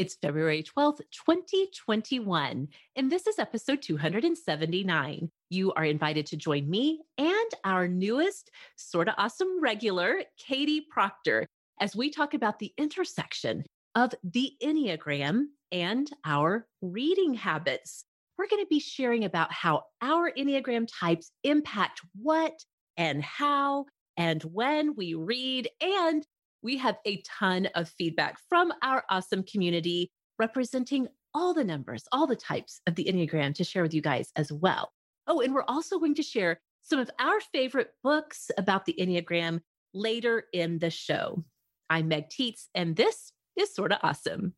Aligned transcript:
It's 0.00 0.14
February 0.14 0.62
12th, 0.62 1.02
2021, 1.12 2.68
and 2.96 3.12
this 3.12 3.26
is 3.26 3.38
episode 3.38 3.82
279. 3.82 5.30
You 5.50 5.72
are 5.74 5.84
invited 5.84 6.24
to 6.24 6.38
join 6.38 6.70
me 6.70 7.02
and 7.18 7.50
our 7.64 7.86
newest 7.86 8.50
Sorta 8.76 9.14
Awesome 9.18 9.60
regular, 9.60 10.22
Katie 10.38 10.86
Proctor, 10.90 11.46
as 11.82 11.94
we 11.94 12.08
talk 12.08 12.32
about 12.32 12.58
the 12.58 12.72
intersection 12.78 13.62
of 13.94 14.14
the 14.24 14.54
Enneagram 14.62 15.48
and 15.70 16.10
our 16.24 16.66
reading 16.80 17.34
habits. 17.34 18.06
We're 18.38 18.48
going 18.48 18.64
to 18.64 18.70
be 18.70 18.80
sharing 18.80 19.26
about 19.26 19.52
how 19.52 19.82
our 20.00 20.32
Enneagram 20.32 20.88
types 20.98 21.30
impact 21.44 22.00
what 22.18 22.54
and 22.96 23.22
how 23.22 23.84
and 24.16 24.42
when 24.44 24.94
we 24.96 25.12
read 25.12 25.68
and 25.82 26.26
we 26.62 26.76
have 26.76 26.98
a 27.06 27.22
ton 27.22 27.66
of 27.74 27.88
feedback 27.88 28.36
from 28.48 28.72
our 28.82 29.04
awesome 29.08 29.42
community 29.42 30.10
representing 30.38 31.08
all 31.32 31.54
the 31.54 31.64
numbers, 31.64 32.04
all 32.12 32.26
the 32.26 32.36
types 32.36 32.80
of 32.86 32.94
the 32.96 33.04
Enneagram 33.04 33.54
to 33.54 33.64
share 33.64 33.82
with 33.82 33.94
you 33.94 34.02
guys 34.02 34.30
as 34.36 34.52
well. 34.52 34.92
Oh, 35.26 35.40
and 35.40 35.54
we're 35.54 35.64
also 35.68 35.98
going 35.98 36.14
to 36.16 36.22
share 36.22 36.60
some 36.82 36.98
of 36.98 37.10
our 37.18 37.40
favorite 37.52 37.92
books 38.02 38.50
about 38.58 38.84
the 38.84 38.94
Enneagram 38.98 39.60
later 39.94 40.44
in 40.52 40.78
the 40.78 40.90
show. 40.90 41.44
I'm 41.88 42.08
Meg 42.08 42.28
Tietz, 42.28 42.66
and 42.74 42.94
this 42.94 43.32
is 43.56 43.74
Sorta 43.74 43.98
Awesome. 44.02 44.54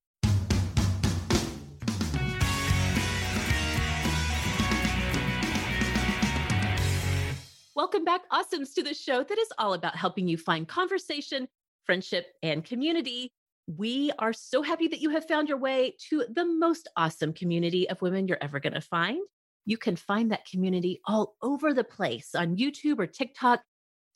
Welcome 7.75 8.05
back, 8.05 8.23
Awesomes, 8.31 8.75
to 8.75 8.83
the 8.83 8.93
show 8.93 9.23
that 9.23 9.39
is 9.39 9.49
all 9.59 9.75
about 9.75 9.97
helping 9.97 10.29
you 10.29 10.37
find 10.37 10.69
conversation 10.69 11.49
friendship, 11.87 12.27
and 12.43 12.65
community. 12.65 13.31
We 13.67 14.11
are 14.19 14.33
so 14.33 14.63
happy 14.63 14.89
that 14.89 15.01
you 15.01 15.11
have 15.11 15.29
found 15.29 15.49
your 15.49 15.59
way 15.59 15.95
to 16.11 16.25
the 16.29 16.45
most 16.45 16.89
awesome 16.97 17.33
community 17.33 17.89
of 17.89 18.03
women 18.03 18.27
you're 18.27 18.43
ever 18.43 18.61
going 18.61 18.75
to 18.75 18.81
find. 18.81 19.21
You 19.65 19.79
can 19.79 19.95
find 19.97 20.33
that 20.33 20.47
community 20.47 21.01
all 21.07 21.37
over 21.43 21.73
the 21.73 21.85
place 21.85 22.35
on 22.35 22.57
YouTube 22.57 22.99
or 22.99 23.07
TikTok, 23.07 23.61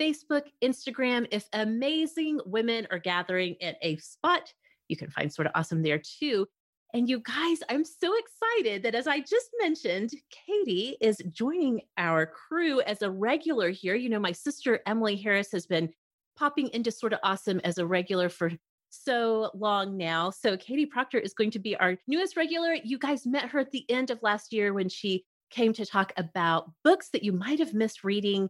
Facebook, 0.01 0.43
Instagram. 0.63 1.29
If 1.31 1.47
amazing 1.53 2.41
women 2.45 2.87
are 2.91 2.99
gathering 2.99 3.57
at 3.63 3.77
a 3.83 3.97
spot, 3.99 4.53
you 4.89 4.97
can 4.97 5.11
find 5.11 5.33
Sorta 5.33 5.53
Awesome 5.55 5.83
there 5.83 6.01
too. 6.21 6.47
And 6.95 7.09
you 7.09 7.21
guys, 7.21 7.59
I'm 7.69 7.85
so 7.85 8.15
excited 8.17 8.83
that 8.83 8.95
as 8.95 9.07
I 9.07 9.21
just 9.21 9.51
mentioned, 9.61 10.11
Katie 10.31 10.97
is 11.01 11.21
joining 11.31 11.83
our 11.99 12.27
crew 12.27 12.81
as 12.81 13.03
a 13.03 13.11
regular 13.11 13.71
here. 13.71 13.95
You 13.95 14.09
know, 14.09 14.21
my 14.21 14.33
sister 14.33 14.81
Emily 14.87 15.17
Harris 15.17 15.53
has 15.53 15.67
been 15.67 15.91
popping 16.37 16.69
into 16.69 16.91
Sorta 16.91 17.19
Awesome 17.23 17.61
as 17.65 17.79
a 17.79 17.87
regular 17.87 18.29
for 18.29 18.53
so 18.91 19.51
long 19.55 19.97
now. 19.97 20.31
So 20.31 20.57
Katie 20.57 20.87
Proctor 20.87 21.19
is 21.19 21.35
going 21.35 21.51
to 21.53 21.59
be 21.59 21.77
our 21.77 21.97
newest 22.07 22.37
regular. 22.37 22.75
You 22.75 22.99
guys 22.99 23.27
met 23.27 23.51
her 23.51 23.59
at 23.61 23.71
the 23.71 23.85
end 23.91 24.11
of 24.11 24.23
last 24.23 24.53
year 24.53 24.73
when 24.73 24.89
she 24.89 25.25
came 25.51 25.73
to 25.75 25.87
talk 25.87 26.13
about 26.17 26.71
books 26.85 27.11
that 27.13 27.23
you 27.23 27.33
might 27.33 27.59
have 27.59 27.75
missed 27.75 28.05
reading 28.05 28.49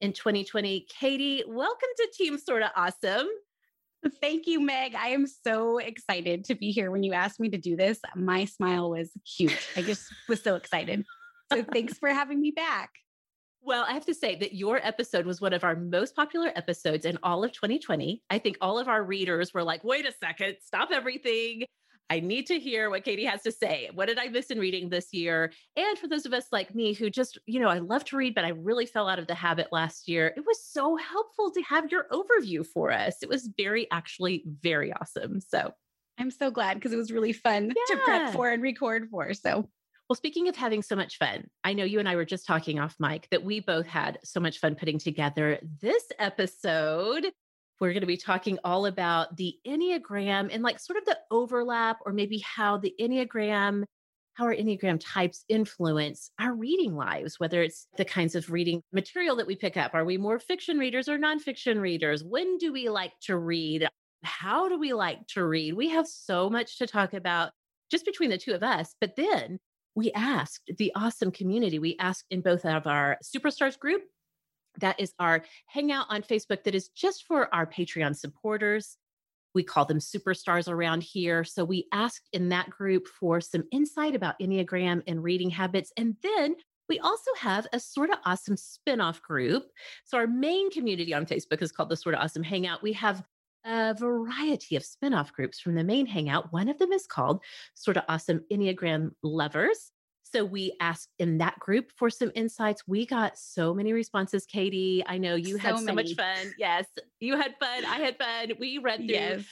in 0.00 0.12
2020. 0.12 0.86
Katie, 0.88 1.44
welcome 1.46 1.88
to 1.96 2.08
Team 2.16 2.38
Sorta 2.38 2.70
Awesome. 2.76 3.28
Thank 4.20 4.46
you, 4.46 4.60
Meg. 4.60 4.94
I 4.94 5.08
am 5.08 5.26
so 5.26 5.78
excited 5.78 6.44
to 6.44 6.54
be 6.54 6.70
here. 6.70 6.90
When 6.90 7.02
you 7.02 7.12
asked 7.12 7.40
me 7.40 7.48
to 7.50 7.58
do 7.58 7.74
this, 7.74 7.98
my 8.14 8.44
smile 8.44 8.90
was 8.90 9.10
huge. 9.26 9.58
I 9.76 9.82
just 9.82 10.04
was 10.28 10.42
so 10.42 10.54
excited. 10.54 11.04
So 11.52 11.64
thanks 11.64 11.98
for 11.98 12.08
having 12.10 12.40
me 12.40 12.52
back. 12.52 12.90
Well, 13.62 13.84
I 13.88 13.92
have 13.92 14.06
to 14.06 14.14
say 14.14 14.36
that 14.36 14.54
your 14.54 14.80
episode 14.86 15.26
was 15.26 15.40
one 15.40 15.52
of 15.52 15.64
our 15.64 15.76
most 15.76 16.14
popular 16.14 16.50
episodes 16.54 17.04
in 17.04 17.18
all 17.22 17.44
of 17.44 17.52
2020. 17.52 18.22
I 18.30 18.38
think 18.38 18.56
all 18.60 18.78
of 18.78 18.88
our 18.88 19.02
readers 19.02 19.52
were 19.52 19.62
like, 19.62 19.84
wait 19.84 20.06
a 20.06 20.12
second, 20.12 20.56
stop 20.62 20.90
everything. 20.92 21.64
I 22.10 22.20
need 22.20 22.46
to 22.46 22.58
hear 22.58 22.88
what 22.88 23.04
Katie 23.04 23.26
has 23.26 23.42
to 23.42 23.52
say. 23.52 23.90
What 23.92 24.06
did 24.06 24.18
I 24.18 24.28
miss 24.28 24.46
in 24.46 24.58
reading 24.58 24.88
this 24.88 25.12
year? 25.12 25.52
And 25.76 25.98
for 25.98 26.08
those 26.08 26.24
of 26.24 26.32
us 26.32 26.46
like 26.52 26.74
me 26.74 26.94
who 26.94 27.10
just, 27.10 27.38
you 27.44 27.60
know, 27.60 27.68
I 27.68 27.78
love 27.80 28.04
to 28.06 28.16
read, 28.16 28.34
but 28.34 28.46
I 28.46 28.50
really 28.50 28.86
fell 28.86 29.08
out 29.08 29.18
of 29.18 29.26
the 29.26 29.34
habit 29.34 29.68
last 29.72 30.08
year, 30.08 30.32
it 30.34 30.46
was 30.46 30.64
so 30.64 30.96
helpful 30.96 31.50
to 31.50 31.60
have 31.62 31.90
your 31.90 32.06
overview 32.10 32.66
for 32.66 32.90
us. 32.90 33.16
It 33.22 33.28
was 33.28 33.50
very, 33.58 33.86
actually, 33.90 34.44
very 34.46 34.92
awesome. 34.92 35.40
So 35.40 35.72
I'm 36.18 36.30
so 36.30 36.50
glad 36.50 36.74
because 36.74 36.92
it 36.92 36.96
was 36.96 37.12
really 37.12 37.34
fun 37.34 37.66
yeah. 37.66 37.94
to 37.94 38.02
prep 38.02 38.32
for 38.32 38.50
and 38.50 38.62
record 38.62 39.08
for. 39.10 39.34
So 39.34 39.68
well, 40.08 40.16
speaking 40.16 40.48
of 40.48 40.56
having 40.56 40.80
so 40.80 40.96
much 40.96 41.18
fun, 41.18 41.48
I 41.64 41.74
know 41.74 41.84
you 41.84 41.98
and 41.98 42.08
I 42.08 42.16
were 42.16 42.24
just 42.24 42.46
talking 42.46 42.78
off 42.78 42.96
mic 42.98 43.28
that 43.30 43.44
we 43.44 43.60
both 43.60 43.86
had 43.86 44.18
so 44.24 44.40
much 44.40 44.58
fun 44.58 44.74
putting 44.74 44.98
together 44.98 45.58
this 45.82 46.04
episode. 46.18 47.26
We're 47.78 47.92
going 47.92 48.00
to 48.00 48.06
be 48.06 48.16
talking 48.16 48.58
all 48.64 48.86
about 48.86 49.36
the 49.36 49.56
Enneagram 49.66 50.48
and 50.52 50.62
like 50.62 50.80
sort 50.80 50.98
of 50.98 51.04
the 51.04 51.18
overlap, 51.30 51.98
or 52.06 52.12
maybe 52.14 52.38
how 52.38 52.78
the 52.78 52.94
Enneagram, 52.98 53.84
how 54.32 54.44
our 54.44 54.54
Enneagram 54.54 54.98
types 54.98 55.44
influence 55.50 56.30
our 56.40 56.54
reading 56.54 56.96
lives, 56.96 57.38
whether 57.38 57.62
it's 57.62 57.86
the 57.98 58.04
kinds 58.06 58.34
of 58.34 58.50
reading 58.50 58.82
material 58.94 59.36
that 59.36 59.46
we 59.46 59.56
pick 59.56 59.76
up. 59.76 59.92
Are 59.92 60.06
we 60.06 60.16
more 60.16 60.38
fiction 60.38 60.78
readers 60.78 61.10
or 61.10 61.18
nonfiction 61.18 61.82
readers? 61.82 62.24
When 62.24 62.56
do 62.56 62.72
we 62.72 62.88
like 62.88 63.12
to 63.24 63.36
read? 63.36 63.86
How 64.24 64.70
do 64.70 64.78
we 64.78 64.94
like 64.94 65.26
to 65.34 65.44
read? 65.44 65.74
We 65.74 65.90
have 65.90 66.06
so 66.06 66.48
much 66.48 66.78
to 66.78 66.86
talk 66.86 67.12
about 67.12 67.52
just 67.90 68.06
between 68.06 68.30
the 68.30 68.38
two 68.38 68.54
of 68.54 68.62
us. 68.62 68.94
But 69.00 69.14
then 69.14 69.58
we 69.98 70.12
asked 70.12 70.70
the 70.78 70.92
awesome 70.94 71.32
community, 71.32 71.80
we 71.80 71.96
asked 71.98 72.26
in 72.30 72.40
both 72.40 72.64
of 72.64 72.86
our 72.86 73.18
superstars 73.22 73.76
group, 73.76 74.02
that 74.78 74.98
is 75.00 75.12
our 75.18 75.44
hangout 75.66 76.06
on 76.08 76.22
Facebook 76.22 76.62
that 76.62 76.74
is 76.76 76.88
just 76.90 77.26
for 77.26 77.52
our 77.52 77.66
Patreon 77.66 78.14
supporters. 78.14 78.96
We 79.54 79.64
call 79.64 79.86
them 79.86 79.98
superstars 79.98 80.68
around 80.68 81.02
here. 81.02 81.42
So 81.42 81.64
we 81.64 81.88
asked 81.92 82.28
in 82.32 82.50
that 82.50 82.70
group 82.70 83.08
for 83.08 83.40
some 83.40 83.64
insight 83.72 84.14
about 84.14 84.38
Enneagram 84.38 85.02
and 85.08 85.20
reading 85.20 85.50
habits. 85.50 85.92
And 85.96 86.14
then 86.22 86.54
we 86.88 87.00
also 87.00 87.32
have 87.36 87.66
a 87.72 87.80
Sorta 87.80 88.20
Awesome 88.24 88.54
spinoff 88.54 89.20
group. 89.20 89.64
So 90.04 90.16
our 90.16 90.28
main 90.28 90.70
community 90.70 91.12
on 91.12 91.26
Facebook 91.26 91.60
is 91.60 91.72
called 91.72 91.88
the 91.88 91.96
Sorta 91.96 92.22
Awesome 92.22 92.44
Hangout. 92.44 92.84
We 92.84 92.92
have 92.92 93.24
a 93.64 93.94
variety 93.94 94.76
of 94.76 94.82
spinoff 94.82 95.32
groups 95.32 95.60
from 95.60 95.74
the 95.74 95.84
main 95.84 96.06
hangout. 96.06 96.52
One 96.52 96.68
of 96.68 96.78
them 96.78 96.92
is 96.92 97.06
called 97.06 97.42
Sorta 97.74 98.04
Awesome 98.08 98.42
Enneagram 98.52 99.10
Lovers. 99.22 99.92
So 100.22 100.44
we 100.44 100.76
asked 100.80 101.08
in 101.18 101.38
that 101.38 101.58
group 101.58 101.90
for 101.96 102.10
some 102.10 102.30
insights. 102.34 102.82
We 102.86 103.06
got 103.06 103.38
so 103.38 103.72
many 103.72 103.92
responses, 103.92 104.44
Katie. 104.44 105.02
I 105.06 105.18
know 105.18 105.36
you 105.36 105.56
so 105.56 105.58
had 105.58 105.78
so 105.78 105.84
many. 105.84 106.08
much 106.08 106.16
fun. 106.16 106.52
Yes, 106.58 106.86
you 107.20 107.36
had 107.36 107.54
fun. 107.58 107.84
I 107.86 107.98
had 107.98 108.18
fun. 108.18 108.52
We 108.60 108.78
read 108.78 108.98
through 108.98 109.06
yes. 109.08 109.44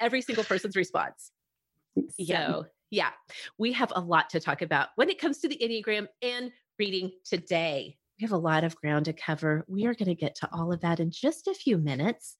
every 0.00 0.22
single 0.22 0.44
person's 0.44 0.76
response. 0.76 1.30
Yeah. 2.18 2.46
So, 2.46 2.66
yeah, 2.90 3.10
we 3.58 3.72
have 3.72 3.92
a 3.94 4.00
lot 4.00 4.30
to 4.30 4.40
talk 4.40 4.62
about 4.62 4.88
when 4.96 5.08
it 5.10 5.20
comes 5.20 5.38
to 5.40 5.48
the 5.48 5.58
Enneagram 5.62 6.08
and 6.22 6.50
reading 6.78 7.12
today. 7.24 7.96
We 8.18 8.24
have 8.24 8.32
a 8.32 8.38
lot 8.38 8.64
of 8.64 8.76
ground 8.76 9.04
to 9.06 9.12
cover. 9.12 9.64
We 9.68 9.86
are 9.86 9.94
going 9.94 10.08
to 10.08 10.14
get 10.14 10.34
to 10.36 10.48
all 10.52 10.72
of 10.72 10.80
that 10.80 11.00
in 11.00 11.10
just 11.10 11.46
a 11.46 11.54
few 11.54 11.78
minutes. 11.78 12.36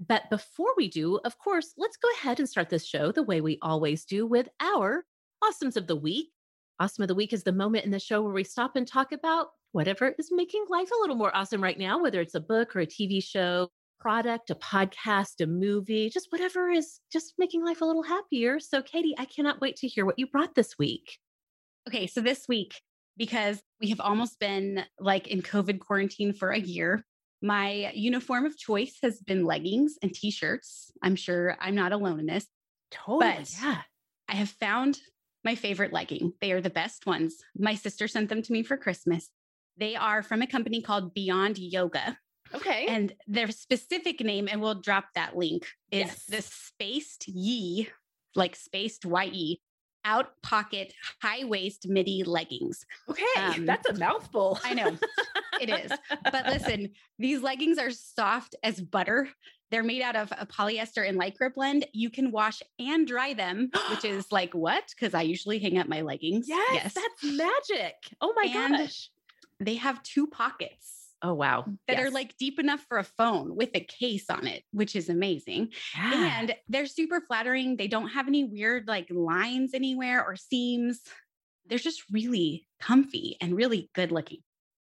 But 0.00 0.30
before 0.30 0.74
we 0.76 0.88
do, 0.88 1.18
of 1.24 1.38
course, 1.38 1.72
let's 1.76 1.96
go 1.96 2.08
ahead 2.14 2.38
and 2.38 2.48
start 2.48 2.68
this 2.68 2.86
show 2.86 3.10
the 3.10 3.22
way 3.22 3.40
we 3.40 3.58
always 3.62 4.04
do 4.04 4.26
with 4.26 4.48
our 4.60 5.04
Awesomes 5.42 5.76
of 5.76 5.86
the 5.86 5.96
Week. 5.96 6.30
Awesome 6.78 7.02
of 7.02 7.08
the 7.08 7.14
Week 7.14 7.32
is 7.32 7.42
the 7.42 7.52
moment 7.52 7.84
in 7.84 7.90
the 7.90 7.98
show 7.98 8.22
where 8.22 8.32
we 8.32 8.44
stop 8.44 8.76
and 8.76 8.86
talk 8.86 9.10
about 9.10 9.48
whatever 9.72 10.14
is 10.18 10.30
making 10.30 10.64
life 10.68 10.90
a 10.90 11.00
little 11.00 11.16
more 11.16 11.34
awesome 11.36 11.62
right 11.62 11.78
now, 11.78 12.00
whether 12.00 12.20
it's 12.20 12.36
a 12.36 12.40
book 12.40 12.76
or 12.76 12.80
a 12.80 12.86
TV 12.86 13.22
show 13.22 13.68
product, 14.00 14.50
a 14.50 14.54
podcast, 14.54 15.42
a 15.42 15.46
movie, 15.46 16.08
just 16.08 16.28
whatever 16.30 16.70
is 16.70 17.00
just 17.12 17.34
making 17.36 17.64
life 17.64 17.80
a 17.80 17.84
little 17.84 18.04
happier. 18.04 18.60
So, 18.60 18.80
Katie, 18.80 19.16
I 19.18 19.24
cannot 19.24 19.60
wait 19.60 19.76
to 19.76 19.88
hear 19.88 20.06
what 20.06 20.18
you 20.18 20.28
brought 20.28 20.54
this 20.54 20.78
week. 20.78 21.18
Okay, 21.88 22.06
so 22.06 22.20
this 22.20 22.46
week, 22.48 22.80
because 23.16 23.60
we 23.80 23.88
have 23.88 24.00
almost 24.00 24.38
been 24.38 24.84
like 25.00 25.26
in 25.26 25.42
COVID 25.42 25.80
quarantine 25.80 26.32
for 26.32 26.50
a 26.50 26.60
year, 26.60 27.04
my 27.42 27.92
uniform 27.94 28.46
of 28.46 28.56
choice 28.56 28.98
has 29.02 29.20
been 29.20 29.44
leggings 29.44 29.96
and 30.02 30.12
t 30.12 30.30
shirts. 30.30 30.90
I'm 31.02 31.16
sure 31.16 31.56
I'm 31.60 31.74
not 31.74 31.92
alone 31.92 32.20
in 32.20 32.26
this. 32.26 32.46
Totally. 32.90 33.26
But 33.36 33.50
yeah. 33.62 33.82
I 34.28 34.34
have 34.34 34.50
found 34.50 34.98
my 35.44 35.54
favorite 35.54 35.92
legging. 35.92 36.32
They 36.40 36.52
are 36.52 36.60
the 36.60 36.70
best 36.70 37.06
ones. 37.06 37.36
My 37.56 37.74
sister 37.74 38.08
sent 38.08 38.28
them 38.28 38.42
to 38.42 38.52
me 38.52 38.62
for 38.62 38.76
Christmas. 38.76 39.30
They 39.76 39.94
are 39.94 40.22
from 40.22 40.42
a 40.42 40.46
company 40.46 40.82
called 40.82 41.14
Beyond 41.14 41.58
Yoga. 41.58 42.18
Okay. 42.54 42.86
And 42.88 43.12
their 43.26 43.50
specific 43.50 44.20
name, 44.20 44.48
and 44.50 44.60
we'll 44.60 44.80
drop 44.80 45.04
that 45.14 45.36
link, 45.36 45.66
is 45.90 46.06
Yes. 46.06 46.24
the 46.24 46.84
Spacedye, 46.84 47.88
like 48.34 48.56
spaced 48.56 49.04
Y-E, 49.04 49.60
out 50.08 50.40
pocket 50.42 50.94
high 51.22 51.44
waist 51.44 51.86
midi 51.86 52.24
leggings. 52.24 52.86
okay. 53.08 53.24
um, 53.36 53.66
That's 53.66 53.88
a 53.88 53.94
mouthful. 53.94 54.58
I 54.64 54.74
know. 54.74 54.96
It 55.60 55.70
is. 55.70 55.92
But 56.24 56.46
listen, 56.46 56.90
these 57.18 57.42
leggings 57.42 57.78
are 57.78 57.90
soft 57.90 58.54
as 58.62 58.80
butter. 58.80 59.28
They're 59.70 59.82
made 59.82 60.00
out 60.02 60.16
of 60.16 60.32
a 60.38 60.46
polyester 60.46 61.06
and 61.06 61.20
lycra 61.20 61.52
blend. 61.52 61.86
You 61.92 62.08
can 62.10 62.30
wash 62.30 62.62
and 62.78 63.06
dry 63.06 63.34
them, 63.34 63.70
which 63.90 64.04
is 64.04 64.26
like 64.32 64.54
what? 64.54 64.84
Because 64.98 65.12
I 65.14 65.22
usually 65.22 65.58
hang 65.58 65.76
up 65.78 65.88
my 65.88 66.00
leggings. 66.00 66.46
Yes, 66.48 66.94
that's 66.94 67.24
magic. 67.24 67.96
Oh 68.20 68.32
my 68.34 68.50
And 68.54 68.78
gosh. 68.78 69.10
They 69.60 69.74
have 69.74 70.02
two 70.04 70.26
pockets 70.28 70.97
Oh 71.20 71.34
wow. 71.34 71.64
that 71.88 71.98
are 71.98 72.10
like 72.10 72.36
deep 72.38 72.60
enough 72.60 72.84
for 72.88 72.98
a 72.98 73.04
phone 73.04 73.56
with 73.56 73.70
a 73.74 73.80
case 73.80 74.26
on 74.30 74.46
it, 74.46 74.62
which 74.70 74.94
is 74.94 75.08
amazing. 75.08 75.72
Yeah. 75.94 76.38
And 76.40 76.54
they're 76.68 76.86
super 76.86 77.20
flattering. 77.20 77.76
They 77.76 77.88
don't 77.88 78.08
have 78.08 78.28
any 78.28 78.44
weird 78.44 78.86
like 78.86 79.08
lines 79.10 79.74
anywhere 79.74 80.24
or 80.24 80.36
seams. 80.36 81.00
They're 81.66 81.78
just 81.78 82.04
really 82.12 82.66
comfy 82.80 83.36
and 83.40 83.54
really 83.56 83.90
good 83.94 84.12
looking. 84.12 84.38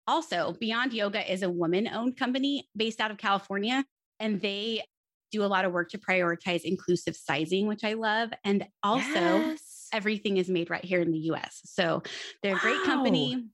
Also, 0.05 0.55
Beyond 0.59 0.93
Yoga 0.93 1.31
is 1.31 1.43
a 1.43 1.49
woman 1.49 1.87
owned 1.87 2.17
company 2.17 2.67
based 2.75 3.01
out 3.01 3.11
of 3.11 3.17
California, 3.17 3.83
and 4.19 4.39
they 4.41 4.83
do 5.31 5.43
a 5.43 5.47
lot 5.47 5.65
of 5.65 5.73
work 5.73 5.89
to 5.89 5.97
prioritize 5.97 6.61
inclusive 6.63 7.15
sizing, 7.15 7.67
which 7.67 7.83
I 7.83 7.93
love. 7.93 8.29
And 8.45 8.65
also, 8.83 9.41
Yes. 9.41 9.87
everything 9.91 10.37
is 10.37 10.49
made 10.49 10.69
right 10.69 10.83
here 10.85 11.01
in 11.01 11.11
the 11.11 11.19
US. 11.31 11.61
So 11.65 12.03
they're 12.41 12.55
a 12.55 12.59
great 12.59 12.77
Wow. 12.79 12.85
company. 12.85 13.47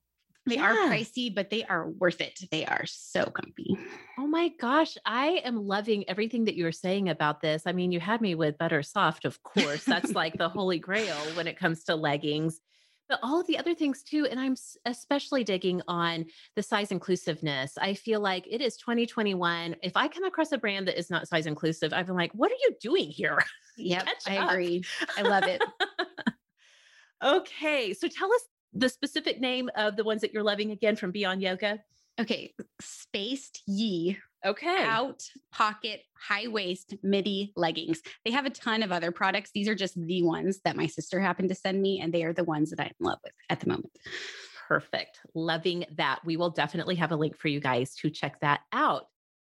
They 0.46 0.58
are 0.58 0.74
pricey, 0.74 1.34
but 1.34 1.48
they 1.48 1.64
are 1.64 1.88
worth 1.88 2.20
it. 2.20 2.38
They 2.50 2.66
are 2.66 2.84
so 2.86 3.24
comfy. 3.24 3.78
Oh 4.18 4.26
my 4.26 4.50
gosh, 4.60 4.96
I 5.06 5.40
am 5.44 5.66
loving 5.66 6.08
everything 6.08 6.44
that 6.44 6.54
you're 6.54 6.72
saying 6.72 7.08
about 7.08 7.40
this. 7.40 7.62
I 7.66 7.72
mean, 7.72 7.92
you 7.92 8.00
had 8.00 8.20
me 8.20 8.34
with 8.34 8.58
Butter 8.58 8.82
Soft, 8.82 9.24
of 9.24 9.42
course. 9.42 9.84
That's 9.84 10.12
like 10.14 10.36
the 10.36 10.50
holy 10.50 10.78
grail 10.78 11.16
when 11.34 11.46
it 11.46 11.58
comes 11.58 11.84
to 11.84 11.96
leggings, 11.96 12.60
but 13.08 13.20
all 13.22 13.40
of 13.40 13.46
the 13.46 13.56
other 13.58 13.74
things 13.74 14.02
too. 14.02 14.26
And 14.30 14.38
I'm 14.38 14.54
especially 14.84 15.44
digging 15.44 15.80
on 15.88 16.26
the 16.56 16.62
size 16.62 16.90
inclusiveness. 16.90 17.78
I 17.80 17.94
feel 17.94 18.20
like 18.20 18.46
it 18.48 18.60
is 18.60 18.76
2021. 18.76 19.76
If 19.82 19.96
I 19.96 20.08
come 20.08 20.24
across 20.24 20.52
a 20.52 20.58
brand 20.58 20.88
that 20.88 20.98
is 20.98 21.10
not 21.10 21.26
size 21.26 21.46
inclusive, 21.46 21.94
I've 21.94 22.06
been 22.06 22.16
like, 22.16 22.32
what 22.32 22.50
are 22.50 22.60
you 22.62 22.76
doing 22.80 23.10
here? 23.10 23.38
Yep, 23.76 24.04
Catch 24.04 24.28
I 24.28 24.36
up. 24.36 24.50
agree. 24.52 24.84
I 25.18 25.22
love 25.22 25.48
it. 25.48 25.60
okay, 27.24 27.92
so 27.92 28.06
tell 28.06 28.32
us 28.32 28.42
the 28.74 28.88
specific 28.88 29.40
name 29.40 29.70
of 29.76 29.96
the 29.96 30.04
ones 30.04 30.20
that 30.22 30.32
you're 30.32 30.42
loving 30.42 30.70
again 30.70 30.96
from 30.96 31.10
Beyond 31.10 31.42
Yoga. 31.42 31.80
Okay, 32.20 32.54
spacedye 32.82 34.16
Okay. 34.46 34.84
out 34.84 35.22
pocket 35.50 36.02
high 36.16 36.48
waist 36.48 36.94
midi 37.02 37.52
leggings. 37.56 38.02
They 38.24 38.30
have 38.30 38.44
a 38.46 38.50
ton 38.50 38.82
of 38.82 38.92
other 38.92 39.10
products. 39.10 39.50
These 39.54 39.68
are 39.68 39.74
just 39.74 39.94
the 40.00 40.22
ones 40.22 40.60
that 40.64 40.76
my 40.76 40.86
sister 40.86 41.18
happened 41.18 41.48
to 41.48 41.54
send 41.54 41.80
me, 41.80 42.00
and 42.00 42.12
they 42.12 42.24
are 42.24 42.32
the 42.32 42.44
ones 42.44 42.70
that 42.70 42.80
I'm 42.80 42.92
in 43.00 43.06
love 43.06 43.18
with 43.24 43.32
at 43.48 43.60
the 43.60 43.68
moment. 43.68 43.90
Perfect. 44.68 45.20
Loving 45.34 45.84
that. 45.96 46.20
We 46.24 46.36
will 46.36 46.50
definitely 46.50 46.94
have 46.96 47.10
a 47.10 47.16
link 47.16 47.36
for 47.36 47.48
you 47.48 47.60
guys 47.60 47.94
to 47.96 48.10
check 48.10 48.40
that 48.40 48.60
out. 48.72 49.06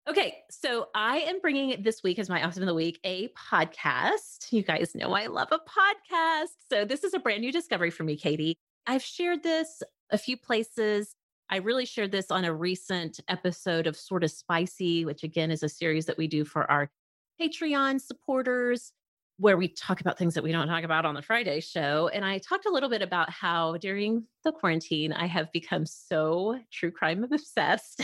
Okay, 0.08 0.36
so 0.50 0.86
I 0.94 1.18
am 1.18 1.40
bringing 1.40 1.82
this 1.82 2.02
week 2.04 2.20
as 2.20 2.28
my 2.28 2.44
awesome 2.44 2.62
of 2.62 2.68
the 2.68 2.74
week 2.74 3.00
a 3.04 3.28
podcast. 3.30 4.52
You 4.52 4.62
guys 4.62 4.94
know 4.94 5.12
I 5.12 5.26
love 5.26 5.48
a 5.50 5.58
podcast. 5.58 6.46
So 6.70 6.84
this 6.84 7.02
is 7.02 7.12
a 7.12 7.18
brand 7.18 7.40
new 7.40 7.50
discovery 7.50 7.90
for 7.90 8.04
me, 8.04 8.16
Katie. 8.16 8.56
I've 8.87 9.03
shared 9.03 9.43
this 9.43 9.83
a 10.11 10.19
few 10.19 10.37
places. 10.37 11.15
I 11.50 11.56
really 11.56 11.87
shared 11.87 12.12
this 12.12 12.31
on 12.31 12.44
a 12.44 12.55
recent 12.55 13.21
episode 13.29 13.87
of 13.87 13.97
Sorta 13.97 14.29
Spicy, 14.29 15.05
which 15.05 15.23
again 15.23 15.50
is 15.50 15.62
a 15.62 15.69
series 15.69 16.06
that 16.06 16.19
we 16.19 16.27
do 16.27 16.44
for 16.44 16.69
our 16.71 16.91
Patreon 17.41 18.00
supporters 18.00 18.93
where 19.38 19.56
we 19.56 19.69
talk 19.69 20.00
about 20.00 20.17
things 20.17 20.35
that 20.35 20.43
we 20.43 20.50
don't 20.50 20.67
talk 20.67 20.83
about 20.83 21.05
on 21.05 21.15
the 21.15 21.21
Friday 21.21 21.61
show. 21.61 22.09
And 22.09 22.25
I 22.25 22.38
talked 22.38 22.65
a 22.65 22.71
little 22.71 22.88
bit 22.88 23.03
about 23.03 23.29
how 23.29 23.77
during 23.77 24.25
the 24.44 24.53
quarantine, 24.53 25.12
I 25.12 25.27
have 25.27 25.53
become 25.53 25.85
so 25.85 26.59
true 26.73 26.91
crime 26.91 27.25
obsessed. 27.25 28.00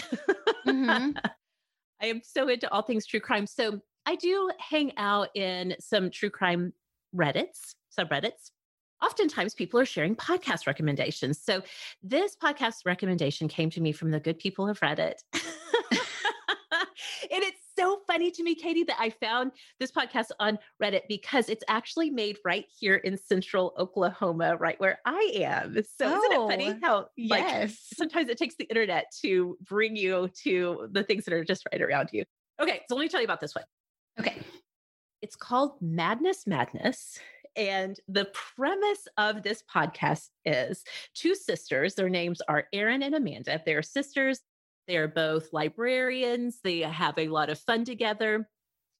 Mhm. 0.67 1.14
I 2.02 2.06
am 2.06 2.20
so 2.23 2.49
into 2.49 2.70
all 2.70 2.82
things 2.82 3.06
true 3.06 3.20
crime. 3.20 3.46
So 3.46 3.81
I 4.06 4.17
do 4.17 4.50
hang 4.58 4.93
out 4.99 5.29
in 5.34 5.76
some 5.81 6.11
true 6.11 6.31
crime 6.31 6.73
Reddits, 7.14 7.75
subreddits. 7.96 8.50
Oftentimes, 9.02 9.54
people 9.54 9.81
are 9.81 9.84
sharing 9.84 10.14
podcast 10.14 10.66
recommendations. 10.66 11.40
So, 11.43 11.62
this 12.02 12.37
podcast 12.37 12.87
recommendation 12.87 13.49
came 13.49 13.69
to 13.70 13.81
me 13.81 13.93
from 13.93 14.10
the 14.12 14.20
good 14.20 14.38
people 14.38 14.69
of 14.69 14.78
Reddit. 14.81 15.14
and 15.34 15.43
it's 17.31 17.60
so 17.76 18.00
funny 18.06 18.31
to 18.31 18.43
me, 18.44 18.54
Katie, 18.54 18.84
that 18.84 18.96
I 19.00 19.10
found 19.10 19.52
this 19.81 19.90
podcast 19.90 20.26
on 20.38 20.58
Reddit 20.81 21.02
because 21.08 21.49
it's 21.49 21.64
actually 21.69 22.10
made 22.10 22.38
right 22.44 22.64
here 22.78 22.94
in 22.94 23.16
central 23.16 23.75
Oklahoma, 23.76 24.56
right 24.56 24.78
where 24.78 25.00
I 25.05 25.32
am. 25.37 25.75
So, 25.98 26.06
isn't 26.06 26.32
it 26.32 26.48
funny 26.48 26.70
Oh, 26.70 26.78
how, 26.82 26.96
like, 27.28 27.43
Yes. 27.44 27.78
sometimes 27.94 28.28
it 28.28 28.38
takes 28.38 28.55
the 28.56 28.64
internet 28.64 29.06
to 29.22 29.56
bring 29.62 29.96
you 29.96 30.31
to 30.44 30.88
the 30.93 31.02
things 31.02 31.25
that 31.25 31.34
are 31.34 31.44
just 31.44 31.64
right 31.72 31.82
around 31.82 32.10
you. 32.12 32.25
Okay, 32.60 32.82
so 32.88 32.94
let 32.94 33.02
me 33.02 33.08
tell 33.08 33.20
you 33.20 33.26
about 33.26 33.40
this 33.40 33.55
one. 33.55 33.64
Okay. 34.20 34.37
It's 35.22 35.37
called 35.37 35.81
Madness 35.81 36.46
Madness. 36.46 37.19
And 37.56 37.96
the 38.08 38.26
premise 38.32 39.06
of 39.19 39.43
this 39.43 39.62
podcast 39.75 40.28
is 40.44 40.82
two 41.14 41.34
sisters. 41.34 41.94
Their 41.94 42.08
names 42.08 42.40
are 42.49 42.64
Erin 42.72 43.02
and 43.02 43.14
Amanda. 43.14 43.60
They're 43.64 43.82
sisters. 43.82 44.40
They're 44.88 45.08
both 45.08 45.52
librarians. 45.52 46.58
They 46.64 46.81
have 46.81 47.19
a 47.19 47.28
lot 47.28 47.50
of 47.50 47.58
fun 47.58 47.84
together. 47.84 48.49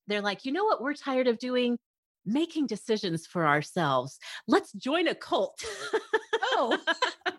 They're 0.07 0.21
like, 0.21 0.45
you 0.45 0.53
know 0.53 0.65
what 0.65 0.83
we're 0.83 0.95
tired 0.95 1.29
of 1.29 1.39
doing? 1.39 1.79
Making 2.25 2.67
decisions 2.67 3.27
for 3.27 3.47
ourselves. 3.47 4.19
Let's 4.47 4.73
join 4.73 5.09
a 5.09 5.15
cult. 5.15 5.65
Oh, 6.55 6.79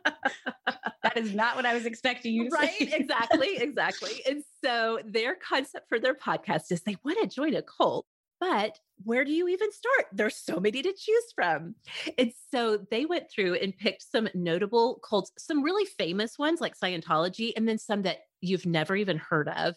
that 1.03 1.17
is 1.17 1.33
not 1.33 1.55
what 1.55 1.65
I 1.65 1.73
was 1.73 1.85
expecting 1.85 2.33
you 2.33 2.49
to 2.49 2.55
right 2.55 2.71
say. 2.71 2.89
exactly 2.93 3.57
exactly 3.57 4.23
and 4.27 4.43
so 4.63 4.99
their 5.05 5.35
concept 5.35 5.87
for 5.87 5.99
their 5.99 6.15
podcast 6.15 6.71
is 6.71 6.81
they 6.81 6.97
want 7.03 7.19
to 7.21 7.27
join 7.27 7.53
a 7.53 7.61
cult 7.61 8.05
but 8.39 8.77
where 9.03 9.25
do 9.25 9.31
you 9.31 9.47
even 9.47 9.71
start? 9.71 10.07
There's 10.11 10.35
so 10.35 10.59
many 10.59 10.81
to 10.81 10.93
choose 10.93 11.31
from. 11.35 11.75
And 12.17 12.31
so 12.51 12.85
they 12.91 13.05
went 13.05 13.29
through 13.29 13.55
and 13.55 13.77
picked 13.77 14.09
some 14.09 14.27
notable 14.33 14.99
cults 15.07 15.31
some 15.37 15.63
really 15.63 15.85
famous 15.85 16.37
ones 16.37 16.61
like 16.61 16.77
scientology 16.77 17.53
and 17.55 17.67
then 17.67 17.77
some 17.77 18.03
that 18.03 18.19
you've 18.41 18.65
never 18.65 18.95
even 18.95 19.17
heard 19.17 19.49
of. 19.49 19.75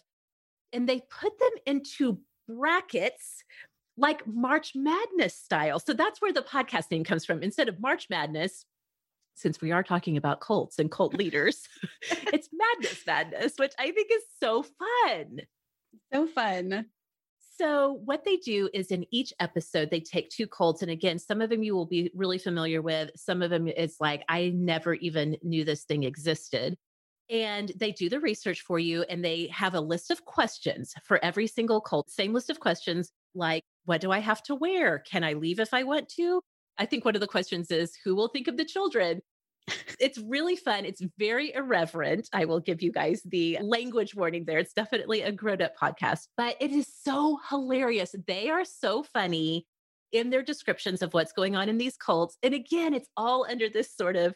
And 0.73 0.87
they 0.87 1.01
put 1.09 1.37
them 1.39 1.49
into 1.65 2.19
brackets 2.47 3.43
like 3.97 4.25
march 4.27 4.73
madness 4.75 5.35
style. 5.35 5.79
So 5.79 5.93
that's 5.93 6.21
where 6.21 6.33
the 6.33 6.41
podcast 6.41 6.91
name 6.91 7.03
comes 7.03 7.25
from. 7.25 7.41
Instead 7.41 7.69
of 7.69 7.79
march 7.79 8.07
madness 8.09 8.65
since 9.35 9.61
we 9.61 9.71
are 9.71 9.83
talking 9.83 10.17
about 10.17 10.41
cults 10.41 10.79
and 10.79 10.91
cult 10.91 11.13
leaders, 11.13 11.67
it's 12.01 12.49
Madness 12.51 13.03
Madness, 13.05 13.53
which 13.57 13.73
I 13.77 13.91
think 13.91 14.09
is 14.11 14.23
so 14.41 14.63
fun. 14.63 15.41
So 16.11 16.27
fun. 16.27 16.85
So, 17.59 18.01
what 18.05 18.23
they 18.23 18.37
do 18.37 18.69
is 18.73 18.91
in 18.91 19.05
each 19.11 19.33
episode, 19.39 19.89
they 19.89 19.99
take 19.99 20.29
two 20.29 20.45
cults. 20.45 20.83
And 20.83 20.91
again, 20.91 21.17
some 21.17 21.41
of 21.41 21.49
them 21.49 21.63
you 21.63 21.75
will 21.75 21.87
be 21.87 22.11
really 22.13 22.37
familiar 22.37 22.81
with. 22.83 23.09
Some 23.15 23.41
of 23.41 23.49
them 23.49 23.67
it's 23.67 23.99
like, 23.99 24.23
I 24.29 24.51
never 24.55 24.93
even 24.93 25.37
knew 25.41 25.63
this 25.63 25.83
thing 25.83 26.03
existed. 26.03 26.77
And 27.29 27.71
they 27.75 27.91
do 27.91 28.09
the 28.09 28.19
research 28.19 28.61
for 28.61 28.79
you 28.79 29.03
and 29.09 29.25
they 29.25 29.47
have 29.47 29.73
a 29.73 29.81
list 29.81 30.11
of 30.11 30.23
questions 30.23 30.93
for 31.03 31.23
every 31.23 31.47
single 31.47 31.81
cult. 31.81 32.09
Same 32.09 32.31
list 32.31 32.49
of 32.49 32.59
questions 32.59 33.11
like, 33.35 33.63
what 33.85 34.01
do 34.01 34.11
I 34.11 34.19
have 34.19 34.43
to 34.43 34.55
wear? 34.55 34.99
Can 34.99 35.23
I 35.23 35.33
leave 35.33 35.59
if 35.59 35.73
I 35.73 35.83
want 35.83 36.09
to? 36.09 36.41
I 36.77 36.85
think 36.85 37.05
one 37.05 37.15
of 37.15 37.21
the 37.21 37.27
questions 37.27 37.71
is, 37.71 37.97
who 38.03 38.15
will 38.15 38.27
think 38.27 38.47
of 38.47 38.55
the 38.55 38.65
children? 38.65 39.21
It's 39.99 40.17
really 40.17 40.55
fun. 40.55 40.85
It's 40.85 41.01
very 41.17 41.53
irreverent. 41.53 42.29
I 42.33 42.45
will 42.45 42.59
give 42.59 42.81
you 42.81 42.91
guys 42.91 43.21
the 43.25 43.57
language 43.61 44.15
warning 44.15 44.45
there. 44.45 44.59
It's 44.59 44.73
definitely 44.73 45.21
a 45.21 45.31
grown 45.31 45.61
up 45.61 45.77
podcast, 45.77 46.27
but 46.37 46.55
it 46.59 46.71
is 46.71 46.87
so 47.03 47.39
hilarious. 47.49 48.15
They 48.27 48.49
are 48.49 48.65
so 48.65 49.03
funny 49.03 49.65
in 50.11 50.29
their 50.29 50.43
descriptions 50.43 51.01
of 51.01 51.13
what's 51.13 51.33
going 51.33 51.55
on 51.55 51.69
in 51.69 51.77
these 51.77 51.97
cults. 51.97 52.37
And 52.43 52.53
again, 52.53 52.93
it's 52.93 53.09
all 53.17 53.45
under 53.49 53.69
this 53.69 53.95
sort 53.95 54.15
of 54.15 54.35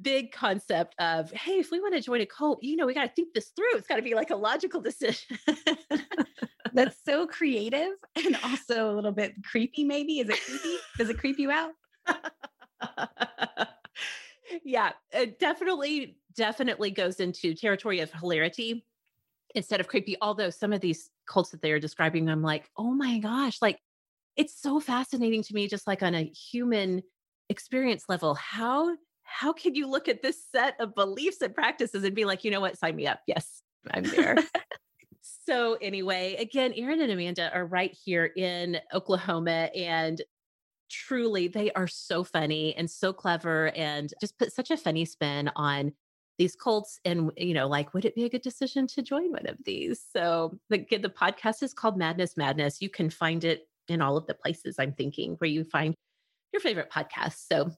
big 0.00 0.32
concept 0.32 0.94
of, 0.98 1.30
hey, 1.32 1.58
if 1.58 1.70
we 1.70 1.80
want 1.80 1.94
to 1.94 2.00
join 2.00 2.20
a 2.20 2.26
cult, 2.26 2.62
you 2.62 2.76
know, 2.76 2.86
we 2.86 2.94
got 2.94 3.04
to 3.04 3.12
think 3.14 3.34
this 3.34 3.50
through. 3.56 3.74
It's 3.76 3.86
got 3.86 3.96
to 3.96 4.02
be 4.02 4.14
like 4.14 4.30
a 4.30 4.36
logical 4.36 4.80
decision. 4.80 5.38
That's 6.72 6.96
so 7.04 7.26
creative 7.26 7.92
and 8.16 8.36
also 8.42 8.90
a 8.90 8.94
little 8.94 9.12
bit 9.12 9.34
creepy, 9.44 9.84
maybe. 9.84 10.20
Is 10.20 10.28
it 10.28 10.40
creepy? 10.44 10.76
Does 10.98 11.08
it 11.08 11.18
creep 11.18 11.38
you 11.38 11.50
out? 11.50 11.72
yeah, 14.64 14.92
it 15.12 15.38
definitely, 15.38 16.18
definitely 16.36 16.90
goes 16.90 17.20
into 17.20 17.54
territory 17.54 18.00
of 18.00 18.12
hilarity 18.12 18.84
instead 19.54 19.80
of 19.80 19.88
creepy. 19.88 20.16
Although 20.20 20.50
some 20.50 20.72
of 20.72 20.80
these 20.80 21.10
cults 21.26 21.50
that 21.50 21.62
they 21.62 21.72
are 21.72 21.80
describing, 21.80 22.28
I'm 22.28 22.42
like, 22.42 22.68
oh 22.76 22.92
my 22.92 23.18
gosh, 23.18 23.60
like 23.62 23.78
it's 24.36 24.60
so 24.60 24.80
fascinating 24.80 25.42
to 25.44 25.54
me, 25.54 25.68
just 25.68 25.86
like 25.86 26.02
on 26.02 26.14
a 26.14 26.24
human 26.24 27.02
experience 27.48 28.04
level. 28.08 28.34
How 28.34 28.96
how 29.22 29.52
can 29.52 29.74
you 29.74 29.88
look 29.88 30.08
at 30.08 30.22
this 30.22 30.38
set 30.52 30.78
of 30.80 30.94
beliefs 30.94 31.40
and 31.40 31.54
practices 31.54 32.04
and 32.04 32.14
be 32.14 32.24
like, 32.24 32.44
you 32.44 32.50
know 32.50 32.60
what, 32.60 32.78
sign 32.78 32.94
me 32.94 33.06
up? 33.06 33.20
Yes, 33.26 33.62
I'm 33.90 34.04
there. 34.04 34.36
so 35.46 35.76
anyway, 35.80 36.36
again, 36.38 36.72
Erin 36.76 37.00
and 37.00 37.10
Amanda 37.10 37.50
are 37.52 37.66
right 37.66 37.96
here 38.04 38.30
in 38.36 38.78
Oklahoma 38.92 39.70
and 39.74 40.20
truly 40.90 41.48
they 41.48 41.72
are 41.72 41.88
so 41.88 42.24
funny 42.24 42.74
and 42.76 42.90
so 42.90 43.12
clever 43.12 43.70
and 43.74 44.12
just 44.20 44.38
put 44.38 44.52
such 44.52 44.70
a 44.70 44.76
funny 44.76 45.04
spin 45.04 45.50
on 45.56 45.92
these 46.36 46.56
cults 46.56 46.98
and 47.04 47.30
you 47.36 47.54
know 47.54 47.68
like 47.68 47.94
would 47.94 48.04
it 48.04 48.14
be 48.14 48.24
a 48.24 48.28
good 48.28 48.42
decision 48.42 48.86
to 48.88 49.02
join 49.02 49.30
one 49.30 49.46
of 49.46 49.56
these? 49.64 50.04
So 50.12 50.58
the 50.70 50.78
the 50.90 51.08
podcast 51.08 51.62
is 51.62 51.72
called 51.72 51.96
madness 51.96 52.36
madness. 52.36 52.82
You 52.82 52.90
can 52.90 53.10
find 53.10 53.44
it 53.44 53.68
in 53.88 54.00
all 54.00 54.16
of 54.16 54.26
the 54.26 54.34
places 54.34 54.76
i'm 54.78 54.92
thinking 54.92 55.34
where 55.38 55.50
you 55.50 55.64
find 55.64 55.94
your 56.52 56.60
favorite 56.60 56.90
podcast 56.90 57.46
so 57.50 57.70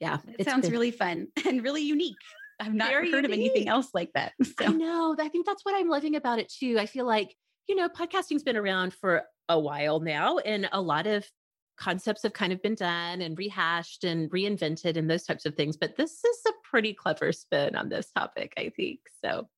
yeah 0.00 0.18
it 0.38 0.44
sounds 0.44 0.62
been, 0.62 0.72
really 0.72 0.90
fun 0.90 1.28
and 1.46 1.62
really 1.62 1.82
unique. 1.82 2.16
I've 2.60 2.74
not 2.74 2.92
heard 2.92 3.06
unique. 3.06 3.24
of 3.24 3.32
anything 3.32 3.68
else 3.68 3.88
like 3.94 4.10
that 4.14 4.32
so. 4.42 4.66
i 4.66 4.68
know 4.68 5.16
i 5.18 5.28
think 5.28 5.46
that's 5.46 5.64
what 5.64 5.74
i'm 5.74 5.88
loving 5.88 6.16
about 6.16 6.38
it 6.38 6.50
too. 6.50 6.76
I 6.78 6.86
feel 6.86 7.06
like 7.06 7.34
you 7.68 7.76
know 7.76 7.88
podcasting's 7.88 8.42
been 8.42 8.56
around 8.56 8.94
for 8.94 9.22
a 9.48 9.58
while 9.58 10.00
now 10.00 10.38
and 10.38 10.68
a 10.72 10.80
lot 10.80 11.06
of 11.06 11.26
concepts 11.82 12.22
have 12.22 12.32
kind 12.32 12.52
of 12.52 12.62
been 12.62 12.76
done 12.76 13.20
and 13.20 13.36
rehashed 13.36 14.04
and 14.04 14.30
reinvented 14.30 14.96
and 14.96 15.10
those 15.10 15.24
types 15.24 15.44
of 15.44 15.56
things. 15.56 15.76
But 15.76 15.96
this 15.96 16.24
is 16.24 16.42
a 16.46 16.52
pretty 16.62 16.94
clever 16.94 17.32
spin 17.32 17.74
on 17.74 17.88
this 17.88 18.12
topic, 18.12 18.52
I 18.56 18.70
think. 18.76 19.00
So 19.24 19.48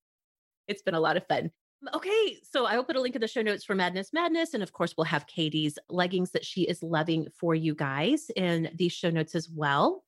it's 0.66 0.80
been 0.80 0.94
a 0.94 1.00
lot 1.00 1.18
of 1.18 1.26
fun. 1.26 1.50
Okay, 1.92 2.38
so 2.50 2.64
I 2.64 2.76
will 2.76 2.84
put 2.84 2.96
a 2.96 3.00
link 3.00 3.14
in 3.14 3.20
the 3.20 3.28
show 3.28 3.42
notes 3.42 3.62
for 3.62 3.74
Madness 3.74 4.14
Madness. 4.14 4.54
And 4.54 4.62
of 4.62 4.72
course, 4.72 4.94
we'll 4.96 5.04
have 5.04 5.26
Katie's 5.26 5.78
leggings 5.90 6.30
that 6.30 6.46
she 6.46 6.62
is 6.62 6.82
loving 6.82 7.26
for 7.38 7.54
you 7.54 7.74
guys 7.74 8.30
in 8.34 8.70
these 8.74 8.92
show 8.92 9.10
notes 9.10 9.34
as 9.34 9.50
well. 9.50 10.02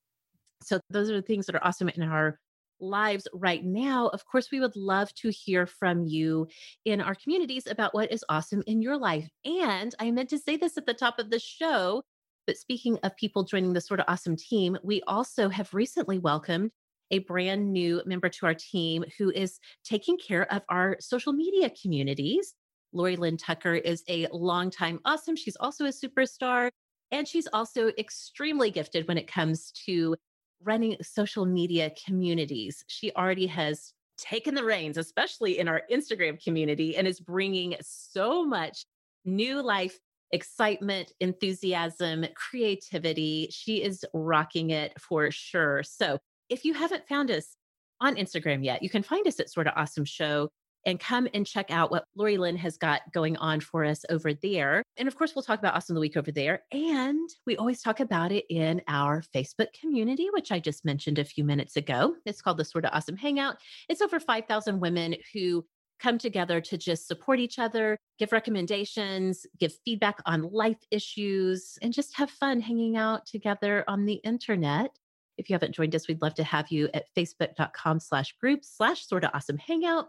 So 0.62 0.80
those 0.88 1.10
are 1.10 1.16
the 1.16 1.22
things 1.22 1.44
that 1.46 1.54
are 1.54 1.64
awesome 1.64 1.90
in 1.90 2.02
our 2.02 2.40
lives 2.80 3.26
right 3.32 3.64
now, 3.64 4.08
of 4.08 4.24
course, 4.26 4.50
we 4.50 4.60
would 4.60 4.76
love 4.76 5.12
to 5.14 5.30
hear 5.30 5.66
from 5.66 6.04
you 6.04 6.46
in 6.84 7.00
our 7.00 7.14
communities 7.14 7.66
about 7.66 7.94
what 7.94 8.12
is 8.12 8.24
awesome 8.28 8.62
in 8.66 8.82
your 8.82 8.96
life. 8.96 9.28
And 9.44 9.94
I 9.98 10.10
meant 10.10 10.30
to 10.30 10.38
say 10.38 10.56
this 10.56 10.76
at 10.76 10.86
the 10.86 10.94
top 10.94 11.18
of 11.18 11.30
the 11.30 11.38
show, 11.38 12.02
but 12.46 12.56
speaking 12.56 12.98
of 13.02 13.16
people 13.16 13.44
joining 13.44 13.72
the 13.72 13.80
sort 13.80 14.00
of 14.00 14.06
awesome 14.08 14.36
team, 14.36 14.76
we 14.82 15.02
also 15.06 15.48
have 15.48 15.74
recently 15.74 16.18
welcomed 16.18 16.70
a 17.10 17.20
brand 17.20 17.72
new 17.72 18.02
member 18.04 18.28
to 18.28 18.46
our 18.46 18.54
team 18.54 19.04
who 19.18 19.30
is 19.30 19.58
taking 19.84 20.18
care 20.18 20.52
of 20.52 20.62
our 20.68 20.96
social 21.00 21.32
media 21.32 21.70
communities. 21.82 22.54
Lori 22.92 23.16
Lynn 23.16 23.36
Tucker 23.36 23.74
is 23.74 24.02
a 24.08 24.26
longtime 24.32 25.00
awesome. 25.04 25.36
She's 25.36 25.56
also 25.56 25.84
a 25.86 25.88
superstar. 25.88 26.70
And 27.12 27.26
she's 27.28 27.46
also 27.52 27.88
extremely 27.98 28.70
gifted 28.70 29.06
when 29.06 29.18
it 29.18 29.28
comes 29.28 29.70
to 29.86 30.16
running 30.62 30.96
social 31.02 31.46
media 31.46 31.92
communities. 32.06 32.84
She 32.88 33.12
already 33.12 33.46
has 33.46 33.92
taken 34.18 34.54
the 34.54 34.64
reins, 34.64 34.96
especially 34.96 35.58
in 35.58 35.68
our 35.68 35.82
Instagram 35.92 36.42
community, 36.42 36.96
and 36.96 37.06
is 37.06 37.20
bringing 37.20 37.76
so 37.80 38.44
much 38.44 38.84
new 39.24 39.62
life, 39.62 39.98
excitement, 40.32 41.12
enthusiasm, 41.20 42.24
creativity. 42.34 43.48
She 43.50 43.82
is 43.82 44.04
rocking 44.12 44.70
it 44.70 44.98
for 45.00 45.30
sure. 45.30 45.82
So 45.82 46.18
if 46.48 46.64
you 46.64 46.74
haven't 46.74 47.08
found 47.08 47.30
us 47.30 47.56
on 48.00 48.16
Instagram 48.16 48.64
yet, 48.64 48.82
you 48.82 48.90
can 48.90 49.02
find 49.02 49.26
us 49.26 49.40
at 49.40 49.50
Sorta 49.50 49.78
Awesome 49.78 50.04
Show 50.04 50.50
and 50.86 51.00
come 51.00 51.28
and 51.34 51.44
check 51.44 51.70
out 51.70 51.90
what 51.90 52.04
Lori 52.14 52.38
Lynn 52.38 52.56
has 52.56 52.78
got 52.78 53.02
going 53.12 53.36
on 53.36 53.60
for 53.60 53.84
us 53.84 54.04
over 54.08 54.32
there. 54.32 54.82
And 54.96 55.08
of 55.08 55.16
course, 55.16 55.34
we'll 55.34 55.42
talk 55.42 55.58
about 55.58 55.74
Awesome 55.74 55.94
the 55.94 56.00
Week 56.00 56.16
over 56.16 56.30
there. 56.30 56.62
And 56.72 57.28
we 57.44 57.56
always 57.56 57.82
talk 57.82 58.00
about 58.00 58.32
it 58.32 58.44
in 58.48 58.80
our 58.86 59.22
Facebook 59.34 59.72
community, 59.78 60.28
which 60.32 60.52
I 60.52 60.60
just 60.60 60.84
mentioned 60.84 61.18
a 61.18 61.24
few 61.24 61.44
minutes 61.44 61.76
ago. 61.76 62.14
It's 62.24 62.40
called 62.40 62.56
the 62.56 62.64
Sorta 62.64 62.94
Awesome 62.94 63.16
Hangout. 63.16 63.56
It's 63.88 64.00
over 64.00 64.20
5,000 64.20 64.80
women 64.80 65.16
who 65.34 65.66
come 65.98 66.18
together 66.18 66.60
to 66.60 66.76
just 66.76 67.08
support 67.08 67.40
each 67.40 67.58
other, 67.58 67.98
give 68.18 68.32
recommendations, 68.32 69.46
give 69.58 69.72
feedback 69.84 70.18
on 70.26 70.42
life 70.42 70.78
issues, 70.90 71.78
and 71.82 71.92
just 71.92 72.16
have 72.16 72.30
fun 72.30 72.60
hanging 72.60 72.96
out 72.96 73.26
together 73.26 73.82
on 73.88 74.04
the 74.04 74.20
internet. 74.24 74.90
If 75.38 75.50
you 75.50 75.54
haven't 75.54 75.74
joined 75.74 75.94
us, 75.94 76.08
we'd 76.08 76.22
love 76.22 76.34
to 76.34 76.44
have 76.44 76.70
you 76.70 76.88
at 76.94 77.04
facebook.com 77.16 78.00
slash 78.00 78.34
group 78.38 78.60
slash 78.62 79.06
sort 79.06 79.24
of 79.24 79.30
awesome 79.34 79.58
hangout. 79.58 80.08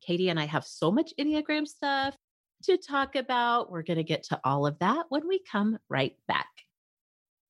Katie 0.00 0.28
and 0.28 0.40
I 0.40 0.46
have 0.46 0.64
so 0.64 0.90
much 0.90 1.12
Enneagram 1.18 1.66
stuff 1.66 2.16
to 2.64 2.76
talk 2.76 3.16
about. 3.16 3.70
We're 3.70 3.82
going 3.82 3.98
to 3.98 4.04
get 4.04 4.24
to 4.24 4.40
all 4.44 4.66
of 4.66 4.78
that 4.80 5.06
when 5.08 5.26
we 5.28 5.40
come 5.50 5.78
right 5.88 6.14
back. 6.26 6.46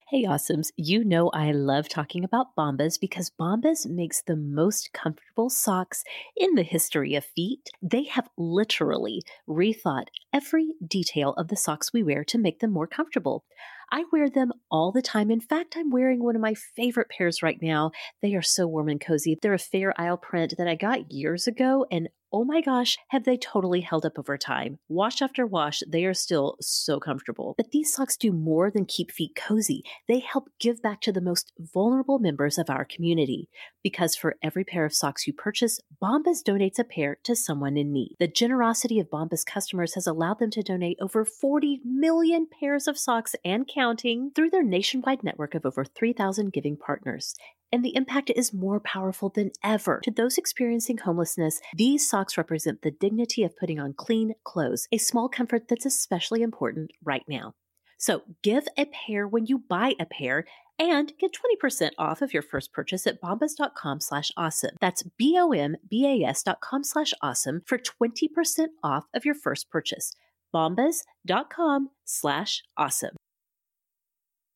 Hey, 0.09 0.25
awesomes. 0.25 0.69
You 0.77 1.03
know 1.03 1.31
I 1.31 1.51
love 1.51 1.89
talking 1.89 2.23
about 2.23 2.55
Bombas 2.57 3.01
because 3.01 3.33
Bombas 3.41 3.87
makes 3.87 4.23
the 4.23 4.37
most 4.37 4.93
comfortable 4.93 5.51
socks 5.51 6.05
in 6.37 6.55
the 6.55 6.63
history 6.63 7.17
of 7.17 7.25
feet. 7.25 7.71
They 7.83 8.05
have 8.05 8.29
literally 8.39 9.23
rethought 9.49 10.07
every 10.33 10.69
detail 10.87 11.33
of 11.33 11.49
the 11.49 11.57
socks 11.57 11.93
we 11.93 12.05
wear 12.05 12.23
to 12.23 12.39
make 12.39 12.61
them 12.61 12.71
more 12.71 12.87
comfortable. 12.87 13.45
I 13.91 14.05
wear 14.13 14.31
them 14.31 14.53
all 14.71 14.93
the 14.93 15.03
time. 15.03 15.29
In 15.29 15.41
fact, 15.41 15.77
I'm 15.77 15.91
wearing 15.91 16.23
one 16.23 16.37
of 16.37 16.43
my 16.43 16.55
favorite 16.55 17.09
pairs 17.09 17.43
right 17.43 17.59
now. 17.61 17.91
They 18.23 18.35
are 18.35 18.43
so 18.43 18.69
warm 18.69 18.89
and 18.89 19.01
cozy. 19.01 19.37
They're 19.43 19.55
a 19.55 19.59
fair 19.59 19.93
isle 20.01 20.19
print 20.19 20.55
that 20.57 20.69
I 20.69 20.77
got 20.77 21.11
years 21.11 21.49
ago, 21.49 21.85
and 21.91 22.09
oh 22.37 22.45
my 22.45 22.61
gosh, 22.61 22.99
have 23.09 23.25
they 23.25 23.39
totally 23.39 23.81
held 23.81 24.05
up 24.05 24.19
over 24.19 24.37
time. 24.37 24.79
Wash 24.91 25.23
after 25.23 25.47
wash, 25.47 25.83
they 25.89 26.05
are 26.05 26.13
still 26.13 26.59
so 26.61 27.01
comfortable. 27.01 27.55
But 27.57 27.71
these 27.71 27.95
socks 27.95 28.15
do 28.15 28.31
more 28.31 28.71
than 28.71 28.85
keep 28.85 29.11
feet 29.11 29.35
cozy. 29.35 29.83
They 30.07 30.19
help 30.19 30.51
give 30.61 30.83
back 30.83 31.01
to 31.01 31.13
the 31.13 31.23
most 31.23 31.55
vulnerable 31.59 32.19
members 32.19 32.59
of 32.59 32.69
our 32.69 32.85
community. 32.85 33.49
Because 33.83 34.15
for 34.15 34.37
every 34.43 34.65
pair 34.65 34.85
of 34.85 34.93
socks 34.93 35.27
you 35.27 35.33
purchase, 35.33 35.81
Bombas 36.03 36.43
donates 36.47 36.79
a 36.79 36.85
pair 36.85 37.17
to 37.25 37.35
someone 37.35 37.79
in 37.79 37.91
need. 37.91 38.17
The 38.19 38.29
generosity 38.29 39.01
of 39.01 39.09
Bombas 39.09 39.47
customers 39.47 39.95
has 39.95 40.07
allowed 40.07 40.39
them 40.39 40.51
to 40.51 40.63
donate 40.63 40.99
over 41.01 41.25
40 41.25 41.81
million 41.87 42.47
pairs 42.61 42.87
of 42.87 42.99
socks 42.99 43.35
and 43.47 43.67
counting 43.67 44.33
through 44.35 44.51
their 44.51 44.63
nationwide 44.63 45.25
network 45.25 45.55
of 45.55 45.65
over 45.65 45.87
3,000 45.87 46.53
giving 46.53 46.77
partners 46.77 47.35
and 47.73 47.85
the 47.85 47.95
impact 47.97 48.31
is 48.35 48.53
more 48.53 48.81
powerful 48.81 49.29
than 49.29 49.51
ever. 49.63 50.01
To 50.05 50.11
those 50.11 50.39
experiencing 50.39 50.99
homelessness, 50.99 51.61
these 51.75 52.09
socks 52.09 52.37
represent 52.37 52.83
the 52.83 52.91
dignity 52.91 53.43
of 53.43 53.57
putting 53.57 53.79
on 53.79 53.93
clean 53.93 54.35
clothes, 54.45 54.89
a 54.93 54.99
small 54.99 55.29
comfort 55.29 55.69
that's 55.69 55.87
especially 55.87 56.43
important 56.43 56.93
right 57.03 57.25
now. 57.29 57.55
So 57.99 58.23
give 58.43 58.67
a 58.77 58.87
pair 58.87 59.27
when 59.27 59.47
you 59.47 59.59
buy 59.59 59.95
a 59.99 60.07
pair 60.07 60.45
and 60.79 61.13
get 61.19 61.33
20% 61.63 61.91
off 61.99 62.21
of 62.21 62.35
your 62.35 62.43
first 62.43 62.73
purchase 62.73 63.07
at 63.07 63.21
bombas.com 63.21 64.01
slash 64.01 64.31
awesome. 64.37 64.77
That's 64.81 65.03
B-O-M-B-A-S 65.17 66.43
dot 66.43 66.61
com 66.61 66.85
slash 66.85 67.15
awesome 67.23 67.63
for 67.65 67.79
20% 67.79 68.67
off 68.83 69.07
of 69.15 69.25
your 69.25 69.35
first 69.35 69.71
purchase. 69.71 70.15
bombas.com 70.55 71.91
slash 72.05 72.63
awesome. 72.77 73.17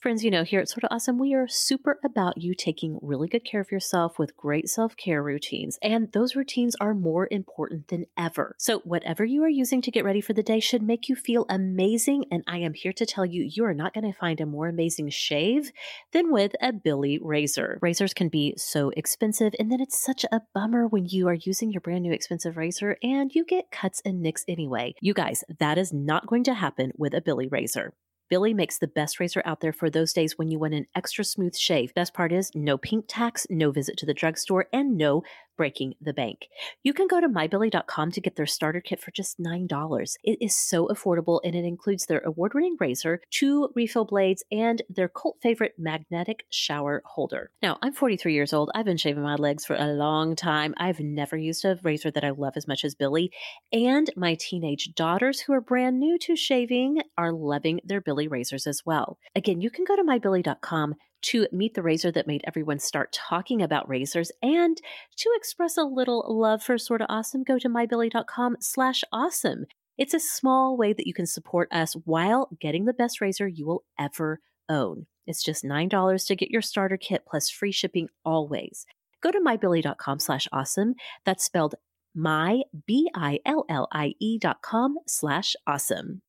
Friends, 0.01 0.25
you 0.25 0.31
know, 0.31 0.45
here 0.45 0.61
at 0.61 0.69
Sorta 0.71 0.89
Awesome, 0.91 1.19
we 1.19 1.35
are 1.35 1.47
super 1.47 1.99
about 2.03 2.39
you 2.39 2.55
taking 2.55 2.99
really 3.03 3.29
good 3.29 3.45
care 3.45 3.61
of 3.61 3.71
yourself 3.71 4.19
with 4.19 4.35
great 4.35 4.67
self 4.71 4.97
care 4.97 5.23
routines. 5.23 5.79
And 5.83 6.11
those 6.13 6.35
routines 6.35 6.75
are 6.81 6.95
more 6.95 7.29
important 7.31 7.89
than 7.89 8.07
ever. 8.17 8.57
So, 8.59 8.79
whatever 8.79 9.27
you 9.27 9.45
are 9.45 9.49
using 9.51 9.83
to 9.83 9.91
get 9.91 10.07
ready 10.07 10.23
for 10.23 10.33
the 10.33 10.43
day 10.43 10.59
should 10.59 10.83
make 10.83 11.11
you 11.11 11.15
feel 11.15 11.45
amazing. 11.51 12.25
And 12.31 12.43
I 12.47 12.61
am 12.61 12.73
here 12.73 12.95
to 12.95 13.05
tell 13.05 13.27
you, 13.27 13.47
you 13.47 13.67
are 13.67 13.75
not 13.75 13.93
going 13.93 14.11
to 14.11 14.19
find 14.19 14.41
a 14.41 14.47
more 14.47 14.69
amazing 14.69 15.11
shave 15.11 15.71
than 16.13 16.33
with 16.33 16.53
a 16.63 16.73
Billie 16.73 17.19
razor. 17.21 17.79
Razors 17.83 18.15
can 18.15 18.31
be 18.31 18.55
so 18.57 18.93
expensive, 18.97 19.53
and 19.59 19.71
then 19.71 19.83
it's 19.83 20.03
such 20.03 20.25
a 20.33 20.41
bummer 20.55 20.87
when 20.87 21.09
you 21.11 21.29
are 21.29 21.37
using 21.45 21.73
your 21.73 21.83
brand 21.83 22.05
new 22.05 22.13
expensive 22.13 22.57
razor 22.57 22.97
and 23.03 23.35
you 23.35 23.45
get 23.45 23.71
cuts 23.71 24.01
and 24.07 24.23
nicks 24.23 24.47
anyway. 24.49 24.95
You 25.03 25.13
guys, 25.13 25.45
that 25.59 25.77
is 25.77 25.93
not 25.93 26.27
going 26.27 26.45
to 26.45 26.55
happen 26.55 26.93
with 26.97 27.13
a 27.13 27.21
Billie 27.21 27.49
razor. 27.49 27.93
Billie 28.31 28.55
makes 28.55 28.79
the 28.79 28.87
best 28.87 29.19
razor 29.19 29.43
out 29.45 29.61
there 29.61 29.73
for 29.73 29.91
those 29.91 30.13
days 30.13 30.39
when 30.39 30.49
you 30.49 30.59
want 30.61 30.73
an 30.73 30.87
extra 30.95 31.25
smooth 31.25 31.57
shave. 31.57 31.93
Best 31.95 32.15
part 32.15 32.31
is 32.33 32.53
no 32.55 32.79
pink 32.79 33.07
tax, 33.09 33.45
no 33.51 33.73
visit 33.73 33.97
to 33.97 34.07
the 34.07 34.15
drugstore, 34.15 34.69
and 34.73 34.97
no 34.97 35.25
breaking 35.61 35.93
the 36.01 36.15
bank. 36.15 36.49
You 36.83 36.95
can 36.95 37.07
go 37.07 37.21
to 37.21 37.29
mybillie.com 37.29 38.13
to 38.13 38.21
get 38.23 38.35
their 38.35 38.47
starter 38.47 38.81
kit 38.81 38.99
for 38.99 39.11
just 39.11 39.39
$9. 39.39 40.17
It 40.25 40.39
is 40.41 40.57
so 40.57 40.89
affordable 40.89 41.39
and 41.45 41.55
it 41.55 41.67
includes 41.67 42.07
their 42.07 42.21
award 42.21 42.55
winning 42.55 42.79
razor, 42.81 43.21
two 43.31 43.69
refill 43.75 44.07
blades, 44.07 44.43
and 44.51 44.81
their 44.89 45.11
cult 45.11 45.37
favorite 45.43 45.75
magnetic 45.77 46.47
shower 46.49 47.03
holder. 47.05 47.51
Now, 47.63 47.77
I'm 47.83 47.93
43 47.93 48.33
years 48.33 48.55
old. 48.55 48.71
I've 48.75 48.87
been 48.87 48.97
shaving 48.97 49.23
my 49.23 49.35
legs 49.35 49.67
for 49.67 49.77
a 49.77 49.93
long 49.93 50.35
time. 50.35 50.73
I've 50.79 50.99
never 50.99 51.37
used 51.37 51.67
a 51.67 51.79
razor 51.83 52.11
that 52.11 52.25
I 52.25 52.31
love 52.31 52.55
as 52.57 52.67
much 52.67 52.83
as 52.83 52.95
Billie. 52.95 53.31
And 53.71 54.09
my 54.17 54.39
teenage 54.41 54.95
daughters, 54.95 55.41
who 55.41 55.53
are 55.53 55.61
brand 55.61 56.01
new 56.01 56.19
to 56.21 56.37
shaving, 56.37 57.03
are 57.19 57.33
loving 57.33 57.81
their 57.85 58.01
Billie 58.01 58.29
razors 58.29 58.67
as 58.67 58.81
well. 58.87 59.19
Again, 59.37 59.61
you 59.61 59.69
can 59.69 59.85
go 59.85 59.95
to 59.95 60.05
mybillie.com 60.05 60.95
to 61.23 61.47
meet 61.53 61.75
the 61.75 61.83
razor 61.83 62.11
that 62.13 62.27
made 62.27 62.43
everyone 62.45 62.79
start 62.79 63.13
talking 63.13 63.63
about 63.63 63.89
razors 63.89 64.33
and 64.43 64.81
to 65.17 65.31
express 65.37 65.77
a 65.77 65.85
little 65.85 66.25
love 66.29 66.63
for 66.63 66.79
sorta 66.79 67.07
awesome 67.09 67.43
go 67.43 67.59
to 67.59 67.69
mybillie.com 67.69 68.57
slash 68.61 69.03
awesome. 69.13 69.67
It's 69.99 70.15
a 70.15 70.21
small 70.21 70.77
way 70.77 70.93
that 70.93 71.07
you 71.07 71.13
can 71.13 71.27
support 71.27 71.69
us 71.71 71.95
while 72.05 72.49
getting 72.61 72.87
the 72.87 72.95
best 72.95 73.21
razor 73.21 73.47
you 73.47 73.67
will 73.67 73.85
ever 73.99 74.41
own. 74.69 75.07
It's 75.27 75.43
just 75.43 75.65
$9 75.65 76.27
to 76.27 76.37
get 76.37 76.51
your 76.51 76.63
starter 76.63 76.97
kit 76.97 77.25
plus 77.29 77.51
free 77.51 77.73
shipping 77.73 78.09
always. 78.25 78.87
Go 79.23 79.31
to 79.31 79.41
mybillie.com 79.41 80.19
slash 80.19 80.49
awesome. 80.53 80.95
That's 81.25 81.45
spelled 81.45 81.75
my 82.15 82.63
b-i-l-l-i-e 82.87 84.39
dot 84.39 84.63
com 84.63 84.99
slash 85.07 85.55
awesome. 85.67 86.23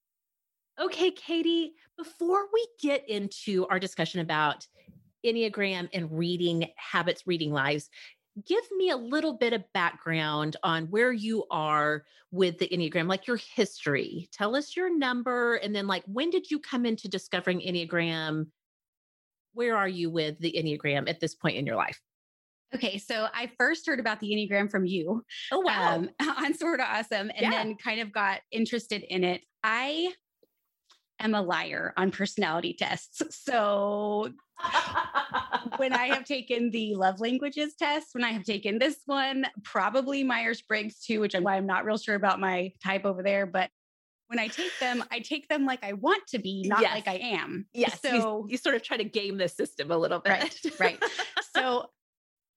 Okay, 0.80 1.12
Katie, 1.12 1.74
before 2.02 2.48
we 2.52 2.68
get 2.82 3.08
into 3.08 3.68
our 3.68 3.80
discussion 3.80 4.22
about 4.22 4.66
Enneagram 5.24 5.88
and 5.94 6.12
reading 6.12 6.68
habits, 6.76 7.28
reading 7.28 7.52
lives, 7.52 7.90
give 8.48 8.64
me 8.76 8.90
a 8.90 8.98
little 8.98 9.34
bit 9.34 9.54
of 9.54 9.64
background 9.74 10.56
on 10.64 10.86
where 10.86 11.12
you 11.12 11.44
are 11.52 12.04
with 12.32 12.58
the 12.58 12.68
Enneagram, 12.70 13.08
like 13.08 13.28
your 13.28 13.38
history. 13.56 14.30
Tell 14.32 14.56
us 14.56 14.76
your 14.76 14.96
number 14.98 15.56
and 15.56 15.76
then, 15.76 15.86
like, 15.86 16.04
when 16.08 16.32
did 16.32 16.50
you 16.50 16.58
come 16.58 16.88
into 16.88 17.08
discovering 17.08 17.60
Enneagram? 17.60 18.48
Where 19.54 19.78
are 19.78 19.88
you 19.88 20.10
with 20.10 20.40
the 20.40 20.56
Enneagram 20.58 21.08
at 21.08 21.20
this 21.20 21.36
point 21.36 21.58
in 21.58 21.68
your 21.68 21.76
life? 21.76 22.02
Okay, 22.74 22.98
so 22.98 23.28
I 23.32 23.52
first 23.60 23.86
heard 23.86 24.00
about 24.00 24.22
the 24.22 24.32
Enneagram 24.32 24.72
from 24.72 24.86
you. 24.88 25.24
Oh, 25.52 25.60
wow. 25.60 25.96
Um, 25.96 26.10
on 26.38 26.56
Sorta 26.56 26.84
Awesome, 26.84 27.30
and 27.30 27.42
yeah. 27.42 27.52
then 27.52 27.76
kind 27.76 28.00
of 28.00 28.12
got 28.12 28.40
interested 28.52 29.04
in 29.04 29.24
it. 29.24 29.42
I 29.64 30.14
am 31.24 31.34
a 31.34 31.42
liar 31.42 31.94
on 31.98 32.12
personality 32.12 32.74
tests. 32.74 33.22
So 33.30 34.32
when 35.78 35.94
I 35.94 36.08
have 36.08 36.26
taken 36.26 36.70
the 36.72 36.96
love 36.96 37.20
languages 37.20 37.76
test, 37.76 38.10
when 38.14 38.24
I 38.24 38.32
have 38.32 38.44
taken 38.44 38.80
this 38.80 38.98
one, 39.06 39.46
probably 39.64 40.24
Myers 40.24 40.62
Briggs 40.62 41.00
too, 41.00 41.20
which 41.20 41.36
I'm, 41.36 41.46
I'm 41.48 41.66
not 41.66 41.86
real 41.86 41.98
sure 41.98 42.16
about 42.16 42.40
my 42.40 42.72
type 42.84 43.06
over 43.06 43.24
there, 43.24 43.46
but 43.46 43.70
when 44.28 44.40
I 44.40 44.48
take 44.48 44.72
them, 44.80 45.04
I 45.12 45.20
take 45.20 45.50
them 45.50 45.66
like 45.66 45.84
I 45.84 45.94
want 45.94 46.26
to 46.30 46.40
be, 46.40 46.64
not 46.66 46.82
yes. 46.82 46.94
like 46.94 47.08
I 47.08 47.16
am. 47.16 47.66
Yes. 47.74 48.00
So 48.02 48.14
you, 48.14 48.52
you, 48.52 48.58
sort 48.58 48.76
of 48.76 48.84
try 48.84 48.98
to 48.98 49.04
game 49.04 49.38
the 49.38 49.50
system 49.50 49.92
a 49.92 49.98
little 49.98 50.20
bit. 50.20 50.32
Right. 50.32 50.80
Right. 50.80 51.04
so 51.56 51.88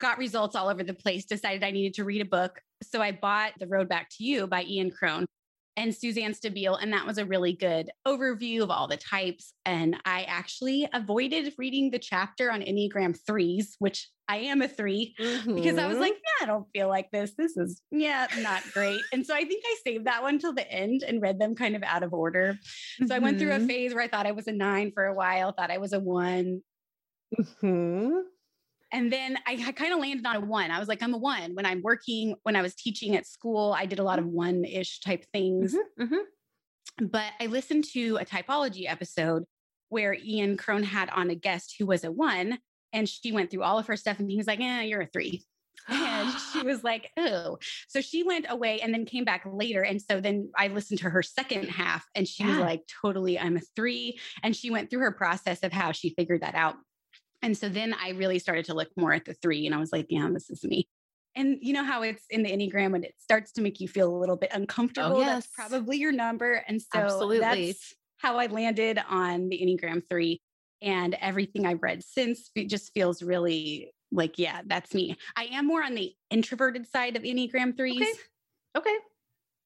got 0.00 0.18
results 0.18 0.54
all 0.54 0.68
over 0.68 0.84
the 0.84 0.94
place, 0.94 1.24
decided 1.24 1.64
I 1.64 1.72
needed 1.72 1.94
to 1.94 2.04
read 2.04 2.20
a 2.20 2.26
book. 2.26 2.60
So 2.82 3.02
I 3.02 3.12
bought 3.12 3.52
The 3.58 3.66
Road 3.66 3.88
Back 3.88 4.08
to 4.18 4.24
You 4.24 4.46
by 4.46 4.62
Ian 4.62 4.90
Cron 4.90 5.26
and 5.76 5.94
Suzanne 5.94 6.32
Stabile. 6.32 6.78
And 6.80 6.92
that 6.92 7.06
was 7.06 7.18
a 7.18 7.24
really 7.24 7.52
good 7.52 7.90
overview 8.06 8.62
of 8.62 8.70
all 8.70 8.86
the 8.86 8.96
types. 8.96 9.54
And 9.64 9.96
I 10.04 10.22
actually 10.24 10.88
avoided 10.92 11.52
reading 11.58 11.90
the 11.90 11.98
chapter 11.98 12.50
on 12.50 12.62
Enneagram 12.62 13.18
threes, 13.26 13.76
which 13.78 14.08
I 14.28 14.36
am 14.36 14.62
a 14.62 14.68
3 14.68 15.14
mm-hmm. 15.18 15.54
because 15.54 15.78
I 15.78 15.86
was 15.86 15.98
like, 15.98 16.14
yeah, 16.14 16.44
I 16.44 16.46
don't 16.46 16.66
feel 16.72 16.88
like 16.88 17.10
this. 17.10 17.32
This 17.36 17.56
is, 17.56 17.82
yeah, 17.90 18.26
not 18.38 18.62
great. 18.72 19.00
and 19.12 19.26
so 19.26 19.34
I 19.34 19.44
think 19.44 19.64
I 19.66 19.76
saved 19.84 20.06
that 20.06 20.22
one 20.22 20.38
till 20.38 20.54
the 20.54 20.70
end 20.70 21.02
and 21.06 21.20
read 21.20 21.38
them 21.38 21.54
kind 21.54 21.76
of 21.76 21.82
out 21.82 22.02
of 22.02 22.14
order. 22.14 22.54
Mm-hmm. 22.54 23.06
So 23.06 23.14
I 23.14 23.18
went 23.18 23.38
through 23.38 23.52
a 23.52 23.56
mm-hmm. 23.56 23.66
phase 23.66 23.94
where 23.94 24.02
I 24.02 24.08
thought 24.08 24.26
I 24.26 24.32
was 24.32 24.46
a 24.46 24.52
nine 24.52 24.92
for 24.94 25.04
a 25.04 25.14
while, 25.14 25.52
thought 25.52 25.70
I 25.70 25.78
was 25.78 25.92
a 25.92 26.00
one. 26.00 26.62
Mm-hmm. 27.38 28.18
And 28.94 29.12
then 29.12 29.36
I, 29.44 29.62
I 29.66 29.72
kind 29.72 29.92
of 29.92 29.98
landed 29.98 30.24
on 30.24 30.36
a 30.36 30.40
one. 30.40 30.70
I 30.70 30.78
was 30.78 30.86
like, 30.86 31.02
I'm 31.02 31.14
a 31.14 31.18
one. 31.18 31.54
When 31.54 31.66
I'm 31.66 31.82
working, 31.82 32.36
when 32.44 32.54
I 32.54 32.62
was 32.62 32.76
teaching 32.76 33.16
at 33.16 33.26
school, 33.26 33.74
I 33.76 33.86
did 33.86 33.98
a 33.98 34.04
lot 34.04 34.20
of 34.20 34.26
one 34.26 34.64
ish 34.64 35.00
type 35.00 35.26
things. 35.32 35.74
Mm-hmm, 35.74 36.02
mm-hmm. 36.04 37.06
But 37.08 37.32
I 37.40 37.46
listened 37.46 37.84
to 37.94 38.18
a 38.18 38.24
typology 38.24 38.88
episode 38.88 39.42
where 39.88 40.14
Ian 40.14 40.56
Cron 40.56 40.84
had 40.84 41.10
on 41.10 41.28
a 41.28 41.34
guest 41.34 41.74
who 41.76 41.86
was 41.86 42.04
a 42.04 42.12
one, 42.12 42.58
and 42.92 43.08
she 43.08 43.32
went 43.32 43.50
through 43.50 43.64
all 43.64 43.80
of 43.80 43.88
her 43.88 43.96
stuff, 43.96 44.20
and 44.20 44.30
he 44.30 44.36
was 44.36 44.46
like, 44.46 44.60
"Yeah, 44.60 44.82
you're 44.82 45.02
a 45.02 45.06
three. 45.06 45.44
and 45.88 46.32
she 46.52 46.62
was 46.62 46.84
like, 46.84 47.10
oh. 47.16 47.58
So 47.88 48.00
she 48.00 48.22
went 48.22 48.46
away 48.48 48.80
and 48.80 48.94
then 48.94 49.04
came 49.04 49.24
back 49.24 49.44
later. 49.44 49.82
And 49.82 50.00
so 50.00 50.20
then 50.20 50.50
I 50.56 50.68
listened 50.68 51.00
to 51.00 51.10
her 51.10 51.22
second 51.22 51.68
half 51.68 52.06
and 52.14 52.26
she 52.26 52.42
yeah. 52.44 52.50
was 52.50 52.58
like, 52.60 52.82
totally, 53.02 53.38
I'm 53.38 53.56
a 53.56 53.60
three. 53.76 54.18
And 54.42 54.56
she 54.56 54.70
went 54.70 54.88
through 54.88 55.00
her 55.00 55.12
process 55.12 55.62
of 55.62 55.72
how 55.72 55.92
she 55.92 56.14
figured 56.16 56.42
that 56.42 56.54
out. 56.54 56.76
And 57.44 57.56
so 57.56 57.68
then 57.68 57.94
I 57.94 58.10
really 58.10 58.38
started 58.38 58.64
to 58.66 58.74
look 58.74 58.88
more 58.96 59.12
at 59.12 59.26
the 59.26 59.34
three 59.34 59.66
and 59.66 59.74
I 59.74 59.78
was 59.78 59.92
like, 59.92 60.06
yeah, 60.08 60.28
this 60.32 60.48
is 60.50 60.64
me. 60.64 60.88
And 61.36 61.58
you 61.60 61.72
know 61.72 61.84
how 61.84 62.02
it's 62.02 62.24
in 62.30 62.42
the 62.42 62.50
Enneagram 62.50 62.92
when 62.92 63.04
it 63.04 63.14
starts 63.18 63.52
to 63.52 63.60
make 63.60 63.80
you 63.80 63.88
feel 63.88 64.08
a 64.08 64.16
little 64.16 64.36
bit 64.36 64.50
oh, 64.52 64.56
uncomfortable. 64.56 65.16
Oh, 65.16 65.20
yes. 65.20 65.46
That's 65.56 65.70
probably 65.70 65.98
your 65.98 66.12
number. 66.12 66.64
And 66.66 66.80
so 66.80 67.00
Absolutely. 67.00 67.40
that's 67.40 67.94
how 68.18 68.38
I 68.38 68.46
landed 68.46 69.00
on 69.08 69.48
the 69.48 69.58
Enneagram 69.58 70.02
three. 70.08 70.40
And 70.80 71.16
everything 71.20 71.66
I've 71.66 71.82
read 71.82 72.02
since 72.02 72.50
just 72.66 72.92
feels 72.94 73.22
really 73.22 73.92
like, 74.12 74.38
yeah, 74.38 74.60
that's 74.66 74.94
me. 74.94 75.16
I 75.36 75.48
am 75.52 75.66
more 75.66 75.82
on 75.82 75.94
the 75.94 76.12
introverted 76.30 76.86
side 76.86 77.16
of 77.16 77.22
Enneagram 77.22 77.76
threes. 77.76 78.00
Okay. 78.76 78.90
okay. 78.90 78.96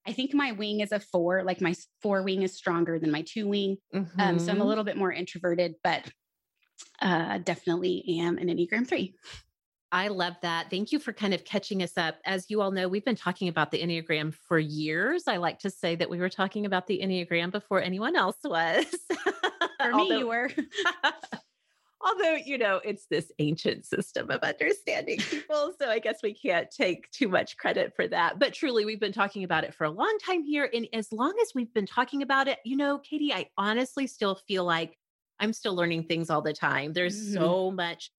I 0.07 0.13
think 0.13 0.33
my 0.33 0.53
wing 0.53 0.79
is 0.79 0.91
a 0.91 0.99
four, 0.99 1.43
like 1.43 1.61
my 1.61 1.75
four 2.01 2.23
wing 2.23 2.41
is 2.41 2.55
stronger 2.55 2.99
than 2.99 3.11
my 3.11 3.21
two 3.21 3.47
wing. 3.47 3.77
Mm-hmm. 3.93 4.19
Um, 4.19 4.39
so 4.39 4.45
I'm 4.45 4.57
a 4.57 4.59
mm-hmm. 4.59 4.69
little 4.69 4.83
bit 4.83 4.97
more 4.97 5.11
introverted, 5.11 5.75
but 5.83 6.09
uh, 7.01 7.39
definitely 7.39 8.03
am 8.19 8.37
an 8.37 8.47
Enneagram 8.47 8.87
three. 8.87 9.15
I 9.91 10.09
love 10.09 10.35
that. 10.43 10.69
Thank 10.69 10.91
you 10.91 10.99
for 10.99 11.13
kind 11.13 11.33
of 11.33 11.43
catching 11.43 11.81
us 11.81 11.97
up. 11.97 12.17
As 12.23 12.45
you 12.49 12.61
all 12.61 12.69
know, 12.71 12.87
we've 12.87 13.05
been 13.05 13.15
talking 13.15 13.47
about 13.47 13.71
the 13.71 13.81
Enneagram 13.81 14.33
for 14.33 14.59
years. 14.59 15.23
I 15.27 15.37
like 15.37 15.59
to 15.59 15.71
say 15.71 15.95
that 15.95 16.09
we 16.09 16.19
were 16.19 16.29
talking 16.29 16.65
about 16.67 16.85
the 16.85 16.99
Enneagram 17.03 17.51
before 17.51 17.81
anyone 17.81 18.15
else 18.15 18.37
was. 18.43 18.85
For 19.81 19.93
me, 19.93 20.19
you 20.19 20.27
were. 20.27 20.49
although, 22.01 22.35
you 22.35 22.57
know, 22.57 22.79
it's 22.83 23.05
this 23.07 23.31
ancient 23.39 23.85
system 23.85 24.29
of 24.29 24.41
understanding 24.41 25.19
people. 25.19 25.73
So 25.79 25.89
I 25.89 25.99
guess 25.99 26.19
we 26.23 26.33
can't 26.33 26.69
take 26.71 27.09
too 27.11 27.27
much 27.27 27.57
credit 27.57 27.93
for 27.95 28.07
that. 28.07 28.39
But 28.39 28.53
truly, 28.53 28.85
we've 28.85 28.99
been 28.99 29.13
talking 29.13 29.43
about 29.43 29.63
it 29.63 29.73
for 29.73 29.85
a 29.85 29.89
long 29.89 30.17
time 30.25 30.43
here. 30.43 30.69
And 30.73 30.87
as 30.93 31.11
long 31.11 31.33
as 31.41 31.51
we've 31.53 31.73
been 31.73 31.85
talking 31.85 32.21
about 32.21 32.47
it, 32.47 32.59
you 32.63 32.77
know, 32.77 32.99
Katie, 32.99 33.33
I 33.33 33.49
honestly 33.57 34.07
still 34.07 34.35
feel 34.35 34.65
like 34.65 34.97
I'm 35.39 35.53
still 35.53 35.75
learning 35.75 36.03
things 36.03 36.29
all 36.29 36.41
the 36.41 36.53
time. 36.53 36.93
There's 36.93 37.19
mm-hmm. 37.19 37.33
so 37.33 37.71
much 37.71 38.11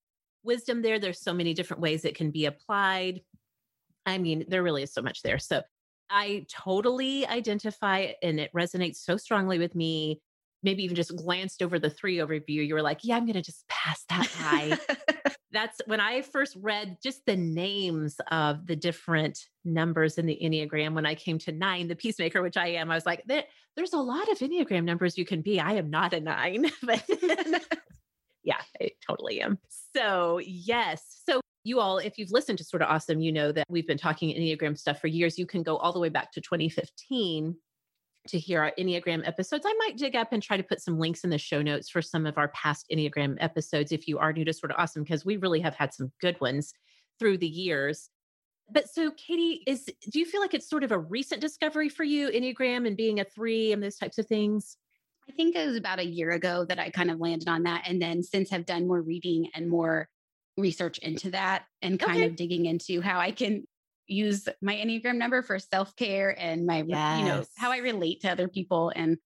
wisdom 0.42 0.82
there. 0.82 0.98
There's 0.98 1.20
so 1.20 1.34
many 1.34 1.54
different 1.54 1.82
ways 1.82 2.04
it 2.04 2.16
can 2.16 2.30
be 2.30 2.46
applied. 2.46 3.20
I 4.06 4.18
mean, 4.18 4.44
there 4.48 4.62
really 4.62 4.82
is 4.82 4.92
so 4.92 5.02
much 5.02 5.22
there. 5.22 5.38
So 5.38 5.62
I 6.08 6.46
totally 6.50 7.26
identify 7.26 8.12
and 8.22 8.40
it 8.40 8.50
resonates 8.54 8.96
so 8.96 9.16
strongly 9.16 9.58
with 9.58 9.74
me. 9.74 10.20
Maybe 10.62 10.84
even 10.84 10.96
just 10.96 11.16
glanced 11.16 11.62
over 11.62 11.78
the 11.78 11.88
three 11.88 12.16
overview. 12.16 12.66
You 12.66 12.74
were 12.74 12.82
like, 12.82 13.00
yeah, 13.02 13.16
I'm 13.16 13.24
going 13.24 13.34
to 13.34 13.42
just 13.42 13.66
pass 13.68 14.04
that 14.08 14.28
by. 14.40 15.29
That's 15.52 15.80
when 15.86 16.00
I 16.00 16.22
first 16.22 16.56
read 16.60 16.98
just 17.02 17.26
the 17.26 17.36
names 17.36 18.16
of 18.30 18.66
the 18.66 18.76
different 18.76 19.38
numbers 19.64 20.16
in 20.16 20.26
the 20.26 20.38
Enneagram. 20.40 20.94
When 20.94 21.06
I 21.06 21.14
came 21.14 21.38
to 21.40 21.52
nine, 21.52 21.88
the 21.88 21.96
peacemaker, 21.96 22.42
which 22.42 22.56
I 22.56 22.68
am, 22.68 22.90
I 22.90 22.94
was 22.94 23.06
like, 23.06 23.24
there, 23.26 23.44
there's 23.76 23.92
a 23.92 23.98
lot 23.98 24.30
of 24.30 24.38
Enneagram 24.38 24.84
numbers 24.84 25.18
you 25.18 25.24
can 25.24 25.42
be. 25.42 25.58
I 25.58 25.72
am 25.72 25.90
not 25.90 26.12
a 26.12 26.20
nine, 26.20 26.70
but 26.82 27.04
yeah, 28.44 28.60
I 28.80 28.90
totally 29.06 29.40
am. 29.40 29.58
So, 29.96 30.40
yes. 30.44 31.22
So, 31.28 31.40
you 31.64 31.80
all, 31.80 31.98
if 31.98 32.16
you've 32.16 32.30
listened 32.30 32.58
to 32.58 32.64
Sorta 32.64 32.86
Awesome, 32.86 33.20
you 33.20 33.32
know 33.32 33.52
that 33.52 33.66
we've 33.68 33.86
been 33.86 33.98
talking 33.98 34.34
Enneagram 34.34 34.78
stuff 34.78 35.00
for 35.00 35.08
years. 35.08 35.38
You 35.38 35.46
can 35.46 35.62
go 35.62 35.76
all 35.76 35.92
the 35.92 36.00
way 36.00 36.08
back 36.08 36.32
to 36.32 36.40
2015 36.40 37.54
to 38.28 38.38
hear 38.38 38.62
our 38.62 38.72
Enneagram 38.78 39.26
episodes. 39.26 39.64
I 39.66 39.74
might 39.78 39.96
dig 39.96 40.14
up 40.14 40.32
and 40.32 40.42
try 40.42 40.56
to 40.56 40.62
put 40.62 40.80
some 40.80 40.98
links 40.98 41.24
in 41.24 41.30
the 41.30 41.38
show 41.38 41.62
notes 41.62 41.88
for 41.88 42.02
some 42.02 42.26
of 42.26 42.38
our 42.38 42.48
past 42.48 42.86
Enneagram 42.92 43.36
episodes 43.40 43.92
if 43.92 44.06
you 44.06 44.18
are 44.18 44.32
new 44.32 44.44
to 44.44 44.52
Sorta 44.52 44.76
Awesome, 44.76 45.02
because 45.02 45.24
we 45.24 45.36
really 45.36 45.60
have 45.60 45.74
had 45.74 45.94
some 45.94 46.12
good 46.20 46.40
ones 46.40 46.72
through 47.18 47.38
the 47.38 47.48
years. 47.48 48.10
But 48.72 48.88
so, 48.88 49.10
Katie, 49.12 49.62
is 49.66 49.84
do 50.10 50.18
you 50.18 50.26
feel 50.26 50.40
like 50.40 50.54
it's 50.54 50.68
sort 50.68 50.84
of 50.84 50.92
a 50.92 50.98
recent 50.98 51.40
discovery 51.40 51.88
for 51.88 52.04
you, 52.04 52.28
Enneagram 52.28 52.86
and 52.86 52.96
being 52.96 53.20
a 53.20 53.24
three 53.24 53.72
and 53.72 53.82
those 53.82 53.96
types 53.96 54.18
of 54.18 54.26
things? 54.26 54.76
I 55.28 55.32
think 55.32 55.56
it 55.56 55.66
was 55.66 55.76
about 55.76 55.98
a 55.98 56.06
year 56.06 56.32
ago 56.32 56.64
that 56.66 56.78
I 56.78 56.90
kind 56.90 57.10
of 57.10 57.20
landed 57.20 57.48
on 57.48 57.64
that. 57.64 57.84
And 57.86 58.00
then 58.00 58.22
since 58.22 58.50
have 58.50 58.66
done 58.66 58.86
more 58.86 59.00
reading 59.00 59.48
and 59.54 59.68
more 59.68 60.08
research 60.56 60.98
into 60.98 61.30
that 61.30 61.64
and 61.82 61.98
kind 61.98 62.18
okay. 62.18 62.26
of 62.26 62.36
digging 62.36 62.66
into 62.66 63.00
how 63.00 63.18
I 63.18 63.30
can 63.30 63.64
use 64.10 64.48
my 64.60 64.74
Enneagram 64.74 65.16
number 65.16 65.42
for 65.42 65.58
self 65.58 65.94
care 65.96 66.34
and 66.38 66.66
my, 66.66 66.84
yes. 66.86 67.20
you 67.20 67.24
know, 67.24 67.44
how 67.56 67.70
I 67.70 67.78
relate 67.78 68.22
to 68.22 68.30
other 68.30 68.48
people. 68.48 68.92
And 68.94 69.18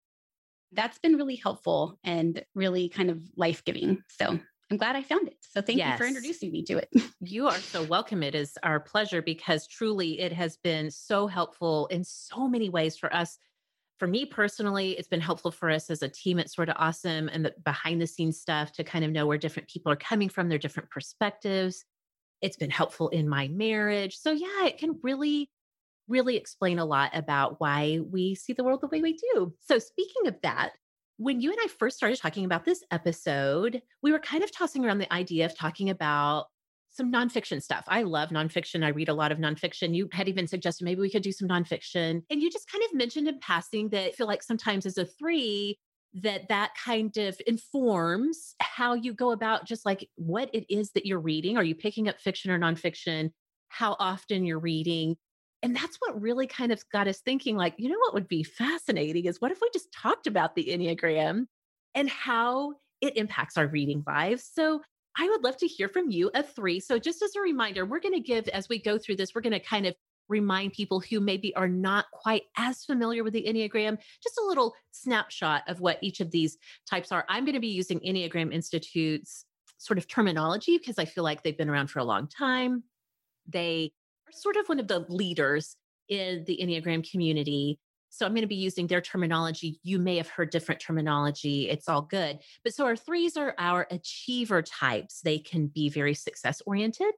that's 0.71 0.99
been 0.99 1.15
really 1.15 1.35
helpful 1.35 1.99
and 2.03 2.43
really 2.55 2.89
kind 2.89 3.09
of 3.09 3.21
life 3.35 3.63
giving. 3.63 4.03
So 4.09 4.39
I'm 4.71 4.77
glad 4.77 4.95
I 4.95 5.03
found 5.03 5.27
it. 5.27 5.37
So 5.41 5.61
thank 5.61 5.77
yes. 5.77 5.91
you 5.91 5.97
for 6.03 6.07
introducing 6.07 6.51
me 6.51 6.63
to 6.63 6.77
it. 6.77 6.89
you 7.21 7.47
are 7.47 7.59
so 7.59 7.83
welcome. 7.83 8.23
It 8.23 8.35
is 8.35 8.57
our 8.63 8.79
pleasure 8.79 9.21
because 9.21 9.67
truly 9.67 10.19
it 10.19 10.33
has 10.33 10.57
been 10.57 10.89
so 10.89 11.27
helpful 11.27 11.87
in 11.87 12.03
so 12.03 12.47
many 12.47 12.69
ways 12.69 12.97
for 12.97 13.13
us. 13.13 13.37
For 13.99 14.07
me 14.07 14.25
personally, 14.25 14.91
it's 14.91 15.07
been 15.07 15.21
helpful 15.21 15.51
for 15.51 15.69
us 15.69 15.89
as 15.89 16.01
a 16.01 16.09
team 16.09 16.39
It's 16.39 16.55
Sorta 16.55 16.75
Awesome 16.75 17.29
and 17.29 17.45
the 17.45 17.53
behind 17.63 18.01
the 18.01 18.07
scenes 18.07 18.41
stuff 18.41 18.71
to 18.73 18.83
kind 18.83 19.05
of 19.05 19.11
know 19.11 19.27
where 19.27 19.37
different 19.37 19.69
people 19.69 19.91
are 19.91 19.97
coming 19.97 20.27
from, 20.27 20.49
their 20.49 20.57
different 20.57 20.89
perspectives. 20.89 21.85
It's 22.43 22.57
been 22.57 22.69
helpful 22.69 23.09
in 23.09 23.27
my 23.27 23.47
marriage. 23.47 24.17
So, 24.17 24.31
yeah, 24.31 24.65
it 24.65 24.77
can 24.77 24.99
really, 25.01 25.49
really 26.07 26.37
explain 26.37 26.77
a 26.77 26.85
lot 26.85 27.09
about 27.13 27.59
why 27.59 28.01
we 28.11 28.35
see 28.35 28.53
the 28.53 28.63
world 28.63 28.81
the 28.81 28.87
way 28.87 29.01
we 29.01 29.17
do. 29.33 29.53
So, 29.61 29.79
speaking 29.79 30.27
of 30.27 30.35
that, 30.43 30.73
when 31.17 31.41
you 31.41 31.51
and 31.51 31.59
I 31.63 31.67
first 31.67 31.97
started 31.97 32.19
talking 32.19 32.45
about 32.45 32.65
this 32.65 32.83
episode, 32.91 33.81
we 34.01 34.11
were 34.11 34.19
kind 34.19 34.43
of 34.43 34.51
tossing 34.51 34.85
around 34.85 34.97
the 34.97 35.11
idea 35.11 35.45
of 35.45 35.57
talking 35.57 35.89
about 35.89 36.47
some 36.89 37.11
nonfiction 37.11 37.61
stuff. 37.61 37.85
I 37.87 38.03
love 38.03 38.29
nonfiction. 38.29 38.83
I 38.83 38.89
read 38.89 39.09
a 39.09 39.13
lot 39.13 39.31
of 39.31 39.39
nonfiction. 39.39 39.95
You 39.95 40.09
had 40.11 40.27
even 40.27 40.47
suggested 40.47 40.83
maybe 40.83 41.01
we 41.01 41.09
could 41.09 41.23
do 41.23 41.31
some 41.31 41.47
nonfiction. 41.47 42.21
And 42.29 42.41
you 42.41 42.51
just 42.51 42.71
kind 42.71 42.83
of 42.83 42.93
mentioned 42.93 43.27
in 43.27 43.39
passing 43.39 43.89
that 43.89 44.07
I 44.07 44.11
feel 44.11 44.27
like 44.27 44.43
sometimes 44.43 44.85
as 44.85 44.97
a 44.97 45.05
three, 45.05 45.79
that 46.15 46.49
that 46.49 46.73
kind 46.83 47.15
of 47.17 47.39
informs 47.47 48.55
how 48.59 48.93
you 48.93 49.13
go 49.13 49.31
about 49.31 49.65
just 49.65 49.85
like 49.85 50.07
what 50.15 50.49
it 50.53 50.65
is 50.69 50.91
that 50.91 51.05
you're 51.05 51.19
reading. 51.19 51.57
Are 51.57 51.63
you 51.63 51.75
picking 51.75 52.07
up 52.07 52.19
fiction 52.19 52.51
or 52.51 52.59
nonfiction? 52.59 53.31
How 53.69 53.95
often 53.99 54.45
you're 54.45 54.59
reading? 54.59 55.17
And 55.63 55.75
that's 55.75 55.97
what 55.99 56.21
really 56.21 56.45
kind 56.45 56.71
of 56.71 56.83
got 56.91 57.07
us 57.07 57.21
thinking 57.21 57.55
like, 57.55 57.75
you 57.77 57.89
know 57.89 57.97
what 57.99 58.13
would 58.13 58.27
be 58.27 58.43
fascinating 58.43 59.25
is 59.25 59.41
what 59.41 59.51
if 59.51 59.59
we 59.61 59.69
just 59.73 59.91
talked 59.93 60.27
about 60.27 60.55
the 60.55 60.65
Enneagram 60.65 61.45
and 61.95 62.09
how 62.09 62.73
it 63.01 63.17
impacts 63.17 63.57
our 63.57 63.67
reading 63.67 64.03
lives? 64.05 64.49
So 64.53 64.81
I 65.17 65.29
would 65.29 65.43
love 65.43 65.57
to 65.57 65.67
hear 65.67 65.87
from 65.87 66.09
you, 66.09 66.31
a 66.33 66.43
three. 66.43 66.79
So, 66.79 66.97
just 66.97 67.21
as 67.21 67.35
a 67.35 67.41
reminder, 67.41 67.85
we're 67.85 67.99
going 67.99 68.15
to 68.15 68.19
give, 68.19 68.47
as 68.47 68.67
we 68.67 68.81
go 68.81 68.97
through 68.97 69.17
this, 69.17 69.35
we're 69.35 69.41
going 69.41 69.53
to 69.53 69.59
kind 69.59 69.85
of 69.85 69.95
remind 70.29 70.73
people 70.73 70.99
who 70.99 71.19
maybe 71.19 71.55
are 71.55 71.67
not 71.67 72.05
quite 72.11 72.43
as 72.57 72.85
familiar 72.85 73.23
with 73.23 73.33
the 73.33 73.45
Enneagram, 73.47 73.97
just 74.21 74.39
a 74.39 74.45
little 74.45 74.73
snapshot 74.91 75.63
of 75.67 75.79
what 75.79 75.99
each 76.01 76.19
of 76.19 76.31
these 76.31 76.57
types 76.89 77.11
are. 77.11 77.25
I'm 77.29 77.45
going 77.45 77.53
to 77.55 77.59
be 77.59 77.67
using 77.67 77.99
Enneagram 77.99 78.53
Institute's 78.53 79.45
sort 79.77 79.97
of 79.97 80.07
terminology 80.07 80.77
because 80.77 80.97
I 80.97 81.05
feel 81.05 81.23
like 81.23 81.43
they've 81.43 81.57
been 81.57 81.69
around 81.69 81.87
for 81.87 81.99
a 81.99 82.05
long 82.05 82.27
time. 82.27 82.83
They 83.47 83.91
are 84.27 84.31
sort 84.31 84.55
of 84.55 84.67
one 84.67 84.79
of 84.79 84.87
the 84.87 85.05
leaders 85.09 85.75
in 86.07 86.43
the 86.45 86.59
Enneagram 86.61 87.09
community. 87.09 87.79
So 88.09 88.25
I'm 88.25 88.33
going 88.33 88.43
to 88.43 88.47
be 88.47 88.55
using 88.55 88.87
their 88.87 89.01
terminology. 89.01 89.79
You 89.83 89.97
may 89.97 90.17
have 90.17 90.29
heard 90.29 90.51
different 90.51 90.79
terminology. 90.79 91.69
It's 91.69 91.89
all 91.89 92.03
good. 92.03 92.39
But 92.63 92.73
so 92.73 92.85
our 92.85 92.95
threes 92.95 93.35
are 93.35 93.55
our 93.57 93.87
achiever 93.89 94.61
types. 94.61 95.21
They 95.21 95.39
can 95.39 95.67
be 95.67 95.89
very 95.89 96.13
success 96.13 96.61
oriented. 96.65 97.11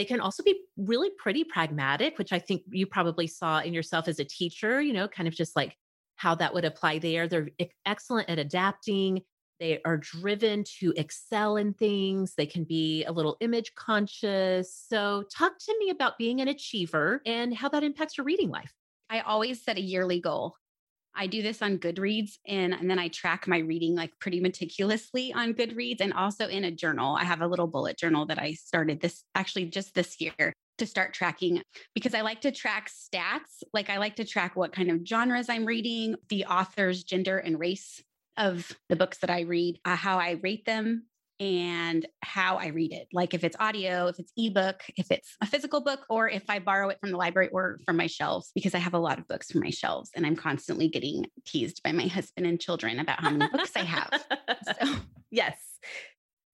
They 0.00 0.06
can 0.06 0.20
also 0.20 0.42
be 0.42 0.58
really 0.78 1.10
pretty 1.18 1.44
pragmatic, 1.44 2.16
which 2.16 2.32
I 2.32 2.38
think 2.38 2.62
you 2.70 2.86
probably 2.86 3.26
saw 3.26 3.60
in 3.60 3.74
yourself 3.74 4.08
as 4.08 4.18
a 4.18 4.24
teacher, 4.24 4.80
you 4.80 4.94
know, 4.94 5.06
kind 5.06 5.28
of 5.28 5.34
just 5.34 5.54
like 5.54 5.76
how 6.16 6.34
that 6.36 6.54
would 6.54 6.64
apply 6.64 7.00
there. 7.00 7.28
They're 7.28 7.50
excellent 7.84 8.30
at 8.30 8.38
adapting. 8.38 9.20
They 9.58 9.78
are 9.84 9.98
driven 9.98 10.64
to 10.78 10.94
excel 10.96 11.58
in 11.58 11.74
things. 11.74 12.32
They 12.34 12.46
can 12.46 12.64
be 12.64 13.04
a 13.04 13.12
little 13.12 13.36
image 13.42 13.74
conscious. 13.74 14.74
So, 14.88 15.24
talk 15.30 15.58
to 15.58 15.76
me 15.78 15.90
about 15.90 16.16
being 16.16 16.40
an 16.40 16.48
achiever 16.48 17.20
and 17.26 17.54
how 17.54 17.68
that 17.68 17.84
impacts 17.84 18.16
your 18.16 18.24
reading 18.24 18.48
life. 18.48 18.72
I 19.10 19.20
always 19.20 19.62
set 19.62 19.76
a 19.76 19.82
yearly 19.82 20.18
goal. 20.18 20.56
I 21.14 21.26
do 21.26 21.42
this 21.42 21.62
on 21.62 21.78
Goodreads 21.78 22.32
and, 22.46 22.72
and 22.72 22.88
then 22.88 22.98
I 22.98 23.08
track 23.08 23.46
my 23.46 23.58
reading 23.58 23.94
like 23.94 24.12
pretty 24.20 24.40
meticulously 24.40 25.32
on 25.32 25.54
Goodreads 25.54 26.00
and 26.00 26.12
also 26.12 26.46
in 26.48 26.64
a 26.64 26.70
journal. 26.70 27.16
I 27.16 27.24
have 27.24 27.42
a 27.42 27.46
little 27.46 27.66
bullet 27.66 27.98
journal 27.98 28.26
that 28.26 28.38
I 28.38 28.52
started 28.52 29.00
this 29.00 29.24
actually 29.34 29.66
just 29.66 29.94
this 29.94 30.20
year 30.20 30.52
to 30.78 30.86
start 30.86 31.12
tracking 31.12 31.62
because 31.94 32.14
I 32.14 32.22
like 32.22 32.40
to 32.42 32.50
track 32.50 32.90
stats. 32.90 33.62
Like 33.72 33.90
I 33.90 33.98
like 33.98 34.16
to 34.16 34.24
track 34.24 34.56
what 34.56 34.72
kind 34.72 34.90
of 34.90 35.06
genres 35.06 35.48
I'm 35.48 35.66
reading, 35.66 36.16
the 36.28 36.46
author's 36.46 37.04
gender 37.04 37.38
and 37.38 37.58
race 37.58 38.02
of 38.36 38.74
the 38.88 38.96
books 38.96 39.18
that 39.18 39.30
I 39.30 39.40
read, 39.40 39.78
uh, 39.84 39.96
how 39.96 40.18
I 40.18 40.38
rate 40.42 40.64
them, 40.64 41.04
and 41.40 42.06
how 42.22 42.56
I 42.56 42.66
read 42.66 42.92
it. 42.92 43.08
Like 43.12 43.32
if 43.32 43.42
it's 43.42 43.56
audio, 43.58 44.06
if 44.08 44.18
it's 44.18 44.32
ebook, 44.36 44.82
if 44.96 45.10
it's 45.10 45.36
a 45.40 45.46
physical 45.46 45.80
book, 45.80 46.00
or 46.10 46.28
if 46.28 46.44
I 46.48 46.58
borrow 46.58 46.90
it 46.90 46.98
from 47.00 47.10
the 47.10 47.16
library 47.16 47.48
or 47.48 47.80
from 47.86 47.96
my 47.96 48.06
shelves, 48.06 48.52
because 48.54 48.74
I 48.74 48.78
have 48.78 48.94
a 48.94 48.98
lot 48.98 49.18
of 49.18 49.26
books 49.26 49.50
from 49.50 49.62
my 49.62 49.70
shelves 49.70 50.10
and 50.14 50.26
I'm 50.26 50.36
constantly 50.36 50.88
getting 50.88 51.26
teased 51.46 51.82
by 51.82 51.92
my 51.92 52.06
husband 52.06 52.46
and 52.46 52.60
children 52.60 53.00
about 53.00 53.20
how 53.20 53.30
many 53.30 53.50
books 53.50 53.72
I 53.74 53.80
have. 53.80 54.10
So, 54.80 54.96
yes. 55.30 55.56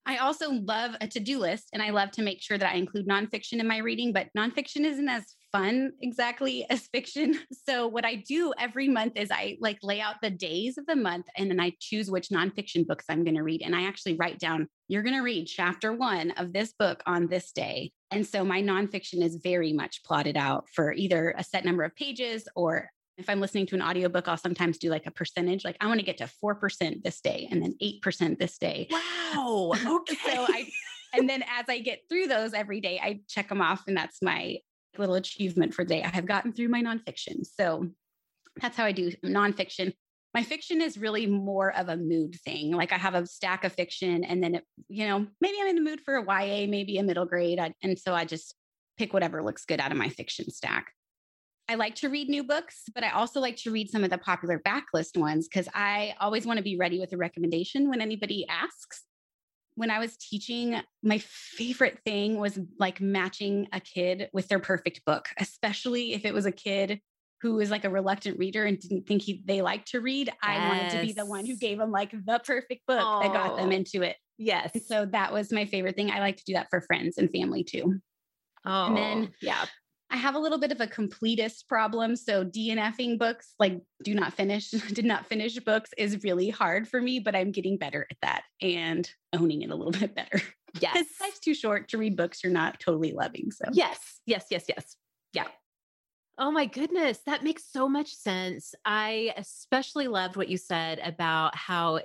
I 0.07 0.19
also 0.19 0.53
love 0.53 0.93
a 1.01 1.09
to 1.09 1.21
do 1.21 1.41
list 1.41 1.71
and 1.73 1.83
I 1.83 1.91
love 1.91 2.13
to 2.13 2.23
make 2.23 2.41
sure 2.41 2.57
that 2.57 2.73
I 2.73 2.77
include 2.77 3.09
nonfiction 3.09 3.59
in 3.59 3.67
my 3.67 3.79
reading, 3.79 4.13
but 4.13 4.29
nonfiction 4.39 4.85
isn't 4.85 5.09
as 5.09 5.35
fun 5.51 5.93
exactly 6.01 6.65
as 6.71 6.87
fiction. 6.87 7.39
So, 7.69 7.89
what 7.89 8.05
I 8.05 8.17
do 8.17 8.53
every 8.59 8.89
month 8.89 9.15
is 9.17 9.31
I 9.31 9.57
like 9.61 9.79
lay 9.83 10.01
out 10.01 10.17
the 10.23 10.31
days 10.31 10.79
of 10.79 10.87
the 10.87 10.97
month 10.97 11.27
and 11.37 11.51
then 11.51 11.59
I 11.59 11.73
choose 11.81 12.11
which 12.11 12.29
nonfiction 12.29 12.87
books 12.87 13.07
I'm 13.09 13.25
going 13.25 13.35
to 13.35 13.43
read. 13.43 13.63
And 13.63 13.75
I 13.75 13.87
actually 13.87 14.15
write 14.15 14.39
down, 14.39 14.69
you're 14.89 15.03
going 15.03 15.17
to 15.17 15.23
read 15.23 15.47
chapter 15.47 15.93
one 15.93 16.31
of 16.33 16.53
this 16.53 16.73
book 16.79 17.03
on 17.07 17.27
this 17.27 17.51
day. 17.51 17.93
And 18.13 18.25
so, 18.25 18.45
my 18.45 18.63
nonfiction 18.63 19.23
is 19.25 19.41
very 19.43 19.73
much 19.73 20.05
plotted 20.05 20.37
out 20.37 20.67
for 20.73 20.93
either 20.93 21.35
a 21.37 21.43
set 21.43 21.65
number 21.65 21.83
of 21.83 21.97
pages 21.97 22.47
or 22.55 22.91
if 23.19 23.31
I'm 23.31 23.41
listening 23.41 23.67
to 23.67 23.75
an 23.75 23.83
audiobook, 23.83 24.29
I'll 24.29 24.37
sometimes 24.37 24.79
do 24.79 24.91
like 24.91 25.07
a 25.07 25.11
percentage, 25.11 25.65
like 25.65 25.77
I 25.81 25.87
want 25.87 26.01
to 26.01 26.07
get 26.07 26.19
to 26.19 26.31
4% 26.43 27.03
this 27.03 27.21
day 27.21 27.49
and 27.51 27.63
then 27.63 27.75
8% 27.83 28.39
this 28.39 28.59
day. 28.59 28.89
Wow. 28.91 29.73
Okay. 29.87 30.17
so 30.25 30.47
I, 30.49 30.69
and 31.15 31.29
then 31.29 31.43
as 31.43 31.67
I 31.69 31.79
get 31.79 32.01
through 32.09 32.27
those 32.27 32.53
every 32.53 32.81
day, 32.81 33.01
I 33.03 33.21
check 33.29 33.49
them 33.49 33.63
off. 33.63 33.85
And 33.87 33.97
that's 33.97 34.23
my 34.23 34.59
little 34.99 35.15
achievement 35.15 35.75
for 35.75 35.85
the 35.85 35.95
day. 35.95 36.03
I 36.03 36.09
have 36.09 36.27
gotten 36.27 36.53
through 36.53 36.69
my 36.69 36.83
nonfiction. 36.83 37.45
So 37.45 37.89
that's 38.61 38.77
how 38.77 38.85
I 38.85 38.93
do 38.93 39.11
nonfiction. 39.25 39.93
My 40.35 40.43
fiction 40.43 40.83
is 40.83 40.99
really 40.99 41.27
more 41.27 41.75
of 41.75 41.89
a 41.89 41.97
mood 41.97 42.37
thing. 42.45 42.73
Like 42.73 42.93
I 42.93 42.99
have 42.99 43.15
a 43.15 43.27
stack 43.27 43.65
of 43.65 43.73
fiction 43.73 44.25
and 44.25 44.43
then, 44.43 44.57
it, 44.57 44.65
you 44.89 45.07
know, 45.07 45.27
maybe 45.41 45.57
I'm 45.61 45.69
in 45.69 45.77
the 45.77 45.83
mood 45.83 46.01
for 46.05 46.17
a 46.17 46.23
YA, 46.23 46.67
maybe 46.69 46.99
a 46.99 47.03
middle 47.03 47.25
grade. 47.27 47.59
and 47.83 47.99
so 47.99 48.15
I 48.15 48.25
just 48.25 48.55
pick 48.99 49.13
whatever 49.13 49.43
looks 49.43 49.65
good 49.65 49.81
out 49.81 49.93
of 49.93 49.99
my 49.99 50.09
fiction 50.09 50.51
stack. 50.51 50.93
I 51.69 51.75
like 51.75 51.97
to 51.97 52.09
read 52.09 52.29
new 52.29 52.45
books, 52.45 52.85
but 52.95 53.03
I 53.03 53.11
also 53.11 53.41
like 53.41 53.57
to 53.59 53.71
read 53.71 53.91
some 53.91 54.05
of 54.05 54.11
the 54.11 54.19
popular 54.19 54.61
backlist 54.61 55.17
ones 55.17 55.49
because 55.49 55.69
I 55.75 56.15
always 56.21 56.47
want 56.47 56.59
to 56.59 56.63
be 56.63 56.77
ready 56.77 57.01
with 57.01 57.13
a 57.13 57.17
recommendation 57.17 57.89
when 57.89 58.01
anybody 58.01 58.47
asks. 58.49 59.03
When 59.75 59.91
I 59.91 59.99
was 59.99 60.17
teaching, 60.17 60.81
my 61.03 61.19
favorite 61.19 61.99
thing 62.05 62.39
was 62.39 62.59
like 62.79 63.01
matching 63.01 63.69
a 63.73 63.81
kid 63.81 64.31
with 64.33 64.49
their 64.49 64.59
perfect 64.59 65.05
book, 65.05 65.29
especially 65.39 66.15
if 66.15 66.25
it 66.25 66.33
was 66.33 66.47
a 66.47 66.53
kid 66.53 67.01
who 67.43 67.55
was 67.57 67.71
like 67.71 67.85
a 67.85 67.91
reluctant 67.91 68.39
reader 68.39 68.65
and 68.65 68.81
didn't 68.81 69.07
think 69.07 69.23
he, 69.23 69.43
they 69.45 69.61
liked 69.61 69.89
to 69.89 70.01
read. 70.01 70.29
Yes. 70.29 70.37
I 70.43 70.69
wanted 70.69 70.91
to 70.93 71.03
be 71.03 71.13
the 71.13 71.27
one 71.27 71.45
who 71.45 71.57
gave 71.57 71.79
them 71.79 71.91
like 71.91 72.11
the 72.11 72.41
perfect 72.45 72.87
book 72.87 73.23
that 73.23 73.33
got 73.33 73.57
them 73.57 73.73
into 73.73 74.03
it. 74.03 74.17
Yes. 74.39 74.71
And 74.73 74.83
so 74.83 75.07
that 75.07 75.33
was 75.33 75.53
my 75.53 75.67
favorite 75.67 75.97
thing. 75.97 76.11
I 76.11 76.21
like 76.21 76.37
to 76.39 76.45
do 76.45 76.55
that 76.55 76.69
for 76.71 76.81
friends 76.81 77.19
and 77.19 77.31
family 77.31 77.63
too. 77.63 78.01
Oh, 78.65 78.87
and 78.87 78.97
then 78.97 79.29
oh. 79.31 79.35
yeah, 79.43 79.65
I 80.11 80.17
have 80.17 80.35
a 80.35 80.39
little 80.39 80.59
bit 80.59 80.73
of 80.73 80.81
a 80.81 80.87
completist 80.87 81.67
problem. 81.69 82.17
So 82.17 82.45
DNFing 82.45 83.19
books, 83.19 83.55
like 83.59 83.81
do 84.03 84.15
not 84.15 84.33
finish, 84.35 84.71
did 84.93 85.05
not 85.05 85.27
finish 85.27 85.59
books 85.59 85.91
is 85.99 86.23
really 86.23 86.51
hard 86.51 86.89
for 86.89 87.01
me, 87.01 87.19
but 87.19 87.35
I'm 87.35 87.51
getting 87.51 87.77
better 87.77 88.07
at 88.11 88.17
that 88.23 88.43
and 88.63 89.11
owning 89.33 89.63
it 89.63 89.71
a 89.71 89.75
little 89.75 89.93
bit 90.01 90.15
better. 90.15 90.41
Yes. 90.81 91.07
life's 91.21 91.41
too 91.41 91.55
short 91.55 91.89
to 91.89 91.99
read 91.99 92.17
books 92.17 92.45
you're 92.45 92.53
not 92.53 92.81
totally 92.81 93.13
loving. 93.13 93.51
So 93.51 93.65
yes, 93.73 94.21
yes, 94.27 94.47
yes, 94.51 94.65
yes. 94.69 94.97
Yeah. 95.33 95.47
Oh 96.39 96.51
my 96.51 96.67
goodness, 96.67 97.21
that 97.25 97.45
makes 97.45 97.65
so 97.65 97.89
much 97.89 98.15
sense. 98.15 98.75
I 98.85 99.33
especially 99.39 100.07
loved 100.07 100.37
what 100.37 100.51
you 100.51 100.59
said 100.59 100.99
about 100.99 101.57
how 101.57 102.01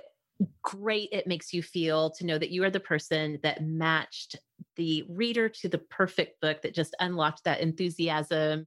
great 0.62 1.08
it 1.12 1.26
makes 1.26 1.52
you 1.52 1.62
feel 1.62 2.10
to 2.10 2.26
know 2.26 2.38
that 2.38 2.50
you 2.50 2.64
are 2.64 2.70
the 2.70 2.80
person 2.80 3.38
that 3.42 3.62
matched 3.62 4.36
the 4.76 5.04
reader 5.08 5.48
to 5.48 5.68
the 5.68 5.78
perfect 5.78 6.40
book 6.40 6.62
that 6.62 6.74
just 6.74 6.94
unlocked 7.00 7.44
that 7.44 7.60
enthusiasm 7.60 8.66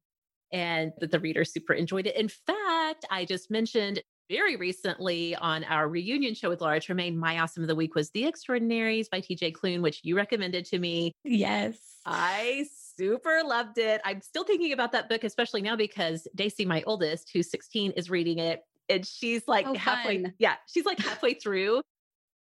and 0.52 0.92
that 1.00 1.12
the 1.12 1.20
reader 1.20 1.44
super 1.44 1.74
enjoyed 1.74 2.08
it. 2.08 2.16
In 2.16 2.30
fact, 2.30 3.06
I 3.10 3.26
just 3.26 3.50
mentioned 3.50 4.02
very 4.30 4.56
recently 4.56 5.36
on 5.36 5.64
our 5.66 5.88
reunion 5.88 6.34
show 6.34 6.50
with 6.50 6.62
Laura 6.62 6.80
Tremaine, 6.80 7.18
my 7.18 7.40
awesome 7.40 7.64
of 7.64 7.68
the 7.68 7.76
week 7.76 7.96
was 7.96 8.10
The 8.12 8.26
Extraordinaries 8.26 9.10
by 9.10 9.22
TJ 9.22 9.54
Klune, 9.54 9.82
which 9.82 10.02
you 10.04 10.16
recommended 10.16 10.66
to 10.66 10.80
me. 10.80 11.12
Yes. 11.24 11.78
I 12.06 12.66
super 12.98 13.42
loved 13.44 13.78
it. 13.78 14.02
I'm 14.04 14.22
still 14.22 14.44
thinking 14.44 14.74
about 14.74 14.92
that 14.94 15.10
book, 15.10 15.24
especially 15.24 15.62
now 15.62 15.76
because 15.76 16.28
Daisy, 16.36 16.66
my 16.66 16.84
oldest, 16.88 17.32
who's 17.34 17.50
16, 17.52 17.92
is 17.92 18.10
reading 18.10 18.40
it 18.40 18.64
and 18.90 19.06
she's 19.06 19.48
like 19.48 19.66
oh, 19.68 19.74
halfway. 19.74 20.22
Fun. 20.22 20.34
Yeah, 20.38 20.56
she's 20.68 20.86
like 20.86 21.00
halfway 21.06 21.34
through. 21.34 21.82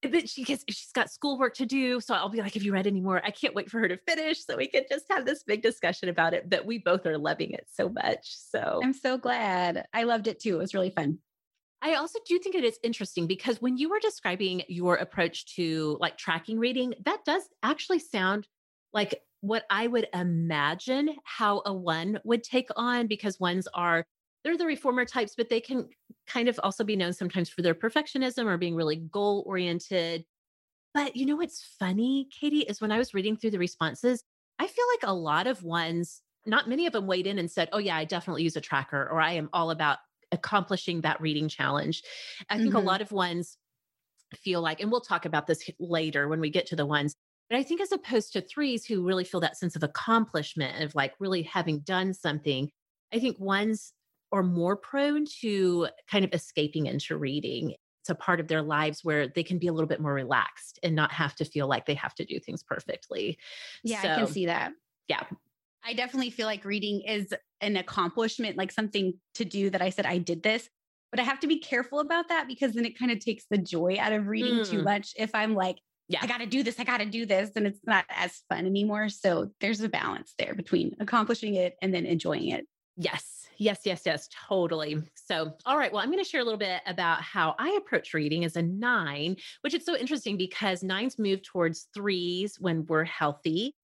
But 0.02 0.30
she 0.30 0.46
gets 0.46 0.64
she's 0.70 0.94
got 0.94 1.12
schoolwork 1.12 1.56
to 1.56 1.66
do. 1.66 2.00
So 2.00 2.14
I'll 2.14 2.30
be 2.30 2.40
like, 2.40 2.54
have 2.54 2.64
you 2.64 2.72
read 2.72 2.88
any 2.88 3.02
more? 3.02 3.22
I 3.24 3.32
can't 3.32 3.54
wait 3.54 3.70
for 3.70 3.80
her 3.80 3.90
to 3.90 3.98
finish 4.08 4.46
so 4.46 4.56
we 4.56 4.68
can 4.68 4.84
just 4.90 5.06
have 5.10 5.26
this 5.26 5.44
big 5.44 5.62
discussion 5.62 6.08
about 6.08 6.34
it. 6.34 6.50
But 6.50 6.66
we 6.66 6.78
both 6.78 7.06
are 7.06 7.18
loving 7.18 7.52
it 7.52 7.68
so 7.70 7.90
much. 7.90 8.20
So 8.24 8.80
I'm 8.82 8.94
so 8.94 9.18
glad. 9.18 9.86
I 9.94 10.04
loved 10.04 10.28
it 10.28 10.40
too. 10.40 10.56
It 10.56 10.60
was 10.60 10.74
really 10.74 10.92
fun. 10.92 11.20
I 11.82 11.96
also 11.96 12.20
do 12.26 12.40
think 12.40 12.56
it 12.56 12.64
is 12.64 12.80
interesting 12.84 13.28
because 13.28 13.62
when 13.62 13.78
you 13.78 13.90
were 13.90 14.00
describing 14.00 14.64
your 14.68 14.96
approach 14.96 15.56
to 15.56 15.98
like 16.00 16.18
tracking 16.18 16.60
reading, 16.60 16.94
that 17.06 17.24
does 17.26 17.44
actually 17.64 18.00
sound 18.00 18.48
like 18.94 19.22
what 19.42 19.64
I 19.70 19.88
would 19.88 20.08
imagine 20.14 21.16
how 21.24 21.62
a 21.66 21.74
one 21.74 22.20
would 22.24 22.44
take 22.44 22.70
on 22.76 23.08
because 23.08 23.40
ones 23.40 23.68
are 23.74 24.06
they're 24.44 24.58
the 24.58 24.66
reformer 24.66 25.06
types, 25.06 25.34
but 25.36 25.50
they 25.50 25.60
can 25.60 25.90
kind 26.28 26.48
of 26.48 26.60
also 26.64 26.84
be 26.84 26.96
known 26.96 27.14
sometimes 27.14 27.50
for 27.50 27.62
their 27.62 27.76
perfectionism 27.76 28.46
or 28.46 28.58
being 28.58 28.76
really 28.76 28.96
goal 28.96 29.44
oriented. 29.46 30.26
But 30.94 31.16
you 31.16 31.26
know 31.26 31.36
what's 31.36 31.76
funny, 31.80 32.28
Katie, 32.32 32.62
is 32.62 32.82
when 32.82 32.92
I 32.92 32.98
was 32.98 33.14
reading 33.14 33.38
through 33.38 33.52
the 33.52 33.60
responses, 33.60 34.24
I 34.58 34.68
feel 34.68 34.86
like 34.94 35.10
a 35.10 35.14
lot 35.14 35.48
of 35.48 35.64
ones, 35.64 36.22
not 36.46 36.70
many 36.70 36.86
of 36.88 36.94
them 36.94 37.08
weighed 37.08 37.28
in 37.28 37.40
and 37.40 37.52
said, 37.52 37.70
Oh, 37.74 37.78
yeah, 37.78 37.98
I 37.98 38.06
definitely 38.06 38.44
use 38.44 38.56
a 38.56 38.62
tracker, 38.62 39.08
or 39.10 39.22
I 39.22 39.34
am 39.34 39.50
all 39.54 39.72
about 39.72 39.98
accomplishing 40.32 41.02
that 41.02 41.22
reading 41.22 41.48
challenge. 41.48 42.04
I 42.50 42.58
think 42.58 42.70
mm-hmm. 42.70 42.78
a 42.78 42.82
lot 42.82 43.02
of 43.02 43.12
ones 43.12 43.58
feel 44.36 44.62
like, 44.62 44.80
and 44.80 44.92
we'll 44.92 45.02
talk 45.02 45.26
about 45.26 45.48
this 45.48 45.70
later 45.80 46.28
when 46.28 46.40
we 46.40 46.50
get 46.50 46.68
to 46.68 46.76
the 46.76 46.86
ones, 46.86 47.16
but 47.50 47.58
I 47.58 47.64
think 47.64 47.82
as 47.82 47.92
opposed 47.92 48.34
to 48.34 48.42
threes 48.42 48.86
who 48.86 49.06
really 49.06 49.24
feel 49.24 49.40
that 49.40 49.58
sense 49.58 49.76
of 49.76 49.84
accomplishment 49.84 50.84
of 50.84 50.94
like 50.94 51.14
really 51.20 51.42
having 51.44 51.80
done 51.80 52.14
something, 52.14 52.70
I 53.12 53.20
think 53.20 53.40
ones 53.40 53.94
are 54.32 54.44
more 54.44 54.76
prone 54.76 55.26
to 55.42 55.88
kind 56.10 56.26
of 56.26 56.34
escaping 56.34 56.86
into 56.86 57.18
reading. 57.18 57.74
It's 58.02 58.10
a 58.10 58.16
part 58.16 58.40
of 58.40 58.48
their 58.48 58.62
lives 58.62 59.02
where 59.04 59.28
they 59.28 59.44
can 59.44 59.58
be 59.58 59.68
a 59.68 59.74
little 59.74 59.88
bit 59.88 60.00
more 60.00 60.14
relaxed 60.14 60.80
and 60.84 60.96
not 60.96 61.12
have 61.12 61.36
to 61.36 61.46
feel 61.46 61.68
like 61.68 61.86
they 61.86 61.96
have 61.96 62.16
to 62.16 62.26
do 62.26 62.40
things 62.40 62.64
perfectly. 62.64 63.38
Yeah, 63.84 64.02
so, 64.02 64.10
I 64.10 64.16
can 64.16 64.28
see 64.28 64.46
that. 64.46 64.72
Yeah. 65.08 65.24
I 65.84 65.94
definitely 65.94 66.30
feel 66.30 66.46
like 66.46 66.66
reading 66.66 67.02
is 67.02 67.34
an 67.62 67.78
accomplishment, 67.78 68.58
like 68.58 68.72
something 68.72 69.14
to 69.36 69.46
do 69.46 69.70
that 69.70 69.82
I 69.82 69.90
said 69.90 70.06
I 70.06 70.18
did 70.18 70.44
this. 70.44 70.70
But 71.12 71.20
I 71.20 71.24
have 71.24 71.40
to 71.40 71.48
be 71.48 71.60
careful 71.60 72.00
about 72.00 72.30
that 72.30 72.48
because 72.48 72.74
then 72.74 72.86
it 72.86 72.98
kind 72.98 73.12
of 73.12 73.20
takes 73.20 73.46
the 73.50 73.58
joy 73.58 73.98
out 74.00 74.14
of 74.14 74.28
reading 74.28 74.60
mm. 74.60 74.70
too 74.70 74.84
much. 74.84 75.14
If 75.18 75.34
I'm 75.34 75.56
like, 75.56 75.80
yeah, 76.08 76.20
I 76.22 76.28
got 76.28 76.40
to 76.40 76.46
do 76.46 76.64
this, 76.64 76.80
I 76.80 76.84
got 76.84 76.98
to 77.00 77.06
do 77.06 77.26
this, 77.26 77.52
and 77.56 77.68
it's 77.68 77.80
not 77.86 78.04
as 78.10 78.44
fun 78.50 78.66
anymore. 78.66 79.10
So 79.10 79.50
there's 79.60 79.82
a 79.82 79.90
balance 79.90 80.34
there 80.38 80.56
between 80.56 80.96
accomplishing 81.00 81.56
it 81.56 81.76
and 81.82 81.94
then 81.94 82.06
enjoying 82.06 82.50
it. 82.50 82.68
Yes. 82.98 83.39
Yes, 83.60 83.82
yes, 83.84 84.04
yes, 84.06 84.30
totally. 84.48 85.04
So, 85.16 85.54
all 85.66 85.78
right. 85.78 85.92
Well, 85.92 86.02
I'm 86.02 86.10
going 86.10 86.24
to 86.24 86.30
share 86.30 86.40
a 86.40 86.46
little 86.46 86.58
bit 86.58 86.82
about 86.88 87.22
how 87.22 87.56
I 87.60 87.78
approach 87.78 88.14
reading 88.14 88.46
as 88.46 88.56
a 88.56 88.62
nine, 88.62 89.36
which 89.62 89.74
is 89.74 89.86
so 89.86 89.98
interesting 89.98 90.38
because 90.38 90.82
nines 90.82 91.20
move 91.20 91.44
towards 91.44 91.90
threes 91.94 92.56
when 92.60 92.86
we're 92.86 93.04
healthy. 93.04 93.76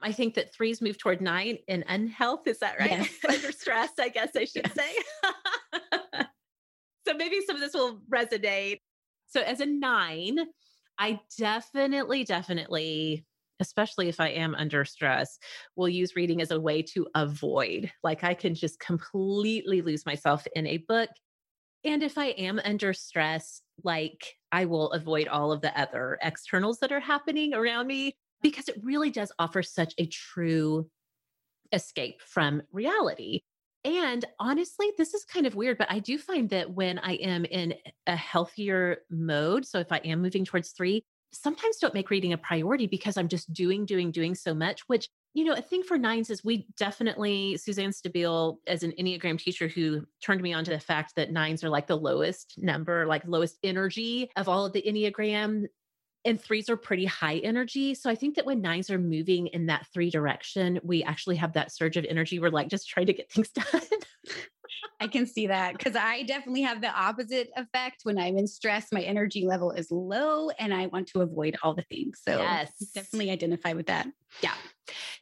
I 0.00 0.12
think 0.12 0.34
that 0.34 0.54
threes 0.54 0.80
move 0.80 0.96
toward 0.96 1.20
nine 1.20 1.58
in 1.66 1.84
unhealth. 1.88 2.46
Is 2.46 2.60
that 2.60 2.78
right? 2.78 2.90
Yes. 2.90 3.10
Under 3.28 3.50
stress, 3.50 3.90
I 3.98 4.10
guess 4.10 4.30
I 4.36 4.44
should 4.44 4.70
yes. 4.74 4.74
say. 4.74 6.22
so 7.06 7.14
maybe 7.14 7.40
some 7.44 7.56
of 7.56 7.62
this 7.62 7.74
will 7.74 8.00
resonate. 8.08 8.80
So, 9.26 9.40
as 9.40 9.60
a 9.60 9.66
nine, 9.66 10.38
I 10.98 11.18
definitely, 11.36 12.22
definitely 12.22 13.24
especially 13.60 14.08
if 14.08 14.20
I 14.20 14.28
am 14.28 14.54
under 14.54 14.84
stress, 14.84 15.38
will 15.76 15.88
use 15.88 16.16
reading 16.16 16.40
as 16.40 16.50
a 16.50 16.60
way 16.60 16.82
to 16.82 17.06
avoid. 17.14 17.90
Like 18.02 18.24
I 18.24 18.34
can 18.34 18.54
just 18.54 18.80
completely 18.80 19.82
lose 19.82 20.06
myself 20.06 20.46
in 20.54 20.66
a 20.66 20.78
book. 20.78 21.10
And 21.84 22.02
if 22.02 22.18
I 22.18 22.26
am 22.26 22.60
under 22.64 22.92
stress, 22.92 23.62
like 23.84 24.34
I 24.50 24.64
will 24.64 24.90
avoid 24.92 25.28
all 25.28 25.52
of 25.52 25.60
the 25.60 25.78
other 25.78 26.18
externals 26.22 26.78
that 26.80 26.92
are 26.92 27.00
happening 27.00 27.54
around 27.54 27.86
me 27.86 28.16
because 28.42 28.68
it 28.68 28.80
really 28.82 29.10
does 29.10 29.32
offer 29.38 29.62
such 29.62 29.94
a 29.98 30.06
true 30.06 30.88
escape 31.72 32.20
from 32.22 32.62
reality. 32.72 33.40
And 33.84 34.24
honestly, 34.40 34.90
this 34.98 35.14
is 35.14 35.24
kind 35.24 35.46
of 35.46 35.54
weird, 35.54 35.78
but 35.78 35.90
I 35.90 36.00
do 36.00 36.18
find 36.18 36.50
that 36.50 36.72
when 36.72 36.98
I 36.98 37.14
am 37.14 37.44
in 37.44 37.74
a 38.08 38.16
healthier 38.16 38.98
mode, 39.10 39.64
so 39.64 39.78
if 39.78 39.92
I 39.92 39.98
am 39.98 40.20
moving 40.20 40.44
towards 40.44 40.70
three, 40.70 41.04
sometimes 41.32 41.78
don't 41.78 41.94
make 41.94 42.10
reading 42.10 42.32
a 42.32 42.38
priority 42.38 42.86
because 42.86 43.16
I'm 43.16 43.28
just 43.28 43.52
doing, 43.52 43.84
doing, 43.84 44.10
doing 44.10 44.34
so 44.34 44.54
much, 44.54 44.82
which, 44.88 45.08
you 45.34 45.44
know, 45.44 45.54
a 45.54 45.62
thing 45.62 45.82
for 45.82 45.98
nines 45.98 46.30
is 46.30 46.44
we 46.44 46.66
definitely, 46.78 47.56
Suzanne 47.56 47.90
Stabile, 47.90 48.56
as 48.66 48.82
an 48.82 48.92
Enneagram 48.98 49.38
teacher 49.38 49.68
who 49.68 50.06
turned 50.22 50.40
me 50.40 50.52
on 50.52 50.64
to 50.64 50.70
the 50.70 50.80
fact 50.80 51.14
that 51.16 51.32
nines 51.32 51.62
are 51.62 51.68
like 51.68 51.86
the 51.86 51.96
lowest 51.96 52.54
number, 52.56 53.06
like 53.06 53.22
lowest 53.26 53.58
energy 53.62 54.30
of 54.36 54.48
all 54.48 54.66
of 54.66 54.72
the 54.72 54.82
Enneagram. 54.82 55.66
And 56.24 56.40
threes 56.40 56.68
are 56.68 56.76
pretty 56.76 57.04
high 57.04 57.36
energy. 57.36 57.94
So 57.94 58.10
I 58.10 58.16
think 58.16 58.34
that 58.34 58.46
when 58.46 58.60
nines 58.60 58.90
are 58.90 58.98
moving 58.98 59.46
in 59.48 59.66
that 59.66 59.86
three 59.94 60.10
direction, 60.10 60.80
we 60.82 61.04
actually 61.04 61.36
have 61.36 61.52
that 61.52 61.70
surge 61.70 61.96
of 61.96 62.04
energy. 62.04 62.40
We're 62.40 62.48
like 62.48 62.66
just 62.66 62.88
trying 62.88 63.06
to 63.06 63.12
get 63.12 63.30
things 63.30 63.50
done. 63.72 63.82
I 65.00 65.06
can 65.06 65.26
see 65.26 65.46
that 65.46 65.76
because 65.76 65.94
I 65.96 66.22
definitely 66.22 66.62
have 66.62 66.80
the 66.80 66.88
opposite 66.88 67.50
effect. 67.56 68.00
When 68.02 68.18
I'm 68.18 68.36
in 68.38 68.46
stress, 68.46 68.88
my 68.92 69.02
energy 69.02 69.46
level 69.46 69.70
is 69.70 69.90
low 69.90 70.50
and 70.50 70.72
I 70.72 70.86
want 70.86 71.08
to 71.08 71.20
avoid 71.20 71.56
all 71.62 71.74
the 71.74 71.82
things. 71.82 72.20
So, 72.26 72.38
yes. 72.38 72.72
definitely 72.94 73.30
identify 73.30 73.72
with 73.72 73.86
that. 73.86 74.08
Yeah. 74.42 74.54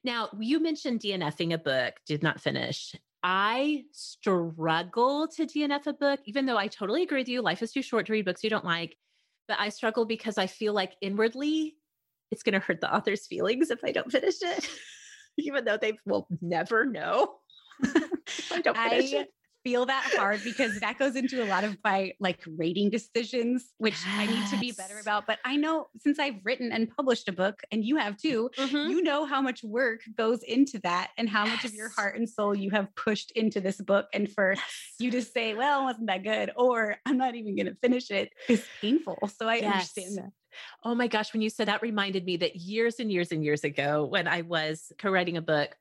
Now, 0.02 0.28
you 0.38 0.60
mentioned 0.60 1.00
DNFing 1.00 1.54
a 1.54 1.58
book, 1.58 1.94
did 2.06 2.22
not 2.22 2.40
finish. 2.40 2.94
I 3.22 3.84
struggle 3.92 5.28
to 5.28 5.46
DNF 5.46 5.86
a 5.86 5.92
book, 5.94 6.20
even 6.26 6.46
though 6.46 6.58
I 6.58 6.68
totally 6.68 7.02
agree 7.02 7.20
with 7.20 7.28
you. 7.28 7.42
Life 7.42 7.62
is 7.62 7.72
too 7.72 7.82
short 7.82 8.06
to 8.06 8.12
read 8.12 8.26
books 8.26 8.44
you 8.44 8.50
don't 8.50 8.64
like. 8.64 8.96
But 9.48 9.58
I 9.60 9.70
struggle 9.70 10.04
because 10.04 10.38
I 10.38 10.46
feel 10.46 10.72
like 10.72 10.94
inwardly 11.00 11.76
it's 12.30 12.42
going 12.42 12.54
to 12.54 12.58
hurt 12.58 12.80
the 12.80 12.94
author's 12.94 13.26
feelings 13.26 13.70
if 13.70 13.80
I 13.84 13.92
don't 13.92 14.10
finish 14.10 14.36
it, 14.42 14.68
even 15.38 15.64
though 15.64 15.76
they 15.76 15.98
will 16.04 16.26
never 16.40 16.84
know. 16.84 17.36
I 18.52 18.60
don't 18.60 18.76
finish 18.76 19.12
I, 19.12 19.18
it 19.18 19.28
feel 19.64 19.86
that 19.86 20.12
hard 20.16 20.44
because 20.44 20.78
that 20.80 20.98
goes 20.98 21.16
into 21.16 21.42
a 21.42 21.46
lot 21.46 21.64
of 21.64 21.76
my 21.82 22.12
like 22.20 22.40
rating 22.46 22.90
decisions, 22.90 23.72
which 23.78 23.96
yes. 24.04 24.14
I 24.14 24.26
need 24.26 24.46
to 24.48 24.58
be 24.58 24.72
better 24.72 24.98
about. 25.00 25.26
But 25.26 25.38
I 25.44 25.56
know 25.56 25.88
since 26.00 26.18
I've 26.18 26.36
written 26.44 26.70
and 26.70 26.88
published 26.94 27.28
a 27.28 27.32
book, 27.32 27.62
and 27.72 27.82
you 27.82 27.96
have 27.96 28.18
too, 28.18 28.50
mm-hmm. 28.56 28.90
you 28.90 29.02
know 29.02 29.24
how 29.24 29.40
much 29.40 29.64
work 29.64 30.00
goes 30.16 30.42
into 30.42 30.78
that 30.80 31.10
and 31.16 31.28
how 31.28 31.46
yes. 31.46 31.56
much 31.56 31.64
of 31.64 31.74
your 31.74 31.88
heart 31.88 32.16
and 32.16 32.28
soul 32.28 32.54
you 32.54 32.70
have 32.70 32.94
pushed 32.94 33.32
into 33.32 33.60
this 33.60 33.80
book. 33.80 34.06
And 34.12 34.30
for 34.30 34.52
yes. 34.52 34.94
you 35.00 35.10
to 35.12 35.22
say, 35.22 35.54
well, 35.54 35.84
wasn't 35.84 36.08
that 36.08 36.22
good? 36.22 36.50
Or 36.56 36.96
I'm 37.06 37.16
not 37.16 37.34
even 37.34 37.56
going 37.56 37.66
to 37.66 37.74
finish 37.76 38.10
it 38.10 38.32
is 38.48 38.64
painful. 38.80 39.18
So 39.38 39.48
I 39.48 39.58
understand 39.60 40.18
that. 40.18 40.30
Oh 40.84 40.94
my 40.94 41.08
gosh, 41.08 41.32
when 41.32 41.42
you 41.42 41.50
said 41.50 41.68
that 41.68 41.82
reminded 41.82 42.24
me 42.24 42.36
that 42.36 42.54
years 42.54 43.00
and 43.00 43.10
years 43.10 43.32
and 43.32 43.42
years 43.42 43.64
ago, 43.64 44.04
when 44.04 44.28
I 44.28 44.42
was 44.42 44.92
co 44.98 45.10
writing 45.10 45.36
a 45.36 45.42
book, 45.42 45.74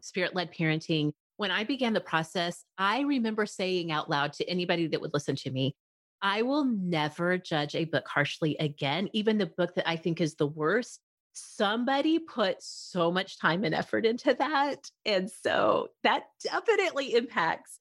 Spirit 0.00 0.34
Led 0.34 0.52
Parenting, 0.52 1.12
when 1.36 1.50
I 1.50 1.64
began 1.64 1.92
the 1.92 2.00
process, 2.00 2.64
I 2.78 3.00
remember 3.00 3.46
saying 3.46 3.92
out 3.92 4.08
loud 4.08 4.32
to 4.34 4.48
anybody 4.48 4.86
that 4.88 5.00
would 5.00 5.12
listen 5.12 5.36
to 5.36 5.50
me, 5.50 5.74
I 6.22 6.42
will 6.42 6.64
never 6.64 7.36
judge 7.36 7.74
a 7.74 7.84
book 7.84 8.08
harshly 8.08 8.56
again, 8.58 9.08
even 9.12 9.38
the 9.38 9.46
book 9.46 9.74
that 9.74 9.88
I 9.88 9.96
think 9.96 10.20
is 10.20 10.34
the 10.34 10.46
worst. 10.46 11.00
Somebody 11.34 12.18
put 12.18 12.56
so 12.60 13.12
much 13.12 13.38
time 13.38 13.64
and 13.64 13.74
effort 13.74 14.06
into 14.06 14.32
that. 14.34 14.90
And 15.04 15.30
so 15.30 15.88
that 16.02 16.24
definitely 16.42 17.14
impacts 17.14 17.78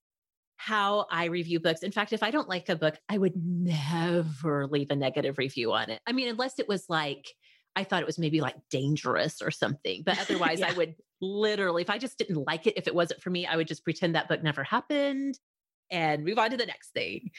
how 0.57 1.05
I 1.09 1.25
review 1.25 1.59
books. 1.61 1.83
In 1.83 1.91
fact, 1.91 2.11
if 2.11 2.23
I 2.23 2.31
don't 2.31 2.49
like 2.49 2.67
a 2.67 2.75
book, 2.75 2.97
I 3.07 3.17
would 3.17 3.33
never 3.35 4.67
leave 4.67 4.91
a 4.91 4.95
negative 4.95 5.37
review 5.37 5.71
on 5.73 5.89
it. 5.89 6.01
I 6.05 6.11
mean, 6.11 6.27
unless 6.27 6.59
it 6.59 6.67
was 6.67 6.85
like, 6.89 7.25
I 7.75 7.83
thought 7.83 8.01
it 8.01 8.05
was 8.05 8.17
maybe 8.17 8.41
like 8.41 8.55
dangerous 8.69 9.41
or 9.41 9.51
something. 9.51 10.03
But 10.05 10.19
otherwise, 10.21 10.59
yeah. 10.59 10.69
I 10.69 10.73
would 10.73 10.95
literally, 11.21 11.81
if 11.81 11.89
I 11.89 11.97
just 11.97 12.17
didn't 12.17 12.43
like 12.45 12.67
it, 12.67 12.77
if 12.77 12.87
it 12.87 12.95
wasn't 12.95 13.21
for 13.21 13.29
me, 13.29 13.45
I 13.45 13.55
would 13.55 13.67
just 13.67 13.83
pretend 13.83 14.15
that 14.15 14.27
book 14.27 14.43
never 14.43 14.63
happened 14.63 15.37
and 15.91 16.23
move 16.23 16.39
on 16.39 16.51
to 16.51 16.57
the 16.57 16.65
next 16.65 16.91
thing. 16.93 17.31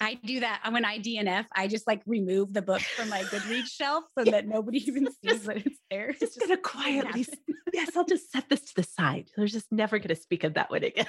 I 0.00 0.14
do 0.14 0.40
that 0.40 0.60
when 0.70 0.84
I 0.84 0.98
DNF. 1.00 1.46
I 1.56 1.66
just 1.66 1.86
like 1.88 2.02
remove 2.06 2.52
the 2.52 2.62
book 2.62 2.80
from 2.80 3.08
my 3.08 3.22
Goodreads 3.22 3.66
shelf 3.72 4.04
so 4.16 4.24
yeah. 4.24 4.32
that 4.32 4.46
nobody 4.46 4.78
even 4.86 5.08
sees 5.24 5.42
that 5.42 5.66
it's 5.66 5.80
there. 5.90 6.12
Just, 6.12 6.36
just 6.36 6.40
gonna 6.40 6.56
quietly. 6.56 7.26
yes, 7.72 7.96
I'll 7.96 8.04
just 8.04 8.30
set 8.30 8.48
this 8.48 8.60
to 8.66 8.76
the 8.76 8.84
side. 8.84 9.28
They're 9.36 9.46
just 9.46 9.72
never 9.72 9.98
gonna 9.98 10.14
speak 10.14 10.44
of 10.44 10.54
that 10.54 10.70
one 10.70 10.84
again. 10.84 11.06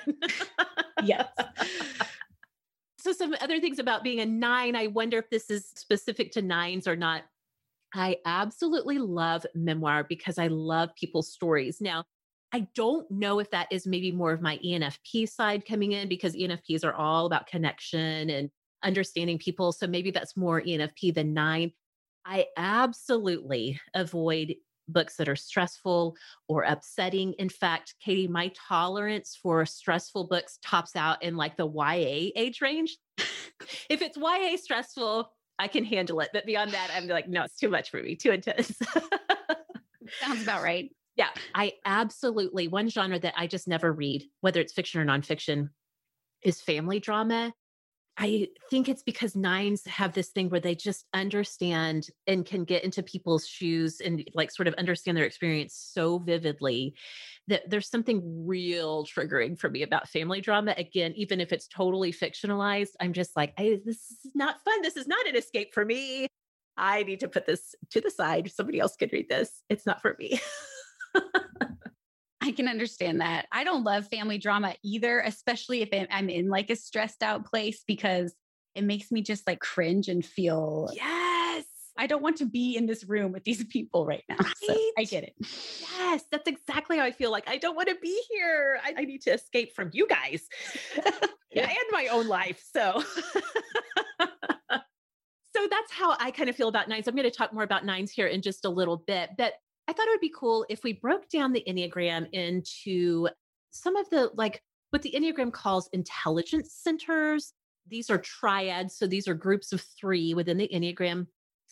yes. 1.04 1.28
So 2.98 3.14
some 3.14 3.36
other 3.40 3.60
things 3.60 3.80
about 3.80 4.04
being 4.04 4.20
a 4.20 4.26
nine. 4.26 4.76
I 4.76 4.88
wonder 4.88 5.20
if 5.20 5.30
this 5.30 5.50
is 5.50 5.70
specific 5.76 6.32
to 6.32 6.42
nines 6.42 6.88
or 6.88 6.96
not. 6.96 7.24
I 7.94 8.18
absolutely 8.26 9.00
love 9.00 9.46
memoir 9.56 10.06
because 10.08 10.38
I 10.38 10.48
love 10.48 10.90
people's 10.96 11.32
stories. 11.32 11.80
Now, 11.82 12.04
I 12.52 12.68
don't 12.76 13.10
know 13.12 13.40
if 13.40 13.52
that 13.52 13.68
is 13.72 13.86
maybe 13.86 14.12
more 14.12 14.32
of 14.32 14.42
my 14.42 14.58
ENFP 14.66 15.30
side 15.30 15.66
coming 15.66 15.92
in 15.92 16.10
because 16.10 16.36
ENFPs 16.36 16.84
are 16.84 16.94
all 16.94 17.26
about 17.26 17.48
connection 17.48 18.30
and 18.30 18.50
understanding 18.84 19.38
people. 19.38 19.72
So 19.72 19.88
maybe 19.88 20.12
that's 20.12 20.38
more 20.38 20.62
ENFP 20.62 21.14
than 21.14 21.34
nine. 21.34 21.72
I 22.26 22.48
absolutely 22.58 23.80
avoid 23.94 24.56
books 24.88 25.16
that 25.18 25.30
are 25.30 25.36
stressful 25.36 26.16
or 26.48 26.64
upsetting. 26.64 27.34
In 27.34 27.50
fact, 27.50 27.96
Katie, 28.04 28.28
my 28.28 28.52
tolerance 28.68 29.38
for 29.42 29.66
stressful 29.66 30.28
books 30.28 30.58
tops 30.64 30.96
out 30.96 31.22
in 31.22 31.38
like 31.38 31.58
the 31.58 31.68
YA 31.68 32.32
age 32.36 32.62
range. 32.62 32.98
if 33.90 34.02
it's 34.02 34.18
YA 34.18 34.58
stressful, 34.58 35.32
I 35.60 35.68
can 35.68 35.84
handle 35.84 36.22
it. 36.22 36.30
But 36.34 36.46
beyond 36.46 36.72
that, 36.72 36.90
I'm 36.94 37.08
like, 37.08 37.28
no, 37.28 37.44
it's 37.44 37.58
too 37.58 37.70
much 37.70 37.92
for 37.92 38.02
me, 38.02 38.16
too 38.16 38.32
intense. 38.32 38.76
Sounds 40.22 40.42
about 40.42 40.64
right. 40.64 40.90
Yeah, 41.16 41.30
I 41.54 41.74
absolutely, 41.86 42.70
one 42.70 42.90
genre 42.90 43.20
that 43.20 43.34
I 43.38 43.46
just 43.46 43.68
never 43.68 43.92
read, 43.92 44.24
whether 44.40 44.62
it's 44.62 44.72
fiction 44.72 45.02
or 45.02 45.06
nonfiction, 45.06 45.70
is 46.42 46.62
family 46.62 47.00
drama. 47.00 47.54
I 48.22 48.50
think 48.70 48.90
it's 48.90 49.02
because 49.02 49.34
nines 49.34 49.86
have 49.88 50.12
this 50.12 50.28
thing 50.28 50.50
where 50.50 50.60
they 50.60 50.76
just 50.76 51.06
understand 51.14 52.10
and 52.28 52.46
can 52.46 52.66
get 52.66 52.84
into 52.84 53.02
people's 53.02 53.48
shoes 53.48 54.02
and 54.02 54.30
like 54.34 54.52
sort 54.52 54.68
of 54.68 54.74
understand 54.74 55.16
their 55.16 55.24
experience 55.24 55.74
so 55.74 56.20
vividly 56.20 56.96
that 57.48 57.70
there's 57.70 57.90
something 57.90 58.46
real 58.46 59.06
triggering 59.06 59.58
for 59.58 59.70
me 59.70 59.84
about 59.84 60.10
family 60.10 60.42
drama. 60.42 60.76
Again, 60.78 61.14
even 61.16 61.40
if 61.40 61.54
it's 61.54 61.70
totally 61.70 62.12
fictionalized, 62.12 62.92
I'm 63.00 63.14
just 63.14 63.38
like, 63.38 63.56
this 63.56 64.12
is 64.12 64.32
not 64.36 64.62
fun. 64.66 64.82
This 64.82 64.98
is 64.98 65.08
not 65.08 65.26
an 65.26 65.38
escape 65.38 65.74
for 65.74 65.86
me. 65.86 66.28
I 66.76 67.04
need 67.04 67.22
to 67.22 67.30
put 67.30 67.46
this 67.46 67.74
to 67.92 68.02
the 68.02 68.12
side. 68.12 68.52
Somebody 68.52 68.82
else 68.82 68.98
could 68.98 69.14
read 69.14 69.30
this. 69.30 69.64
It's 69.70 69.86
not 69.86 70.02
for 70.02 70.18
me. 70.20 70.42
I 72.50 72.52
can 72.52 72.68
understand 72.68 73.22
that. 73.22 73.46
I 73.52 73.64
don't 73.64 73.84
love 73.84 74.08
family 74.08 74.40
drama 74.40 74.74
either, 74.82 75.20
especially 75.20 75.84
if 75.84 75.90
I'm 76.10 76.30
in 76.30 76.50
like 76.50 76.72
a 76.72 76.76
stressed 76.76 77.22
out 77.22 77.46
place 77.46 77.84
because 77.86 78.34
it 78.74 78.84
makes 78.84 79.12
me 79.12 79.22
just 79.22 79.46
like 79.46 79.60
cringe 79.60 80.08
and 80.08 80.26
feel 80.26 80.90
yes. 80.92 81.66
I 81.96 82.08
don't 82.08 82.24
want 82.24 82.38
to 82.38 82.46
be 82.46 82.76
in 82.76 82.88
this 82.88 83.04
room 83.04 83.32
with 83.34 83.44
these 83.44 83.64
people 83.70 84.04
right 84.04 84.24
now. 84.28 84.38
Right? 84.40 84.54
So 84.64 84.76
I 84.98 85.04
get 85.04 85.26
it. 85.26 85.36
Yes, 85.96 86.24
that's 86.32 86.48
exactly 86.48 86.98
how 86.98 87.04
I 87.04 87.12
feel. 87.12 87.30
Like 87.30 87.48
I 87.48 87.58
don't 87.58 87.76
want 87.76 87.90
to 87.90 87.98
be 88.02 88.20
here. 88.32 88.80
I, 88.84 88.96
I 88.98 89.06
need 89.06 89.22
to 89.24 89.32
escape 89.32 89.76
from 89.76 89.92
you 89.94 90.08
guys 90.08 90.42
yeah. 91.52 91.70
and 91.70 91.78
my 91.92 92.08
own 92.08 92.28
life. 92.28 92.64
So 92.74 93.04
so 94.20 95.68
that's 95.70 95.92
how 95.92 96.16
I 96.20 96.32
kind 96.32 96.50
of 96.50 96.56
feel 96.56 96.68
about 96.68 96.90
nines. 96.90 97.08
I'm 97.08 97.16
going 97.16 97.30
to 97.30 97.38
talk 97.38 97.54
more 97.54 97.62
about 97.62 97.86
nines 97.86 98.10
here 98.10 98.26
in 98.26 98.42
just 98.42 98.66
a 98.66 98.70
little 98.70 98.98
bit. 98.98 99.30
But 99.38 99.54
I 99.90 99.92
thought 99.92 100.06
it 100.06 100.12
would 100.12 100.20
be 100.22 100.34
cool 100.38 100.68
if 100.70 100.84
we 100.84 100.94
broke 100.94 101.30
down 101.30 101.52
the 101.52 101.64
Enneagram 101.68 102.30
into 102.32 103.28
some 103.72 103.96
of 103.96 104.08
the 104.12 104.30
like 104.36 104.62
what 104.92 105.02
the 105.02 105.16
Enneagram 105.18 105.52
calls 105.52 105.90
intelligence 105.94 106.76
centers. 106.80 107.54
These 107.88 108.12
are 108.12 108.20
triads. 108.20 108.96
So 108.96 109.08
these 109.08 109.28
are 109.28 109.34
groups 109.34 109.74
of 109.74 109.84
three 110.00 110.36
within 110.36 110.58
the 110.58 110.70
Enneagram. 110.72 111.26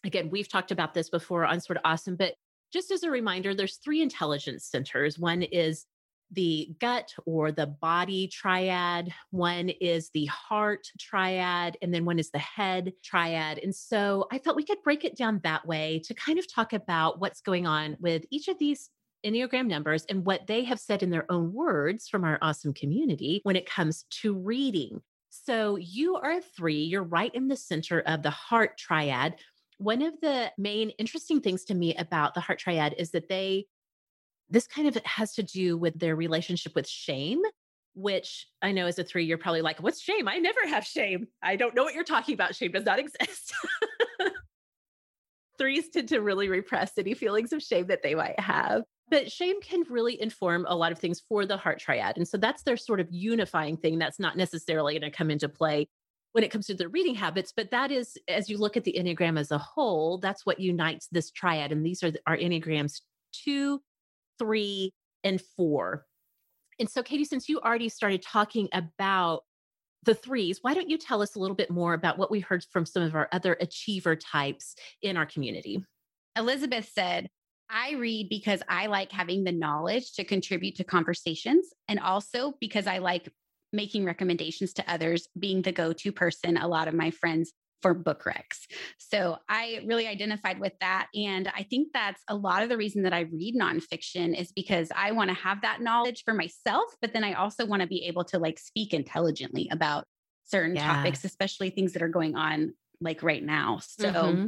Again, 0.03 0.31
we've 0.31 0.49
talked 0.49 0.71
about 0.71 0.95
this 0.95 1.11
before 1.11 1.45
on 1.45 1.61
Sorta 1.61 1.79
Awesome, 1.85 2.15
but 2.15 2.33
just 2.73 2.89
as 2.89 3.03
a 3.03 3.11
reminder, 3.11 3.53
there's 3.53 3.77
three 3.77 4.01
intelligence 4.01 4.65
centers. 4.65 5.19
One 5.19 5.43
is 5.43 5.85
the 6.31 6.75
gut 6.79 7.13
or 7.25 7.51
the 7.51 7.67
body 7.67 8.27
triad, 8.27 9.13
one 9.31 9.69
is 9.69 10.09
the 10.13 10.25
heart 10.25 10.87
triad, 10.99 11.77
and 11.81 11.93
then 11.93 12.05
one 12.05 12.19
is 12.19 12.31
the 12.31 12.39
head 12.39 12.93
triad. 13.03 13.59
And 13.59 13.73
so 13.73 14.27
I 14.31 14.37
thought 14.37 14.55
we 14.55 14.65
could 14.65 14.83
break 14.83 15.05
it 15.05 15.17
down 15.17 15.39
that 15.43 15.65
way 15.65 16.01
to 16.05 16.13
kind 16.13 16.37
of 16.37 16.51
talk 16.51 16.73
about 16.73 17.19
what's 17.19 17.41
going 17.41 17.65
on 17.65 17.97
with 17.99 18.25
each 18.29 18.47
of 18.47 18.59
these 18.59 18.89
Enneagram 19.25 19.67
numbers 19.67 20.05
and 20.09 20.25
what 20.25 20.47
they 20.47 20.63
have 20.63 20.79
said 20.79 21.03
in 21.03 21.09
their 21.09 21.29
own 21.31 21.53
words 21.53 22.07
from 22.07 22.23
our 22.23 22.37
awesome 22.41 22.73
community 22.73 23.41
when 23.43 23.55
it 23.55 23.69
comes 23.69 24.05
to 24.21 24.33
reading. 24.33 25.01
So 25.29 25.75
you 25.77 26.15
are 26.15 26.33
a 26.33 26.41
three, 26.41 26.83
you're 26.83 27.03
right 27.03 27.33
in 27.33 27.47
the 27.47 27.57
center 27.57 28.01
of 28.01 28.21
the 28.21 28.29
heart 28.29 28.77
triad. 28.77 29.35
One 29.77 30.01
of 30.01 30.13
the 30.21 30.51
main 30.57 30.89
interesting 30.91 31.41
things 31.41 31.65
to 31.65 31.73
me 31.73 31.95
about 31.95 32.33
the 32.33 32.41
heart 32.41 32.59
triad 32.59 32.95
is 32.97 33.11
that 33.11 33.29
they 33.29 33.67
this 34.49 34.67
kind 34.67 34.87
of 34.87 34.95
has 35.05 35.33
to 35.33 35.43
do 35.43 35.77
with 35.77 35.97
their 35.99 36.15
relationship 36.15 36.75
with 36.75 36.87
shame, 36.87 37.41
which 37.95 38.47
I 38.61 38.71
know 38.71 38.85
as 38.85 38.99
a 38.99 39.03
three, 39.03 39.25
you're 39.25 39.37
probably 39.37 39.61
like, 39.61 39.81
what's 39.81 40.01
shame? 40.01 40.27
I 40.27 40.37
never 40.37 40.65
have 40.67 40.85
shame. 40.85 41.27
I 41.41 41.55
don't 41.55 41.75
know 41.75 41.83
what 41.83 41.93
you're 41.93 42.03
talking 42.03 42.35
about. 42.35 42.55
Shame 42.55 42.71
does 42.71 42.85
not 42.85 42.99
exist. 42.99 43.53
Threes 45.57 45.89
tend 45.89 46.09
to 46.09 46.19
really 46.19 46.49
repress 46.49 46.97
any 46.97 47.15
feelings 47.15 47.51
of 47.51 47.63
shame 47.63 47.87
that 47.87 48.03
they 48.03 48.13
might 48.13 48.39
have. 48.39 48.83
But 49.09 49.31
shame 49.31 49.61
can 49.61 49.83
really 49.89 50.21
inform 50.21 50.65
a 50.67 50.75
lot 50.75 50.91
of 50.91 50.99
things 50.99 51.21
for 51.27 51.45
the 51.45 51.57
heart 51.57 51.79
triad. 51.79 52.17
And 52.17 52.27
so 52.27 52.37
that's 52.37 52.63
their 52.63 52.77
sort 52.77 52.99
of 52.99 53.07
unifying 53.09 53.77
thing 53.77 53.97
that's 53.97 54.19
not 54.19 54.37
necessarily 54.37 54.99
going 54.99 55.09
to 55.09 55.17
come 55.17 55.31
into 55.31 55.49
play 55.49 55.87
when 56.33 56.43
it 56.43 56.51
comes 56.51 56.67
to 56.67 56.75
their 56.75 56.89
reading 56.89 57.15
habits. 57.15 57.53
But 57.55 57.71
that 57.71 57.91
is, 57.91 58.17
as 58.27 58.49
you 58.49 58.57
look 58.57 58.77
at 58.77 58.83
the 58.83 58.95
Enneagram 58.99 59.39
as 59.39 59.49
a 59.49 59.57
whole, 59.57 60.19
that's 60.19 60.45
what 60.45 60.59
unites 60.59 61.07
this 61.11 61.31
triad. 61.31 61.71
And 61.71 61.85
these 61.85 62.03
are 62.03 62.11
our 62.27 62.37
Enneagrams 62.37 63.01
two, 63.33 63.81
three, 64.39 64.93
and 65.23 65.41
four. 65.55 66.05
And 66.79 66.89
so, 66.89 67.03
Katie, 67.03 67.25
since 67.25 67.49
you 67.49 67.59
already 67.59 67.89
started 67.89 68.21
talking 68.21 68.69
about 68.73 69.41
the 70.03 70.13
threes, 70.13 70.59
why 70.61 70.73
don't 70.73 70.89
you 70.89 70.97
tell 70.97 71.21
us 71.21 71.35
a 71.35 71.39
little 71.39 71.55
bit 71.55 71.71
more 71.71 71.93
about 71.93 72.17
what 72.17 72.31
we 72.31 72.39
heard 72.39 72.63
from 72.71 72.85
some 72.85 73.03
of 73.03 73.15
our 73.15 73.27
other 73.31 73.57
achiever 73.59 74.15
types 74.15 74.75
in 75.01 75.17
our 75.17 75.25
community? 75.25 75.83
Elizabeth 76.35 76.89
said, 76.93 77.27
I 77.69 77.93
read 77.93 78.29
because 78.29 78.61
I 78.69 78.85
like 78.87 79.11
having 79.11 79.43
the 79.43 79.51
knowledge 79.51 80.13
to 80.13 80.23
contribute 80.23 80.75
to 80.75 80.83
conversations 80.83 81.67
and 81.87 81.99
also 81.99 82.53
because 82.61 82.87
I 82.87 82.99
like 82.99 83.29
making 83.73 84.05
recommendations 84.05 84.71
to 84.73 84.91
others, 84.91 85.27
being 85.37 85.61
the 85.61 85.73
go 85.73 85.91
to 85.91 86.11
person. 86.11 86.57
A 86.57 86.67
lot 86.67 86.87
of 86.87 86.93
my 86.93 87.11
friends 87.11 87.51
for 87.81 87.93
book 87.93 88.23
recs. 88.23 88.65
So 88.97 89.37
I 89.47 89.81
really 89.85 90.07
identified 90.07 90.59
with 90.59 90.73
that. 90.81 91.07
And 91.13 91.47
I 91.55 91.63
think 91.63 91.89
that's 91.93 92.21
a 92.27 92.35
lot 92.35 92.63
of 92.63 92.69
the 92.69 92.77
reason 92.77 93.03
that 93.03 93.13
I 93.13 93.21
read 93.21 93.55
nonfiction 93.55 94.39
is 94.39 94.51
because 94.51 94.89
I 94.95 95.11
want 95.11 95.29
to 95.29 95.35
have 95.35 95.61
that 95.61 95.81
knowledge 95.81 96.23
for 96.25 96.33
myself, 96.33 96.85
but 97.01 97.13
then 97.13 97.23
I 97.23 97.33
also 97.33 97.65
want 97.65 97.81
to 97.81 97.87
be 97.87 98.05
able 98.05 98.23
to 98.25 98.39
like 98.39 98.59
speak 98.59 98.93
intelligently 98.93 99.69
about 99.71 100.05
certain 100.45 100.75
yeah. 100.75 100.93
topics, 100.93 101.23
especially 101.23 101.69
things 101.69 101.93
that 101.93 102.01
are 102.01 102.07
going 102.07 102.35
on 102.35 102.73
like 102.99 103.21
right 103.21 103.43
now. 103.43 103.79
So 103.81 104.11
mm-hmm. 104.11 104.47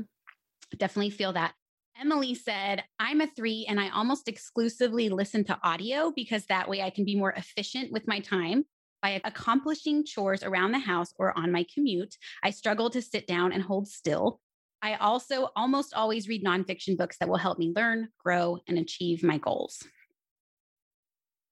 definitely 0.77 1.11
feel 1.11 1.33
that. 1.33 1.53
Emily 1.99 2.33
said, 2.33 2.83
I'm 2.97 3.19
a 3.19 3.27
three 3.27 3.65
and 3.67 3.77
I 3.77 3.89
almost 3.89 4.29
exclusively 4.29 5.09
listen 5.09 5.43
to 5.45 5.59
audio 5.63 6.13
because 6.15 6.45
that 6.45 6.69
way 6.69 6.81
I 6.81 6.91
can 6.91 7.03
be 7.03 7.15
more 7.15 7.33
efficient 7.33 7.91
with 7.91 8.07
my 8.07 8.21
time 8.21 8.63
by 9.01 9.21
accomplishing 9.23 10.05
chores 10.05 10.43
around 10.43 10.71
the 10.71 10.79
house 10.79 11.13
or 11.17 11.38
on 11.38 11.51
my 11.51 11.65
commute, 11.73 12.15
I 12.43 12.51
struggle 12.51 12.89
to 12.91 13.01
sit 13.01 13.27
down 13.27 13.51
and 13.51 13.63
hold 13.63 13.88
still. 13.88 14.39
I 14.81 14.95
also 14.95 15.49
almost 15.55 15.93
always 15.93 16.27
read 16.27 16.43
nonfiction 16.43 16.97
books 16.97 17.17
that 17.19 17.27
will 17.27 17.38
help 17.38 17.59
me 17.59 17.73
learn, 17.75 18.09
grow, 18.23 18.59
and 18.67 18.77
achieve 18.77 19.23
my 19.23 19.38
goals. 19.38 19.83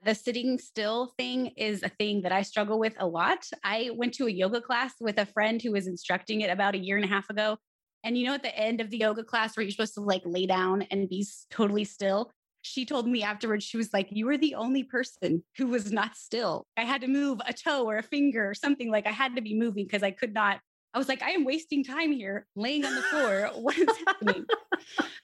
The 0.03 0.15
sitting 0.15 0.57
still 0.59 1.13
thing 1.17 1.47
is 1.57 1.83
a 1.83 1.89
thing 1.89 2.21
that 2.21 2.31
I 2.31 2.43
struggle 2.43 2.79
with 2.79 2.93
a 2.99 3.07
lot. 3.07 3.45
I 3.63 3.89
went 3.95 4.13
to 4.15 4.27
a 4.27 4.31
yoga 4.31 4.61
class 4.61 4.93
with 5.01 5.17
a 5.17 5.25
friend 5.25 5.61
who 5.61 5.71
was 5.71 5.87
instructing 5.87 6.41
it 6.41 6.49
about 6.49 6.75
a 6.75 6.79
year 6.79 6.95
and 6.95 7.03
a 7.03 7.09
half 7.09 7.29
ago. 7.29 7.57
And 8.03 8.17
you 8.17 8.25
know, 8.25 8.35
at 8.35 8.43
the 8.43 8.55
end 8.55 8.79
of 8.79 8.89
the 8.89 8.99
yoga 8.99 9.23
class 9.23 9.57
where 9.57 9.63
you're 9.63 9.71
supposed 9.71 9.95
to 9.95 10.01
like 10.01 10.21
lay 10.23 10.45
down 10.45 10.83
and 10.83 11.09
be 11.09 11.25
totally 11.49 11.83
still, 11.83 12.31
she 12.67 12.85
told 12.85 13.07
me 13.07 13.23
afterwards, 13.23 13.63
she 13.63 13.77
was 13.77 13.93
like, 13.93 14.07
You 14.11 14.25
were 14.25 14.37
the 14.37 14.55
only 14.55 14.83
person 14.83 15.43
who 15.57 15.67
was 15.67 15.91
not 15.91 16.15
still. 16.15 16.67
I 16.75 16.83
had 16.83 17.01
to 17.01 17.07
move 17.07 17.39
a 17.45 17.53
toe 17.53 17.85
or 17.85 17.97
a 17.97 18.03
finger 18.03 18.49
or 18.49 18.53
something 18.53 18.91
like 18.91 19.07
I 19.07 19.11
had 19.11 19.35
to 19.35 19.41
be 19.41 19.57
moving 19.57 19.85
because 19.85 20.03
I 20.03 20.11
could 20.11 20.33
not. 20.33 20.59
I 20.93 20.97
was 20.97 21.07
like, 21.07 21.21
I 21.21 21.31
am 21.31 21.43
wasting 21.43 21.83
time 21.83 22.11
here 22.11 22.47
laying 22.55 22.83
on 22.83 22.95
the 22.95 23.01
floor. 23.03 23.51
what 23.55 23.77
is 23.77 23.87
happening? 24.07 24.45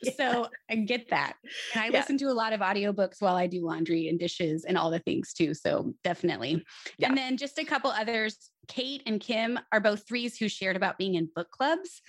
yeah. 0.01 0.11
So 0.15 0.47
I 0.69 0.75
get 0.75 1.09
that. 1.09 1.35
And 1.73 1.83
I 1.83 1.87
yeah. 1.87 1.99
listen 1.99 2.17
to 2.19 2.25
a 2.25 2.33
lot 2.33 2.53
of 2.53 2.59
audiobooks 2.59 3.21
while 3.21 3.35
I 3.35 3.47
do 3.47 3.65
laundry 3.65 4.07
and 4.07 4.19
dishes 4.19 4.65
and 4.65 4.77
all 4.77 4.91
the 4.91 4.99
things 4.99 5.33
too. 5.33 5.53
So 5.53 5.93
definitely. 6.03 6.63
Yeah. 6.97 7.07
And 7.07 7.17
then 7.17 7.37
just 7.37 7.57
a 7.59 7.63
couple 7.63 7.89
others. 7.91 8.49
Kate 8.67 9.03
and 9.05 9.19
Kim 9.19 9.59
are 9.71 9.79
both 9.79 10.07
threes 10.07 10.37
who 10.37 10.47
shared 10.47 10.75
about 10.75 10.97
being 10.97 11.15
in 11.15 11.29
book 11.35 11.49
clubs 11.49 12.01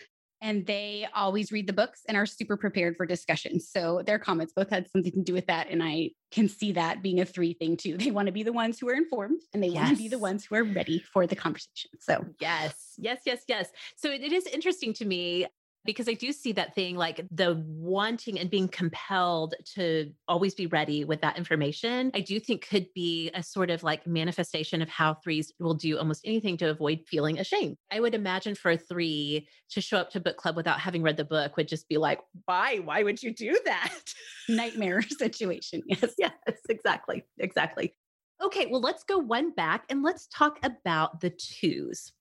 and 0.44 0.66
they 0.66 1.08
always 1.14 1.50
read 1.50 1.66
the 1.66 1.72
books 1.72 2.02
and 2.06 2.18
are 2.18 2.26
super 2.26 2.58
prepared 2.58 2.98
for 2.98 3.06
discussion. 3.06 3.58
So 3.58 4.02
their 4.04 4.18
comments 4.18 4.52
both 4.54 4.68
had 4.68 4.86
something 4.90 5.12
to 5.12 5.22
do 5.22 5.32
with 5.32 5.46
that. 5.46 5.70
And 5.70 5.82
I 5.82 6.10
can 6.30 6.50
see 6.50 6.72
that 6.72 7.02
being 7.02 7.20
a 7.20 7.24
three 7.24 7.54
thing 7.54 7.78
too. 7.78 7.96
They 7.96 8.10
want 8.10 8.26
to 8.26 8.32
be 8.32 8.42
the 8.42 8.52
ones 8.52 8.78
who 8.78 8.88
are 8.90 8.94
informed 8.94 9.40
and 9.54 9.62
they 9.62 9.68
yes. 9.68 9.76
want 9.76 9.96
to 9.96 10.02
be 10.02 10.08
the 10.08 10.18
ones 10.18 10.44
who 10.44 10.56
are 10.56 10.64
ready 10.64 10.98
for 10.98 11.26
the 11.26 11.34
conversation. 11.34 11.92
So, 11.98 12.26
yes, 12.40 12.74
yes, 12.98 13.22
yes, 13.24 13.42
yes. 13.48 13.70
So 13.96 14.10
it, 14.10 14.20
it 14.20 14.32
is 14.32 14.46
interesting 14.46 14.92
to 14.94 15.06
me 15.06 15.46
because 15.84 16.08
I 16.08 16.14
do 16.14 16.32
see 16.32 16.52
that 16.52 16.74
thing 16.74 16.96
like 16.96 17.20
the 17.30 17.62
wanting 17.66 18.38
and 18.38 18.50
being 18.50 18.68
compelled 18.68 19.54
to 19.74 20.12
always 20.26 20.54
be 20.54 20.66
ready 20.66 21.04
with 21.04 21.20
that 21.20 21.36
information. 21.36 22.10
I 22.14 22.20
do 22.20 22.40
think 22.40 22.66
could 22.68 22.86
be 22.94 23.30
a 23.34 23.42
sort 23.42 23.70
of 23.70 23.82
like 23.82 24.06
manifestation 24.06 24.82
of 24.82 24.88
how 24.88 25.14
threes 25.14 25.52
will 25.58 25.74
do 25.74 25.98
almost 25.98 26.22
anything 26.24 26.56
to 26.58 26.70
avoid 26.70 27.00
feeling 27.06 27.38
ashamed. 27.38 27.76
I 27.90 28.00
would 28.00 28.14
imagine 28.14 28.54
for 28.54 28.72
a 28.72 28.78
three 28.78 29.46
to 29.70 29.80
show 29.80 29.98
up 29.98 30.10
to 30.10 30.20
book 30.20 30.36
club 30.36 30.56
without 30.56 30.80
having 30.80 31.02
read 31.02 31.16
the 31.16 31.24
book 31.24 31.56
would 31.56 31.68
just 31.68 31.88
be 31.88 31.98
like, 31.98 32.20
why? 32.46 32.78
Why 32.78 33.02
would 33.02 33.22
you 33.22 33.34
do 33.34 33.58
that? 33.66 33.94
Nightmare 34.48 35.02
situation. 35.02 35.82
Yes. 35.86 36.14
Yes, 36.18 36.32
exactly. 36.68 37.24
Exactly. 37.38 37.94
Okay, 38.42 38.66
well, 38.70 38.80
let's 38.80 39.04
go 39.04 39.18
one 39.18 39.52
back 39.52 39.84
and 39.88 40.02
let's 40.02 40.26
talk 40.26 40.58
about 40.62 41.20
the 41.20 41.30
twos. 41.30 42.12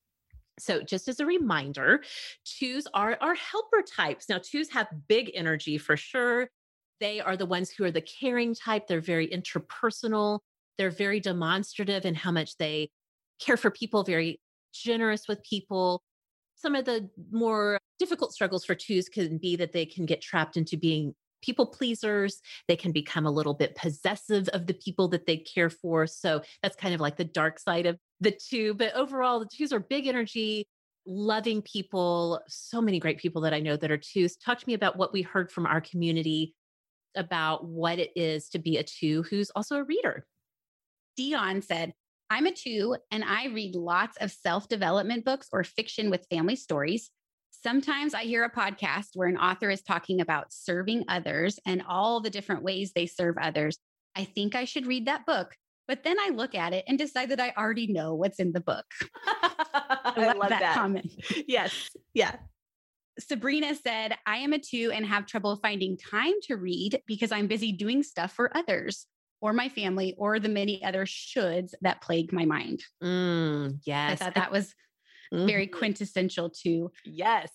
So, 0.60 0.82
just 0.82 1.08
as 1.08 1.20
a 1.20 1.26
reminder, 1.26 2.04
twos 2.46 2.86
are 2.94 3.18
our 3.22 3.36
helper 3.36 3.82
types. 3.82 4.30
Now, 4.30 4.40
twos 4.40 4.70
have 4.72 4.88
big 5.08 5.32
energy 5.34 5.78
for 5.78 5.98
sure. 5.98 6.50
They 7.00 7.20
are 7.20 7.36
the 7.36 7.46
ones 7.46 7.72
who 7.72 7.84
are 7.84 7.92
the 7.92 8.02
caring 8.02 8.54
type. 8.54 8.88
They're 8.88 9.02
very 9.02 9.28
interpersonal. 9.28 10.40
They're 10.78 10.92
very 10.92 11.20
demonstrative 11.20 12.06
in 12.06 12.16
how 12.16 12.32
much 12.32 12.58
they 12.58 12.90
care 13.40 13.58
for 13.58 13.72
people, 13.72 14.04
very 14.04 14.40
generous 14.74 15.28
with 15.28 15.44
people. 15.44 16.02
Some 16.56 16.76
of 16.76 16.86
the 16.86 17.10
more 17.32 17.80
difficult 18.00 18.34
struggles 18.34 18.66
for 18.66 18.76
twos 18.76 19.10
can 19.10 19.38
be 19.38 19.56
that 19.56 19.74
they 19.74 19.86
can 19.86 20.06
get 20.06 20.22
trapped 20.22 20.56
into 20.56 20.78
being 20.78 21.14
people 21.44 21.66
pleasers. 21.66 22.42
They 22.68 22.76
can 22.76 22.92
become 22.92 23.26
a 23.26 23.32
little 23.32 23.54
bit 23.54 23.76
possessive 23.76 24.48
of 24.50 24.66
the 24.66 24.74
people 24.74 25.10
that 25.10 25.26
they 25.26 25.38
care 25.38 25.70
for. 25.70 26.08
So 26.08 26.42
that's 26.62 26.76
kind 26.76 26.96
of 26.96 27.02
like 27.02 27.18
the 27.18 27.26
dark 27.26 27.60
side 27.60 27.86
of 27.86 28.00
the 28.24 28.32
two. 28.32 28.74
But 28.74 28.96
overall, 28.96 29.40
the 29.40 29.50
twos 29.54 29.74
are 29.74 29.80
big 29.80 30.08
energy. 30.08 30.68
loving 31.06 31.62
people, 31.62 32.40
so 32.48 32.82
many 32.82 32.98
great 32.98 33.18
people 33.18 33.42
that 33.42 33.54
I 33.54 33.60
know 33.60 33.76
that 33.76 33.92
are 33.92 33.98
twos. 33.98 34.38
Talk 34.38 34.60
to 34.60 34.68
me 34.68 34.74
about 34.74 34.96
what 34.96 35.12
we 35.12 35.22
heard 35.22 35.52
from 35.52 35.66
our 35.66 35.82
community 35.82 36.56
about 37.16 37.66
what 37.66 38.00
it 38.00 38.12
is 38.16 38.50
to 38.50 38.60
be 38.60 38.78
a 38.78 38.84
two 38.84 39.24
who's 39.24 39.52
also 39.52 39.76
a 39.76 39.84
reader. 39.84 40.26
Dion 41.18 41.62
said, 41.62 41.94
I'm 42.30 42.48
a 42.48 42.52
two 42.54 42.96
and 43.12 43.24
I 43.24 43.48
read 43.48 43.76
lots 43.76 44.18
of 44.18 44.32
self 44.32 44.68
development 44.70 45.26
books 45.26 45.50
or 45.52 45.64
fiction 45.64 46.10
with 46.10 46.26
family 46.30 46.56
stories. 46.56 47.12
Sometimes 47.52 48.14
I 48.14 48.24
hear 48.24 48.44
a 48.44 48.50
podcast 48.50 49.10
where 49.14 49.28
an 49.28 49.38
author 49.38 49.70
is 49.70 49.82
talking 49.82 50.22
about 50.22 50.54
serving 50.54 51.04
others 51.08 51.60
and 51.66 51.84
all 51.88 52.22
the 52.22 52.30
different 52.30 52.64
ways 52.64 52.92
they 52.96 53.06
serve 53.06 53.36
others. 53.40 53.78
I 54.16 54.24
think 54.24 54.56
I 54.56 54.66
should 54.66 54.88
read 54.88 55.08
that 55.08 55.26
book, 55.26 55.54
but 55.88 56.04
then 56.04 56.18
I 56.20 56.30
look 56.30 56.56
at 56.56 56.74
it 56.74 56.86
and 56.88 56.98
decide 56.98 57.30
that 57.30 57.40
I 57.40 57.54
already 57.58 57.88
know 57.88 58.16
what's 58.16 58.40
in 58.40 58.52
the 58.52 58.62
book. 58.62 58.86
I, 59.26 60.14
I 60.16 60.34
love 60.34 60.50
that, 60.50 60.60
that 60.60 60.76
comment. 60.76 61.12
Yes. 61.48 61.90
Yeah. 62.14 62.36
Sabrina 63.20 63.76
said, 63.76 64.16
I 64.26 64.38
am 64.38 64.54
a 64.54 64.60
two 64.60 64.92
and 64.94 65.06
have 65.06 65.26
trouble 65.26 65.58
finding 65.58 65.98
time 65.98 66.34
to 66.44 66.56
read 66.56 67.02
because 67.06 67.32
I'm 67.32 67.48
busy 67.48 67.72
doing 67.72 68.02
stuff 68.02 68.34
for 68.34 68.56
others 68.56 69.06
or 69.42 69.54
my 69.54 69.70
family 69.70 70.16
or 70.18 70.40
the 70.40 70.50
many 70.50 70.84
other 70.84 71.06
shoulds 71.06 71.74
that 71.82 72.02
plague 72.02 72.32
my 72.32 72.46
mind. 72.46 72.84
Mm, 73.04 73.80
yes. 73.86 74.14
I 74.14 74.16
thought 74.16 74.36
that 74.36 74.52
was 74.52 74.74
mm-hmm. 75.34 75.46
very 75.46 75.68
quintessential 75.68 76.50
to. 76.64 76.92
Yes. 77.06 77.52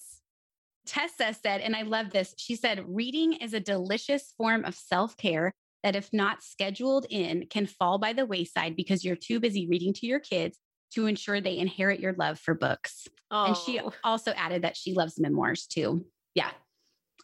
Tessa 0.87 1.35
said, 1.35 1.61
and 1.61 1.75
I 1.75 1.83
love 1.83 2.11
this. 2.11 2.35
She 2.39 2.57
said, 2.57 2.85
reading 2.87 3.35
is 3.35 3.53
a 3.53 3.61
delicious 3.61 4.33
form 4.37 4.65
of 4.65 4.75
self 4.75 5.17
care 5.17 5.53
that, 5.83 5.97
if 5.97 6.11
not 6.13 6.43
scheduled 6.43 7.07
in, 7.11 7.47
can 7.49 7.67
fall 7.67 7.99
by 7.99 8.13
the 8.13 8.27
wayside 8.27 8.77
because 8.77 9.05
you're 9.05 9.17
too 9.17 9.41
busy 9.41 9.69
reading 9.69 9.93
to 9.95 10.07
your 10.07 10.21
kids 10.21 10.59
to 10.95 11.07
ensure 11.07 11.41
they 11.41 11.59
inherit 11.59 12.01
your 12.01 12.15
love 12.15 12.39
for 12.39 12.55
books. 12.55 13.07
Oh. 13.31 13.47
And 13.47 13.57
she 13.57 13.81
oh. 13.81 13.93
also 14.03 14.33
added 14.33 14.63
that 14.63 14.77
she 14.77 14.95
loves 14.95 15.21
memoirs 15.21 15.67
too. 15.67 16.07
Yeah. 16.35 16.51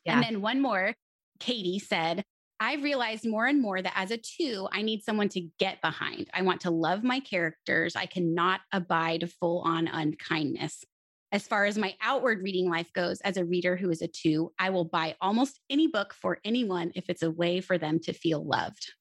yeah. 0.04 0.14
And 0.14 0.22
then 0.22 0.42
one 0.42 0.60
more, 0.60 0.94
Katie 1.40 1.78
said, 1.78 2.24
I've 2.60 2.82
realized 2.82 3.28
more 3.28 3.46
and 3.46 3.60
more 3.60 3.82
that 3.82 3.92
as 3.96 4.10
a 4.10 4.16
two, 4.16 4.68
I 4.72 4.82
need 4.82 5.02
someone 5.02 5.28
to 5.30 5.48
get 5.58 5.80
behind. 5.82 6.28
I 6.32 6.42
want 6.42 6.62
to 6.62 6.70
love 6.70 7.02
my 7.02 7.20
characters. 7.20 7.96
I 7.96 8.06
cannot 8.06 8.60
abide 8.72 9.30
full 9.40 9.60
on 9.60 9.88
unkindness. 9.88 10.84
As 11.34 11.48
far 11.48 11.64
as 11.64 11.76
my 11.76 11.96
outward 12.00 12.44
reading 12.44 12.70
life 12.70 12.92
goes, 12.92 13.20
as 13.22 13.36
a 13.36 13.44
reader 13.44 13.74
who 13.74 13.90
is 13.90 14.02
a 14.02 14.06
two, 14.06 14.52
I 14.56 14.70
will 14.70 14.84
buy 14.84 15.16
almost 15.20 15.58
any 15.68 15.88
book 15.88 16.14
for 16.14 16.38
anyone 16.44 16.92
if 16.94 17.10
it's 17.10 17.24
a 17.24 17.30
way 17.32 17.60
for 17.60 17.76
them 17.76 17.98
to 18.04 18.12
feel 18.12 18.46
loved. 18.46 18.92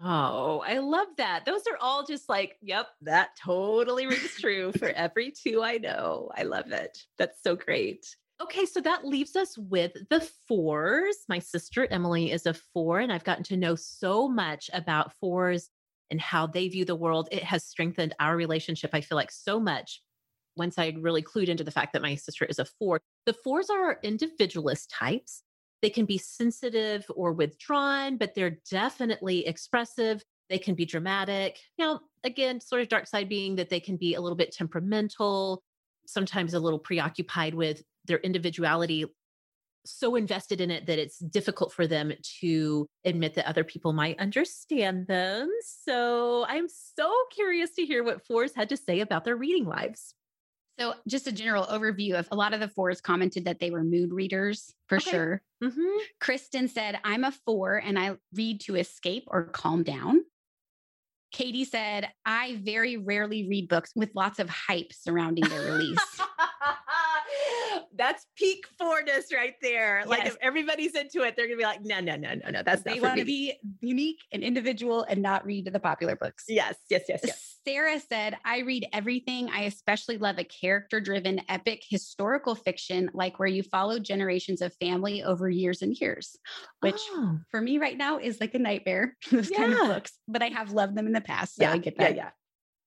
Oh, 0.00 0.62
I 0.64 0.78
love 0.78 1.08
that. 1.16 1.44
Those 1.44 1.62
are 1.66 1.76
all 1.80 2.06
just 2.06 2.28
like, 2.28 2.56
yep, 2.62 2.86
that 3.00 3.30
totally 3.36 4.06
rings 4.06 4.36
true 4.38 4.70
for 4.78 4.90
every 4.94 5.32
two 5.32 5.60
I 5.60 5.78
know. 5.78 6.30
I 6.36 6.44
love 6.44 6.70
it. 6.70 6.96
That's 7.18 7.42
so 7.42 7.56
great. 7.56 8.06
Okay, 8.40 8.64
so 8.64 8.80
that 8.80 9.04
leaves 9.04 9.34
us 9.34 9.58
with 9.58 9.90
the 10.08 10.20
fours. 10.46 11.16
My 11.28 11.40
sister 11.40 11.88
Emily 11.90 12.30
is 12.30 12.46
a 12.46 12.54
four, 12.54 13.00
and 13.00 13.12
I've 13.12 13.24
gotten 13.24 13.42
to 13.44 13.56
know 13.56 13.74
so 13.74 14.28
much 14.28 14.70
about 14.72 15.14
fours 15.14 15.68
and 16.12 16.20
how 16.20 16.46
they 16.46 16.68
view 16.68 16.84
the 16.84 16.94
world. 16.94 17.28
It 17.32 17.42
has 17.42 17.64
strengthened 17.64 18.14
our 18.20 18.36
relationship, 18.36 18.90
I 18.92 19.00
feel 19.00 19.16
like, 19.16 19.32
so 19.32 19.58
much 19.58 20.00
once 20.56 20.78
I 20.78 20.94
really 20.98 21.22
clued 21.22 21.48
into 21.48 21.64
the 21.64 21.70
fact 21.70 21.92
that 21.92 22.02
my 22.02 22.14
sister 22.14 22.44
is 22.44 22.58
a 22.58 22.64
four. 22.64 23.00
The 23.26 23.32
fours 23.32 23.70
are 23.70 23.98
individualist 24.02 24.90
types. 24.90 25.42
They 25.80 25.90
can 25.90 26.04
be 26.04 26.18
sensitive 26.18 27.04
or 27.14 27.32
withdrawn, 27.32 28.16
but 28.16 28.34
they're 28.34 28.58
definitely 28.70 29.46
expressive. 29.46 30.22
They 30.48 30.58
can 30.58 30.74
be 30.74 30.84
dramatic. 30.84 31.58
Now, 31.78 32.00
again, 32.24 32.60
sort 32.60 32.82
of 32.82 32.88
dark 32.88 33.06
side 33.06 33.28
being 33.28 33.56
that 33.56 33.70
they 33.70 33.80
can 33.80 33.96
be 33.96 34.14
a 34.14 34.20
little 34.20 34.36
bit 34.36 34.52
temperamental, 34.52 35.62
sometimes 36.06 36.54
a 36.54 36.60
little 36.60 36.78
preoccupied 36.78 37.54
with 37.54 37.82
their 38.04 38.18
individuality, 38.18 39.06
so 39.84 40.14
invested 40.14 40.60
in 40.60 40.70
it 40.70 40.86
that 40.86 40.98
it's 40.98 41.18
difficult 41.18 41.72
for 41.72 41.86
them 41.86 42.12
to 42.40 42.86
admit 43.04 43.34
that 43.34 43.48
other 43.48 43.64
people 43.64 43.92
might 43.92 44.18
understand 44.20 45.06
them. 45.06 45.50
So 45.64 46.44
I'm 46.46 46.68
so 46.68 47.12
curious 47.34 47.70
to 47.74 47.84
hear 47.84 48.04
what 48.04 48.24
fours 48.26 48.52
had 48.54 48.68
to 48.68 48.76
say 48.76 49.00
about 49.00 49.24
their 49.24 49.36
reading 49.36 49.64
lives. 49.64 50.14
So, 50.78 50.94
just 51.06 51.26
a 51.26 51.32
general 51.32 51.66
overview 51.66 52.14
of 52.14 52.28
a 52.30 52.36
lot 52.36 52.54
of 52.54 52.60
the 52.60 52.68
fours 52.68 53.00
commented 53.00 53.44
that 53.44 53.58
they 53.60 53.70
were 53.70 53.84
mood 53.84 54.12
readers 54.12 54.74
for 54.88 54.96
okay. 54.96 55.10
sure. 55.10 55.42
Mm-hmm. 55.62 55.98
Kristen 56.20 56.68
said, 56.68 56.98
I'm 57.04 57.24
a 57.24 57.32
four 57.44 57.76
and 57.76 57.98
I 57.98 58.16
read 58.34 58.60
to 58.62 58.76
escape 58.76 59.24
or 59.26 59.44
calm 59.44 59.82
down. 59.82 60.22
Katie 61.30 61.64
said, 61.64 62.08
I 62.26 62.58
very 62.62 62.96
rarely 62.96 63.48
read 63.48 63.68
books 63.68 63.92
with 63.96 64.10
lots 64.14 64.38
of 64.38 64.48
hype 64.50 64.92
surrounding 64.92 65.44
their 65.44 65.72
release. 65.72 65.98
that's 67.96 68.26
peak 68.36 68.66
fourness 68.78 69.32
right 69.32 69.54
there. 69.60 70.00
Yes. 70.00 70.08
Like 70.08 70.26
if 70.26 70.36
everybody's 70.40 70.94
into 70.94 71.22
it, 71.22 71.36
they're 71.36 71.46
gonna 71.46 71.56
be 71.56 71.64
like, 71.64 71.82
no, 71.82 72.00
no, 72.00 72.16
no, 72.16 72.34
no, 72.34 72.50
no. 72.50 72.62
That's 72.62 72.82
they 72.82 73.00
want 73.00 73.18
to 73.18 73.24
be 73.24 73.54
unique 73.80 74.20
and 74.32 74.42
individual 74.42 75.04
and 75.08 75.22
not 75.22 75.44
read 75.44 75.70
the 75.72 75.80
popular 75.80 76.16
books. 76.16 76.44
Yes, 76.48 76.76
yes, 76.88 77.02
yes, 77.08 77.20
yes. 77.24 77.51
Sarah 77.66 78.00
said, 78.00 78.36
I 78.44 78.60
read 78.60 78.86
everything. 78.92 79.48
I 79.50 79.62
especially 79.62 80.18
love 80.18 80.38
a 80.38 80.44
character 80.44 81.00
driven, 81.00 81.40
epic 81.48 81.82
historical 81.88 82.54
fiction, 82.54 83.10
like 83.14 83.38
where 83.38 83.48
you 83.48 83.62
follow 83.62 83.98
generations 83.98 84.60
of 84.62 84.74
family 84.80 85.22
over 85.22 85.48
years 85.48 85.82
and 85.82 85.96
years, 86.00 86.36
which 86.80 87.00
oh. 87.10 87.38
for 87.50 87.60
me 87.60 87.78
right 87.78 87.96
now 87.96 88.18
is 88.18 88.40
like 88.40 88.54
a 88.54 88.58
nightmare, 88.58 89.16
those 89.30 89.50
yeah. 89.50 89.58
kind 89.58 89.72
of 89.74 89.78
books, 89.78 90.18
but 90.26 90.42
I 90.42 90.48
have 90.48 90.72
loved 90.72 90.96
them 90.96 91.06
in 91.06 91.12
the 91.12 91.20
past. 91.20 91.56
So 91.56 91.64
yeah, 91.64 91.72
I 91.72 91.78
get 91.78 91.98
that. 91.98 92.16
Yeah, 92.16 92.24
yeah. 92.24 92.30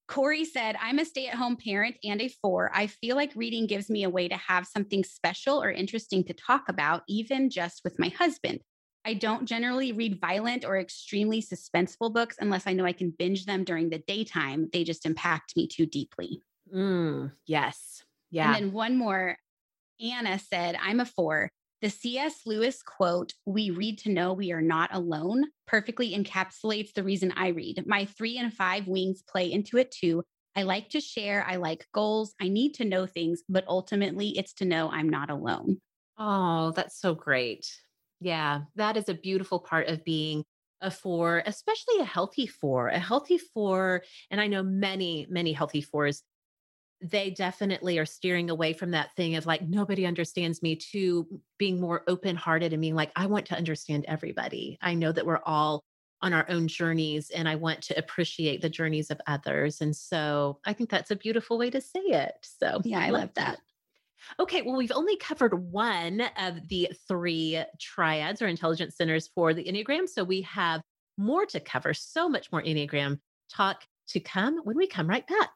Corey 0.08 0.46
said, 0.46 0.76
I'm 0.80 1.00
a 1.00 1.06
stay 1.06 1.28
at 1.28 1.36
home 1.36 1.58
parent 1.58 1.96
and 2.04 2.22
a 2.22 2.28
four. 2.28 2.70
I 2.74 2.88
feel 2.88 3.16
like 3.16 3.32
reading 3.36 3.66
gives 3.66 3.90
me 3.90 4.04
a 4.04 4.10
way 4.10 4.28
to 4.28 4.36
have 4.36 4.68
something 4.68 5.04
special 5.04 5.62
or 5.62 5.72
interesting 5.72 6.24
to 6.26 6.34
talk 6.34 6.70
about, 6.70 7.02
even 7.08 7.50
just 7.50 7.82
with 7.84 7.98
my 7.98 8.10
husband. 8.10 8.60
I 9.06 9.14
don't 9.14 9.46
generally 9.46 9.92
read 9.92 10.20
violent 10.20 10.66
or 10.66 10.78
extremely 10.78 11.42
suspenseful 11.42 12.12
books 12.12 12.38
unless 12.40 12.66
I 12.66 12.74
know 12.74 12.86
I 12.86 12.94
can 12.94 13.12
binge 13.12 13.46
them 13.46 13.64
during 13.64 13.90
the 13.90 14.00
daytime. 14.00 14.70
They 14.74 14.84
just 14.84 15.06
impact 15.06 15.56
me 15.56 15.68
too 15.68 15.86
deeply. 15.86 16.42
Mm, 16.74 17.32
yes. 17.46 18.04
Yeah. 18.32 18.48
And 18.48 18.56
then 18.56 18.74
one 18.74 18.98
more 18.98 19.38
Anna 20.02 20.40
said, 20.40 20.78
I'm 20.82 21.00
a 21.00 21.06
four. 21.06 21.50
The 21.82 21.90
C.S. 21.90 22.42
Lewis 22.46 22.82
quote, 22.82 23.34
We 23.46 23.70
read 23.70 24.00
to 24.00 24.12
know 24.12 24.34
we 24.34 24.52
are 24.52 24.62
not 24.62 24.90
alone, 24.94 25.46
perfectly 25.68 26.16
encapsulates 26.16 26.94
the 26.94 27.04
reason 27.04 27.34
I 27.36 27.50
read. 27.50 27.84
My 27.86 28.06
three 28.06 28.38
and 28.38 28.52
five 28.54 28.88
wings 28.88 29.24
play 29.28 29.52
into 29.52 29.78
it 29.78 29.92
too. 29.92 30.24
I 30.56 30.64
like 30.64 30.90
to 30.92 31.02
share. 31.02 31.46
I 31.48 31.58
like 31.58 31.88
goals. 31.94 32.34
I 32.42 32.48
need 32.48 32.74
to 32.76 32.86
know 32.86 33.06
things, 33.06 33.44
but 33.48 33.66
ultimately 33.68 34.38
it's 34.38 34.54
to 34.56 34.66
know 34.66 34.90
I'm 34.90 35.10
not 35.10 35.30
alone. 35.30 35.80
Oh, 36.18 36.72
that's 36.72 37.00
so 37.00 37.14
great. 37.14 37.68
Yeah, 38.26 38.62
that 38.76 38.98
is 38.98 39.08
a 39.08 39.14
beautiful 39.14 39.60
part 39.60 39.88
of 39.88 40.04
being 40.04 40.44
a 40.82 40.90
four, 40.90 41.44
especially 41.46 42.00
a 42.00 42.06
healthy 42.06 42.48
four. 42.48 42.88
A 42.88 42.98
healthy 42.98 43.38
four, 43.38 44.02
and 44.32 44.42
I 44.42 44.48
know 44.48 44.64
many, 44.64 45.28
many 45.30 45.54
healthy 45.54 45.82
fours 45.82 46.24
they 47.02 47.30
definitely 47.30 48.00
are 48.00 48.06
steering 48.06 48.50
away 48.50 48.74
from 48.74 48.92
that 48.92 49.14
thing 49.16 49.36
of 49.36 49.46
like 49.46 49.62
nobody 49.62 50.08
understands 50.08 50.64
me 50.64 50.78
to 50.78 51.28
being 51.60 51.80
more 51.80 52.04
open 52.08 52.38
hearted 52.38 52.72
and 52.72 52.82
being 52.82 52.96
like 52.96 53.12
i 53.18 53.26
want 53.26 53.46
to 53.46 53.56
understand 53.56 54.06
everybody 54.08 54.78
i 54.82 54.94
know 54.94 55.12
that 55.12 55.26
we're 55.26 55.42
all 55.46 55.84
on 56.22 56.32
our 56.32 56.46
own 56.50 56.70
journeys 56.70 57.30
and 57.32 57.50
i 57.50 57.56
want 57.56 57.82
to 57.82 58.00
appreciate 58.00 58.62
the 58.62 58.70
journeys 58.70 59.12
of 59.12 59.20
others 59.28 59.82
and 59.82 59.94
so 59.94 60.58
i 60.66 60.72
think 60.72 60.90
that's 60.90 61.12
a 61.12 61.18
beautiful 61.18 61.58
way 61.58 61.70
to 61.70 61.82
say 61.82 62.00
it 62.00 62.34
so 62.42 62.80
yeah 62.86 63.00
i 63.02 63.10
love 63.10 63.30
that 63.36 63.60
Okay, 64.40 64.62
well, 64.62 64.76
we've 64.76 64.92
only 64.94 65.18
covered 65.18 65.54
one 65.54 66.22
of 66.38 66.68
the 66.68 66.90
three 67.08 67.64
triads 67.80 68.42
or 68.42 68.48
intelligence 68.48 68.96
centers 68.96 69.30
for 69.34 69.54
the 69.54 69.64
Enneagram. 69.64 70.08
So 70.08 70.24
we 70.24 70.42
have 70.42 70.82
more 71.18 71.46
to 71.48 71.60
cover, 71.60 71.94
so 71.94 72.28
much 72.28 72.52
more 72.52 72.62
Enneagram 72.62 73.20
talk 73.50 73.84
to 74.10 74.20
come 74.20 74.60
when 74.64 74.78
we 74.78 74.88
come 74.88 75.08
right 75.08 75.26
back. 75.28 75.52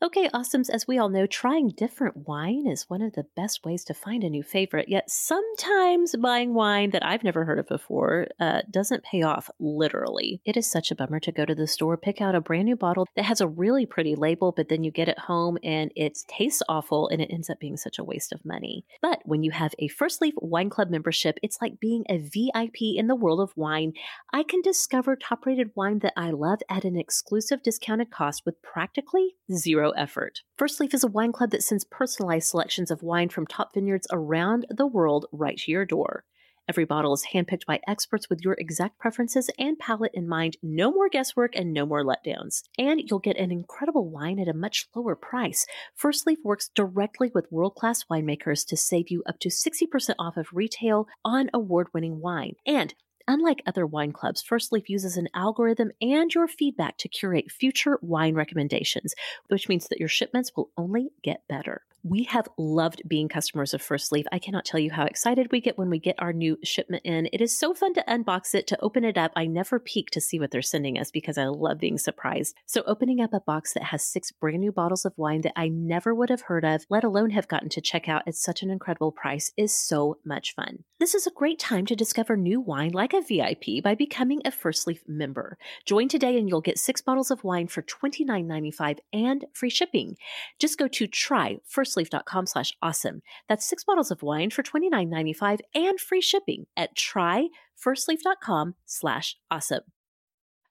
Okay, 0.00 0.28
awesomes, 0.28 0.70
as 0.70 0.86
we 0.86 0.96
all 0.96 1.08
know, 1.08 1.26
trying 1.26 1.70
different 1.70 2.28
wine 2.28 2.68
is 2.68 2.88
one 2.88 3.02
of 3.02 3.14
the 3.14 3.26
best 3.34 3.64
ways 3.64 3.82
to 3.86 3.94
find 3.94 4.22
a 4.22 4.30
new 4.30 4.44
favorite. 4.44 4.88
Yet 4.88 5.10
sometimes 5.10 6.14
buying 6.14 6.54
wine 6.54 6.90
that 6.90 7.04
I've 7.04 7.24
never 7.24 7.44
heard 7.44 7.58
of 7.58 7.66
before 7.66 8.28
uh, 8.38 8.60
doesn't 8.70 9.02
pay 9.02 9.22
off 9.22 9.50
literally. 9.58 10.40
It 10.44 10.56
is 10.56 10.70
such 10.70 10.92
a 10.92 10.94
bummer 10.94 11.18
to 11.18 11.32
go 11.32 11.44
to 11.44 11.54
the 11.54 11.66
store, 11.66 11.96
pick 11.96 12.20
out 12.20 12.36
a 12.36 12.40
brand 12.40 12.66
new 12.66 12.76
bottle 12.76 13.08
that 13.16 13.24
has 13.24 13.40
a 13.40 13.48
really 13.48 13.86
pretty 13.86 14.14
label, 14.14 14.52
but 14.52 14.68
then 14.68 14.84
you 14.84 14.92
get 14.92 15.08
it 15.08 15.18
home 15.18 15.58
and 15.64 15.90
it 15.96 16.16
tastes 16.28 16.62
awful 16.68 17.08
and 17.08 17.20
it 17.20 17.32
ends 17.32 17.50
up 17.50 17.58
being 17.58 17.76
such 17.76 17.98
a 17.98 18.04
waste 18.04 18.32
of 18.32 18.44
money. 18.44 18.84
But 19.02 19.18
when 19.24 19.42
you 19.42 19.50
have 19.50 19.74
a 19.80 19.88
First 19.88 20.22
Leaf 20.22 20.34
Wine 20.36 20.70
Club 20.70 20.90
membership, 20.90 21.40
it's 21.42 21.58
like 21.60 21.80
being 21.80 22.04
a 22.08 22.18
VIP 22.18 22.82
in 22.94 23.08
the 23.08 23.16
world 23.16 23.40
of 23.40 23.56
wine. 23.56 23.94
I 24.32 24.44
can 24.44 24.62
discover 24.62 25.16
top 25.16 25.44
rated 25.44 25.72
wine 25.74 25.98
that 26.00 26.12
I 26.16 26.30
love 26.30 26.60
at 26.70 26.84
an 26.84 26.96
exclusive 26.96 27.64
discounted 27.64 28.12
cost 28.12 28.42
with 28.46 28.62
practically 28.62 29.34
zero 29.52 29.87
effort. 29.96 30.40
First 30.56 30.80
Leaf 30.80 30.94
is 30.94 31.04
a 31.04 31.08
wine 31.08 31.32
club 31.32 31.50
that 31.50 31.62
sends 31.62 31.84
personalized 31.84 32.48
selections 32.48 32.90
of 32.90 33.02
wine 33.02 33.28
from 33.28 33.46
top 33.46 33.74
vineyards 33.74 34.06
around 34.12 34.66
the 34.70 34.86
world 34.86 35.26
right 35.32 35.58
to 35.58 35.70
your 35.70 35.84
door. 35.84 36.24
Every 36.68 36.84
bottle 36.84 37.14
is 37.14 37.28
handpicked 37.32 37.64
by 37.66 37.80
experts 37.88 38.28
with 38.28 38.42
your 38.42 38.54
exact 38.58 38.98
preferences 38.98 39.48
and 39.58 39.78
palate 39.78 40.10
in 40.12 40.28
mind. 40.28 40.58
No 40.62 40.92
more 40.92 41.08
guesswork 41.08 41.56
and 41.56 41.72
no 41.72 41.86
more 41.86 42.04
letdowns. 42.04 42.62
And 42.78 43.00
you'll 43.08 43.20
get 43.20 43.38
an 43.38 43.50
incredible 43.50 44.10
wine 44.10 44.38
at 44.38 44.48
a 44.48 44.52
much 44.52 44.86
lower 44.94 45.16
price. 45.16 45.66
First 45.94 46.26
Leaf 46.26 46.38
works 46.44 46.68
directly 46.74 47.30
with 47.34 47.50
world 47.50 47.74
class 47.74 48.04
winemakers 48.10 48.66
to 48.66 48.76
save 48.76 49.08
you 49.08 49.22
up 49.26 49.38
to 49.40 49.48
60% 49.48 50.14
off 50.18 50.36
of 50.36 50.48
retail 50.52 51.08
on 51.24 51.48
award 51.54 51.88
winning 51.94 52.20
wine. 52.20 52.56
And 52.66 52.94
Unlike 53.28 53.62
other 53.66 53.86
wine 53.86 54.12
clubs, 54.12 54.40
First 54.40 54.72
Leaf 54.72 54.88
uses 54.88 55.18
an 55.18 55.28
algorithm 55.34 55.90
and 56.00 56.34
your 56.34 56.48
feedback 56.48 56.96
to 56.96 57.08
curate 57.08 57.50
future 57.50 57.98
wine 58.00 58.34
recommendations, 58.34 59.14
which 59.48 59.68
means 59.68 59.86
that 59.88 59.98
your 60.00 60.08
shipments 60.08 60.56
will 60.56 60.70
only 60.78 61.10
get 61.22 61.46
better. 61.46 61.82
We 62.04 62.24
have 62.24 62.48
loved 62.56 63.02
being 63.08 63.28
customers 63.28 63.74
of 63.74 63.82
First 63.82 64.12
Leaf. 64.12 64.24
I 64.30 64.38
cannot 64.38 64.64
tell 64.64 64.78
you 64.78 64.92
how 64.92 65.04
excited 65.04 65.50
we 65.50 65.60
get 65.60 65.76
when 65.76 65.90
we 65.90 65.98
get 65.98 66.14
our 66.18 66.32
new 66.32 66.56
shipment 66.62 67.02
in. 67.04 67.28
It 67.32 67.40
is 67.40 67.58
so 67.58 67.74
fun 67.74 67.92
to 67.94 68.04
unbox 68.06 68.54
it, 68.54 68.68
to 68.68 68.80
open 68.80 69.04
it 69.04 69.18
up. 69.18 69.32
I 69.34 69.46
never 69.46 69.80
peek 69.80 70.10
to 70.10 70.20
see 70.20 70.38
what 70.38 70.52
they're 70.52 70.62
sending 70.62 70.96
us 70.96 71.10
because 71.10 71.36
I 71.36 71.46
love 71.46 71.80
being 71.80 71.98
surprised. 71.98 72.54
So, 72.66 72.84
opening 72.86 73.20
up 73.20 73.34
a 73.34 73.40
box 73.40 73.74
that 73.74 73.82
has 73.84 74.04
six 74.04 74.30
brand 74.30 74.60
new 74.60 74.70
bottles 74.70 75.04
of 75.04 75.12
wine 75.16 75.40
that 75.40 75.54
I 75.56 75.68
never 75.68 76.14
would 76.14 76.30
have 76.30 76.42
heard 76.42 76.64
of, 76.64 76.86
let 76.88 77.02
alone 77.02 77.30
have 77.30 77.48
gotten 77.48 77.68
to 77.70 77.80
check 77.80 78.08
out 78.08 78.22
at 78.28 78.36
such 78.36 78.62
an 78.62 78.70
incredible 78.70 79.10
price, 79.10 79.52
is 79.56 79.74
so 79.74 80.18
much 80.24 80.54
fun. 80.54 80.84
This 81.00 81.14
is 81.14 81.26
a 81.26 81.32
great 81.32 81.58
time 81.58 81.86
to 81.86 81.96
discover 81.96 82.36
new 82.36 82.60
wine 82.60 82.92
like 82.92 83.12
a 83.12 83.20
VIP 83.20 83.82
by 83.82 83.94
becoming 83.94 84.40
a 84.44 84.52
First 84.52 84.86
Leaf 84.86 85.02
member. 85.08 85.58
Join 85.84 86.08
today 86.08 86.38
and 86.38 86.48
you'll 86.48 86.60
get 86.60 86.78
six 86.78 87.00
bottles 87.00 87.30
of 87.30 87.42
wine 87.42 87.66
for 87.66 87.82
$29.95 87.82 88.98
and 89.12 89.44
free 89.52 89.70
shipping. 89.70 90.16
Just 90.60 90.78
go 90.78 90.86
to 90.88 91.06
try 91.06 91.58
First 91.66 91.87
firstleaf.com 91.88 92.46
slash 92.46 92.72
awesome. 92.82 93.22
That's 93.48 93.66
six 93.66 93.84
bottles 93.84 94.10
of 94.10 94.22
wine 94.22 94.50
for 94.50 94.62
$29.95 94.62 95.60
and 95.74 96.00
free 96.00 96.20
shipping 96.20 96.66
at 96.76 96.96
tryfirstleaf.com 96.96 98.74
slash 98.84 99.36
awesome. 99.50 99.82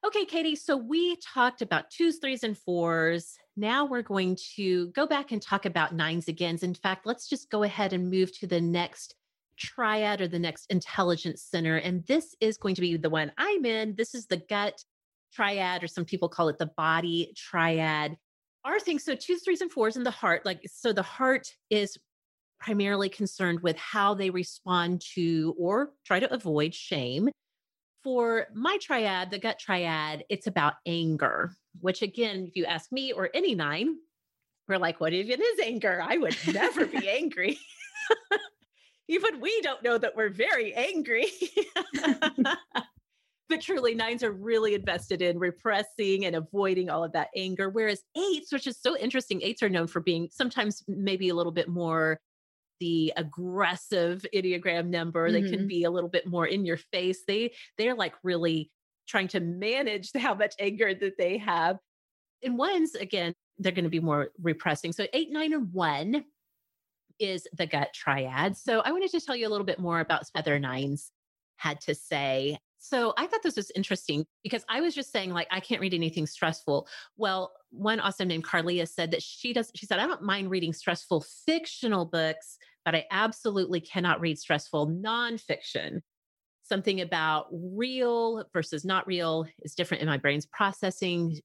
Okay, 0.06 0.24
Katie. 0.24 0.54
So 0.56 0.76
we 0.76 1.16
talked 1.16 1.60
about 1.60 1.90
twos, 1.90 2.18
threes, 2.18 2.44
and 2.44 2.56
fours. 2.56 3.36
Now 3.56 3.84
we're 3.84 4.02
going 4.02 4.36
to 4.54 4.88
go 4.90 5.06
back 5.06 5.32
and 5.32 5.42
talk 5.42 5.66
about 5.66 5.94
nines 5.94 6.28
again. 6.28 6.56
In 6.62 6.74
fact, 6.74 7.04
let's 7.04 7.28
just 7.28 7.50
go 7.50 7.64
ahead 7.64 7.92
and 7.92 8.08
move 8.08 8.32
to 8.38 8.46
the 8.46 8.60
next 8.60 9.16
triad 9.58 10.20
or 10.20 10.28
the 10.28 10.38
next 10.38 10.66
intelligence 10.70 11.42
center. 11.42 11.76
And 11.76 12.06
this 12.06 12.36
is 12.40 12.56
going 12.56 12.76
to 12.76 12.80
be 12.80 12.96
the 12.96 13.10
one 13.10 13.32
I'm 13.36 13.64
in. 13.64 13.96
This 13.96 14.14
is 14.14 14.26
the 14.26 14.36
gut 14.36 14.84
triad, 15.32 15.82
or 15.82 15.88
some 15.88 16.04
people 16.04 16.28
call 16.28 16.48
it 16.48 16.58
the 16.58 16.70
body 16.76 17.32
triad 17.36 18.16
our 18.64 18.80
thing 18.80 18.98
so 18.98 19.14
twos 19.14 19.42
threes 19.42 19.60
and 19.60 19.70
fours 19.70 19.96
in 19.96 20.02
the 20.02 20.10
heart 20.10 20.44
like 20.44 20.60
so 20.66 20.92
the 20.92 21.02
heart 21.02 21.54
is 21.70 21.96
primarily 22.60 23.08
concerned 23.08 23.60
with 23.60 23.76
how 23.76 24.14
they 24.14 24.30
respond 24.30 25.00
to 25.14 25.54
or 25.58 25.90
try 26.04 26.18
to 26.18 26.32
avoid 26.32 26.74
shame. 26.74 27.28
For 28.02 28.46
my 28.54 28.78
triad 28.80 29.30
the 29.30 29.38
gut 29.38 29.58
triad 29.58 30.24
it's 30.28 30.46
about 30.46 30.74
anger 30.86 31.52
which 31.80 32.02
again 32.02 32.46
if 32.48 32.56
you 32.56 32.64
ask 32.64 32.90
me 32.90 33.12
or 33.12 33.30
any 33.34 33.54
nine 33.54 33.96
we're 34.68 34.78
like 34.78 35.00
what 35.00 35.12
even 35.12 35.40
is 35.40 35.60
anger? 35.64 36.02
I 36.02 36.18
would 36.18 36.36
never 36.52 36.86
be 36.86 37.08
angry. 37.18 37.58
Even 39.08 39.40
we 39.40 39.60
don't 39.62 39.82
know 39.82 39.96
that 39.96 40.14
we're 40.14 40.28
very 40.28 40.74
angry 40.74 41.28
but 43.48 43.60
truly 43.60 43.94
nines 43.94 44.22
are 44.22 44.32
really 44.32 44.74
invested 44.74 45.22
in 45.22 45.38
repressing 45.38 46.24
and 46.24 46.36
avoiding 46.36 46.90
all 46.90 47.02
of 47.02 47.12
that 47.12 47.28
anger 47.36 47.70
whereas 47.70 48.02
eights 48.16 48.52
which 48.52 48.66
is 48.66 48.80
so 48.80 48.96
interesting 48.96 49.40
eights 49.42 49.62
are 49.62 49.68
known 49.68 49.86
for 49.86 50.00
being 50.00 50.28
sometimes 50.30 50.82
maybe 50.88 51.28
a 51.28 51.34
little 51.34 51.52
bit 51.52 51.68
more 51.68 52.20
the 52.80 53.12
aggressive 53.16 54.24
enneagram 54.34 54.86
number. 54.86 55.28
Mm-hmm. 55.28 55.44
they 55.44 55.50
can 55.50 55.66
be 55.66 55.84
a 55.84 55.90
little 55.90 56.10
bit 56.10 56.26
more 56.26 56.46
in 56.46 56.64
your 56.64 56.76
face. 56.76 57.22
They 57.26 57.52
they're 57.76 57.94
like 57.94 58.14
really 58.22 58.70
trying 59.08 59.28
to 59.28 59.40
manage 59.40 60.10
how 60.16 60.34
much 60.34 60.54
anger 60.58 60.94
that 60.94 61.18
they 61.18 61.38
have. 61.38 61.78
And 62.42 62.58
ones 62.58 62.94
again 62.94 63.34
they're 63.58 63.72
going 63.72 63.84
to 63.84 63.90
be 63.90 64.00
more 64.00 64.28
repressing. 64.40 64.92
So 64.92 65.06
eight 65.12 65.30
nine 65.30 65.52
and 65.52 65.72
one 65.72 66.24
is 67.18 67.48
the 67.56 67.66
gut 67.66 67.92
triad. 67.92 68.56
So 68.56 68.80
i 68.80 68.92
wanted 68.92 69.10
to 69.10 69.20
tell 69.20 69.34
you 69.34 69.48
a 69.48 69.50
little 69.50 69.66
bit 69.66 69.80
more 69.80 70.00
about 70.00 70.24
other 70.34 70.58
nines 70.58 71.10
had 71.56 71.80
to 71.80 71.94
say 71.94 72.58
so 72.88 73.12
I 73.18 73.26
thought 73.26 73.42
this 73.42 73.56
was 73.56 73.70
interesting 73.76 74.24
because 74.42 74.64
I 74.68 74.80
was 74.80 74.94
just 74.94 75.12
saying, 75.12 75.30
like, 75.30 75.46
I 75.50 75.60
can't 75.60 75.80
read 75.80 75.92
anything 75.92 76.26
stressful. 76.26 76.88
Well, 77.16 77.52
one 77.70 78.00
awesome 78.00 78.28
named 78.28 78.44
Carlia 78.44 78.88
said 78.88 79.10
that 79.10 79.22
she 79.22 79.52
does, 79.52 79.70
she 79.74 79.84
said, 79.84 79.98
I 79.98 80.06
don't 80.06 80.22
mind 80.22 80.50
reading 80.50 80.72
stressful 80.72 81.24
fictional 81.46 82.06
books, 82.06 82.56
but 82.84 82.94
I 82.94 83.04
absolutely 83.10 83.80
cannot 83.80 84.20
read 84.20 84.38
stressful 84.38 84.88
nonfiction. 84.88 86.00
Something 86.62 87.02
about 87.02 87.48
real 87.52 88.44
versus 88.54 88.84
not 88.84 89.06
real 89.06 89.46
is 89.62 89.74
different 89.74 90.02
in 90.02 90.08
my 90.08 90.16
brain's 90.16 90.46
processing. 90.46 91.38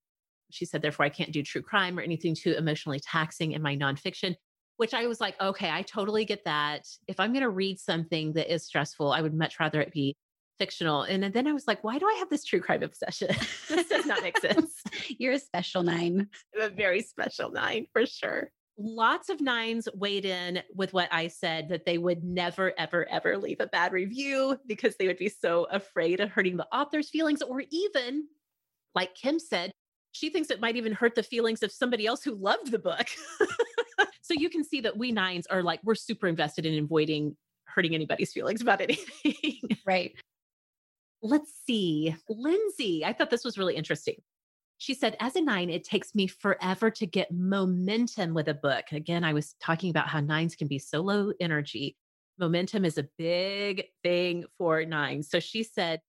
She 0.50 0.66
said, 0.66 0.82
therefore, 0.82 1.06
I 1.06 1.10
can't 1.10 1.32
do 1.32 1.44
true 1.44 1.62
crime 1.62 2.00
or 2.00 2.02
anything 2.02 2.36
too 2.36 2.54
emotionally 2.54 3.00
taxing 3.00 3.52
in 3.52 3.62
my 3.62 3.76
nonfiction 3.76 4.36
which 4.78 4.96
I 4.96 5.06
was 5.06 5.22
like, 5.22 5.39
okay, 5.39 5.70
I 5.70 5.84
totally 5.84 6.26
get 6.26 6.46
that. 6.46 6.88
If 7.08 7.20
I'm 7.20 7.32
going 7.32 7.44
to 7.44 7.50
read 7.50 7.80
something 7.80 8.34
that 8.34 8.52
is 8.52 8.66
stressful, 8.66 9.12
I 9.12 9.22
would 9.22 9.34
much 9.34 9.60
rather 9.60 9.80
it 9.80 9.94
be 9.94 10.18
fictional. 10.60 11.04
And 11.04 11.24
then 11.34 11.47
I 11.47 11.54
was 11.54 11.68
like, 11.68 11.84
why 11.84 11.97
do 11.97 12.06
I 12.06 12.16
have 12.20 12.30
this 12.30 12.43
true 12.43 12.62
crime 12.62 12.84
obsession? 12.84 13.30
this 13.70 13.88
does 13.88 14.06
not 14.06 14.22
make 14.22 14.38
sense. 14.39 14.82
You're 15.08 15.34
a 15.34 15.39
special 15.39 15.84
nine. 15.84 16.28
I'm 16.56 16.62
a 16.62 16.70
very 16.70 17.01
special 17.01 17.51
nine 17.51 17.88
for 17.93 18.06
sure. 18.06 18.51
Lots 18.78 19.30
of 19.30 19.39
nines 19.39 19.88
weighed 19.93 20.26
in 20.26 20.62
with 20.74 20.93
what 20.93 21.08
I 21.12 21.28
said 21.28 21.70
that 21.70 21.86
they 21.86 21.99
would 21.99 22.24
never, 22.24 22.74
ever, 22.78 23.08
ever 23.10 23.38
leave 23.38 23.60
a 23.60 23.68
bad 23.68 23.91
review 23.91 24.58
because 24.68 24.95
they 24.97 25.08
would 25.08 25.18
be 25.18 25.30
so 25.30 25.68
afraid 25.72 26.20
of 26.20 26.32
hurting 26.32 26.58
the 26.58 26.68
author's 26.74 27.10
feelings, 27.10 27.43
or 27.43 27.64
even, 27.70 28.28
like 28.95 29.14
Kim 29.14 29.38
said, 29.38 29.72
she 30.12 30.30
thinks 30.30 30.49
it 30.49 30.60
might 30.60 30.76
even 30.76 30.93
hurt 30.93 31.14
the 31.14 31.22
feelings 31.22 31.62
of 31.62 31.72
somebody 31.72 32.08
else 32.08 32.24
who 32.24 32.34
loved 32.34 32.72
the 32.72 32.80
book. 32.80 33.08
so 34.22 34.34
you 34.34 34.49
can 34.49 34.64
see 34.64 34.82
that 34.82 34.97
we 34.97 35.12
nines 35.12 35.45
are 35.47 35.62
like, 35.62 35.80
we're 35.84 35.93
super 35.93 36.28
invested 36.28 36.66
in 36.66 36.84
avoiding 36.84 37.36
hurting 37.66 37.95
anybody's 37.95 38.32
feelings 38.32 38.62
about 38.62 38.82
anything. 38.82 39.62
right. 39.86 40.14
Let's 41.26 41.53
see. 41.65 42.13
Lindsay, 42.28 43.05
I 43.05 43.13
thought 43.13 43.30
this 43.30 43.45
was 43.45 43.57
really 43.57 43.78
interesting. 43.78 44.15
She 44.78 44.93
said, 44.93 45.15
as 45.21 45.38
a 45.38 45.41
nine, 45.41 45.69
it 45.69 45.86
takes 45.86 46.13
me 46.13 46.28
forever 46.28 46.91
to 46.91 47.05
get 47.05 47.32
momentum 47.32 48.34
with 48.34 48.49
a 48.49 48.53
book. 48.53 48.91
Again, 48.91 49.24
I 49.24 49.32
was 49.32 49.55
talking 49.61 49.89
about 49.89 50.09
how 50.09 50.19
nines 50.19 50.55
can 50.57 50.67
be 50.67 50.80
so 50.80 50.99
low 50.99 51.32
energy. 51.39 51.95
Momentum 52.38 52.84
is 52.84 52.97
a 52.97 53.07
big 53.17 53.86
thing 54.03 54.43
for 54.57 54.84
nines. 54.84 55.30
So 55.30 55.39
she 55.39 55.63
said, 55.63 56.01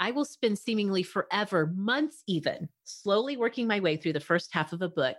I 0.00 0.10
will 0.10 0.24
spend 0.24 0.58
seemingly 0.58 1.04
forever, 1.04 1.72
months 1.76 2.24
even, 2.26 2.68
slowly 2.82 3.36
working 3.36 3.68
my 3.68 3.78
way 3.78 3.96
through 3.96 4.14
the 4.14 4.20
first 4.20 4.52
half 4.52 4.72
of 4.72 4.82
a 4.82 4.88
book. 4.88 5.16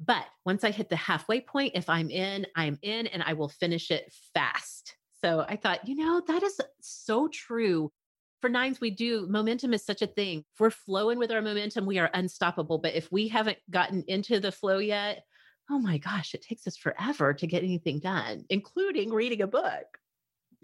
But 0.00 0.24
once 0.46 0.64
I 0.64 0.70
hit 0.70 0.88
the 0.88 0.96
halfway 0.96 1.42
point, 1.42 1.72
if 1.74 1.90
I'm 1.90 2.08
in, 2.08 2.46
I'm 2.56 2.78
in 2.80 3.08
and 3.08 3.22
I 3.22 3.34
will 3.34 3.50
finish 3.50 3.90
it 3.90 4.10
fast. 4.32 4.96
So 5.22 5.44
I 5.46 5.56
thought, 5.56 5.86
you 5.86 5.96
know, 5.96 6.22
that 6.26 6.42
is 6.42 6.58
so 6.80 7.28
true 7.28 7.92
for 8.40 8.50
nines, 8.50 8.80
we 8.80 8.90
do 8.90 9.26
momentum 9.28 9.72
is 9.72 9.84
such 9.84 10.02
a 10.02 10.06
thing. 10.06 10.44
If 10.54 10.60
we're 10.60 10.70
flowing 10.70 11.18
with 11.18 11.32
our 11.32 11.42
momentum, 11.42 11.86
we 11.86 11.98
are 11.98 12.10
unstoppable. 12.12 12.78
But 12.78 12.94
if 12.94 13.10
we 13.10 13.28
haven't 13.28 13.58
gotten 13.70 14.04
into 14.06 14.40
the 14.40 14.52
flow 14.52 14.78
yet, 14.78 15.24
oh 15.70 15.78
my 15.78 15.98
gosh, 15.98 16.34
it 16.34 16.42
takes 16.42 16.66
us 16.66 16.76
forever 16.76 17.34
to 17.34 17.46
get 17.46 17.64
anything 17.64 17.98
done, 17.98 18.44
including 18.50 19.10
reading 19.10 19.42
a 19.42 19.46
book. 19.46 19.86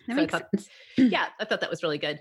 That 0.07 0.15
so 0.15 0.15
makes 0.15 0.33
thought, 0.33 0.49
sense. 0.55 0.69
yeah, 0.99 1.27
I 1.41 1.45
thought 1.45 1.61
that 1.61 1.71
was 1.71 1.83
really 1.83 1.99
good. 1.99 2.21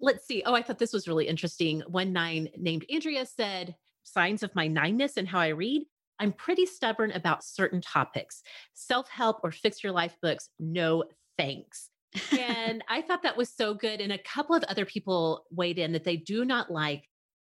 Let's 0.00 0.26
see. 0.26 0.42
Oh, 0.46 0.54
I 0.54 0.62
thought 0.62 0.78
this 0.78 0.92
was 0.92 1.06
really 1.06 1.28
interesting. 1.28 1.82
One 1.86 2.12
nine 2.12 2.48
named 2.56 2.86
Andrea 2.90 3.26
said, 3.26 3.76
signs 4.02 4.42
of 4.42 4.54
my 4.54 4.68
nineness 4.68 5.16
and 5.16 5.28
how 5.28 5.38
I 5.38 5.48
read. 5.48 5.82
I'm 6.18 6.32
pretty 6.32 6.66
stubborn 6.66 7.12
about 7.12 7.44
certain 7.44 7.80
topics. 7.80 8.42
Self 8.72 9.08
help 9.08 9.40
or 9.42 9.52
fix 9.52 9.84
your 9.84 9.92
life 9.92 10.16
books, 10.22 10.48
no 10.58 11.04
thanks 11.36 11.90
and 12.32 12.82
I 12.88 13.02
thought 13.02 13.22
that 13.22 13.36
was 13.36 13.50
so 13.50 13.74
good. 13.74 14.00
And 14.00 14.12
a 14.12 14.18
couple 14.18 14.56
of 14.56 14.64
other 14.64 14.84
people 14.84 15.44
weighed 15.50 15.78
in 15.78 15.92
that 15.92 16.04
they 16.04 16.16
do 16.16 16.44
not 16.44 16.70
like, 16.70 17.08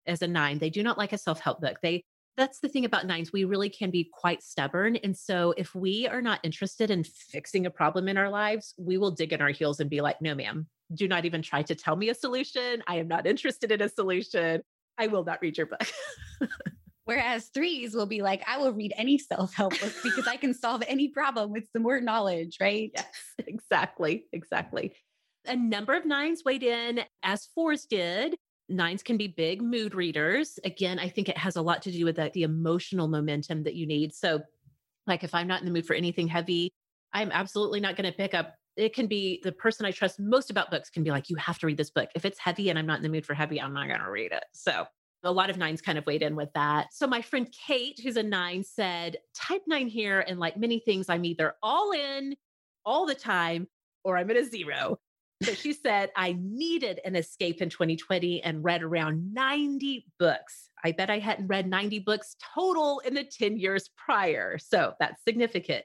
as 0.07 0.23
a 0.23 0.29
nine, 0.29 0.59
they 0.59 0.71
do 0.71 0.83
not 0.83 0.99
like 0.99 1.13
a 1.13 1.19
self 1.19 1.41
help 1.41 1.61
book. 1.61 1.77
They 1.83 2.03
that's 2.37 2.61
the 2.61 2.69
thing 2.69 2.85
about 2.85 3.05
nines. 3.05 3.33
We 3.33 3.45
really 3.45 3.69
can 3.69 3.91
be 3.91 4.09
quite 4.13 4.45
stubborn. 4.45 4.95
And 4.97 5.17
so 5.17 5.55
if 5.57 5.75
we 5.75 6.07
are 6.07 6.23
not 6.23 6.39
interested 6.45 6.89
in 6.89 7.03
fixing 7.03 7.67
a 7.67 7.71
problem 7.71 8.07
in 8.09 8.17
our 8.17 8.31
lives, 8.31 8.75
we 8.79 8.97
will 8.97 9.11
dig 9.11 9.33
in 9.33 9.43
our 9.43 9.49
heels 9.49 9.81
and 9.81 9.91
be 9.91 10.01
like, 10.01 10.23
no, 10.23 10.37
ma'am, 10.37 10.69
do 10.95 11.09
not 11.09 11.25
even 11.25 11.43
try 11.43 11.63
to 11.63 11.75
tell 11.75 11.97
me 11.97 12.11
a 12.11 12.15
solution. 12.15 12.83
I 12.87 12.99
am 12.99 13.09
not 13.09 13.27
interested 13.27 13.73
in 13.73 13.83
a 13.83 13.89
solution. 13.89 14.63
I 14.97 15.09
will 15.09 15.25
not 15.25 15.43
read 15.43 15.59
your 15.59 15.67
book. 15.67 15.87
Whereas 17.09 17.47
threes 17.55 17.95
will 17.95 18.05
be 18.05 18.21
like, 18.21 18.45
I 18.47 18.59
will 18.59 18.75
read 18.75 18.93
any 18.95 19.17
self 19.17 19.55
help 19.55 19.81
book 19.81 19.95
because 20.03 20.27
I 20.27 20.37
can 20.37 20.53
solve 20.53 20.83
any 20.87 21.09
problem 21.09 21.51
with 21.51 21.65
some 21.73 21.83
more 21.83 22.03
knowledge, 22.03 22.59
right? 22.61 22.91
Yes, 22.95 23.07
exactly. 23.39 24.27
Exactly. 24.35 24.93
A 25.47 25.57
number 25.57 25.95
of 25.95 26.05
nines 26.05 26.43
weighed 26.45 26.63
in 26.63 27.01
as 27.23 27.47
fours 27.55 27.87
did. 27.87 28.37
Nines 28.69 29.03
can 29.03 29.17
be 29.17 29.27
big 29.27 29.63
mood 29.63 29.95
readers. 29.95 30.59
Again, 30.65 30.99
I 30.99 31.09
think 31.09 31.31
it 31.31 31.39
has 31.39 31.57
a 31.57 31.63
lot 31.63 31.81
to 31.85 31.91
do 31.91 32.05
with 32.05 32.17
the, 32.17 32.31
the 32.35 32.43
emotional 32.43 33.09
momentum 33.09 33.63
that 33.63 33.75
you 33.75 33.87
need. 33.87 34.13
So, 34.13 34.43
like 35.07 35.25
if 35.25 35.35
I'm 35.35 35.49
not 35.49 35.61
in 35.61 35.65
the 35.65 35.73
mood 35.73 35.87
for 35.87 35.95
anything 35.95 36.29
heavy, 36.29 36.75
I'm 37.15 37.33
absolutely 37.33 37.81
not 37.81 37.97
going 37.97 38.13
to 38.13 38.15
pick 38.15 38.35
up 38.35 38.55
it 38.77 38.95
can 38.95 39.07
be 39.07 39.41
the 39.43 39.51
person 39.51 39.87
I 39.87 39.93
trust 39.93 40.21
most 40.21 40.51
about 40.51 40.71
books 40.71 40.89
can 40.89 41.03
be 41.03 41.11
like, 41.11 41.31
you 41.31 41.37
have 41.37 41.59
to 41.61 41.67
read 41.67 41.79
this 41.79 41.91
book. 41.91 42.11
If 42.15 42.25
it's 42.25 42.39
heavy 42.39 42.69
and 42.69 42.79
I'm 42.79 42.87
not 42.87 42.99
in 42.99 43.03
the 43.03 43.09
mood 43.09 43.27
for 43.27 43.35
heavy, 43.35 43.61
I'm 43.61 43.73
not 43.73 43.89
going 43.89 43.99
to 43.99 44.11
read 44.11 44.31
it. 44.31 44.45
So 44.53 44.87
a 45.25 45.33
lot 45.33 45.51
of 45.51 45.59
nines 45.59 45.83
kind 45.83 45.99
of 45.99 46.07
weighed 46.07 46.23
in 46.23 46.37
with 46.37 46.53
that. 46.55 46.93
So 46.93 47.07
my 47.07 47.23
friend 47.23 47.53
Kate, 47.67 47.99
who's 48.03 48.17
a 48.17 48.23
nine, 48.23 48.63
said, 48.63 49.17
type 49.35 49.63
nine 49.67 49.89
here. 49.89 50.21
And 50.21 50.39
like 50.39 50.57
many 50.57 50.79
things, 50.79 51.09
I'm 51.09 51.25
either 51.25 51.55
all 51.63 51.93
in 51.93 52.37
all 52.85 53.07
the 53.07 53.15
time 53.15 53.67
or 54.05 54.17
I'm 54.17 54.31
at 54.31 54.37
a 54.37 54.45
zero. 54.45 54.99
So 55.43 55.55
she 55.55 55.73
said, 55.73 56.11
I 56.17 56.37
needed 56.41 57.01
an 57.05 57.15
escape 57.15 57.63
in 57.63 57.71
2020 57.71 58.43
and 58.43 58.65
read 58.65 58.83
around 58.83 59.33
90 59.33 60.07
books. 60.19 60.71
I 60.83 60.93
bet 60.93 61.11
I 61.11 61.19
hadn't 61.19 61.47
read 61.47 61.69
90 61.69 62.01
books 62.01 62.35
total 62.55 63.01
in 63.05 63.15
the 63.15 63.25
10 63.25 63.57
years 63.57 63.89
prior. 63.97 64.59
So 64.59 64.95
that's 64.99 65.23
significant. 65.23 65.85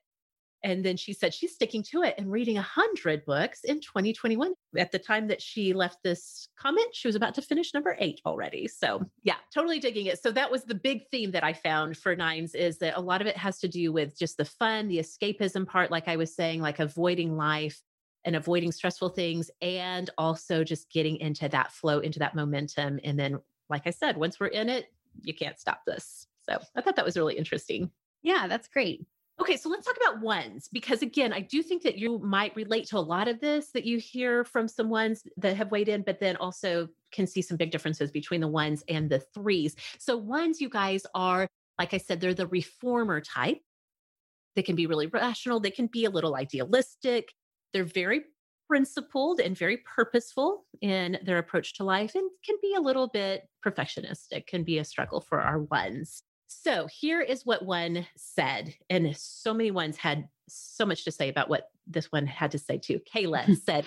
And 0.63 0.83
then 0.83 0.95
she 0.95 1.11
said 1.11 1.33
she's 1.33 1.53
sticking 1.53 1.83
to 1.91 2.03
it 2.03 2.15
and 2.17 2.31
reading 2.31 2.55
100 2.55 3.25
books 3.25 3.65
in 3.65 3.81
2021. 3.81 4.53
At 4.77 4.91
the 4.91 4.99
time 4.99 5.27
that 5.27 5.41
she 5.41 5.73
left 5.73 5.97
this 6.03 6.47
comment, 6.57 6.95
she 6.95 7.07
was 7.07 7.15
about 7.15 7.35
to 7.35 7.41
finish 7.41 7.73
number 7.73 7.97
eight 7.99 8.21
already. 8.25 8.67
So, 8.69 9.05
yeah, 9.23 9.35
totally 9.53 9.79
digging 9.79 10.05
it. 10.05 10.21
So, 10.21 10.31
that 10.31 10.49
was 10.49 10.63
the 10.63 10.75
big 10.75 11.09
theme 11.11 11.31
that 11.31 11.43
I 11.43 11.51
found 11.51 11.97
for 11.97 12.15
nines 12.15 12.55
is 12.55 12.77
that 12.77 12.97
a 12.97 13.01
lot 13.01 13.19
of 13.19 13.27
it 13.27 13.35
has 13.35 13.59
to 13.59 13.67
do 13.67 13.91
with 13.91 14.17
just 14.17 14.37
the 14.37 14.45
fun, 14.45 14.87
the 14.87 14.99
escapism 14.99 15.67
part, 15.67 15.91
like 15.91 16.07
I 16.07 16.15
was 16.15 16.33
saying, 16.33 16.61
like 16.61 16.79
avoiding 16.79 17.35
life 17.35 17.81
and 18.23 18.37
avoiding 18.37 18.71
stressful 18.71 19.09
things, 19.09 19.51
and 19.61 20.09
also 20.17 20.63
just 20.63 20.89
getting 20.89 21.17
into 21.17 21.49
that 21.49 21.73
flow, 21.73 21.99
into 21.99 22.19
that 22.19 22.35
momentum. 22.35 23.01
And 23.03 23.19
then, 23.19 23.39
like 23.69 23.85
I 23.85 23.89
said, 23.89 24.15
once 24.15 24.39
we're 24.39 24.47
in 24.47 24.69
it, 24.69 24.85
you 25.23 25.33
can't 25.33 25.59
stop 25.59 25.81
this. 25.85 26.25
So, 26.49 26.57
I 26.73 26.79
thought 26.79 26.95
that 26.95 27.05
was 27.05 27.17
really 27.17 27.37
interesting. 27.37 27.91
Yeah, 28.21 28.47
that's 28.47 28.69
great. 28.69 29.05
Okay, 29.43 29.57
so 29.57 29.67
let's 29.67 29.85
talk 29.85 29.97
about 29.97 30.21
ones 30.21 30.69
because 30.71 31.01
again, 31.01 31.33
I 31.33 31.41
do 31.41 31.61
think 31.61 31.83
that 31.83 31.97
you 31.97 32.17
might 32.19 32.55
relate 32.55 32.87
to 32.87 32.97
a 32.97 32.99
lot 32.99 33.27
of 33.27 33.41
this 33.41 33.71
that 33.73 33.83
you 33.83 33.97
hear 33.97 34.45
from 34.45 34.69
some 34.69 34.89
ones 34.89 35.21
that 35.35 35.57
have 35.57 35.69
weighed 35.69 35.89
in, 35.89 36.01
but 36.01 36.21
then 36.21 36.37
also 36.37 36.87
can 37.11 37.27
see 37.27 37.41
some 37.41 37.57
big 37.57 37.69
differences 37.69 38.09
between 38.09 38.39
the 38.39 38.47
ones 38.47 38.85
and 38.87 39.09
the 39.09 39.19
threes. 39.33 39.75
So, 39.99 40.15
ones, 40.15 40.61
you 40.61 40.69
guys 40.69 41.05
are, 41.13 41.45
like 41.77 41.93
I 41.93 41.97
said, 41.97 42.21
they're 42.21 42.33
the 42.33 42.47
reformer 42.47 43.19
type. 43.19 43.59
They 44.55 44.63
can 44.63 44.77
be 44.77 44.87
really 44.87 45.07
rational, 45.07 45.59
they 45.59 45.71
can 45.71 45.87
be 45.87 46.05
a 46.05 46.09
little 46.09 46.37
idealistic. 46.37 47.27
They're 47.73 47.83
very 47.83 48.21
principled 48.69 49.41
and 49.41 49.57
very 49.57 49.83
purposeful 49.93 50.63
in 50.79 51.19
their 51.25 51.39
approach 51.39 51.73
to 51.75 51.83
life 51.83 52.15
and 52.15 52.29
can 52.45 52.55
be 52.61 52.75
a 52.75 52.81
little 52.81 53.09
bit 53.09 53.41
perfectionistic, 53.65 54.47
can 54.47 54.63
be 54.63 54.77
a 54.77 54.85
struggle 54.85 55.19
for 55.19 55.41
our 55.41 55.59
ones. 55.63 56.23
So 56.61 56.87
here 56.87 57.21
is 57.21 57.45
what 57.45 57.65
one 57.65 58.05
said, 58.15 58.73
and 58.89 59.15
so 59.17 59.53
many 59.53 59.71
ones 59.71 59.97
had 59.97 60.27
so 60.47 60.85
much 60.85 61.03
to 61.05 61.11
say 61.11 61.29
about 61.29 61.49
what 61.49 61.69
this 61.87 62.11
one 62.11 62.25
had 62.25 62.51
to 62.51 62.59
say 62.59 62.77
too. 62.77 62.99
Kayla 62.99 63.57
said, 63.65 63.85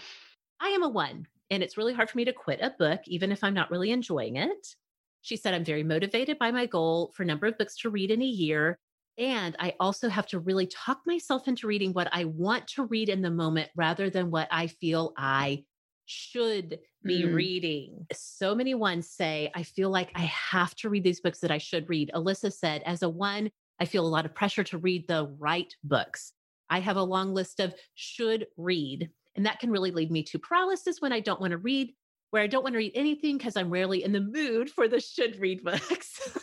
I 0.60 0.68
am 0.68 0.82
a 0.82 0.88
one, 0.88 1.26
and 1.50 1.62
it's 1.62 1.76
really 1.76 1.94
hard 1.94 2.10
for 2.10 2.18
me 2.18 2.24
to 2.24 2.32
quit 2.32 2.60
a 2.60 2.74
book, 2.78 3.00
even 3.06 3.32
if 3.32 3.44
I'm 3.44 3.54
not 3.54 3.70
really 3.70 3.90
enjoying 3.90 4.36
it. 4.36 4.74
She 5.22 5.36
said, 5.36 5.54
I'm 5.54 5.64
very 5.64 5.82
motivated 5.82 6.38
by 6.38 6.50
my 6.50 6.66
goal 6.66 7.12
for 7.14 7.24
number 7.24 7.46
of 7.46 7.58
books 7.58 7.76
to 7.78 7.90
read 7.90 8.10
in 8.10 8.22
a 8.22 8.26
year. 8.26 8.78
And 9.18 9.56
I 9.58 9.74
also 9.80 10.08
have 10.08 10.26
to 10.28 10.38
really 10.38 10.66
talk 10.66 11.00
myself 11.06 11.48
into 11.48 11.66
reading 11.66 11.92
what 11.92 12.08
I 12.12 12.24
want 12.24 12.66
to 12.68 12.84
read 12.84 13.08
in 13.08 13.22
the 13.22 13.30
moment 13.30 13.70
rather 13.74 14.10
than 14.10 14.30
what 14.30 14.48
I 14.50 14.66
feel 14.66 15.14
I 15.16 15.64
should 16.06 16.78
be 17.04 17.24
mm. 17.24 17.34
reading. 17.34 18.06
So 18.12 18.54
many 18.54 18.74
ones 18.74 19.08
say, 19.08 19.50
I 19.54 19.62
feel 19.62 19.90
like 19.90 20.10
I 20.14 20.22
have 20.22 20.74
to 20.76 20.88
read 20.88 21.04
these 21.04 21.20
books 21.20 21.40
that 21.40 21.50
I 21.50 21.58
should 21.58 21.88
read. 21.88 22.10
Alyssa 22.14 22.52
said, 22.52 22.82
as 22.86 23.02
a 23.02 23.08
one, 23.08 23.50
I 23.78 23.84
feel 23.84 24.06
a 24.06 24.08
lot 24.08 24.24
of 24.24 24.34
pressure 24.34 24.64
to 24.64 24.78
read 24.78 25.06
the 25.06 25.34
right 25.38 25.72
books. 25.84 26.32
I 26.70 26.80
have 26.80 26.96
a 26.96 27.02
long 27.02 27.34
list 27.34 27.60
of 27.60 27.74
should 27.94 28.46
read, 28.56 29.10
and 29.34 29.46
that 29.46 29.60
can 29.60 29.70
really 29.70 29.90
lead 29.90 30.10
me 30.10 30.22
to 30.24 30.38
paralysis 30.38 31.00
when 31.00 31.12
I 31.12 31.20
don't 31.20 31.40
want 31.40 31.52
to 31.52 31.58
read, 31.58 31.92
where 32.30 32.42
I 32.42 32.46
don't 32.46 32.62
want 32.62 32.72
to 32.72 32.78
read 32.78 32.92
anything 32.94 33.36
because 33.36 33.56
I'm 33.56 33.70
rarely 33.70 34.02
in 34.02 34.12
the 34.12 34.20
mood 34.20 34.70
for 34.70 34.88
the 34.88 35.00
should 35.00 35.38
read 35.38 35.62
books. 35.62 36.38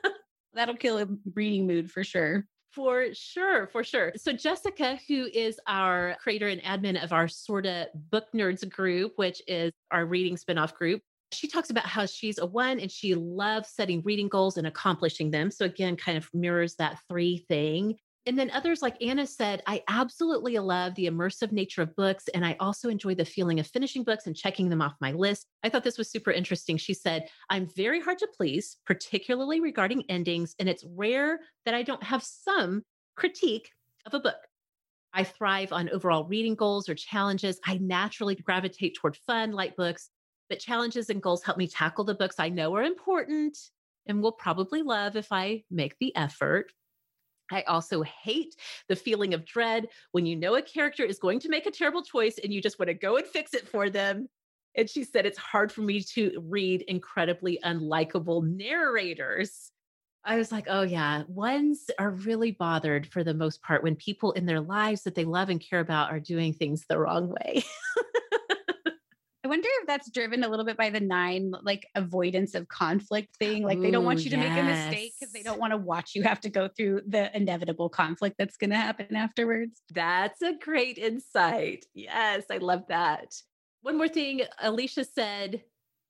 That'll 0.54 0.76
kill 0.76 0.98
a 0.98 1.08
reading 1.34 1.66
mood 1.66 1.90
for 1.90 2.04
sure. 2.04 2.46
For 2.76 3.14
sure, 3.14 3.68
for 3.68 3.82
sure. 3.82 4.12
So, 4.18 4.34
Jessica, 4.34 4.98
who 5.08 5.30
is 5.32 5.58
our 5.66 6.14
creator 6.20 6.48
and 6.48 6.60
admin 6.62 7.02
of 7.02 7.10
our 7.10 7.26
Sorta 7.26 7.88
Book 8.10 8.26
Nerds 8.34 8.68
group, 8.68 9.14
which 9.16 9.40
is 9.48 9.72
our 9.90 10.04
reading 10.04 10.36
spinoff 10.36 10.74
group, 10.74 11.00
she 11.32 11.48
talks 11.48 11.70
about 11.70 11.86
how 11.86 12.04
she's 12.04 12.36
a 12.36 12.44
one 12.44 12.78
and 12.78 12.92
she 12.92 13.14
loves 13.14 13.70
setting 13.70 14.02
reading 14.04 14.28
goals 14.28 14.58
and 14.58 14.66
accomplishing 14.66 15.30
them. 15.30 15.50
So, 15.50 15.64
again, 15.64 15.96
kind 15.96 16.18
of 16.18 16.28
mirrors 16.34 16.74
that 16.74 16.98
three 17.08 17.46
thing. 17.48 17.96
And 18.26 18.36
then 18.36 18.50
others 18.50 18.82
like 18.82 19.00
Anna 19.00 19.24
said, 19.24 19.62
I 19.66 19.84
absolutely 19.88 20.58
love 20.58 20.96
the 20.96 21.06
immersive 21.06 21.52
nature 21.52 21.82
of 21.82 21.94
books. 21.94 22.26
And 22.34 22.44
I 22.44 22.56
also 22.58 22.88
enjoy 22.88 23.14
the 23.14 23.24
feeling 23.24 23.60
of 23.60 23.68
finishing 23.68 24.02
books 24.02 24.26
and 24.26 24.34
checking 24.34 24.68
them 24.68 24.82
off 24.82 24.94
my 25.00 25.12
list. 25.12 25.46
I 25.62 25.68
thought 25.68 25.84
this 25.84 25.96
was 25.96 26.10
super 26.10 26.32
interesting. 26.32 26.76
She 26.76 26.92
said, 26.92 27.28
I'm 27.50 27.68
very 27.76 28.00
hard 28.00 28.18
to 28.18 28.28
please, 28.36 28.78
particularly 28.84 29.60
regarding 29.60 30.02
endings. 30.08 30.56
And 30.58 30.68
it's 30.68 30.84
rare 30.96 31.38
that 31.64 31.74
I 31.74 31.84
don't 31.84 32.02
have 32.02 32.24
some 32.24 32.82
critique 33.16 33.70
of 34.06 34.14
a 34.14 34.20
book. 34.20 34.34
I 35.12 35.22
thrive 35.22 35.72
on 35.72 35.88
overall 35.90 36.24
reading 36.24 36.56
goals 36.56 36.88
or 36.88 36.94
challenges. 36.96 37.60
I 37.64 37.78
naturally 37.78 38.34
gravitate 38.34 38.96
toward 38.96 39.16
fun, 39.16 39.52
light 39.52 39.76
books, 39.76 40.10
but 40.50 40.58
challenges 40.58 41.10
and 41.10 41.22
goals 41.22 41.44
help 41.44 41.58
me 41.58 41.68
tackle 41.68 42.04
the 42.04 42.14
books 42.14 42.36
I 42.38 42.48
know 42.48 42.74
are 42.74 42.82
important 42.82 43.56
and 44.06 44.20
will 44.20 44.32
probably 44.32 44.82
love 44.82 45.16
if 45.16 45.32
I 45.32 45.62
make 45.70 45.96
the 46.00 46.14
effort. 46.16 46.72
I 47.50 47.62
also 47.62 48.02
hate 48.02 48.56
the 48.88 48.96
feeling 48.96 49.34
of 49.34 49.44
dread 49.44 49.88
when 50.12 50.26
you 50.26 50.36
know 50.36 50.56
a 50.56 50.62
character 50.62 51.04
is 51.04 51.18
going 51.18 51.40
to 51.40 51.48
make 51.48 51.66
a 51.66 51.70
terrible 51.70 52.02
choice 52.02 52.38
and 52.42 52.52
you 52.52 52.60
just 52.60 52.78
want 52.78 52.88
to 52.88 52.94
go 52.94 53.16
and 53.16 53.26
fix 53.26 53.54
it 53.54 53.68
for 53.68 53.90
them. 53.90 54.28
And 54.76 54.90
she 54.90 55.04
said, 55.04 55.24
it's 55.24 55.38
hard 55.38 55.72
for 55.72 55.80
me 55.80 56.02
to 56.14 56.42
read 56.44 56.82
incredibly 56.82 57.58
unlikable 57.64 58.44
narrators. 58.44 59.70
I 60.22 60.36
was 60.36 60.50
like, 60.50 60.66
oh, 60.68 60.82
yeah, 60.82 61.22
ones 61.28 61.88
are 61.98 62.10
really 62.10 62.50
bothered 62.50 63.06
for 63.06 63.22
the 63.22 63.32
most 63.32 63.62
part 63.62 63.84
when 63.84 63.94
people 63.94 64.32
in 64.32 64.44
their 64.44 64.60
lives 64.60 65.04
that 65.04 65.14
they 65.14 65.24
love 65.24 65.50
and 65.50 65.60
care 65.60 65.78
about 65.78 66.10
are 66.10 66.18
doing 66.18 66.52
things 66.52 66.84
the 66.88 66.98
wrong 66.98 67.28
way. 67.28 67.64
I 69.46 69.48
wonder 69.48 69.68
if 69.80 69.86
that's 69.86 70.10
driven 70.10 70.42
a 70.42 70.48
little 70.48 70.64
bit 70.64 70.76
by 70.76 70.90
the 70.90 70.98
nine, 70.98 71.52
like 71.62 71.86
avoidance 71.94 72.56
of 72.56 72.66
conflict 72.66 73.36
thing. 73.36 73.62
Like 73.62 73.78
Ooh, 73.78 73.82
they 73.82 73.92
don't 73.92 74.04
want 74.04 74.24
you 74.24 74.30
to 74.30 74.36
yes. 74.36 74.48
make 74.48 74.58
a 74.58 74.66
mistake 74.66 75.12
because 75.20 75.32
they 75.32 75.44
don't 75.44 75.60
want 75.60 75.72
to 75.72 75.76
watch 75.76 76.16
you 76.16 76.24
have 76.24 76.40
to 76.40 76.50
go 76.50 76.68
through 76.76 77.02
the 77.06 77.34
inevitable 77.36 77.88
conflict 77.88 78.34
that's 78.40 78.56
going 78.56 78.70
to 78.70 78.76
happen 78.76 79.14
afterwards. 79.14 79.82
That's 79.94 80.42
a 80.42 80.54
great 80.60 80.98
insight. 80.98 81.86
Yes, 81.94 82.42
I 82.50 82.56
love 82.56 82.88
that. 82.88 83.36
One 83.82 83.96
more 83.96 84.08
thing 84.08 84.42
Alicia 84.60 85.04
said 85.04 85.62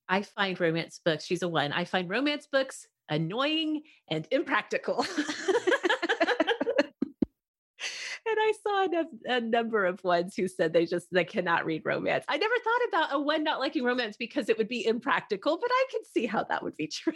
I 0.08 0.22
find 0.22 0.58
romance 0.58 0.98
books, 1.04 1.26
she's 1.26 1.42
a 1.42 1.48
one. 1.48 1.72
I 1.72 1.84
find 1.84 2.08
romance 2.08 2.48
books 2.50 2.86
annoying 3.10 3.82
and 4.08 4.26
impractical. 4.30 5.04
and 8.28 8.36
I 8.38 8.52
saw 8.62 8.84
a, 8.84 9.36
a, 9.36 9.40
number 9.40 9.84
of 9.84 10.02
ones 10.02 10.34
who 10.34 10.48
said 10.48 10.72
they 10.72 10.86
just 10.86 11.06
they 11.12 11.24
cannot 11.24 11.64
read 11.64 11.82
romance. 11.84 12.24
I 12.28 12.36
never 12.36 12.54
thought 12.62 12.88
about 12.88 13.14
a 13.14 13.20
one 13.20 13.44
not 13.44 13.60
liking 13.60 13.84
romance 13.84 14.16
because 14.16 14.48
it 14.48 14.58
would 14.58 14.68
be 14.68 14.86
impractical, 14.86 15.58
but 15.60 15.70
I 15.70 15.84
can 15.90 16.00
see 16.04 16.26
how 16.26 16.44
that 16.44 16.62
would 16.62 16.76
be 16.76 16.86
true. 16.92 17.14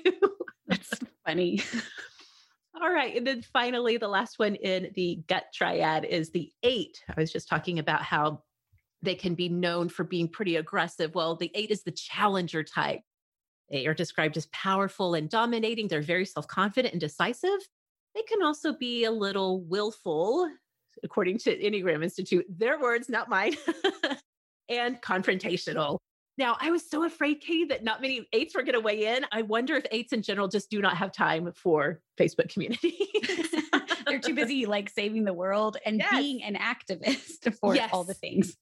That's 0.67 1.01
funny. 1.27 1.63
All 2.81 2.91
right. 2.91 3.17
And 3.17 3.27
then 3.27 3.43
finally, 3.43 3.97
the 3.97 4.09
last 4.09 4.39
one 4.39 4.55
in 4.55 4.91
the 4.95 5.23
gut 5.29 5.45
triad 5.53 6.05
is 6.05 6.31
the 6.31 6.51
eight. 6.63 7.03
I 7.09 7.21
was 7.21 7.33
just 7.33 7.49
talking 7.49 7.79
about 7.79 8.03
how 8.03 8.43
they 9.03 9.15
can 9.15 9.35
be 9.35 9.49
known 9.49 9.89
for 9.89 10.05
being 10.05 10.29
pretty 10.29 10.57
aggressive. 10.57 11.15
Well, 11.15 11.35
the 11.37 11.51
eight 11.55 11.71
is 11.71 11.83
the 11.83 11.91
challenger 11.91 12.63
type. 12.63 13.01
They 13.71 13.87
are 13.87 13.95
described 13.95 14.37
as 14.37 14.47
powerful 14.53 15.15
and 15.15 15.29
dominating. 15.29 15.89
They're 15.89 16.03
very 16.03 16.27
self 16.27 16.47
confident 16.47 16.93
and 16.93 17.01
decisive. 17.01 17.61
They 18.15 18.23
can 18.23 18.43
also 18.43 18.73
be 18.73 19.05
a 19.05 19.11
little 19.11 19.63
willful 19.63 20.51
according 21.03 21.39
to 21.39 21.57
Enneagram 21.57 22.03
Institute, 22.03 22.47
their 22.49 22.79
words, 22.79 23.09
not 23.09 23.29
mine, 23.29 23.57
and 24.69 25.01
confrontational. 25.03 25.99
Now, 26.39 26.57
I 26.59 26.71
was 26.71 26.89
so 26.89 27.05
afraid, 27.05 27.41
Katie, 27.41 27.67
that 27.67 27.85
not 27.85 28.01
many 28.01 28.27
eights 28.33 28.55
were 28.55 28.63
going 28.63 28.73
to 28.73 28.81
weigh 28.81 29.15
in. 29.15 29.27
I 29.31 29.43
wonder 29.43 29.77
if 29.77 29.85
eights 29.91 30.13
in 30.13 30.23
general 30.23 30.49
just 30.49 30.71
do 30.71 30.81
not 30.81 30.97
have 30.97 31.13
time 31.13 31.53
for 31.53 32.01
Facebook 32.19 32.51
community. 32.51 32.99
They're 34.07 34.21
too 34.21 34.35
busy 34.35 34.65
like 34.65 34.89
saving 34.89 35.25
the 35.25 35.35
world 35.35 35.77
and 35.85 35.99
yes. 35.99 36.11
being 36.11 36.43
an 36.43 36.57
activist 36.57 37.55
for 37.61 37.75
yes. 37.75 37.91
all 37.93 38.05
the 38.05 38.15
things. 38.15 38.57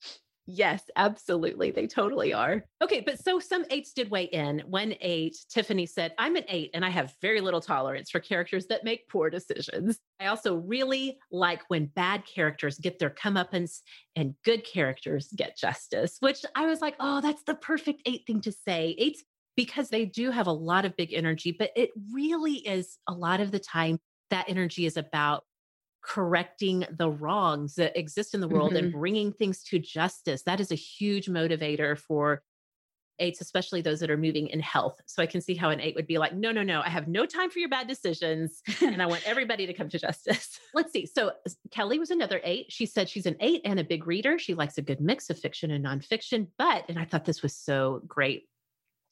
Yes, 0.51 0.83
absolutely. 0.97 1.73
They 1.73 1.87
totally 1.87 2.33
are. 2.33 2.65
Okay, 2.83 3.03
but 3.03 3.23
so 3.23 3.39
some 3.39 3.67
eights 3.71 3.93
did 3.93 4.11
weigh 4.11 4.25
in. 4.25 4.61
One 4.67 4.95
eight, 5.03 5.37
Tiffany 5.51 5.85
said, 5.85 6.15
I'm 6.17 6.37
an 6.37 6.45
eight 6.49 6.71
and 6.73 6.87
I 6.87 6.89
have 6.89 7.15
very 7.21 7.43
little 7.43 7.61
tolerance 7.61 8.11
for 8.11 8.19
characters 8.19 8.67
that 8.69 8.83
make 8.83 9.11
poor 9.11 9.29
decisions. 9.29 9.99
I 10.19 10.29
also 10.29 10.57
really 10.57 11.19
like 11.31 11.61
when 11.69 11.85
bad 11.85 12.23
characters 12.25 12.79
get 12.79 12.99
their 12.99 13.11
comeuppance 13.11 13.81
and 14.17 14.35
good 14.43 14.65
characters 14.65 15.29
get 15.37 15.59
justice, 15.59 16.17
which 16.21 16.43
I 16.55 16.65
was 16.65 16.81
like, 16.81 16.95
oh, 16.99 17.21
that's 17.21 17.43
the 17.43 17.55
perfect 17.55 18.01
eight 18.07 18.23
thing 18.27 18.41
to 18.41 18.53
say. 18.53 18.95
Eights, 18.97 19.23
because 19.55 19.91
they 19.91 20.07
do 20.07 20.31
have 20.31 20.47
a 20.47 20.53
lot 20.53 20.87
of 20.87 20.97
big 20.97 21.13
energy, 21.13 21.55
but 21.59 21.73
it 21.77 21.91
really 22.11 22.55
is 22.55 22.97
a 23.07 23.13
lot 23.13 23.41
of 23.41 23.51
the 23.51 23.59
time 23.59 23.99
that 24.31 24.49
energy 24.49 24.87
is 24.87 24.97
about 24.97 25.45
correcting 26.09 26.87
the 26.91 27.11
wrongs 27.11 27.75
that 27.75 27.97
exist 27.97 28.35
in 28.35 28.41
the 28.41 28.49
world 28.49 28.73
Mhm. 28.73 28.79
and 28.79 28.93
bringing 28.93 29.31
things 29.31 29.63
to 29.65 29.79
justice. 29.79 30.43
That 30.45 30.59
is 30.59 30.73
a 30.73 30.75
huge 30.75 31.27
motivator 31.27 31.99
for 31.99 32.43
eights, 33.19 33.43
especially 33.43 33.83
those 33.83 34.01
that 34.01 34.09
are 34.11 34.17
moving 34.17 34.47
in 34.47 34.61
health. 34.61 34.99
So 35.07 35.23
I 35.23 35.27
can 35.27 35.43
see 35.43 35.55
how 35.55 35.69
an 35.69 35.81
eight 35.81 35.95
would 35.97 36.07
be 36.07 36.17
like, 36.17 36.35
no, 36.35 36.51
no, 36.51 36.63
no, 36.63 36.81
I 36.81 36.89
have 36.89 37.09
no 37.09 37.27
time 37.27 37.51
for 37.51 37.59
your 37.59 37.69
bad 37.69 37.89
decisions. 37.89 38.63
and 38.81 39.03
I 39.03 39.07
want 39.07 39.23
everybody 39.27 39.67
to 39.67 39.75
come 39.75 39.91
to 39.91 39.99
justice. 39.99 40.59
Let's 40.75 40.93
see. 40.93 41.05
So 41.05 41.33
Kelly 41.71 41.99
was 41.99 42.11
another 42.11 42.41
eight. 42.43 42.73
She 42.73 42.87
said 42.87 43.09
she's 43.11 43.27
an 43.27 43.37
eight 43.41 43.61
and 43.67 43.79
a 43.79 43.85
big 43.85 44.07
reader. 44.07 44.39
She 44.39 44.55
likes 44.55 44.79
a 44.79 44.83
good 44.83 45.01
mix 45.03 45.29
of 45.29 45.39
fiction 45.39 45.71
and 45.71 45.85
nonfiction. 45.85 46.47
But, 46.57 46.85
and 46.89 46.99
I 46.99 47.05
thought 47.05 47.27
this 47.27 47.43
was 47.43 47.55
so 47.55 48.01
great. 48.07 48.45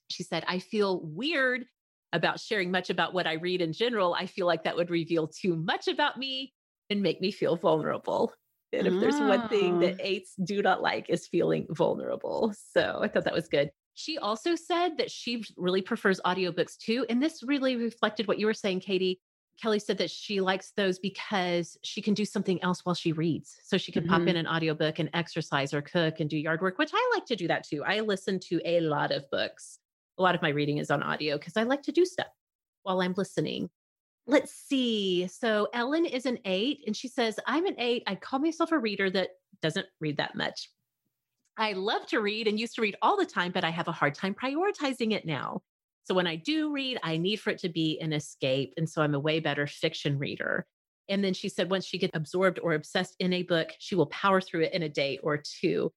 She 0.08 0.22
said, 0.22 0.44
I 0.48 0.60
feel 0.60 1.00
weird 1.02 1.66
about 2.12 2.40
sharing 2.40 2.70
much 2.70 2.88
about 2.88 3.12
what 3.12 3.26
I 3.26 3.34
read 3.34 3.60
in 3.60 3.72
general. 3.74 4.14
I 4.14 4.26
feel 4.26 4.46
like 4.46 4.64
that 4.64 4.76
would 4.76 4.88
reveal 4.88 5.26
too 5.26 5.56
much 5.56 5.88
about 5.88 6.16
me 6.16 6.54
and 6.90 7.02
make 7.02 7.20
me 7.20 7.30
feel 7.30 7.56
vulnerable. 7.56 8.32
And 8.72 8.86
if 8.86 9.00
there's 9.00 9.18
one 9.20 9.48
thing 9.48 9.78
that 9.80 9.94
Oh. 9.94 9.96
eights 10.00 10.34
do 10.44 10.60
not 10.62 10.82
like 10.82 11.08
is 11.08 11.26
feeling 11.26 11.66
vulnerable. 11.70 12.52
So 12.72 13.00
I 13.02 13.08
thought 13.08 13.24
that 13.24 13.32
was 13.32 13.48
good. 13.48 13.70
She 13.94 14.18
also 14.18 14.54
said 14.54 14.98
that 14.98 15.10
she 15.10 15.42
really 15.56 15.80
prefers 15.80 16.20
audiobooks 16.26 16.76
too. 16.76 17.06
And 17.08 17.22
this 17.22 17.42
really 17.42 17.76
reflected 17.76 18.26
what 18.28 18.38
you 18.38 18.46
were 18.46 18.54
saying, 18.54 18.80
Katie. 18.80 19.20
Kelly 19.62 19.78
said 19.78 19.96
that 19.98 20.10
she 20.10 20.42
likes 20.42 20.72
those 20.76 20.98
because 20.98 21.78
she 21.82 22.02
can 22.02 22.12
do 22.12 22.26
something 22.26 22.62
else 22.62 22.84
while 22.84 22.94
she 22.94 23.12
reads. 23.12 23.56
So 23.62 23.78
she 23.78 23.90
can 23.90 24.06
pop 24.06 24.22
Mhm. 24.22 24.28
in 24.28 24.36
an 24.36 24.46
audiobook 24.46 24.98
and 24.98 25.08
exercise 25.14 25.72
or 25.72 25.80
cook 25.80 26.20
and 26.20 26.28
do 26.28 26.36
yard 26.36 26.60
work, 26.60 26.76
which 26.76 26.90
I 26.92 27.10
like 27.14 27.24
to 27.26 27.36
do 27.36 27.48
that 27.48 27.64
too. 27.66 27.82
I 27.82 28.00
listen 28.00 28.38
to 28.40 28.60
a 28.66 28.80
lot 28.80 29.12
of 29.12 29.24
books. 29.30 29.78
A 30.18 30.22
lot 30.22 30.34
of 30.34 30.42
my 30.42 30.50
reading 30.50 30.76
is 30.76 30.90
on 30.90 31.02
audio 31.02 31.38
because 31.38 31.56
I 31.56 31.62
like 31.62 31.80
to 31.84 31.92
do 31.92 32.04
stuff 32.04 32.26
while 32.82 33.00
I'm 33.00 33.14
listening. 33.16 33.70
Let's 34.26 34.52
see. 34.52 35.28
So 35.28 35.68
Ellen 35.72 36.04
is 36.04 36.26
an 36.26 36.38
eight, 36.44 36.80
and 36.86 36.96
she 36.96 37.08
says, 37.08 37.38
I'm 37.46 37.66
an 37.66 37.76
eight. 37.78 38.02
I 38.06 38.16
call 38.16 38.40
myself 38.40 38.72
a 38.72 38.78
reader 38.78 39.08
that 39.10 39.30
doesn't 39.62 39.86
read 40.00 40.16
that 40.16 40.34
much. 40.34 40.68
I 41.56 41.72
love 41.72 42.06
to 42.08 42.20
read 42.20 42.48
and 42.48 42.58
used 42.58 42.74
to 42.74 42.82
read 42.82 42.96
all 43.00 43.16
the 43.16 43.24
time, 43.24 43.52
but 43.52 43.64
I 43.64 43.70
have 43.70 43.88
a 43.88 43.92
hard 43.92 44.14
time 44.14 44.34
prioritizing 44.34 45.12
it 45.12 45.24
now. 45.24 45.62
So 46.04 46.14
when 46.14 46.26
I 46.26 46.36
do 46.36 46.72
read, 46.72 46.98
I 47.02 47.16
need 47.16 47.36
for 47.36 47.50
it 47.50 47.58
to 47.60 47.68
be 47.68 47.98
an 48.00 48.12
escape. 48.12 48.74
And 48.76 48.88
so 48.88 49.00
I'm 49.00 49.14
a 49.14 49.20
way 49.20 49.40
better 49.40 49.66
fiction 49.66 50.18
reader. 50.18 50.66
And 51.08 51.24
then 51.24 51.32
she 51.32 51.48
said, 51.48 51.70
once 51.70 51.86
she 51.86 51.98
gets 51.98 52.16
absorbed 52.16 52.58
or 52.62 52.74
obsessed 52.74 53.16
in 53.20 53.32
a 53.32 53.42
book, 53.42 53.70
she 53.78 53.94
will 53.94 54.06
power 54.06 54.40
through 54.40 54.62
it 54.62 54.74
in 54.74 54.82
a 54.82 54.88
day 54.88 55.18
or 55.22 55.38
two. 55.38 55.92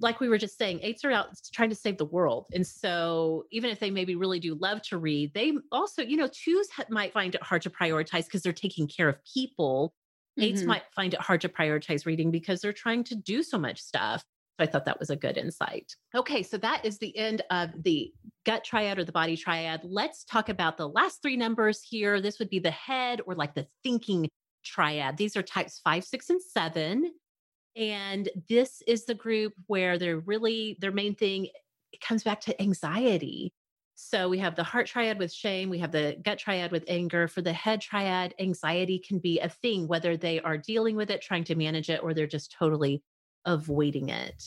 Like 0.00 0.20
we 0.20 0.28
were 0.28 0.38
just 0.38 0.58
saying, 0.58 0.80
eights 0.82 1.04
are 1.04 1.10
out 1.12 1.28
trying 1.52 1.70
to 1.70 1.76
save 1.76 1.98
the 1.98 2.04
world. 2.04 2.46
And 2.52 2.66
so 2.66 3.44
even 3.52 3.70
if 3.70 3.78
they 3.78 3.90
maybe 3.90 4.16
really 4.16 4.40
do 4.40 4.54
love 4.54 4.82
to 4.82 4.98
read, 4.98 5.32
they 5.34 5.52
also, 5.70 6.02
you 6.02 6.16
know, 6.16 6.28
twos 6.32 6.68
might 6.90 7.12
find 7.12 7.34
it 7.34 7.42
hard 7.42 7.62
to 7.62 7.70
prioritize 7.70 8.24
because 8.24 8.42
they're 8.42 8.52
taking 8.52 8.88
care 8.88 9.08
of 9.08 9.16
people. 9.32 9.94
8s 10.40 10.62
Mhm. 10.62 10.66
might 10.66 10.82
find 10.96 11.14
it 11.14 11.20
hard 11.20 11.40
to 11.42 11.48
prioritize 11.48 12.06
reading 12.06 12.32
because 12.32 12.60
they're 12.60 12.72
trying 12.72 13.04
to 13.04 13.14
do 13.14 13.42
so 13.44 13.56
much 13.56 13.80
stuff. 13.80 14.24
So 14.58 14.64
I 14.64 14.66
thought 14.66 14.84
that 14.84 14.98
was 14.98 15.10
a 15.10 15.16
good 15.16 15.36
insight. 15.36 15.94
Okay, 16.14 16.42
so 16.42 16.58
that 16.58 16.84
is 16.84 16.98
the 16.98 17.16
end 17.16 17.42
of 17.50 17.70
the 17.82 18.12
gut 18.44 18.64
triad 18.64 18.98
or 18.98 19.04
the 19.04 19.12
body 19.12 19.36
triad. 19.36 19.80
Let's 19.84 20.24
talk 20.24 20.48
about 20.48 20.76
the 20.76 20.88
last 20.88 21.22
three 21.22 21.36
numbers 21.36 21.82
here. 21.82 22.20
This 22.20 22.38
would 22.40 22.50
be 22.50 22.58
the 22.58 22.70
head 22.70 23.20
or 23.26 23.34
like 23.34 23.54
the 23.54 23.68
thinking 23.82 24.28
triad. 24.64 25.16
These 25.16 25.36
are 25.36 25.42
types 25.42 25.80
five, 25.84 26.04
six, 26.04 26.30
and 26.30 26.42
seven. 26.42 27.12
And 27.76 28.28
this 28.48 28.82
is 28.86 29.04
the 29.04 29.14
group 29.14 29.52
where 29.66 29.98
they're 29.98 30.18
really, 30.18 30.76
their 30.80 30.92
main 30.92 31.14
thing, 31.14 31.48
it 31.92 32.00
comes 32.00 32.22
back 32.22 32.40
to 32.42 32.62
anxiety. 32.62 33.52
So 33.96 34.28
we 34.28 34.38
have 34.38 34.56
the 34.56 34.64
heart 34.64 34.86
triad 34.86 35.18
with 35.18 35.32
shame, 35.32 35.70
we 35.70 35.78
have 35.78 35.92
the 35.92 36.16
gut 36.22 36.38
triad 36.38 36.72
with 36.72 36.84
anger. 36.88 37.28
For 37.28 37.42
the 37.42 37.52
head 37.52 37.80
triad, 37.80 38.34
anxiety 38.40 38.98
can 38.98 39.18
be 39.18 39.38
a 39.38 39.48
thing, 39.48 39.86
whether 39.86 40.16
they 40.16 40.40
are 40.40 40.58
dealing 40.58 40.96
with 40.96 41.10
it, 41.10 41.22
trying 41.22 41.44
to 41.44 41.54
manage 41.54 41.90
it, 41.90 42.02
or 42.02 42.12
they're 42.12 42.26
just 42.26 42.52
totally 42.52 43.02
avoiding 43.44 44.08
it. 44.08 44.42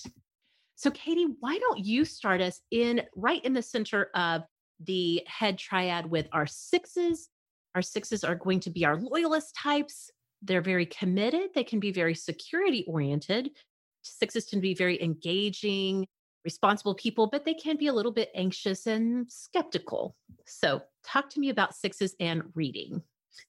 So, 0.76 0.92
Katie, 0.92 1.28
why 1.40 1.58
don't 1.58 1.80
you 1.80 2.06
start 2.06 2.42
us 2.42 2.62
in 2.72 3.02
right 3.16 3.44
in 3.44 3.54
the 3.54 3.62
center 3.62 4.10
of 4.14 4.44
the 4.80 5.24
head 5.26 5.58
triad 5.58 6.06
with 6.06 6.28
our 6.34 6.46
sixes? 6.46 7.30
Our 7.74 7.82
sixes 7.82 8.24
are 8.24 8.36
going 8.36 8.60
to 8.62 8.70
be 8.70 8.86
our 8.86 8.98
loyalist 8.98 9.56
types. 9.56 10.12
They're 10.42 10.62
very 10.62 10.86
committed, 10.86 11.50
they 11.56 11.64
can 11.64 11.80
be 11.80 11.92
very 11.92 12.16
security 12.16 12.86
oriented. 12.88 13.52
Sixes 14.04 14.46
can 14.46 14.62
be 14.62 14.74
very 14.74 15.02
engaging, 15.02 16.08
responsible 16.46 16.96
people, 16.96 17.28
but 17.28 17.44
they 17.44 17.54
can 17.54 17.76
be 17.78 17.88
a 17.88 17.94
little 17.94 18.12
bit 18.12 18.30
anxious 18.34 18.88
and 18.88 19.30
skeptical. 19.30 20.16
So, 20.46 20.82
talk 21.04 21.30
to 21.32 21.40
me 21.40 21.50
about 21.50 21.76
sixes 21.76 22.16
and 22.20 22.44
reading. 22.56 23.02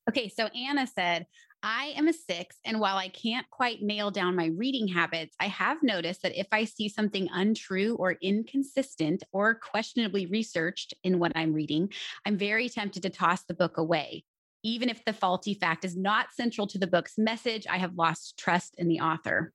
Okay, 0.08 0.28
so 0.28 0.46
Anna 0.46 0.86
said, 0.86 1.26
I 1.62 1.92
am 1.96 2.06
a 2.06 2.12
six, 2.12 2.56
and 2.64 2.78
while 2.78 2.96
I 2.96 3.08
can't 3.08 3.48
quite 3.50 3.82
nail 3.82 4.10
down 4.10 4.36
my 4.36 4.46
reading 4.46 4.86
habits, 4.86 5.34
I 5.40 5.46
have 5.46 5.82
noticed 5.82 6.22
that 6.22 6.38
if 6.38 6.46
I 6.52 6.64
see 6.64 6.88
something 6.88 7.28
untrue 7.32 7.96
or 7.96 8.12
inconsistent 8.22 9.24
or 9.32 9.56
questionably 9.56 10.26
researched 10.26 10.94
in 11.02 11.18
what 11.18 11.32
I'm 11.34 11.52
reading, 11.52 11.92
I'm 12.24 12.36
very 12.36 12.68
tempted 12.68 13.02
to 13.02 13.10
toss 13.10 13.42
the 13.44 13.54
book 13.54 13.76
away. 13.76 14.24
Even 14.68 14.90
if 14.90 15.02
the 15.06 15.14
faulty 15.14 15.54
fact 15.54 15.82
is 15.82 15.96
not 15.96 16.26
central 16.34 16.66
to 16.66 16.78
the 16.78 16.86
book's 16.86 17.16
message, 17.16 17.66
I 17.70 17.78
have 17.78 17.94
lost 17.94 18.36
trust 18.38 18.74
in 18.76 18.86
the 18.86 19.00
author. 19.00 19.54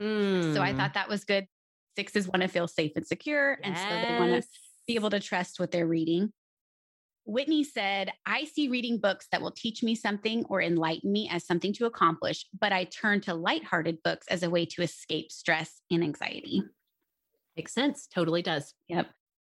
So 0.00 0.62
I 0.62 0.72
Mm. 0.72 0.76
thought 0.76 0.94
that 0.94 1.08
was 1.08 1.24
good. 1.24 1.46
Sixes 1.96 2.26
want 2.26 2.42
to 2.42 2.48
feel 2.48 2.66
safe 2.66 2.92
and 2.96 3.06
secure, 3.06 3.58
and 3.62 3.78
so 3.78 3.98
they 3.98 4.14
want 4.14 4.32
to 4.32 4.48
be 4.88 4.96
able 4.96 5.10
to 5.10 5.20
trust 5.20 5.60
what 5.60 5.70
they're 5.70 5.86
reading. 5.86 6.32
Whitney 7.24 7.62
said, 7.62 8.12
I 8.26 8.44
see 8.44 8.68
reading 8.68 8.98
books 8.98 9.28
that 9.30 9.42
will 9.42 9.52
teach 9.52 9.82
me 9.84 9.94
something 9.94 10.44
or 10.48 10.60
enlighten 10.60 11.12
me 11.12 11.28
as 11.30 11.46
something 11.46 11.72
to 11.74 11.86
accomplish, 11.86 12.44
but 12.58 12.72
I 12.72 12.84
turn 12.84 13.20
to 13.22 13.34
lighthearted 13.34 14.02
books 14.02 14.26
as 14.28 14.42
a 14.42 14.50
way 14.50 14.66
to 14.66 14.82
escape 14.82 15.30
stress 15.30 15.82
and 15.90 16.02
anxiety. 16.02 16.62
Makes 17.56 17.74
sense. 17.74 18.08
Totally 18.08 18.42
does. 18.42 18.74
Yep. 18.88 19.08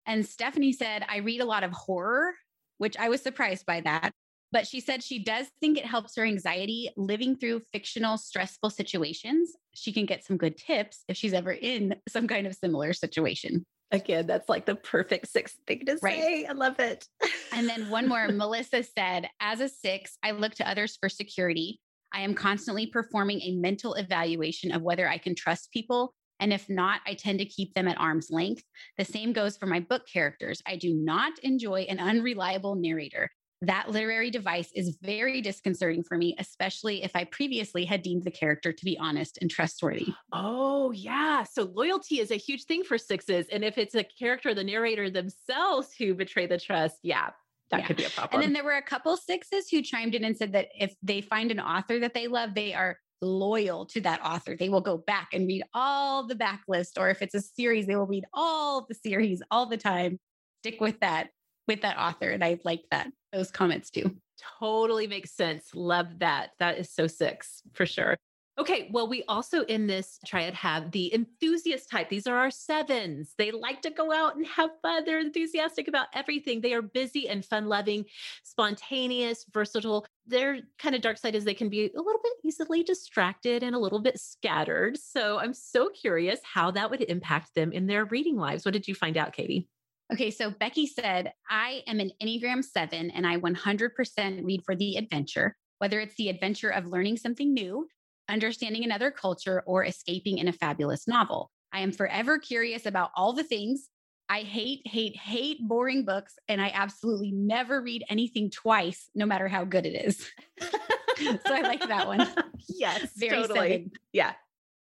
And 0.05 0.25
Stephanie 0.25 0.71
said, 0.71 1.05
I 1.09 1.17
read 1.17 1.41
a 1.41 1.45
lot 1.45 1.63
of 1.63 1.71
horror, 1.71 2.35
which 2.77 2.95
I 2.97 3.09
was 3.09 3.21
surprised 3.21 3.65
by 3.65 3.81
that. 3.81 4.13
But 4.53 4.67
she 4.67 4.81
said 4.81 5.03
she 5.03 5.17
does 5.17 5.47
think 5.59 5.79
it 5.79 5.85
helps 5.85 6.15
her 6.15 6.23
anxiety 6.23 6.91
living 6.95 7.35
through 7.35 7.63
fictional, 7.73 8.19
stressful 8.19 8.69
situations. 8.69 9.51
She 9.73 9.91
can 9.91 10.05
get 10.05 10.23
some 10.23 10.37
good 10.37 10.57
tips 10.57 11.03
if 11.07 11.17
she's 11.17 11.33
ever 11.33 11.51
in 11.51 11.95
some 12.07 12.27
kind 12.27 12.45
of 12.45 12.53
similar 12.53 12.93
situation. 12.93 13.65
Again, 13.89 14.27
that's 14.27 14.47
like 14.49 14.67
the 14.67 14.75
perfect 14.75 15.29
sixth 15.29 15.57
thing 15.65 15.81
to 15.87 15.97
Right. 16.03 16.21
say. 16.21 16.45
I 16.45 16.51
love 16.51 16.79
it. 16.79 17.07
And 17.51 17.67
then 17.67 17.89
one 17.89 18.07
more 18.07 18.27
Melissa 18.31 18.83
said, 18.83 19.27
as 19.39 19.59
a 19.59 19.67
six, 19.67 20.19
I 20.21 20.31
look 20.31 20.53
to 20.55 20.69
others 20.69 20.97
for 21.01 21.09
security. 21.09 21.79
I 22.13 22.21
am 22.21 22.35
constantly 22.35 22.85
performing 22.85 23.41
a 23.41 23.55
mental 23.55 23.95
evaluation 23.95 24.71
of 24.71 24.83
whether 24.83 25.09
I 25.09 25.17
can 25.17 25.33
trust 25.33 25.71
people. 25.71 26.13
And 26.39 26.53
if 26.53 26.69
not, 26.69 27.01
I 27.07 27.15
tend 27.15 27.39
to 27.39 27.45
keep 27.45 27.73
them 27.73 27.87
at 27.87 27.99
arm's 27.99 28.29
length. 28.29 28.61
The 28.99 29.05
same 29.05 29.33
goes 29.33 29.57
for 29.57 29.65
my 29.65 29.79
book 29.79 30.03
characters. 30.11 30.61
I 30.67 30.75
do 30.75 30.93
not 30.93 31.33
enjoy 31.41 31.81
an 31.89 31.99
unreliable 31.99 32.75
narrator. 32.75 33.31
That 33.63 33.89
literary 33.89 34.29
device 34.29 34.71
is 34.75 34.97
very 35.01 35.41
disconcerting 35.41 36.03
for 36.03 36.17
me, 36.17 36.35
especially 36.37 37.01
if 37.01 37.15
I 37.15 37.23
previously 37.23 37.85
had 37.85 38.01
deemed 38.01 38.25
the 38.25 38.31
character 38.31 38.73
to 38.73 38.85
be 38.85 38.97
honest 38.97 39.37
and 39.39 39.49
trustworthy. 39.49 40.07
Oh, 40.33 40.91
yeah. 40.91 41.43
So 41.43 41.63
loyalty 41.63 42.19
is 42.19 42.29
a 42.29 42.35
huge 42.35 42.65
thing 42.65 42.83
for 42.83 42.97
sixes. 42.97 43.45
And 43.49 43.63
if 43.63 43.77
it's 43.77 43.95
a 43.95 44.03
character, 44.03 44.53
the 44.53 44.65
narrator 44.65 45.09
themselves 45.09 45.93
who 45.97 46.13
betray 46.13 46.45
the 46.45 46.59
trust, 46.59 46.97
yeah, 47.03 47.29
that 47.71 47.79
Yeah. 47.79 47.87
could 47.87 47.95
be 47.95 48.03
a 48.03 48.09
problem. 48.09 48.41
And 48.41 48.43
then 48.43 48.53
there 48.53 48.65
were 48.65 48.77
a 48.77 48.81
couple 48.81 49.15
sixes 49.15 49.69
who 49.69 49.81
chimed 49.81 50.13
in 50.13 50.25
and 50.25 50.35
said 50.35 50.51
that 50.51 50.67
if 50.77 50.93
they 51.01 51.21
find 51.21 51.49
an 51.49 51.61
author 51.61 51.99
that 51.99 52.13
they 52.13 52.27
love, 52.27 52.55
they 52.55 52.73
are 52.73 52.99
loyal 53.21 53.85
to 53.85 54.01
that 54.01 54.19
author. 54.25 54.57
They 54.57 54.67
will 54.67 54.81
go 54.81 54.97
back 54.97 55.29
and 55.31 55.47
read 55.47 55.63
all 55.73 56.27
the 56.27 56.35
backlist, 56.35 56.99
or 56.99 57.09
if 57.09 57.21
it's 57.21 57.33
a 57.33 57.39
series, 57.39 57.87
they 57.87 57.95
will 57.95 58.07
read 58.07 58.25
all 58.33 58.85
the 58.89 58.95
series 58.95 59.41
all 59.49 59.67
the 59.67 59.77
time. 59.77 60.19
Stick 60.59 60.81
with 60.81 60.99
that 60.99 61.29
with 61.67 61.81
that 61.81 61.97
author, 61.97 62.29
and 62.29 62.43
I 62.43 62.59
like 62.63 62.83
that 62.91 63.07
those 63.33 63.51
comments 63.51 63.89
too. 63.89 64.15
totally 64.59 65.07
makes 65.07 65.31
sense. 65.31 65.71
Love 65.73 66.19
that. 66.19 66.51
That 66.59 66.77
is 66.77 66.89
so 66.89 67.07
six 67.07 67.63
for 67.73 67.85
sure. 67.85 68.15
Okay, 68.59 68.87
well, 68.91 69.09
we 69.09 69.23
also 69.27 69.63
in 69.63 69.87
this 69.87 70.19
triad 70.27 70.53
have 70.53 70.91
the 70.91 71.11
enthusiast 71.11 71.89
type. 71.89 72.07
These 72.07 72.27
are 72.27 72.37
our 72.37 72.51
sevens. 72.51 73.33
They 73.35 73.49
like 73.49 73.81
to 73.81 73.89
go 73.89 74.13
out 74.13 74.35
and 74.35 74.45
have 74.45 74.69
fun. 74.83 75.05
They're 75.05 75.19
enthusiastic 75.19 75.87
about 75.87 76.05
everything. 76.13 76.61
They 76.61 76.73
are 76.73 76.83
busy 76.83 77.27
and 77.27 77.43
fun 77.43 77.65
loving, 77.65 78.05
spontaneous, 78.43 79.43
versatile. 79.51 80.05
Their 80.27 80.59
kind 80.77 80.93
of 80.93 81.01
dark 81.01 81.17
side 81.17 81.33
is 81.33 81.43
they 81.43 81.55
can 81.55 81.69
be 81.69 81.85
a 81.85 81.99
little 81.99 82.21
bit 82.23 82.33
easily 82.43 82.83
distracted 82.83 83.63
and 83.63 83.75
a 83.75 83.79
little 83.79 83.99
bit 83.99 84.19
scattered. 84.19 84.99
So 84.99 85.39
I'm 85.39 85.55
so 85.55 85.89
curious 85.89 86.39
how 86.43 86.69
that 86.71 86.91
would 86.91 87.01
impact 87.01 87.55
them 87.55 87.71
in 87.71 87.87
their 87.87 88.05
reading 88.05 88.35
lives. 88.37 88.65
What 88.65 88.73
did 88.73 88.87
you 88.87 88.93
find 88.93 89.17
out, 89.17 89.33
Katie? 89.33 89.67
Okay, 90.13 90.29
so 90.29 90.51
Becky 90.51 90.85
said, 90.85 91.33
I 91.49 91.81
am 91.87 91.99
an 91.99 92.11
Enneagram 92.21 92.63
7 92.63 93.09
and 93.09 93.25
I 93.25 93.37
100% 93.37 94.45
read 94.45 94.61
for 94.63 94.75
the 94.75 94.95
adventure, 94.97 95.57
whether 95.79 95.99
it's 95.99 96.13
the 96.17 96.29
adventure 96.29 96.69
of 96.69 96.85
learning 96.85 97.17
something 97.17 97.51
new, 97.51 97.87
understanding 98.29 98.83
another 98.83 99.09
culture, 99.09 99.63
or 99.65 99.83
escaping 99.83 100.37
in 100.37 100.47
a 100.47 100.53
fabulous 100.53 101.07
novel. 101.07 101.49
I 101.73 101.79
am 101.79 101.91
forever 101.91 102.37
curious 102.37 102.85
about 102.85 103.09
all 103.15 103.33
the 103.33 103.43
things. 103.43 103.89
I 104.29 104.41
hate, 104.41 104.81
hate, 104.85 105.17
hate 105.17 105.57
boring 105.67 106.05
books, 106.05 106.35
and 106.47 106.61
I 106.61 106.71
absolutely 106.75 107.31
never 107.31 107.81
read 107.81 108.03
anything 108.07 108.51
twice, 108.51 109.09
no 109.15 109.25
matter 109.25 109.47
how 109.47 109.65
good 109.65 109.87
it 109.87 110.05
is. 110.05 110.29
so 110.61 111.55
I 111.55 111.61
like 111.61 111.87
that 111.87 112.05
one. 112.05 112.27
yes, 112.69 113.09
Very 113.17 113.41
totally. 113.41 113.59
seven. 113.59 113.91
Yeah. 114.11 114.33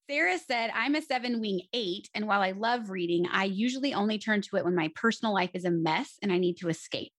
Sarah 0.08 0.38
said, 0.38 0.70
I'm 0.74 0.94
a 0.94 1.02
seven 1.02 1.40
wing 1.40 1.62
eight. 1.72 2.10
And 2.14 2.26
while 2.26 2.42
I 2.42 2.50
love 2.50 2.90
reading, 2.90 3.26
I 3.32 3.44
usually 3.44 3.94
only 3.94 4.18
turn 4.18 4.42
to 4.42 4.56
it 4.56 4.64
when 4.64 4.74
my 4.74 4.90
personal 4.94 5.32
life 5.32 5.50
is 5.54 5.64
a 5.64 5.70
mess 5.70 6.18
and 6.22 6.30
I 6.30 6.38
need 6.38 6.58
to 6.58 6.68
escape. 6.68 7.12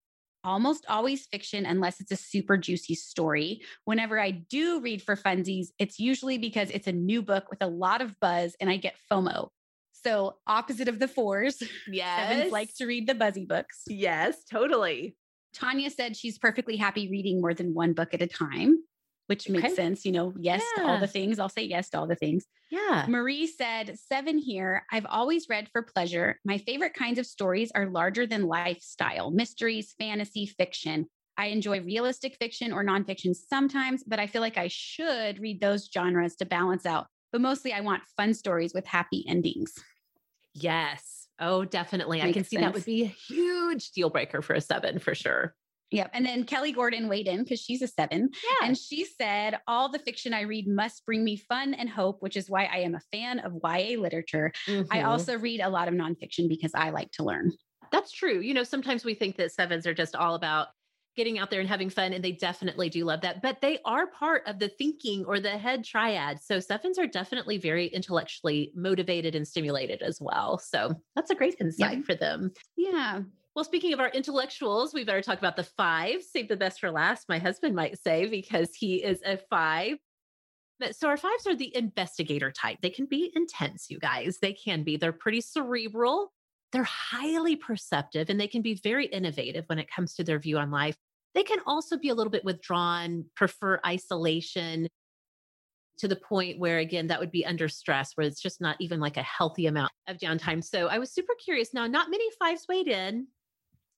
Almost 0.44 0.86
always 0.88 1.26
fiction, 1.26 1.66
unless 1.66 2.00
it's 2.00 2.12
a 2.12 2.16
super 2.16 2.56
juicy 2.58 2.94
story. 2.94 3.62
Whenever 3.86 4.20
I 4.20 4.30
do 4.30 4.80
read 4.82 5.02
for 5.02 5.16
funsies, 5.16 5.70
it's 5.80 6.00
usually 6.00 6.38
because 6.38 6.70
it's 6.70 6.86
a 6.86 6.92
new 6.92 7.24
book 7.24 7.50
with 7.50 7.64
a 7.64 7.68
lot 7.68 8.02
of 8.02 8.20
buzz 8.20 8.56
and 8.60 8.70
I 8.70 8.78
get 8.78 8.96
FOMO. 9.12 9.50
So, 9.94 10.36
opposite 10.46 10.88
of 10.88 11.00
the 11.00 11.08
fours, 11.08 11.64
Yes. 11.88 12.20
sevens 12.30 12.52
like 12.52 12.70
to 12.76 12.86
read 12.86 13.08
the 13.08 13.16
buzzy 13.16 13.46
books. 13.46 13.82
Yes, 13.88 14.44
totally. 14.44 15.16
Tanya 15.56 15.90
said 15.90 16.16
she's 16.16 16.38
perfectly 16.38 16.76
happy 16.76 17.10
reading 17.10 17.42
more 17.42 17.56
than 17.56 17.74
one 17.74 17.94
book 17.94 18.14
at 18.14 18.22
a 18.22 18.28
time, 18.28 18.84
which 19.28 19.50
makes 19.50 19.64
Okay. 19.64 19.76
sense. 19.76 20.06
You 20.06 20.12
know, 20.12 20.34
yes 20.38 20.64
to 20.74 20.86
all 20.86 20.98
the 20.98 21.08
things. 21.08 21.40
I'll 21.40 21.50
say 21.50 21.64
yes 21.64 21.90
to 21.92 22.00
all 22.00 22.08
the 22.08 22.16
things. 22.16 22.46
Yeah. 22.70 23.06
Marie 23.08 23.48
said, 23.48 23.98
Seven 24.00 24.38
here. 24.38 24.86
I've 24.92 25.06
always 25.08 25.48
read 25.50 25.70
for 25.72 25.84
pleasure. 25.84 26.40
My 26.44 26.58
favorite 26.58 26.94
kinds 26.94 27.20
of 27.20 27.26
stories 27.26 27.72
are 27.76 27.90
larger 27.90 28.26
than 28.26 28.44
lifestyle, 28.48 29.32
mysteries, 29.32 29.94
fantasy, 29.98 30.46
fiction. 30.46 31.08
I 31.38 31.48
enjoy 31.48 31.82
realistic 31.82 32.36
fiction 32.38 32.72
or 32.72 32.84
nonfiction 32.84 33.36
sometimes, 33.36 34.04
but 34.06 34.20
I 34.20 34.28
feel 34.28 34.42
like 34.42 34.58
I 34.58 34.68
should 34.70 35.40
read 35.40 35.62
those 35.62 35.90
genres 35.94 36.36
to 36.38 36.46
balance 36.46 36.86
out. 36.86 37.08
But 37.32 37.42
mostly, 37.42 37.74
I 37.74 37.82
want 37.82 38.04
fun 38.16 38.34
stories 38.34 38.74
with 38.74 38.86
happy 38.88 39.26
endings. 39.28 39.74
Yes. 40.54 41.28
Oh, 41.40 41.66
definitely. 41.66 42.22
I 42.22 42.26
can 42.28 42.38
Makes 42.38 42.50
see 42.50 42.58
that 42.58 42.74
would 42.74 42.86
be 42.86 43.04
a 43.04 43.08
huge 43.08 43.92
deal 43.92 44.10
breaker 44.10 44.42
for 44.42 44.54
a 44.54 44.62
seven 44.62 45.00
for 45.00 45.14
sure. 45.14 45.54
Yep. 45.92 46.12
And 46.14 46.26
then 46.26 46.44
Kelly 46.46 46.72
Gordon 46.72 47.08
weighed 47.08 47.28
in 47.28 47.44
because 47.44 47.60
she's 47.60 47.82
a 47.82 47.88
seven. 47.88 48.30
Yeah. 48.44 48.68
And 48.68 48.78
she 48.78 49.06
said, 49.06 49.60
All 49.68 49.90
the 49.90 50.00
fiction 50.00 50.34
I 50.34 50.42
read 50.42 50.68
must 50.68 51.06
bring 51.06 51.24
me 51.24 51.38
fun 51.38 51.74
and 51.74 51.90
hope, 51.90 52.22
which 52.22 52.36
is 52.38 52.50
why 52.50 52.66
I 52.66 52.78
am 52.78 52.96
a 52.96 53.02
fan 53.12 53.40
of 53.40 53.54
YA 53.64 53.98
literature. 53.98 54.52
I 54.68 54.72
Mhm. 55.00 55.06
also 55.06 55.38
read 55.38 55.62
a 55.62 55.70
lot 55.70 55.88
of 55.88 55.94
nonfiction 55.94 56.50
because 56.50 56.72
I 56.74 56.90
like 56.90 57.12
to 57.14 57.24
learn. 57.24 57.52
That's 57.92 58.12
true. 58.12 58.40
You 58.42 58.54
know, 58.54 58.64
sometimes 58.64 59.06
we 59.06 59.14
think 59.14 59.38
that 59.38 59.52
sevens 59.52 59.86
are 59.88 59.94
just 59.94 60.16
all 60.16 60.36
about 60.36 60.68
getting 61.16 61.40
out 61.40 61.50
there 61.50 61.62
and 61.62 61.70
having 61.70 61.90
fun, 61.90 62.12
and 62.12 62.22
they 62.22 62.34
definitely 62.34 62.90
do 62.90 63.06
love 63.06 63.22
that, 63.22 63.42
but 63.42 63.62
they 63.62 63.80
are 63.86 64.08
part 64.08 64.42
of 64.48 64.60
the 64.60 64.68
thinking 64.68 65.24
or 65.26 65.40
the 65.40 65.58
head 65.58 65.86
triad. 65.86 66.42
So 66.42 66.60
sevens 66.60 67.00
are 67.00 67.08
definitely 67.08 67.58
very 67.58 67.88
intellectually 67.88 68.74
motivated 68.76 69.34
and 69.34 69.48
stimulated 69.48 70.02
as 70.02 70.20
well. 70.20 70.58
So 70.58 70.94
that's 71.16 71.32
a 71.32 71.36
great 71.36 71.56
insight 71.62 72.04
for 72.06 72.16
them. 72.16 72.52
Yeah. 72.76 73.22
Well, 73.56 73.64
speaking 73.64 73.94
of 73.94 74.02
our 74.02 74.10
intellectuals, 74.10 74.94
we 74.94 75.06
better 75.06 75.22
talk 75.22 75.38
about 75.38 75.56
the 75.56 75.64
five. 75.64 76.22
Save 76.22 76.50
the 76.50 76.58
best 76.58 76.82
for 76.82 76.92
last, 76.92 77.30
my 77.30 77.40
husband 77.40 77.74
might 77.74 77.98
say, 77.98 78.26
because 78.26 78.76
he 78.76 79.02
is 79.02 79.22
a 79.26 79.38
five. 79.50 79.98
But 80.78 80.94
so 80.98 81.08
our 81.08 81.16
fives 81.16 81.48
are 81.48 81.56
the 81.56 81.74
investigator 81.74 82.52
type. 82.52 82.80
They 82.82 82.90
can 82.90 83.06
be 83.06 83.32
intense, 83.34 83.90
you 83.90 83.98
guys. 83.98 84.40
They 84.42 84.52
can 84.52 84.84
be. 84.84 84.98
They're 84.98 85.14
pretty 85.14 85.40
cerebral. 85.40 86.34
They're 86.74 86.84
highly 86.84 87.56
perceptive 87.56 88.30
and 88.30 88.38
they 88.38 88.50
can 88.50 88.62
be 88.62 88.74
very 88.74 89.06
innovative 89.06 89.64
when 89.68 89.80
it 89.80 89.90
comes 89.90 90.16
to 90.16 90.26
their 90.26 90.40
view 90.40 90.58
on 90.58 90.70
life. 90.70 90.98
They 91.34 91.44
can 91.44 91.60
also 91.66 91.98
be 91.98 92.10
a 92.10 92.14
little 92.14 92.32
bit 92.32 92.44
withdrawn, 92.44 93.24
prefer 93.38 93.80
isolation 93.86 94.88
to 96.00 96.10
the 96.10 96.18
point 96.18 96.60
where, 96.60 96.80
again, 96.80 97.08
that 97.08 97.22
would 97.22 97.32
be 97.32 97.46
under 97.46 97.70
stress, 97.70 98.12
where 98.16 98.28
it's 98.28 98.42
just 98.42 98.60
not 98.60 98.76
even 98.82 99.00
like 99.00 99.16
a 99.16 99.24
healthy 99.24 99.68
amount 99.68 99.94
of 100.08 100.18
downtime. 100.18 100.62
So 100.62 100.88
I 100.88 100.98
was 100.98 101.14
super 101.14 101.34
curious. 101.42 101.74
Now, 101.74 101.88
not 101.88 102.12
many 102.12 102.26
fives 102.38 102.66
weighed 102.68 102.90
in. 102.90 103.28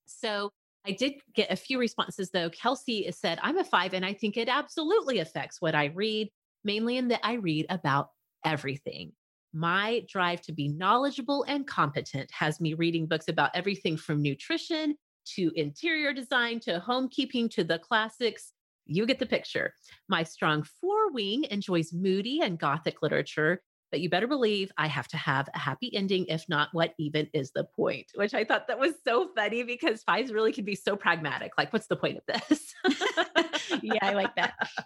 So 0.08 0.52
I 0.86 0.92
did 0.92 1.16
get 1.36 1.52
a 1.52 1.56
few 1.56 1.80
responses 1.80 2.32
though. 2.32 2.50
Kelsey 2.50 3.12
said, 3.12 3.40
I'm 3.42 3.58
a 3.58 3.64
five, 3.64 3.94
and 3.94 4.06
I 4.06 4.14
think 4.14 4.38
it 4.38 4.48
absolutely 4.48 5.20
affects 5.20 5.62
what 5.62 5.76
I 5.76 5.86
read, 5.86 6.30
mainly 6.64 6.98
in 6.98 7.10
that 7.10 7.20
I 7.24 7.34
read 7.34 7.66
about 7.70 8.10
everything. 8.46 9.12
My 9.54 10.06
drive 10.08 10.42
to 10.44 10.54
be 10.54 10.68
knowledgeable 10.70 11.44
and 11.48 11.68
competent 11.68 12.30
has 12.32 12.62
me 12.62 12.74
reading 12.74 13.06
books 13.06 13.28
about 13.28 13.52
everything 13.54 13.98
from 13.98 14.22
nutrition 14.22 14.96
to 15.36 15.52
interior 15.56 16.14
design 16.14 16.60
to 16.62 16.82
homekeeping 16.86 17.50
to 17.52 17.64
the 17.64 17.80
classics. 17.80 18.54
You 18.86 19.06
get 19.06 19.20
the 19.20 19.26
picture. 19.26 19.74
My 20.08 20.24
strong 20.24 20.64
four 20.80 21.12
wing 21.12 21.46
enjoys 21.46 21.92
moody 21.92 22.42
and 22.42 22.58
gothic 22.58 23.02
literature, 23.02 23.62
but 23.92 24.02
you 24.02 24.10
better 24.10 24.28
believe 24.28 24.72
I 24.78 24.88
have 24.88 25.08
to 25.10 25.18
have 25.18 25.50
a 25.54 25.60
happy 25.60 25.96
ending. 25.96 26.26
If 26.28 26.46
not, 26.50 26.70
what 26.74 26.94
even 26.98 27.30
is 27.34 27.52
the 27.52 27.64
point? 27.64 28.08
Which 28.16 28.34
I 28.34 28.44
thought 28.44 28.68
that 28.68 28.80
was 28.80 28.94
so 29.06 29.30
funny 29.36 29.64
because 29.64 30.04
fives 30.04 30.32
really 30.32 30.52
can 30.52 30.66
be 30.66 30.76
so 30.76 30.96
pragmatic. 30.96 31.54
Like, 31.58 31.72
what's 31.72 31.88
the 31.88 31.96
point 31.96 32.18
of 32.18 32.24
this? 32.28 32.74
Yeah, 33.82 34.00
I 34.02 34.14
like 34.14 34.36
that. 34.36 34.54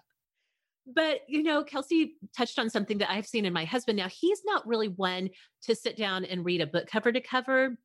But, 0.94 1.20
you 1.28 1.44
know, 1.44 1.64
Kelsey 1.64 2.16
touched 2.36 2.58
on 2.58 2.70
something 2.70 2.98
that 2.98 3.12
I've 3.12 3.28
seen 3.28 3.46
in 3.46 3.54
my 3.54 3.66
husband. 3.66 3.98
Now, 3.98 4.10
he's 4.10 4.42
not 4.44 4.68
really 4.68 4.88
one 4.88 5.30
to 5.64 5.76
sit 5.76 5.96
down 5.96 6.26
and 6.26 6.44
read 6.44 6.60
a 6.60 6.66
book 6.66 6.88
cover 6.88 7.12
to 7.12 7.22
cover. 7.22 7.78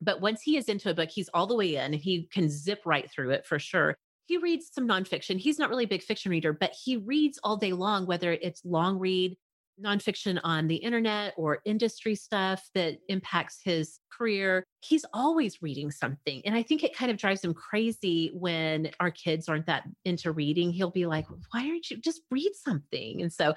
But 0.00 0.20
once 0.20 0.42
he 0.42 0.56
is 0.56 0.68
into 0.68 0.90
a 0.90 0.94
book, 0.94 1.10
he's 1.10 1.30
all 1.32 1.46
the 1.46 1.54
way 1.54 1.76
in 1.76 1.94
and 1.94 1.94
he 1.94 2.28
can 2.32 2.50
zip 2.50 2.80
right 2.84 3.08
through 3.10 3.30
it 3.30 3.46
for 3.46 3.60
sure. 3.60 3.96
He 4.26 4.36
reads 4.36 4.68
some 4.72 4.86
nonfiction. 4.86 5.38
He's 5.38 5.60
not 5.60 5.70
really 5.70 5.84
a 5.84 5.88
big 5.88 6.02
fiction 6.02 6.32
reader, 6.32 6.52
but 6.52 6.74
he 6.84 6.96
reads 6.96 7.38
all 7.44 7.56
day 7.56 7.72
long, 7.72 8.04
whether 8.04 8.32
it's 8.32 8.64
long 8.64 8.98
read 8.98 9.36
nonfiction 9.82 10.40
on 10.44 10.68
the 10.68 10.76
internet 10.76 11.34
or 11.36 11.60
industry 11.64 12.14
stuff 12.14 12.68
that 12.74 12.98
impacts 13.08 13.60
his 13.62 13.98
career. 14.12 14.64
He's 14.80 15.04
always 15.12 15.60
reading 15.62 15.90
something. 15.90 16.42
And 16.44 16.54
I 16.54 16.62
think 16.62 16.82
it 16.84 16.96
kind 16.96 17.10
of 17.10 17.16
drives 17.16 17.42
him 17.44 17.54
crazy 17.54 18.30
when 18.34 18.90
our 19.00 19.10
kids 19.10 19.48
aren't 19.48 19.66
that 19.66 19.84
into 20.04 20.30
reading. 20.32 20.70
He'll 20.72 20.90
be 20.90 21.06
like, 21.06 21.26
why 21.50 21.68
aren't 21.68 21.90
you 21.90 21.96
just 21.98 22.22
read 22.30 22.52
something? 22.54 23.20
And 23.20 23.32
so 23.32 23.54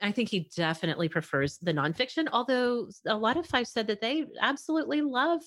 I 0.00 0.12
think 0.12 0.28
he 0.28 0.48
definitely 0.56 1.08
prefers 1.08 1.58
the 1.58 1.72
nonfiction, 1.74 2.28
although 2.32 2.88
a 3.06 3.16
lot 3.16 3.36
of 3.36 3.46
five 3.46 3.66
said 3.66 3.88
that 3.88 4.00
they 4.00 4.26
absolutely 4.40 5.02
love. 5.02 5.42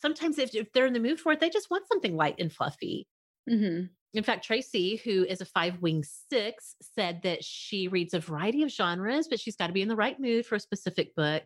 Sometimes, 0.00 0.38
if, 0.38 0.54
if 0.54 0.72
they're 0.72 0.86
in 0.86 0.92
the 0.92 1.00
mood 1.00 1.18
for 1.20 1.32
it, 1.32 1.40
they 1.40 1.50
just 1.50 1.70
want 1.70 1.88
something 1.88 2.14
light 2.16 2.36
and 2.38 2.52
fluffy. 2.52 3.08
Mhm. 3.48 3.90
In 4.16 4.24
fact, 4.24 4.46
Tracy, 4.46 4.96
who 4.96 5.24
is 5.24 5.42
a 5.42 5.44
five 5.44 5.82
wing 5.82 6.02
six, 6.30 6.74
said 6.80 7.20
that 7.22 7.44
she 7.44 7.86
reads 7.86 8.14
a 8.14 8.20
variety 8.20 8.62
of 8.62 8.70
genres, 8.70 9.28
but 9.28 9.38
she's 9.38 9.56
got 9.56 9.66
to 9.66 9.74
be 9.74 9.82
in 9.82 9.88
the 9.88 9.96
right 9.96 10.18
mood 10.18 10.46
for 10.46 10.54
a 10.54 10.60
specific 10.60 11.14
book. 11.14 11.42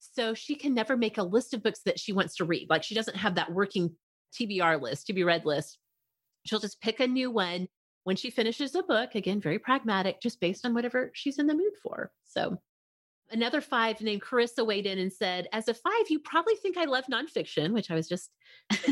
So 0.00 0.34
she 0.34 0.54
can 0.54 0.74
never 0.74 0.96
make 0.96 1.16
a 1.16 1.22
list 1.22 1.54
of 1.54 1.62
books 1.62 1.80
that 1.86 1.98
she 1.98 2.12
wants 2.12 2.36
to 2.36 2.44
read. 2.44 2.68
Like 2.68 2.82
she 2.82 2.94
doesn't 2.94 3.16
have 3.16 3.36
that 3.36 3.52
working 3.52 3.96
TBR 4.38 4.82
list, 4.82 5.06
to 5.06 5.14
be 5.14 5.24
read 5.24 5.46
list. 5.46 5.78
She'll 6.44 6.60
just 6.60 6.80
pick 6.82 7.00
a 7.00 7.06
new 7.06 7.30
one 7.30 7.68
when 8.04 8.16
she 8.16 8.30
finishes 8.30 8.74
a 8.74 8.82
book. 8.82 9.14
Again, 9.14 9.40
very 9.40 9.58
pragmatic, 9.58 10.20
just 10.20 10.40
based 10.40 10.66
on 10.66 10.74
whatever 10.74 11.10
she's 11.14 11.38
in 11.38 11.46
the 11.46 11.54
mood 11.54 11.72
for. 11.82 12.12
So 12.24 12.58
another 13.30 13.62
five 13.62 14.00
named 14.02 14.22
Carissa 14.22 14.66
weighed 14.66 14.86
in 14.86 14.98
and 14.98 15.12
said, 15.12 15.48
As 15.52 15.68
a 15.68 15.74
five, 15.74 16.10
you 16.10 16.18
probably 16.18 16.56
think 16.56 16.76
I 16.76 16.84
love 16.84 17.04
nonfiction, 17.10 17.72
which 17.72 17.90
I 17.90 17.94
was 17.94 18.08
just, 18.08 18.30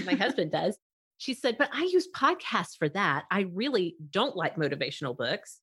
my 0.06 0.14
husband 0.18 0.52
does. 0.52 0.78
She 1.18 1.34
said, 1.34 1.58
But 1.58 1.70
I 1.72 1.82
use 1.82 2.08
podcasts 2.16 2.76
for 2.78 2.88
that. 2.90 3.24
I 3.30 3.40
really 3.52 3.96
don't 4.10 4.36
like 4.36 4.56
motivational 4.56 5.16
books. 5.16 5.60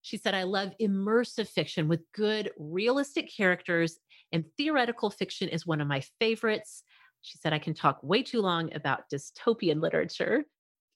She 0.00 0.16
said, 0.16 0.34
I 0.34 0.44
love 0.44 0.72
immersive 0.80 1.48
fiction 1.48 1.86
with 1.86 2.00
good, 2.12 2.50
realistic 2.58 3.30
characters, 3.34 3.98
and 4.32 4.44
theoretical 4.56 5.10
fiction 5.10 5.48
is 5.48 5.66
one 5.66 5.80
of 5.80 5.86
my 5.86 6.02
favorites. 6.18 6.82
She 7.20 7.38
said, 7.38 7.52
I 7.52 7.58
can 7.58 7.74
talk 7.74 8.02
way 8.02 8.22
too 8.22 8.40
long 8.40 8.74
about 8.74 9.08
dystopian 9.12 9.80
literature. 9.80 10.44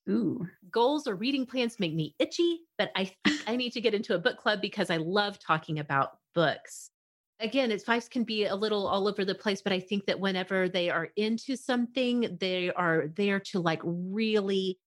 Ooh. 0.09 0.46
Goals 0.70 1.07
or 1.07 1.14
reading 1.14 1.46
plans 1.46 1.78
make 1.78 1.94
me 1.94 2.14
itchy, 2.18 2.61
but 2.78 2.90
I 2.96 3.12
think 3.24 3.42
I 3.46 3.57
need 3.57 3.72
to 3.72 3.80
get 3.80 3.94
into 3.94 4.14
a 4.14 4.18
book 4.18 4.38
club 4.38 4.61
because 4.61 4.90
I 4.90 4.96
love 4.96 5.38
talking 5.38 5.78
about 5.78 6.18
books. 6.34 6.90
Again, 7.39 7.70
it's 7.70 7.84
fives 7.84 8.09
can 8.09 8.24
be 8.24 8.47
a 8.47 8.55
little 8.55 8.87
all 8.87 9.07
over 9.09 9.24
the 9.24 9.34
place, 9.34 9.61
but 9.61 9.72
I 9.72 9.80
think 9.80 10.07
that 10.07 10.18
whenever 10.18 10.68
they 10.68 10.89
are 10.89 11.09
into 11.16 11.57
something, 11.57 12.39
they 12.41 12.72
are 12.72 13.09
there 13.14 13.41
to 13.41 13.61
like 13.61 13.80
really 13.84 14.78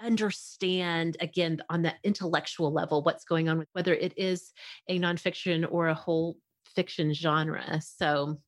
understand 0.00 1.16
again 1.20 1.60
on 1.70 1.82
that 1.82 1.96
intellectual 2.04 2.72
level 2.72 3.02
what's 3.02 3.24
going 3.24 3.48
on 3.48 3.58
with 3.58 3.68
whether 3.72 3.94
it 3.94 4.14
is 4.16 4.52
a 4.88 4.98
nonfiction 4.98 5.66
or 5.70 5.88
a 5.88 5.94
whole 5.94 6.36
fiction 6.74 7.12
genre. 7.12 7.80
So 7.80 8.38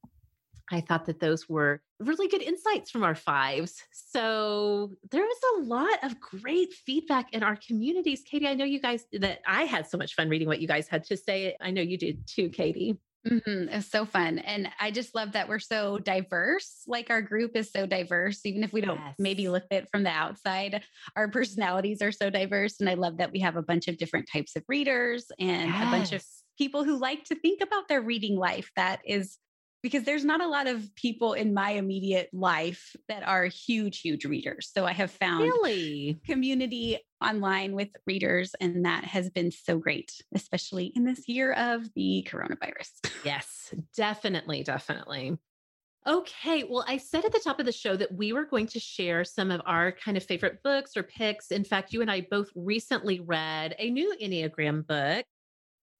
I 0.72 0.80
thought 0.80 1.06
that 1.06 1.18
those 1.18 1.48
were 1.48 1.82
really 1.98 2.28
good 2.28 2.42
insights 2.42 2.90
from 2.90 3.02
our 3.02 3.16
fives. 3.16 3.82
So 3.92 4.92
there 5.10 5.22
was 5.22 5.38
a 5.58 5.62
lot 5.62 6.04
of 6.04 6.20
great 6.20 6.72
feedback 6.72 7.32
in 7.32 7.42
our 7.42 7.56
communities. 7.56 8.22
Katie, 8.24 8.46
I 8.46 8.54
know 8.54 8.64
you 8.64 8.80
guys 8.80 9.04
that 9.12 9.40
I 9.46 9.64
had 9.64 9.88
so 9.88 9.98
much 9.98 10.14
fun 10.14 10.28
reading 10.28 10.46
what 10.46 10.60
you 10.60 10.68
guys 10.68 10.86
had 10.86 11.04
to 11.04 11.16
say. 11.16 11.56
I 11.60 11.72
know 11.72 11.82
you 11.82 11.98
did 11.98 12.26
too, 12.26 12.48
Katie. 12.50 12.96
Mhm. 13.26 13.68
It's 13.70 13.90
so 13.90 14.06
fun. 14.06 14.38
And 14.38 14.70
I 14.80 14.90
just 14.90 15.14
love 15.14 15.32
that 15.32 15.46
we're 15.48 15.58
so 15.58 15.98
diverse. 15.98 16.82
Like 16.86 17.10
our 17.10 17.20
group 17.20 17.54
is 17.54 17.70
so 17.70 17.84
diverse, 17.84 18.46
even 18.46 18.64
if 18.64 18.72
we 18.72 18.80
don't 18.80 19.02
maybe 19.18 19.48
look 19.50 19.64
at 19.70 19.82
it 19.82 19.88
from 19.90 20.04
the 20.04 20.10
outside, 20.10 20.82
our 21.16 21.28
personalities 21.28 22.00
are 22.00 22.12
so 22.12 22.30
diverse. 22.30 22.80
And 22.80 22.88
I 22.88 22.94
love 22.94 23.18
that 23.18 23.30
we 23.30 23.40
have 23.40 23.56
a 23.56 23.62
bunch 23.62 23.88
of 23.88 23.98
different 23.98 24.26
types 24.32 24.56
of 24.56 24.64
readers 24.68 25.30
and 25.38 25.76
a 25.82 25.86
bunch 25.86 26.12
of 26.12 26.24
people 26.56 26.82
who 26.82 26.96
like 26.98 27.24
to 27.24 27.34
think 27.34 27.60
about 27.60 27.88
their 27.88 28.00
reading 28.00 28.36
life. 28.36 28.70
That 28.76 29.00
is 29.04 29.36
because 29.82 30.04
there's 30.04 30.24
not 30.24 30.40
a 30.40 30.48
lot 30.48 30.66
of 30.66 30.94
people 30.94 31.32
in 31.32 31.54
my 31.54 31.70
immediate 31.70 32.28
life 32.32 32.94
that 33.08 33.22
are 33.26 33.44
huge, 33.44 34.00
huge 34.00 34.24
readers. 34.24 34.70
So 34.74 34.84
I 34.84 34.92
have 34.92 35.10
found 35.10 35.42
really 35.44 36.20
community 36.26 36.98
online 37.22 37.74
with 37.74 37.88
readers, 38.06 38.54
and 38.60 38.84
that 38.84 39.04
has 39.04 39.30
been 39.30 39.50
so 39.50 39.78
great, 39.78 40.12
especially 40.34 40.92
in 40.94 41.04
this 41.04 41.28
year 41.28 41.52
of 41.52 41.88
the 41.94 42.26
coronavirus. 42.30 42.90
Yes, 43.22 43.74
definitely, 43.94 44.62
definitely. 44.62 45.36
Okay, 46.06 46.64
well, 46.64 46.84
I 46.88 46.96
said 46.96 47.26
at 47.26 47.32
the 47.32 47.40
top 47.44 47.60
of 47.60 47.66
the 47.66 47.72
show 47.72 47.94
that 47.96 48.14
we 48.14 48.32
were 48.32 48.46
going 48.46 48.66
to 48.68 48.80
share 48.80 49.24
some 49.24 49.50
of 49.50 49.60
our 49.66 49.92
kind 49.92 50.16
of 50.16 50.24
favorite 50.24 50.62
books 50.62 50.96
or 50.96 51.02
picks. 51.02 51.50
In 51.50 51.64
fact, 51.64 51.92
you 51.92 52.00
and 52.00 52.10
I 52.10 52.26
both 52.30 52.48
recently 52.54 53.20
read 53.20 53.74
a 53.78 53.90
new 53.90 54.16
Enneagram 54.22 54.86
book 54.86 55.26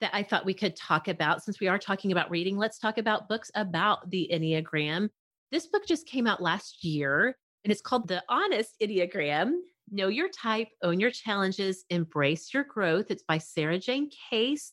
that 0.01 0.15
I 0.15 0.23
thought 0.23 0.45
we 0.45 0.55
could 0.55 0.77
talk 0.77 1.09
about. 1.09 1.43
Since 1.43 1.61
we 1.61 1.69
are 1.69 1.79
talking 1.79 2.13
about 2.13 2.31
reading, 2.31 2.57
let's 2.57 2.79
talk 2.79 2.99
about 2.99 3.29
books 3.29 3.51
about 3.55 4.11
the 4.11 4.31
Enneagram. 4.33 5.09
This 5.53 5.67
book 5.67 5.87
just 5.87 6.07
came 6.07 6.27
out 6.27 6.43
last 6.43 6.85
year 6.85 7.37
and 7.65 7.73
it's 7.73 7.83
called 7.83 8.09
The 8.09 8.23
Honest 8.29 8.77
Enneagram 8.83 9.53
Know 9.91 10.09
Your 10.09 10.29
Type, 10.29 10.69
Own 10.83 11.01
Your 11.01 11.11
Challenges, 11.11 11.85
Embrace 11.91 12.55
Your 12.55 12.65
Growth. 12.65 13.11
It's 13.11 13.25
by 13.25 13.39
Sarah 13.39 13.79
Jane 13.79 14.11
Case, 14.31 14.73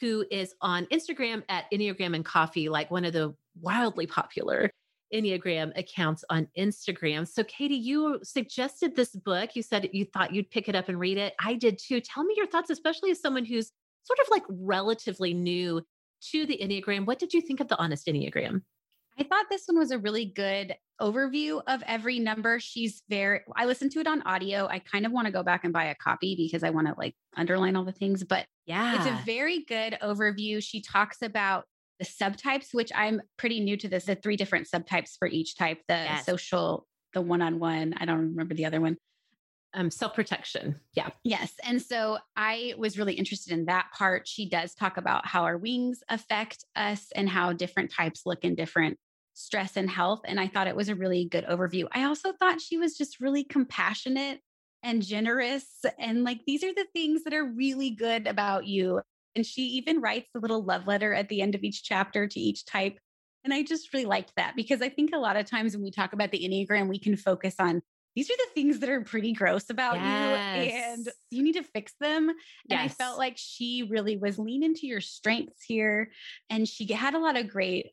who 0.00 0.24
is 0.30 0.54
on 0.60 0.86
Instagram 0.86 1.42
at 1.48 1.70
Enneagram 1.72 2.14
and 2.14 2.24
Coffee, 2.24 2.68
like 2.68 2.90
one 2.90 3.04
of 3.04 3.12
the 3.12 3.34
wildly 3.60 4.06
popular 4.06 4.70
Enneagram 5.14 5.76
accounts 5.78 6.24
on 6.30 6.48
Instagram. 6.58 7.26
So, 7.26 7.44
Katie, 7.44 7.76
you 7.76 8.18
suggested 8.22 8.96
this 8.96 9.14
book. 9.14 9.54
You 9.54 9.62
said 9.62 9.88
you 9.92 10.04
thought 10.04 10.34
you'd 10.34 10.50
pick 10.50 10.68
it 10.68 10.74
up 10.74 10.88
and 10.88 10.98
read 10.98 11.16
it. 11.16 11.34
I 11.40 11.54
did 11.54 11.78
too. 11.78 12.00
Tell 12.00 12.24
me 12.24 12.34
your 12.36 12.46
thoughts, 12.46 12.70
especially 12.70 13.12
as 13.12 13.20
someone 13.20 13.44
who's 13.44 13.70
sort 14.06 14.20
of 14.20 14.26
like 14.30 14.44
relatively 14.48 15.34
new 15.34 15.82
to 16.30 16.46
the 16.46 16.58
Enneagram. 16.62 17.06
What 17.06 17.18
did 17.18 17.34
you 17.34 17.40
think 17.40 17.60
of 17.60 17.68
the 17.68 17.78
Honest 17.78 18.06
Enneagram? 18.06 18.62
I 19.18 19.24
thought 19.24 19.46
this 19.50 19.62
one 19.66 19.78
was 19.78 19.90
a 19.90 19.98
really 19.98 20.26
good 20.26 20.74
overview 21.00 21.62
of 21.66 21.82
every 21.86 22.18
number. 22.18 22.60
She's 22.60 23.02
very, 23.08 23.40
I 23.54 23.64
listened 23.64 23.92
to 23.92 24.00
it 24.00 24.06
on 24.06 24.22
audio. 24.22 24.66
I 24.66 24.78
kind 24.78 25.06
of 25.06 25.12
want 25.12 25.26
to 25.26 25.32
go 25.32 25.42
back 25.42 25.64
and 25.64 25.72
buy 25.72 25.84
a 25.84 25.94
copy 25.94 26.36
because 26.36 26.62
I 26.62 26.70
want 26.70 26.86
to 26.86 26.94
like 26.98 27.14
underline 27.36 27.76
all 27.76 27.84
the 27.84 27.92
things, 27.92 28.24
but 28.24 28.46
yeah, 28.66 28.96
it's 28.96 29.06
a 29.06 29.24
very 29.24 29.64
good 29.64 29.96
overview. 30.02 30.62
She 30.62 30.82
talks 30.82 31.22
about 31.22 31.64
the 31.98 32.04
subtypes, 32.04 32.74
which 32.74 32.92
I'm 32.94 33.22
pretty 33.38 33.60
new 33.60 33.76
to 33.78 33.88
this, 33.88 34.04
the 34.04 34.16
three 34.16 34.36
different 34.36 34.68
subtypes 34.72 35.12
for 35.18 35.28
each 35.28 35.56
type 35.56 35.78
the 35.88 35.94
yes. 35.94 36.26
social, 36.26 36.86
the 37.14 37.22
one 37.22 37.40
on 37.40 37.58
one. 37.58 37.94
I 37.98 38.04
don't 38.04 38.18
remember 38.18 38.54
the 38.54 38.66
other 38.66 38.80
one 38.82 38.98
um, 39.76 39.90
self 39.90 40.14
protection. 40.14 40.80
Yeah. 40.94 41.10
Yes. 41.22 41.52
And 41.62 41.80
so 41.80 42.18
I 42.34 42.74
was 42.78 42.98
really 42.98 43.14
interested 43.14 43.52
in 43.52 43.66
that 43.66 43.86
part. 43.96 44.26
She 44.26 44.48
does 44.48 44.74
talk 44.74 44.96
about 44.96 45.26
how 45.26 45.44
our 45.44 45.58
wings 45.58 46.02
affect 46.08 46.64
us 46.74 47.12
and 47.14 47.28
how 47.28 47.52
different 47.52 47.92
types 47.92 48.22
look 48.24 48.42
in 48.42 48.54
different 48.54 48.98
stress 49.34 49.76
and 49.76 49.88
health. 49.88 50.20
And 50.24 50.40
I 50.40 50.48
thought 50.48 50.66
it 50.66 50.74
was 50.74 50.88
a 50.88 50.94
really 50.94 51.26
good 51.26 51.44
overview. 51.44 51.86
I 51.92 52.04
also 52.04 52.32
thought 52.32 52.60
she 52.60 52.78
was 52.78 52.96
just 52.96 53.20
really 53.20 53.44
compassionate 53.44 54.40
and 54.82 55.02
generous. 55.02 55.66
And 55.98 56.24
like, 56.24 56.40
these 56.46 56.64
are 56.64 56.72
the 56.74 56.86
things 56.94 57.24
that 57.24 57.34
are 57.34 57.44
really 57.44 57.90
good 57.90 58.26
about 58.26 58.66
you. 58.66 59.02
And 59.34 59.44
she 59.44 59.62
even 59.62 60.00
writes 60.00 60.30
a 60.34 60.38
little 60.38 60.64
love 60.64 60.86
letter 60.86 61.12
at 61.12 61.28
the 61.28 61.42
end 61.42 61.54
of 61.54 61.62
each 61.62 61.84
chapter 61.84 62.26
to 62.26 62.40
each 62.40 62.64
type. 62.64 62.98
And 63.44 63.52
I 63.52 63.62
just 63.62 63.92
really 63.92 64.06
liked 64.06 64.32
that 64.36 64.56
because 64.56 64.80
I 64.80 64.88
think 64.88 65.10
a 65.12 65.18
lot 65.18 65.36
of 65.36 65.44
times 65.44 65.74
when 65.74 65.84
we 65.84 65.90
talk 65.90 66.14
about 66.14 66.30
the 66.30 66.40
Enneagram, 66.40 66.88
we 66.88 66.98
can 66.98 67.16
focus 67.16 67.56
on 67.58 67.82
these 68.16 68.30
are 68.30 68.36
the 68.36 68.50
things 68.54 68.80
that 68.80 68.88
are 68.88 69.02
pretty 69.02 69.34
gross 69.34 69.68
about 69.68 69.96
yes. 69.96 70.64
you 70.64 70.72
and 70.72 71.08
you 71.30 71.42
need 71.42 71.52
to 71.52 71.62
fix 71.62 71.92
them. 72.00 72.32
And 72.70 72.80
I 72.80 72.88
felt 72.88 73.18
like 73.18 73.34
she 73.36 73.86
really 73.90 74.16
was 74.16 74.38
lean 74.38 74.62
into 74.62 74.86
your 74.86 75.02
strengths 75.02 75.62
here. 75.62 76.10
And 76.48 76.66
she 76.66 76.90
had 76.92 77.14
a 77.14 77.18
lot 77.18 77.36
of 77.36 77.48
great 77.48 77.90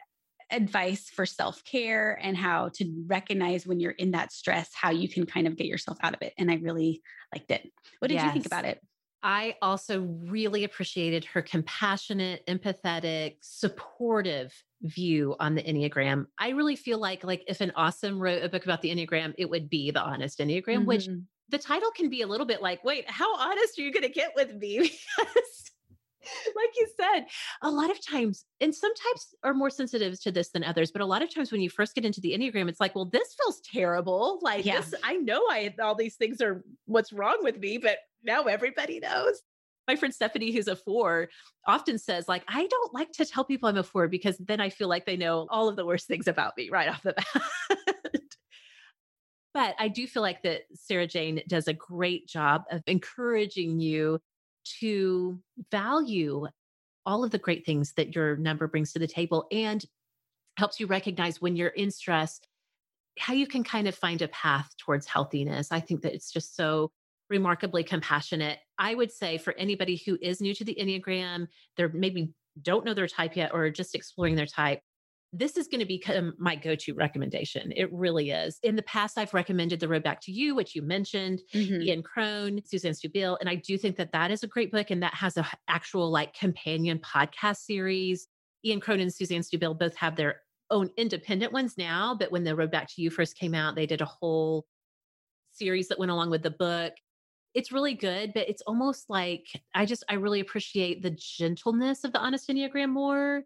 advice 0.50 1.10
for 1.10 1.26
self 1.26 1.64
care 1.66 2.18
and 2.22 2.38
how 2.38 2.70
to 2.76 3.04
recognize 3.06 3.68
when 3.68 3.82
you're 3.82 3.92
in 3.92 4.12
that 4.12 4.32
stress, 4.32 4.70
how 4.74 4.92
you 4.92 5.10
can 5.10 5.26
kind 5.26 5.46
of 5.46 5.58
get 5.58 5.68
yourself 5.68 5.98
out 6.02 6.14
of 6.14 6.22
it. 6.22 6.34
And 6.38 6.50
I 6.50 6.56
really 6.56 7.02
liked 7.36 7.52
it. 7.52 7.70
What 8.00 8.08
did 8.08 8.16
yes. 8.16 8.26
you 8.26 8.32
think 8.32 8.46
about 8.46 8.66
it? 8.66 8.80
I 9.22 9.56
also 9.62 10.02
really 10.02 10.64
appreciated 10.64 11.26
her 11.26 11.42
compassionate, 11.42 12.46
empathetic, 12.48 13.38
supportive 13.42 14.54
view 14.84 15.36
on 15.40 15.56
the 15.56 15.64
Enneagram. 15.64 16.26
I 16.38 16.50
really 16.50 16.76
feel 16.76 17.00
like 17.00 17.24
like 17.24 17.44
if 17.48 17.62
an 17.62 17.72
awesome 17.76 18.20
wrote 18.20 18.44
a 18.44 18.50
book 18.50 18.64
about 18.64 18.82
the 18.82 18.90
Enneagram, 18.90 19.34
it 19.38 19.50
would 19.50 19.70
be 19.70 19.92
the 19.92 20.02
honest 20.02 20.40
Enneagram, 20.40 20.80
mm-hmm. 20.80 20.86
which 20.86 21.10
the 21.50 21.58
title 21.58 21.92
can 21.92 22.10
be 22.10 22.22
a 22.22 22.28
little 22.28 22.46
bit 22.46 22.62
like, 22.62 22.84
wait, 22.84 23.10
how 23.10 23.36
honest 23.38 23.78
are 23.78 23.82
you 23.82 23.92
going 23.92 24.04
to 24.04 24.10
get 24.10 24.32
with 24.36 24.54
me? 24.56 24.80
because 25.18 25.72
like 26.56 26.70
you 26.78 26.88
said, 27.00 27.26
a 27.62 27.70
lot 27.70 27.92
of 27.92 28.06
times, 28.06 28.46
and 28.62 28.74
some 28.74 28.94
types 28.96 29.36
are 29.44 29.54
more 29.54 29.70
sensitive 29.70 30.22
to 30.22 30.32
this 30.32 30.50
than 30.50 30.64
others, 30.64 30.92
but 30.92 31.02
a 31.02 31.06
lot 31.06 31.22
of 31.22 31.34
times 31.34 31.52
when 31.52 31.62
you 31.62 31.70
first 31.70 31.96
get 31.96 32.06
into 32.06 32.22
the 32.22 32.32
Enneagram, 32.32 32.70
it's 32.70 32.80
like, 32.80 32.96
well, 32.96 33.06
this 33.06 33.36
feels 33.36 33.62
terrible. 33.62 34.40
Like 34.42 34.66
yeah. 34.66 34.82
I 35.04 35.18
know 35.18 35.42
I 35.50 35.74
all 35.82 35.96
these 35.96 36.16
things 36.16 36.42
are 36.42 36.64
what's 36.86 37.14
wrong 37.14 37.40
with 37.42 37.60
me, 37.60 37.78
but 37.78 37.98
now 38.24 38.44
everybody 38.44 39.00
knows. 39.00 39.42
My 39.88 39.96
friend 39.96 40.14
Stephanie, 40.14 40.52
who's 40.52 40.68
a 40.68 40.76
four, 40.76 41.30
often 41.68 41.98
says, 41.98 42.28
like, 42.28 42.44
I 42.48 42.68
don't 42.68 42.94
like 42.94 43.12
to 43.14 43.26
tell 43.26 43.44
people 43.44 43.68
I'm 43.70 43.78
a 43.78 43.84
four 43.84 44.08
because 44.08 44.38
then 44.38 44.62
I 44.62 44.70
feel 44.70 44.88
like 44.88 45.06
they 45.06 45.18
know 45.18 45.48
all 45.50 45.68
of 45.68 45.76
the 45.76 45.86
worst 45.86 46.08
things 46.08 46.28
about 46.28 46.54
me 46.58 46.70
right 46.70 46.90
off 46.90 47.04
the 47.04 47.14
bat. 47.14 47.98
but 49.54 49.76
I 49.80 49.88
do 49.90 50.08
feel 50.08 50.22
like 50.22 50.42
that 50.44 50.62
Sarah 50.74 51.08
Jane 51.08 51.42
does 51.48 51.68
a 51.68 51.74
great 51.74 52.28
job 52.28 52.64
of 52.72 52.82
encouraging 52.88 53.80
you 53.80 54.20
to 54.80 55.40
value 55.72 56.48
all 57.06 57.24
of 57.24 57.32
the 57.32 57.38
great 57.38 57.66
things 57.66 57.94
that 57.94 58.16
your 58.16 58.38
number 58.38 58.68
brings 58.68 58.94
to 58.94 59.00
the 59.00 59.08
table 59.08 59.48
and 59.52 59.84
helps 60.58 60.80
you 60.80 60.88
recognize 60.88 61.42
when 61.42 61.56
you're 61.56 61.68
in 61.70 61.92
stress 61.92 62.40
how 63.20 63.34
you 63.34 63.48
can 63.48 63.64
kind 63.64 63.88
of 63.88 63.96
find 63.96 64.22
a 64.22 64.28
path 64.30 64.70
towards 64.78 65.06
healthiness. 65.06 65.72
I 65.72 65.80
think 65.80 66.02
that 66.02 66.14
it's 66.14 66.32
just 66.32 66.56
so 66.56 66.92
remarkably 67.30 67.84
compassionate. 67.84 68.60
I 68.78 68.96
would 68.96 69.12
say 69.12 69.38
for 69.38 69.54
anybody 69.54 70.02
who 70.06 70.18
is 70.22 70.42
new 70.42 70.54
to 70.56 70.64
the 70.64 70.78
Enneagram, 70.80 71.48
they're 71.78 71.90
maybe 71.90 72.34
don't 72.62 72.86
know 72.86 72.94
their 72.94 73.08
type 73.08 73.36
yet 73.36 73.52
or 73.54 73.70
just 73.70 73.96
exploring 73.96 74.36
their 74.36 74.46
type, 74.46 74.80
this 75.36 75.58
is 75.58 75.68
going 75.68 75.80
to 75.80 75.86
become 75.86 76.34
my 76.38 76.56
go 76.56 76.76
to 76.76 76.94
recommendation. 76.94 77.74
It 77.76 77.92
really 77.92 78.30
is. 78.30 78.60
In 78.62 78.76
the 78.76 78.84
past, 78.84 79.18
I've 79.18 79.34
recommended 79.34 79.80
The 79.80 79.88
Road 79.88 80.04
Back 80.04 80.22
to 80.22 80.32
You, 80.32 80.54
which 80.54 80.76
you 80.76 80.84
mentioned, 80.84 81.42
mm-hmm. 81.54 81.82
Ian 81.82 82.04
Cron, 82.04 82.62
Suzanne 82.64 82.94
Stabile. 82.94 83.38
And 83.40 83.50
I 83.50 83.56
do 83.56 83.76
think 83.78 83.98
that 83.98 84.12
that 84.12 84.30
is 84.30 84.44
a 84.44 84.48
great 84.48 84.72
book 84.72 84.92
and 84.92 85.02
that 85.02 85.16
has 85.16 85.36
an 85.36 85.46
actual 85.68 86.12
like 86.12 86.36
companion 86.36 87.00
podcast 87.00 87.58
series. 87.58 88.28
Ian 88.64 88.80
Cron 88.80 89.00
and 89.00 89.12
Suzanne 89.12 89.42
Stabile 89.42 89.78
both 89.78 89.96
have 89.96 90.16
their 90.16 90.42
own 90.70 90.92
independent 90.98 91.52
ones 91.52 91.80
now. 91.80 92.16
But 92.18 92.32
when 92.32 92.44
The 92.44 92.56
Road 92.56 92.70
Back 92.70 92.88
to 92.90 93.02
You 93.02 93.10
first 93.10 93.36
came 93.36 93.56
out, 93.56 93.76
they 93.76 93.88
did 93.88 94.02
a 94.02 94.06
whole 94.06 94.68
series 95.52 95.88
that 95.88 96.00
went 96.00 96.12
along 96.12 96.30
with 96.30 96.44
the 96.44 96.52
book 96.52 96.94
it's 97.54 97.72
really 97.72 97.94
good, 97.94 98.34
but 98.34 98.50
it's 98.50 98.62
almost 98.64 99.10
like 99.10 99.46
I 99.74 99.86
just 99.86 100.04
I 100.10 100.16
really 100.16 100.40
appreciate 100.40 101.02
the 101.02 101.12
gentleness 101.12 102.04
of 102.04 102.14
the 102.14 102.20
honest 102.20 102.50
Enneagram 102.50 102.90
more. 102.90 103.44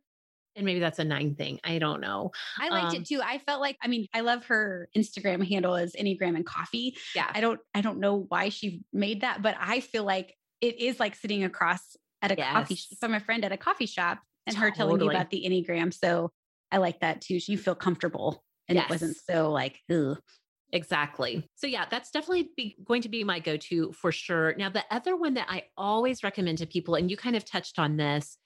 And 0.56 0.66
maybe 0.66 0.80
that's 0.80 0.98
a 0.98 1.04
nine 1.04 1.36
thing. 1.36 1.60
I 1.64 1.78
don't 1.78 2.02
know. 2.02 2.32
I 2.60 2.70
liked 2.70 2.96
um, 2.96 3.02
it 3.02 3.06
too. 3.06 3.22
I 3.24 3.38
felt 3.38 3.62
like, 3.62 3.78
I 3.84 3.88
mean, 3.88 4.08
I 4.12 4.22
love 4.22 4.44
her 4.46 4.90
Instagram 4.98 5.48
handle 5.48 5.76
as 5.76 5.94
Enneagram 5.94 6.36
and 6.36 6.44
Coffee. 6.44 6.98
Yeah. 7.16 7.30
I 7.32 7.42
don't, 7.42 7.60
I 7.76 7.82
don't 7.82 8.00
know 8.00 8.26
why 8.30 8.50
she 8.50 8.82
made 8.92 9.22
that, 9.22 9.44
but 9.44 9.56
I 9.60 9.82
feel 9.82 10.04
like 10.04 10.34
it 10.60 10.80
is 10.80 11.00
like 11.00 11.14
sitting 11.14 11.44
across 11.44 11.96
at 12.24 12.32
a 12.32 12.36
yes. 12.36 12.52
coffee 12.52 12.80
from 13.00 13.14
a 13.14 13.20
friend 13.20 13.46
at 13.46 13.52
a 13.52 13.58
coffee 13.58 13.86
shop 13.86 14.18
and 14.48 14.56
totally. 14.56 14.72
her 14.72 14.76
telling 14.76 15.02
you 15.02 15.12
about 15.12 15.30
the 15.30 15.46
Enneagram. 15.48 15.94
So 15.94 16.32
I 16.72 16.78
like 16.78 17.02
that 17.02 17.22
too. 17.22 17.38
You 17.46 17.58
feel 17.60 17.76
comfortable 17.76 18.44
and 18.68 18.78
yes. 18.78 18.86
it 18.86 18.90
wasn't 18.90 19.18
so 19.30 19.52
like, 19.52 19.80
ugh. 19.92 20.18
Exactly. 20.74 21.48
So 21.56 21.66
yeah, 21.68 21.86
that's 21.90 22.12
definitely 22.12 22.50
be, 22.56 22.78
going 22.84 23.02
to 23.04 23.10
be 23.10 23.24
my 23.24 23.40
go-to 23.40 23.94
for 23.94 24.12
sure. 24.12 24.54
Now 24.58 24.70
the 24.70 24.84
other 24.92 25.16
one 25.16 25.36
that 25.36 25.48
I 25.50 25.64
always 25.78 26.24
recommend 26.24 26.58
to 26.58 26.66
people 26.66 26.96
and 26.96 27.10
you 27.10 27.16
kind 27.16 27.36
of 27.36 27.46
touched 27.46 27.80
on 27.80 27.96
this 27.96 28.38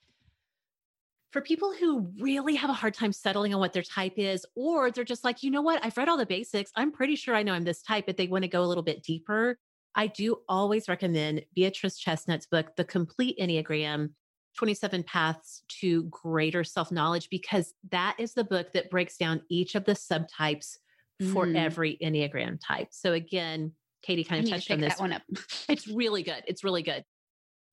for 1.31 1.41
people 1.41 1.73
who 1.73 2.11
really 2.19 2.55
have 2.55 2.69
a 2.69 2.73
hard 2.73 2.93
time 2.93 3.13
settling 3.13 3.53
on 3.53 3.59
what 3.59 3.73
their 3.73 3.83
type 3.83 4.13
is 4.17 4.45
or 4.55 4.91
they're 4.91 5.03
just 5.03 5.23
like, 5.23 5.41
"You 5.41 5.49
know 5.49 5.61
what? 5.61 5.83
I've 5.83 5.97
read 5.97 6.09
all 6.09 6.17
the 6.17 6.25
basics. 6.25 6.71
I'm 6.75 6.91
pretty 6.91 7.15
sure 7.15 7.35
I 7.35 7.43
know 7.43 7.53
I'm 7.53 7.63
this 7.63 7.81
type, 7.81 8.05
but 8.05 8.17
they 8.17 8.27
want 8.27 8.43
to 8.43 8.49
go 8.49 8.63
a 8.63 8.67
little 8.67 8.83
bit 8.83 9.01
deeper." 9.01 9.57
I 9.95 10.07
do 10.07 10.37
always 10.47 10.87
recommend 10.87 11.45
Beatrice 11.53 11.97
Chestnut's 11.97 12.45
book, 12.45 12.75
The 12.77 12.85
Complete 12.85 13.37
Enneagram 13.39 14.11
27 14.57 15.03
Paths 15.03 15.63
to 15.79 16.03
Greater 16.03 16.63
Self 16.63 16.91
Knowledge, 16.91 17.29
because 17.29 17.73
that 17.89 18.15
is 18.19 18.33
the 18.33 18.43
book 18.43 18.73
that 18.73 18.89
breaks 18.89 19.17
down 19.17 19.41
each 19.49 19.75
of 19.75 19.85
the 19.85 19.93
subtypes 19.93 20.77
for 21.21 21.45
mm. 21.45 21.57
every 21.57 21.97
Enneagram 22.01 22.59
type. 22.65 22.89
So 22.91 23.13
again, 23.13 23.73
Katie 24.01 24.23
kind 24.23 24.43
of 24.43 24.49
touched 24.49 24.71
on 24.71 24.79
this. 24.79 24.99
one 24.99 25.13
up. 25.13 25.21
it's 25.69 25.87
really 25.87 26.23
good. 26.23 26.43
It's 26.47 26.63
really 26.63 26.83
good. 26.83 27.03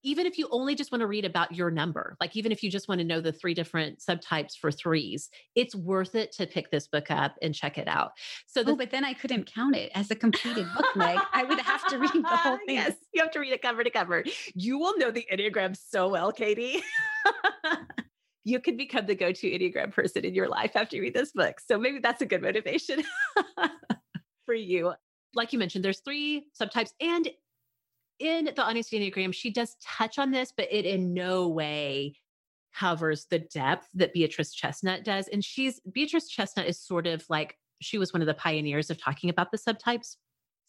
Even 0.04 0.26
if 0.26 0.38
you 0.38 0.48
only 0.52 0.76
just 0.76 0.92
want 0.92 1.00
to 1.00 1.08
read 1.08 1.24
about 1.24 1.52
your 1.52 1.72
number, 1.72 2.16
like 2.20 2.36
even 2.36 2.52
if 2.52 2.62
you 2.62 2.70
just 2.70 2.88
want 2.88 3.00
to 3.00 3.04
know 3.04 3.20
the 3.20 3.32
three 3.32 3.52
different 3.52 3.98
subtypes 3.98 4.56
for 4.56 4.70
threes, 4.70 5.28
it's 5.56 5.74
worth 5.74 6.14
it 6.14 6.30
to 6.32 6.46
pick 6.46 6.70
this 6.70 6.86
book 6.86 7.10
up 7.10 7.34
and 7.42 7.52
check 7.52 7.78
it 7.78 7.88
out. 7.88 8.12
So, 8.46 8.62
the, 8.62 8.72
oh, 8.72 8.76
but 8.76 8.92
then 8.92 9.04
I 9.04 9.12
couldn't 9.12 9.52
count 9.52 9.74
it 9.74 9.90
as 9.96 10.08
a 10.12 10.14
completed 10.14 10.66
book, 10.76 10.86
Meg. 10.94 11.18
I 11.32 11.42
would 11.42 11.58
have 11.58 11.84
to 11.88 11.98
read 11.98 12.12
the 12.12 12.28
whole 12.28 12.58
thing. 12.66 12.76
Yes, 12.76 12.94
you 13.12 13.20
have 13.22 13.32
to 13.32 13.40
read 13.40 13.52
it 13.52 13.60
cover 13.60 13.82
to 13.82 13.90
cover. 13.90 14.22
You 14.54 14.78
will 14.78 14.96
know 14.98 15.10
the 15.10 15.26
Enneagram 15.32 15.76
so 15.76 16.08
well, 16.08 16.30
Katie. 16.30 16.80
you 18.48 18.60
can 18.60 18.76
become 18.76 19.06
the 19.06 19.14
go 19.14 19.30
to 19.30 19.50
Enneagram 19.50 19.92
person 19.92 20.24
in 20.24 20.34
your 20.34 20.48
life 20.48 20.72
after 20.74 20.96
you 20.96 21.02
read 21.02 21.14
this 21.14 21.32
book. 21.32 21.60
So 21.60 21.78
maybe 21.78 21.98
that's 21.98 22.22
a 22.22 22.26
good 22.26 22.40
motivation 22.40 23.02
for 24.46 24.54
you. 24.54 24.94
Like 25.34 25.52
you 25.52 25.58
mentioned, 25.58 25.84
there's 25.84 26.00
three 26.00 26.46
subtypes. 26.58 26.92
And 27.00 27.28
in 28.18 28.46
the 28.46 28.62
Honest 28.62 28.92
Enneagram, 28.92 29.34
she 29.34 29.50
does 29.50 29.76
touch 29.84 30.18
on 30.18 30.30
this, 30.30 30.52
but 30.56 30.66
it 30.70 30.86
in 30.86 31.12
no 31.12 31.48
way 31.48 32.14
covers 32.74 33.26
the 33.30 33.38
depth 33.38 33.88
that 33.94 34.14
Beatrice 34.14 34.54
Chestnut 34.54 35.04
does. 35.04 35.28
And 35.28 35.44
she's 35.44 35.80
Beatrice 35.92 36.28
Chestnut 36.28 36.66
is 36.66 36.80
sort 36.80 37.06
of 37.06 37.24
like 37.28 37.56
she 37.82 37.98
was 37.98 38.14
one 38.14 38.22
of 38.22 38.26
the 38.26 38.34
pioneers 38.34 38.88
of 38.88 38.98
talking 38.98 39.28
about 39.28 39.52
the 39.52 39.58
subtypes. 39.58 40.16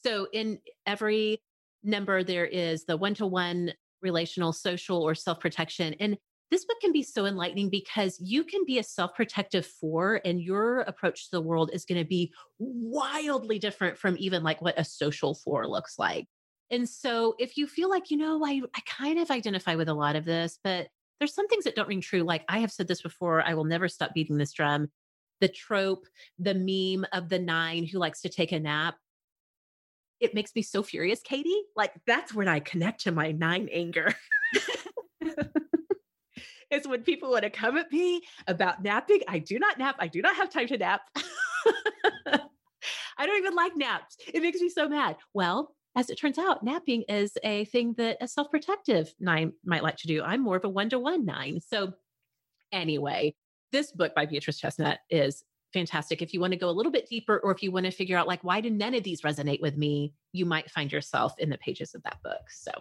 So 0.06 0.28
in 0.34 0.60
every 0.86 1.42
number, 1.84 2.24
there 2.24 2.46
is 2.46 2.84
the 2.84 2.98
one 2.98 3.14
to 3.16 3.26
one 3.26 3.72
relational, 4.02 4.52
social, 4.52 5.02
or 5.02 5.16
self 5.16 5.40
protection. 5.40 5.96
And 6.00 6.18
this 6.52 6.66
book 6.66 6.78
can 6.82 6.92
be 6.92 7.04
so 7.04 7.26
enlightening 7.26 7.70
because 7.70 8.20
you 8.20 8.44
can 8.44 8.66
be 8.66 8.80
a 8.80 8.84
self 8.84 9.14
protective 9.14 9.66
four, 9.66 10.22
and 10.26 10.42
your 10.42 10.82
approach 10.82 11.26
to 11.26 11.32
the 11.32 11.42
world 11.42 11.70
is 11.74 11.86
going 11.86 12.02
to 12.02 12.08
be 12.08 12.34
wildly 12.58 13.60
different 13.60 13.98
from 13.98 14.16
even 14.20 14.44
like 14.44 14.62
what 14.62 14.80
a 14.80 14.84
social 14.84 15.36
four 15.36 15.68
looks 15.68 16.00
like. 16.00 16.28
And 16.72 16.88
so 16.88 17.36
if 17.40 17.58
you 17.58 17.68
feel 17.68 17.90
like, 17.90 18.12
you 18.12 18.18
know, 18.18 18.44
I, 18.46 18.62
I 18.76 18.82
kind 18.86 19.20
of 19.20 19.32
identify 19.32 19.76
with 19.76 19.90
a 19.90 19.94
lot 19.94 20.16
of 20.16 20.26
this, 20.26 20.60
but 20.64 20.88
there's 21.20 21.34
some 21.34 21.48
things 21.48 21.66
that 21.66 21.76
don't 21.76 21.88
ring 21.88 22.02
true. 22.02 22.24
Like 22.24 22.46
I 22.48 22.60
have 22.60 22.72
said 22.72 22.88
this 22.88 23.02
before, 23.02 23.42
I 23.42 23.54
will 23.54 23.66
never 23.66 23.88
stop 23.88 24.14
beating 24.14 24.38
this 24.38 24.54
drum. 24.54 24.90
The 25.42 25.48
trope, 25.48 26.06
the 26.38 26.54
meme 26.54 27.06
of 27.12 27.30
the 27.30 27.40
nine 27.40 27.86
who 27.86 27.98
likes 27.98 28.22
to 28.22 28.30
take 28.30 28.52
a 28.52 28.60
nap. 28.60 28.96
It 30.20 30.34
makes 30.34 30.54
me 30.54 30.62
so 30.62 30.84
furious, 30.84 31.22
Katie. 31.22 31.64
Like 31.76 31.94
that's 32.06 32.34
when 32.34 32.48
I 32.48 32.60
connect 32.60 33.02
to 33.02 33.12
my 33.12 33.32
nine 33.32 33.70
anger. 33.72 34.14
it's 36.72 36.88
when 36.88 37.04
people 37.04 37.32
want 37.32 37.44
to 37.44 37.50
come 37.50 37.78
at 37.78 37.92
me 37.92 38.22
about 38.48 38.84
napping. 38.84 39.22
I 39.28 39.40
do 39.40 39.60
not 39.60 39.78
nap. 39.78 39.96
I 40.00 40.08
do 40.08 40.22
not 40.22 40.36
have 40.36 40.50
time 40.50 40.68
to 40.68 40.78
nap. 40.78 41.02
I 43.18 43.26
don't 43.26 43.38
even 43.38 43.56
like 43.56 43.76
naps. 43.76 44.18
It 44.34 44.42
makes 44.42 44.62
me 44.62 44.70
so 44.70 44.88
mad. 44.88 45.18
Well, 45.34 45.76
as 45.96 46.10
it 46.10 46.16
turns 46.16 46.38
out, 46.38 46.64
napping 46.64 47.04
is 47.10 47.34
a 47.44 47.66
thing 47.66 47.94
that 47.98 48.18
a 48.22 48.28
self 48.28 48.50
protective 48.50 49.14
nine 49.20 49.54
might 49.66 49.84
like 49.84 49.98
to 49.98 50.08
do. 50.08 50.24
I'm 50.24 50.42
more 50.42 50.56
of 50.56 50.64
a 50.64 50.70
one 50.70 50.90
to 50.90 51.00
one 51.00 51.26
nine. 51.26 51.60
So, 51.60 51.94
anyway, 52.72 53.36
this 53.72 53.92
book 53.92 54.14
by 54.16 54.26
Beatrice 54.26 54.60
Chestnut 54.60 55.00
is 55.10 55.44
fantastic. 55.74 56.22
If 56.22 56.34
you 56.34 56.40
want 56.40 56.54
to 56.54 56.60
go 56.60 56.70
a 56.70 56.72
little 56.72 56.92
bit 56.92 57.10
deeper, 57.10 57.40
or 57.44 57.52
if 57.52 57.62
you 57.62 57.72
want 57.72 57.86
to 57.86 57.92
figure 57.92 58.18
out, 58.18 58.28
like, 58.28 58.44
why 58.44 58.62
do 58.62 58.70
none 58.70 58.96
of 58.96 59.04
these 59.04 59.22
resonate 59.22 59.62
with 59.62 59.78
me, 59.78 60.14
you 60.32 60.46
might 60.46 60.72
find 60.72 60.92
yourself 60.92 61.34
in 61.40 61.50
the 61.50 61.58
pages 61.58 61.96
of 61.96 62.04
that 62.04 62.22
book. 62.24 62.42
So, 62.50 62.72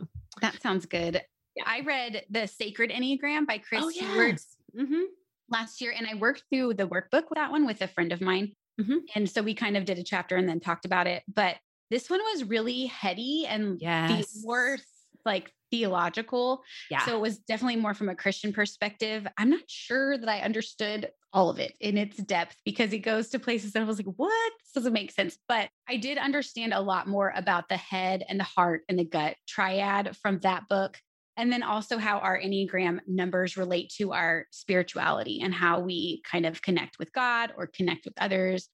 that 0.40 0.60
sounds 0.62 0.86
good. 0.86 1.22
Yeah. 1.58 1.64
I 1.66 1.80
read 1.80 2.24
The 2.30 2.46
Sacred 2.46 2.90
Enneagram 2.90 3.46
by 3.46 3.58
Chris 3.58 3.82
oh, 3.84 3.88
yes. 3.90 4.56
mm-hmm. 4.76 5.02
last 5.50 5.80
year, 5.80 5.94
and 5.96 6.06
I 6.06 6.14
worked 6.14 6.44
through 6.50 6.74
the 6.74 6.86
workbook 6.86 7.30
with 7.30 7.36
that 7.36 7.50
one 7.50 7.66
with 7.66 7.82
a 7.82 7.88
friend 7.88 8.12
of 8.12 8.20
mine. 8.20 8.52
Mm-hmm. 8.80 8.98
And 9.14 9.28
so 9.28 9.42
we 9.42 9.54
kind 9.54 9.76
of 9.76 9.84
did 9.84 9.98
a 9.98 10.04
chapter 10.04 10.36
and 10.36 10.48
then 10.48 10.60
talked 10.60 10.84
about 10.84 11.06
it. 11.06 11.22
But 11.32 11.56
this 11.90 12.08
one 12.08 12.20
was 12.32 12.44
really 12.44 12.86
heady 12.86 13.46
and 13.48 13.80
yes. 13.80 14.32
the 14.32 14.46
more 14.46 14.78
like 15.24 15.52
theological. 15.70 16.62
Yeah. 16.90 17.04
So 17.04 17.16
it 17.16 17.20
was 17.20 17.38
definitely 17.38 17.76
more 17.76 17.94
from 17.94 18.08
a 18.08 18.14
Christian 18.14 18.52
perspective. 18.52 19.26
I'm 19.36 19.50
not 19.50 19.68
sure 19.68 20.16
that 20.16 20.28
I 20.28 20.40
understood 20.40 21.10
all 21.32 21.50
of 21.50 21.58
it 21.58 21.74
in 21.80 21.98
its 21.98 22.16
depth 22.16 22.56
because 22.64 22.92
it 22.92 23.00
goes 23.00 23.28
to 23.30 23.38
places 23.38 23.72
that 23.72 23.82
I 23.82 23.84
was 23.84 23.98
like, 23.98 24.14
what? 24.16 24.52
This 24.60 24.72
doesn't 24.72 24.92
make 24.92 25.10
sense. 25.10 25.38
But 25.48 25.68
I 25.88 25.96
did 25.96 26.16
understand 26.18 26.72
a 26.72 26.80
lot 26.80 27.06
more 27.06 27.32
about 27.36 27.68
the 27.68 27.76
head 27.76 28.24
and 28.28 28.40
the 28.40 28.44
heart 28.44 28.82
and 28.88 28.98
the 28.98 29.04
gut 29.04 29.36
triad 29.46 30.16
from 30.16 30.38
that 30.40 30.68
book. 30.68 30.98
And 31.38 31.52
then 31.52 31.62
also 31.62 31.98
how 31.98 32.18
our 32.18 32.38
Enneagram 32.38 32.98
numbers 33.06 33.56
relate 33.56 33.90
to 33.96 34.12
our 34.12 34.46
spirituality 34.50 35.40
and 35.40 35.54
how 35.54 35.78
we 35.78 36.20
kind 36.30 36.44
of 36.44 36.60
connect 36.60 36.98
with 36.98 37.12
God 37.12 37.52
or 37.56 37.68
connect 37.68 38.04
with 38.04 38.14
others 38.20 38.68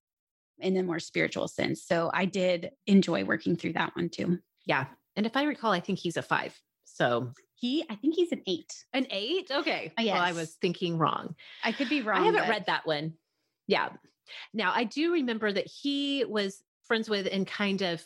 in 0.59 0.77
a 0.79 0.83
more 0.83 0.99
spiritual 0.99 1.47
sense. 1.47 1.85
So 1.85 2.11
I 2.13 2.25
did 2.25 2.71
enjoy 2.87 3.25
working 3.25 3.57
through 3.57 3.75
that 3.75 3.95
one 3.95 4.09
too. 4.09 4.39
Yeah. 4.65 4.87
And 5.15 5.27
if 5.27 5.37
I 5.37 5.45
recall, 5.45 5.73
I 5.73 5.81
think 5.81 5.99
he's 5.99 6.17
a 6.17 6.23
five. 6.23 6.59
So 6.85 7.33
he, 7.55 7.85
I 7.91 7.97
think 7.97 8.15
he's 8.15 8.33
an 8.33 8.43
eight. 8.47 8.73
An 8.95 9.07
eight? 9.11 9.51
Okay. 9.51 9.93
Uh, 9.99 10.03
yes. 10.03 10.15
Well, 10.15 10.23
I 10.23 10.33
was 10.33 10.57
thinking 10.61 10.97
wrong. 10.97 11.35
I 11.63 11.73
could 11.73 11.91
be 11.91 12.01
wrong. 12.01 12.23
I 12.23 12.25
haven't 12.25 12.43
but... 12.43 12.49
read 12.49 12.67
that 12.67 12.87
one. 12.87 13.13
Yeah. 13.67 13.91
Now, 14.55 14.73
I 14.75 14.85
do 14.85 15.13
remember 15.13 15.53
that 15.53 15.67
he 15.67 16.25
was 16.25 16.63
friends 16.85 17.11
with 17.11 17.29
and 17.31 17.47
kind 17.47 17.83
of 17.83 18.03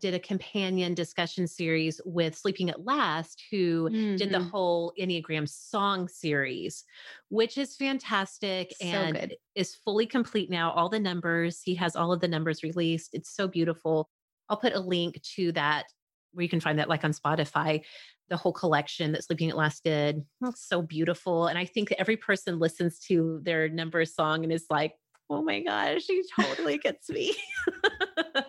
did 0.00 0.14
a 0.14 0.18
companion 0.18 0.94
discussion 0.94 1.46
series 1.46 2.00
with 2.04 2.36
Sleeping 2.36 2.70
at 2.70 2.84
Last, 2.84 3.42
who 3.50 3.88
mm-hmm. 3.88 4.16
did 4.16 4.30
the 4.30 4.38
mm-hmm. 4.38 4.48
whole 4.48 4.92
Enneagram 5.00 5.48
song 5.48 6.08
series, 6.08 6.84
which 7.30 7.56
is 7.56 7.76
fantastic 7.76 8.72
so 8.80 8.86
and 8.86 9.14
good. 9.18 9.36
is 9.54 9.74
fully 9.74 10.06
complete 10.06 10.50
now. 10.50 10.70
All 10.72 10.88
the 10.88 11.00
numbers, 11.00 11.62
he 11.62 11.74
has 11.76 11.96
all 11.96 12.12
of 12.12 12.20
the 12.20 12.28
numbers 12.28 12.62
released. 12.62 13.10
It's 13.14 13.34
so 13.34 13.48
beautiful. 13.48 14.10
I'll 14.48 14.58
put 14.58 14.74
a 14.74 14.80
link 14.80 15.20
to 15.36 15.52
that 15.52 15.86
where 16.32 16.42
you 16.42 16.48
can 16.48 16.60
find 16.60 16.78
that 16.78 16.88
like 16.88 17.04
on 17.04 17.12
Spotify. 17.12 17.82
The 18.28 18.36
whole 18.36 18.52
collection 18.52 19.12
that 19.12 19.24
Sleeping 19.24 19.50
at 19.50 19.56
Last 19.56 19.84
did. 19.84 20.24
It's 20.44 20.68
so 20.68 20.82
beautiful. 20.82 21.46
And 21.46 21.56
I 21.56 21.64
think 21.64 21.92
every 21.92 22.16
person 22.16 22.58
listens 22.58 22.98
to 23.08 23.40
their 23.44 23.68
number 23.68 24.04
song 24.04 24.42
and 24.42 24.52
is 24.52 24.66
like, 24.68 24.94
oh 25.30 25.42
my 25.42 25.60
gosh, 25.60 26.02
he 26.06 26.22
totally 26.38 26.78
gets 26.78 27.08
me. 27.08 27.34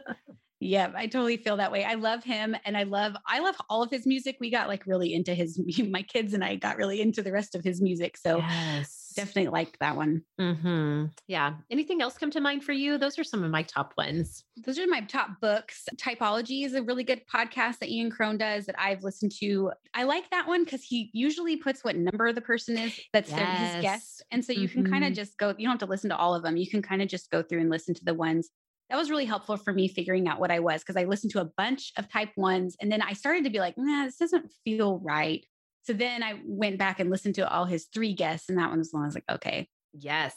Yeah, 0.59 0.91
I 0.95 1.05
totally 1.05 1.37
feel 1.37 1.57
that 1.57 1.71
way. 1.71 1.83
I 1.83 1.93
love 1.93 2.23
him 2.23 2.55
and 2.65 2.75
I 2.75 2.83
love 2.83 3.15
I 3.27 3.39
love 3.39 3.55
all 3.69 3.83
of 3.83 3.91
his 3.91 4.07
music. 4.07 4.37
We 4.39 4.49
got 4.49 4.67
like 4.67 4.87
really 4.87 5.13
into 5.13 5.33
his 5.33 5.59
my 5.89 6.01
kids 6.01 6.33
and 6.33 6.43
I 6.43 6.55
got 6.55 6.77
really 6.77 7.01
into 7.01 7.21
the 7.21 7.31
rest 7.31 7.53
of 7.55 7.63
his 7.63 7.81
music. 7.81 8.17
So 8.17 8.37
yes. 8.37 9.13
definitely 9.15 9.49
liked 9.49 9.77
that 9.79 9.95
one. 9.95 10.23
Mm-hmm. 10.39 11.05
Yeah. 11.27 11.53
Anything 11.69 12.01
else 12.01 12.17
come 12.17 12.31
to 12.31 12.41
mind 12.41 12.63
for 12.63 12.71
you? 12.71 12.97
Those 12.97 13.19
are 13.19 13.23
some 13.23 13.43
of 13.43 13.51
my 13.51 13.63
top 13.63 13.93
ones. 13.97 14.43
Those 14.65 14.79
are 14.79 14.87
my 14.87 15.01
top 15.01 15.39
books. 15.41 15.85
Typology 15.95 16.65
is 16.65 16.73
a 16.73 16.81
really 16.81 17.03
good 17.03 17.21
podcast 17.31 17.79
that 17.79 17.89
Ian 17.89 18.09
Cron 18.09 18.37
does 18.37 18.65
that 18.65 18.75
I've 18.79 19.03
listened 19.03 19.33
to. 19.39 19.71
I 19.93 20.03
like 20.03 20.29
that 20.31 20.47
one 20.47 20.63
because 20.63 20.81
he 20.81 21.11
usually 21.13 21.57
puts 21.57 21.83
what 21.83 21.95
number 21.95 22.33
the 22.33 22.41
person 22.41 22.77
is 22.79 22.99
that's 23.13 23.29
yes. 23.29 23.39
their, 23.39 23.75
his 23.75 23.81
guest. 23.83 24.23
And 24.31 24.43
so 24.43 24.53
you 24.53 24.67
mm-hmm. 24.67 24.83
can 24.83 24.91
kind 24.91 25.05
of 25.05 25.13
just 25.13 25.37
go, 25.37 25.49
you 25.49 25.67
don't 25.67 25.73
have 25.73 25.79
to 25.79 25.85
listen 25.85 26.09
to 26.09 26.17
all 26.17 26.33
of 26.33 26.41
them. 26.41 26.57
You 26.57 26.69
can 26.69 26.81
kind 26.81 27.03
of 27.03 27.07
just 27.07 27.29
go 27.29 27.43
through 27.43 27.61
and 27.61 27.69
listen 27.69 27.93
to 27.93 28.03
the 28.03 28.15
ones 28.15 28.49
that 28.89 28.97
was 28.97 29.09
really 29.09 29.25
helpful 29.25 29.57
for 29.57 29.73
me 29.73 29.87
figuring 29.87 30.27
out 30.27 30.39
what 30.39 30.51
I 30.51 30.59
was 30.59 30.81
because 30.81 30.95
I 30.95 31.05
listened 31.05 31.31
to 31.33 31.41
a 31.41 31.49
bunch 31.57 31.91
of 31.97 32.09
type 32.09 32.31
ones 32.37 32.75
and 32.81 32.91
then 32.91 33.01
I 33.01 33.13
started 33.13 33.43
to 33.43 33.49
be 33.49 33.59
like, 33.59 33.75
nah, 33.77 34.05
this 34.05 34.17
doesn't 34.17 34.51
feel 34.63 34.99
right. 34.99 35.45
So 35.87 35.93
then 35.93 36.21
I 36.21 36.41
went 36.45 36.77
back 36.77 36.99
and 36.99 37.09
listened 37.09 37.35
to 37.35 37.49
all 37.49 37.63
his 37.63 37.85
three 37.93 38.13
guests, 38.13 38.49
and 38.49 38.57
that 38.57 38.69
one 38.69 38.79
was 38.79 38.93
long. 38.93 39.03
I 39.03 39.05
was 39.05 39.15
like, 39.15 39.23
okay. 39.31 39.69
Yes. 39.93 40.35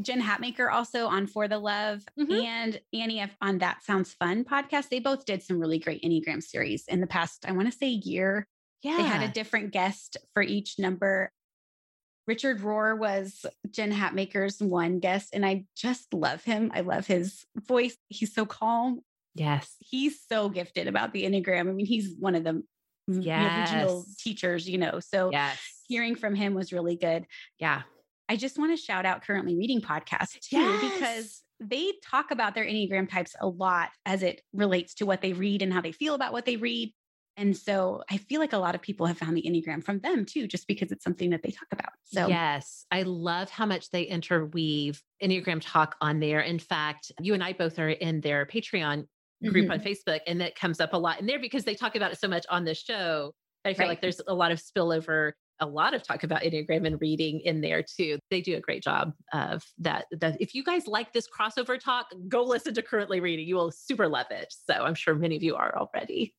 Jen 0.00 0.22
Hatmaker 0.22 0.72
also 0.72 1.06
on 1.06 1.26
For 1.26 1.48
the 1.48 1.58
Love 1.58 2.02
mm-hmm. 2.18 2.32
and 2.32 2.80
Annie 2.94 3.20
F 3.20 3.36
on 3.42 3.58
That 3.58 3.82
Sounds 3.82 4.14
Fun 4.14 4.42
podcast. 4.42 4.88
They 4.88 5.00
both 5.00 5.26
did 5.26 5.42
some 5.42 5.60
really 5.60 5.78
great 5.78 6.02
Enneagram 6.02 6.42
series 6.42 6.84
in 6.88 7.02
the 7.02 7.06
past, 7.06 7.44
I 7.46 7.52
want 7.52 7.70
to 7.70 7.76
say 7.76 7.88
year. 7.88 8.48
Yeah. 8.82 8.96
They 8.96 9.02
had 9.02 9.28
a 9.28 9.32
different 9.32 9.72
guest 9.72 10.16
for 10.32 10.42
each 10.42 10.78
number. 10.78 11.30
Richard 12.30 12.60
Rohr 12.60 12.96
was 12.96 13.44
Jen 13.72 13.92
Hatmaker's 13.92 14.62
one 14.62 15.00
guest, 15.00 15.30
and 15.32 15.44
I 15.44 15.64
just 15.76 16.14
love 16.14 16.44
him. 16.44 16.70
I 16.72 16.82
love 16.82 17.04
his 17.04 17.44
voice. 17.56 17.96
He's 18.06 18.32
so 18.32 18.46
calm. 18.46 19.00
Yes. 19.34 19.74
He's 19.80 20.20
so 20.28 20.48
gifted 20.48 20.86
about 20.86 21.12
the 21.12 21.24
Enneagram. 21.24 21.68
I 21.68 21.72
mean, 21.72 21.86
he's 21.86 22.14
one 22.16 22.36
of 22.36 22.44
the 22.44 22.62
yes. 23.08 23.72
original 23.72 24.04
teachers, 24.16 24.68
you 24.68 24.78
know. 24.78 25.00
So 25.00 25.32
yes. 25.32 25.58
hearing 25.88 26.14
from 26.14 26.36
him 26.36 26.54
was 26.54 26.72
really 26.72 26.94
good. 26.94 27.26
Yeah. 27.58 27.82
I 28.28 28.36
just 28.36 28.60
want 28.60 28.78
to 28.78 28.80
shout 28.80 29.06
out 29.06 29.26
Currently 29.26 29.56
Reading 29.56 29.80
podcast 29.80 30.38
too, 30.38 30.58
yes. 30.58 30.94
because 30.94 31.42
they 31.58 31.94
talk 32.04 32.30
about 32.30 32.54
their 32.54 32.64
Enneagram 32.64 33.10
types 33.10 33.34
a 33.40 33.48
lot 33.48 33.88
as 34.06 34.22
it 34.22 34.40
relates 34.52 34.94
to 34.94 35.04
what 35.04 35.20
they 35.20 35.32
read 35.32 35.62
and 35.62 35.72
how 35.72 35.80
they 35.80 35.90
feel 35.90 36.14
about 36.14 36.32
what 36.32 36.46
they 36.46 36.54
read. 36.54 36.94
And 37.40 37.56
so 37.56 38.02
I 38.10 38.18
feel 38.18 38.38
like 38.38 38.52
a 38.52 38.58
lot 38.58 38.74
of 38.74 38.82
people 38.82 39.06
have 39.06 39.16
found 39.16 39.34
the 39.34 39.42
Enneagram 39.42 39.82
from 39.82 39.98
them 40.00 40.26
too, 40.26 40.46
just 40.46 40.68
because 40.68 40.92
it's 40.92 41.02
something 41.02 41.30
that 41.30 41.42
they 41.42 41.50
talk 41.50 41.68
about. 41.72 41.88
So, 42.04 42.26
yes, 42.26 42.84
I 42.90 43.02
love 43.02 43.48
how 43.48 43.64
much 43.64 43.88
they 43.90 44.02
interweave 44.02 45.02
Enneagram 45.22 45.62
talk 45.62 45.96
on 46.02 46.20
there. 46.20 46.40
In 46.40 46.58
fact, 46.58 47.10
you 47.18 47.32
and 47.32 47.42
I 47.42 47.54
both 47.54 47.78
are 47.78 47.88
in 47.88 48.20
their 48.20 48.44
Patreon 48.44 49.06
group 49.42 49.54
mm-hmm. 49.54 49.72
on 49.72 49.80
Facebook, 49.80 50.20
and 50.26 50.38
that 50.42 50.54
comes 50.54 50.80
up 50.80 50.92
a 50.92 50.98
lot 50.98 51.18
in 51.18 51.24
there 51.24 51.40
because 51.40 51.64
they 51.64 51.74
talk 51.74 51.96
about 51.96 52.12
it 52.12 52.20
so 52.20 52.28
much 52.28 52.44
on 52.50 52.66
the 52.66 52.74
show. 52.74 53.32
I 53.64 53.72
feel 53.72 53.84
right. 53.84 53.88
like 53.88 54.02
there's 54.02 54.20
a 54.28 54.34
lot 54.34 54.52
of 54.52 54.60
spillover, 54.60 55.32
a 55.60 55.66
lot 55.66 55.94
of 55.94 56.02
talk 56.02 56.24
about 56.24 56.42
Enneagram 56.42 56.86
and 56.86 57.00
reading 57.00 57.40
in 57.40 57.62
there 57.62 57.82
too. 57.82 58.18
They 58.30 58.42
do 58.42 58.56
a 58.56 58.60
great 58.60 58.82
job 58.82 59.14
of 59.32 59.62
that. 59.78 60.04
that 60.20 60.36
if 60.40 60.54
you 60.54 60.62
guys 60.62 60.86
like 60.86 61.14
this 61.14 61.26
crossover 61.26 61.80
talk, 61.80 62.08
go 62.28 62.42
listen 62.42 62.74
to 62.74 62.82
Currently 62.82 63.20
Reading. 63.20 63.48
You 63.48 63.54
will 63.54 63.72
super 63.72 64.08
love 64.08 64.26
it. 64.30 64.52
So 64.68 64.74
I'm 64.74 64.94
sure 64.94 65.14
many 65.14 65.36
of 65.36 65.42
you 65.42 65.56
are 65.56 65.74
already. 65.74 66.34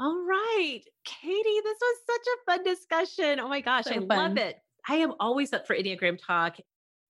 All 0.00 0.24
right. 0.28 0.80
Katie, 1.04 1.60
this 1.64 1.78
was 1.80 1.96
such 2.06 2.26
a 2.26 2.50
fun 2.50 2.64
discussion. 2.64 3.40
Oh 3.40 3.48
my 3.48 3.60
gosh, 3.60 3.84
so 3.84 3.92
I 3.92 3.98
fun. 3.98 4.08
love 4.08 4.36
it. 4.36 4.58
I 4.88 4.96
am 4.96 5.14
always 5.18 5.52
up 5.52 5.66
for 5.66 5.76
Enneagram 5.76 6.18
talk. 6.24 6.56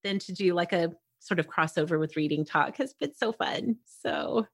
Then 0.04 0.18
to 0.20 0.32
do 0.32 0.54
like 0.54 0.72
a 0.72 0.92
sort 1.18 1.40
of 1.40 1.48
crossover 1.48 1.98
with 1.98 2.16
reading 2.16 2.44
talk 2.44 2.76
has 2.78 2.94
been 2.94 3.14
so 3.14 3.32
fun. 3.32 3.76
So 4.02 4.46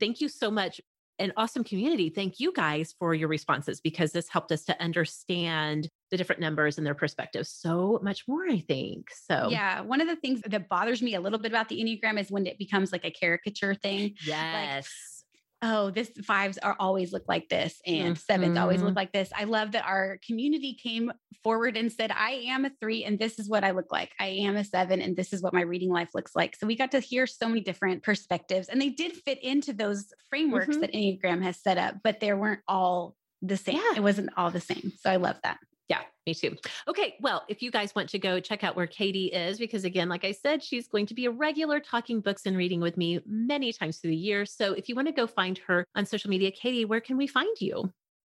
thank 0.00 0.20
you 0.20 0.28
so 0.28 0.50
much. 0.50 0.80
an 1.18 1.32
awesome 1.36 1.64
community. 1.64 2.10
Thank 2.10 2.40
you 2.40 2.52
guys 2.52 2.94
for 2.98 3.14
your 3.14 3.28
responses 3.28 3.80
because 3.80 4.12
this 4.12 4.28
helped 4.28 4.52
us 4.52 4.64
to 4.66 4.82
understand 4.82 5.88
the 6.10 6.16
different 6.16 6.40
numbers 6.40 6.78
and 6.78 6.86
their 6.86 6.94
perspectives 6.94 7.50
so 7.50 7.98
much 8.02 8.24
more, 8.28 8.46
I 8.48 8.58
think. 8.58 9.08
So, 9.26 9.48
yeah, 9.50 9.80
one 9.80 10.00
of 10.00 10.08
the 10.08 10.16
things 10.16 10.42
that 10.46 10.68
bothers 10.68 11.02
me 11.02 11.14
a 11.14 11.20
little 11.20 11.38
bit 11.38 11.52
about 11.52 11.68
the 11.68 11.80
Enneagram 11.80 12.20
is 12.20 12.30
when 12.30 12.46
it 12.46 12.58
becomes 12.58 12.92
like 12.92 13.04
a 13.04 13.10
caricature 13.10 13.74
thing. 13.74 14.14
Yes. 14.24 14.84
Like, 14.84 14.84
oh, 15.62 15.90
this 15.90 16.10
fives 16.24 16.58
are 16.58 16.76
always 16.78 17.12
look 17.12 17.24
like 17.28 17.48
this 17.48 17.80
and 17.86 18.14
mm-hmm. 18.14 18.32
sevens 18.32 18.58
always 18.58 18.80
look 18.80 18.90
mm-hmm. 18.90 18.96
like 18.96 19.12
this. 19.12 19.30
I 19.34 19.44
love 19.44 19.72
that 19.72 19.86
our 19.86 20.18
community 20.26 20.74
came 20.74 21.10
forward 21.42 21.76
and 21.76 21.90
said, 21.90 22.10
I 22.10 22.44
am 22.48 22.64
a 22.64 22.70
three 22.80 23.04
and 23.04 23.18
this 23.18 23.38
is 23.38 23.48
what 23.48 23.64
I 23.64 23.70
look 23.70 23.90
like. 23.90 24.12
I 24.20 24.26
am 24.26 24.56
a 24.56 24.64
seven 24.64 25.00
and 25.00 25.16
this 25.16 25.32
is 25.32 25.42
what 25.42 25.54
my 25.54 25.62
reading 25.62 25.90
life 25.90 26.10
looks 26.14 26.36
like. 26.36 26.56
So 26.56 26.66
we 26.66 26.76
got 26.76 26.90
to 26.92 27.00
hear 27.00 27.26
so 27.26 27.48
many 27.48 27.62
different 27.62 28.02
perspectives 28.02 28.68
and 28.68 28.80
they 28.80 28.90
did 28.90 29.12
fit 29.12 29.42
into 29.42 29.72
those 29.72 30.12
frameworks 30.28 30.76
mm-hmm. 30.76 30.80
that 30.80 30.92
Enneagram 30.92 31.42
has 31.42 31.60
set 31.62 31.78
up, 31.78 31.96
but 32.04 32.20
they 32.20 32.32
weren't 32.32 32.60
all 32.68 33.16
the 33.42 33.56
same. 33.56 33.76
Yeah. 33.76 33.96
It 33.96 34.02
wasn't 34.02 34.30
all 34.36 34.50
the 34.50 34.60
same. 34.60 34.92
So 35.00 35.10
I 35.10 35.16
love 35.16 35.36
that. 35.42 35.58
Yeah, 35.88 36.00
me 36.26 36.34
too. 36.34 36.56
Okay, 36.88 37.14
well, 37.20 37.44
if 37.48 37.62
you 37.62 37.70
guys 37.70 37.94
want 37.94 38.08
to 38.08 38.18
go 38.18 38.40
check 38.40 38.64
out 38.64 38.74
where 38.74 38.88
Katie 38.88 39.26
is, 39.26 39.58
because 39.58 39.84
again, 39.84 40.08
like 40.08 40.24
I 40.24 40.32
said, 40.32 40.62
she's 40.62 40.88
going 40.88 41.06
to 41.06 41.14
be 41.14 41.26
a 41.26 41.30
regular 41.30 41.78
talking 41.78 42.20
books 42.20 42.42
and 42.46 42.56
reading 42.56 42.80
with 42.80 42.96
me 42.96 43.20
many 43.24 43.72
times 43.72 43.98
through 43.98 44.10
the 44.10 44.16
year. 44.16 44.44
So 44.46 44.72
if 44.72 44.88
you 44.88 44.96
want 44.96 45.06
to 45.08 45.12
go 45.12 45.26
find 45.26 45.58
her 45.66 45.86
on 45.94 46.04
social 46.04 46.30
media, 46.30 46.50
Katie, 46.50 46.84
where 46.84 47.00
can 47.00 47.16
we 47.16 47.28
find 47.28 47.56
you? 47.60 47.92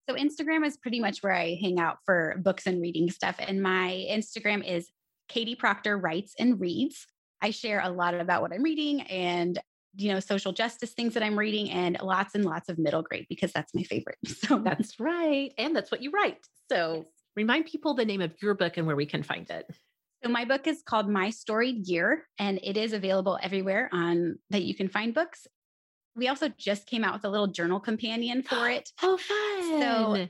So 0.09 0.15
Instagram 0.15 0.67
is 0.67 0.77
pretty 0.77 1.01
much 1.01 1.23
where 1.23 1.33
I 1.33 1.59
hang 1.61 1.79
out 1.79 1.99
for 2.05 2.37
books 2.43 2.67
and 2.67 2.83
reading 2.83 3.11
stuff. 3.11 3.37
And 3.39 3.63
my 3.63 4.07
Instagram 4.11 4.67
is 4.67 4.91
Katie 5.29 5.55
Proctor 5.55 5.97
Writes 5.97 6.35
and 6.39 6.61
Reads. 6.61 7.07
I 7.41 7.51
share 7.51 7.81
a 7.81 7.91
lot 7.91 8.15
about 8.15 8.43
what 8.43 8.53
I'm 8.53 8.63
reading 8.63 9.03
and 9.03 9.59
you 9.97 10.13
know 10.13 10.21
social 10.21 10.53
justice 10.53 10.93
things 10.93 11.15
that 11.15 11.23
i'm 11.23 11.39
reading 11.39 11.71
and 11.71 11.97
lots 12.03 12.35
and 12.35 12.45
lots 12.45 12.69
of 12.69 12.79
middle 12.79 13.01
grade 13.01 13.25
because 13.29 13.51
that's 13.53 13.75
my 13.75 13.83
favorite 13.83 14.19
so 14.27 14.59
that's 14.59 15.01
right 15.01 15.53
and 15.57 15.75
that's 15.75 15.91
what 15.91 16.03
you 16.03 16.11
write 16.11 16.37
so 16.71 17.07
Remind 17.37 17.67
people 17.67 17.95
the 17.95 18.05
name 18.05 18.21
of 18.21 18.35
your 18.43 18.55
book 18.55 18.77
and 18.77 18.87
where 18.87 18.97
we 18.97 19.07
can 19.07 19.23
find 19.23 19.49
it. 19.51 19.67
So 20.25 20.31
my 20.31 20.45
book 20.45 20.67
is 20.67 20.83
called 20.85 21.09
My 21.09 21.31
Storied 21.31 21.87
Year 21.87 22.27
and 22.39 22.59
it 22.63 22.77
is 22.77 22.93
available 22.93 23.39
everywhere 23.41 23.89
on 23.93 24.39
that 24.51 24.63
you 24.63 24.75
can 24.75 24.89
find 24.89 25.15
books. 25.15 25.47
We 26.17 26.27
also 26.27 26.49
just 26.49 26.87
came 26.87 27.05
out 27.05 27.15
with 27.15 27.25
a 27.25 27.29
little 27.29 27.47
journal 27.47 27.79
companion 27.79 28.43
for 28.43 28.69
it. 28.71 28.91
oh 29.03 29.17
fun. 29.17 29.81
So 29.81 30.29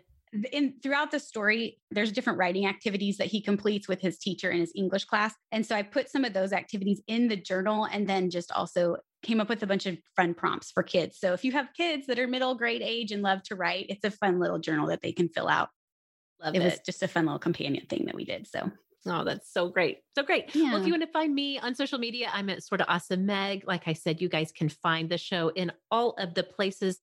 in 0.52 0.74
throughout 0.82 1.10
the 1.10 1.20
story 1.20 1.80
there's 1.90 2.12
different 2.12 2.38
writing 2.38 2.66
activities 2.66 3.16
that 3.16 3.28
he 3.28 3.40
completes 3.40 3.88
with 3.88 4.00
his 4.00 4.18
teacher 4.18 4.50
in 4.50 4.60
his 4.60 4.72
english 4.74 5.04
class 5.04 5.34
and 5.52 5.64
so 5.64 5.74
i 5.74 5.82
put 5.82 6.10
some 6.10 6.24
of 6.24 6.32
those 6.32 6.52
activities 6.52 7.00
in 7.06 7.28
the 7.28 7.36
journal 7.36 7.86
and 7.86 8.08
then 8.08 8.30
just 8.30 8.52
also 8.52 8.96
came 9.22 9.40
up 9.40 9.48
with 9.48 9.62
a 9.62 9.66
bunch 9.66 9.86
of 9.86 9.96
fun 10.16 10.34
prompts 10.34 10.70
for 10.70 10.82
kids 10.82 11.18
so 11.18 11.32
if 11.32 11.44
you 11.44 11.52
have 11.52 11.72
kids 11.74 12.06
that 12.06 12.18
are 12.18 12.28
middle 12.28 12.54
grade 12.54 12.82
age 12.82 13.10
and 13.10 13.22
love 13.22 13.42
to 13.42 13.54
write 13.54 13.86
it's 13.88 14.04
a 14.04 14.10
fun 14.10 14.38
little 14.38 14.58
journal 14.58 14.88
that 14.88 15.02
they 15.02 15.12
can 15.12 15.28
fill 15.28 15.48
out 15.48 15.70
Love 16.42 16.54
it, 16.54 16.62
it 16.62 16.64
was 16.64 16.78
just 16.80 17.02
a 17.02 17.08
fun 17.08 17.26
little 17.26 17.38
companion 17.38 17.86
thing 17.86 18.04
that 18.06 18.14
we 18.14 18.24
did. 18.24 18.46
So 18.46 18.70
Oh, 19.06 19.24
that's 19.24 19.52
so 19.52 19.68
great. 19.68 19.98
So 20.16 20.22
great. 20.22 20.54
Yeah. 20.54 20.72
Well, 20.72 20.80
if 20.80 20.86
you 20.86 20.92
want 20.92 21.02
to 21.02 21.12
find 21.12 21.34
me 21.34 21.58
on 21.58 21.74
social 21.74 21.98
media, 21.98 22.30
I'm 22.32 22.50
at 22.50 22.62
Sorta 22.62 22.86
Awesome 22.88 23.26
Meg. 23.26 23.64
Like 23.66 23.86
I 23.86 23.92
said, 23.92 24.20
you 24.20 24.28
guys 24.28 24.52
can 24.52 24.68
find 24.68 25.08
the 25.08 25.18
show 25.18 25.48
in 25.50 25.72
all 25.90 26.14
of 26.18 26.34
the 26.34 26.42
places 26.42 27.00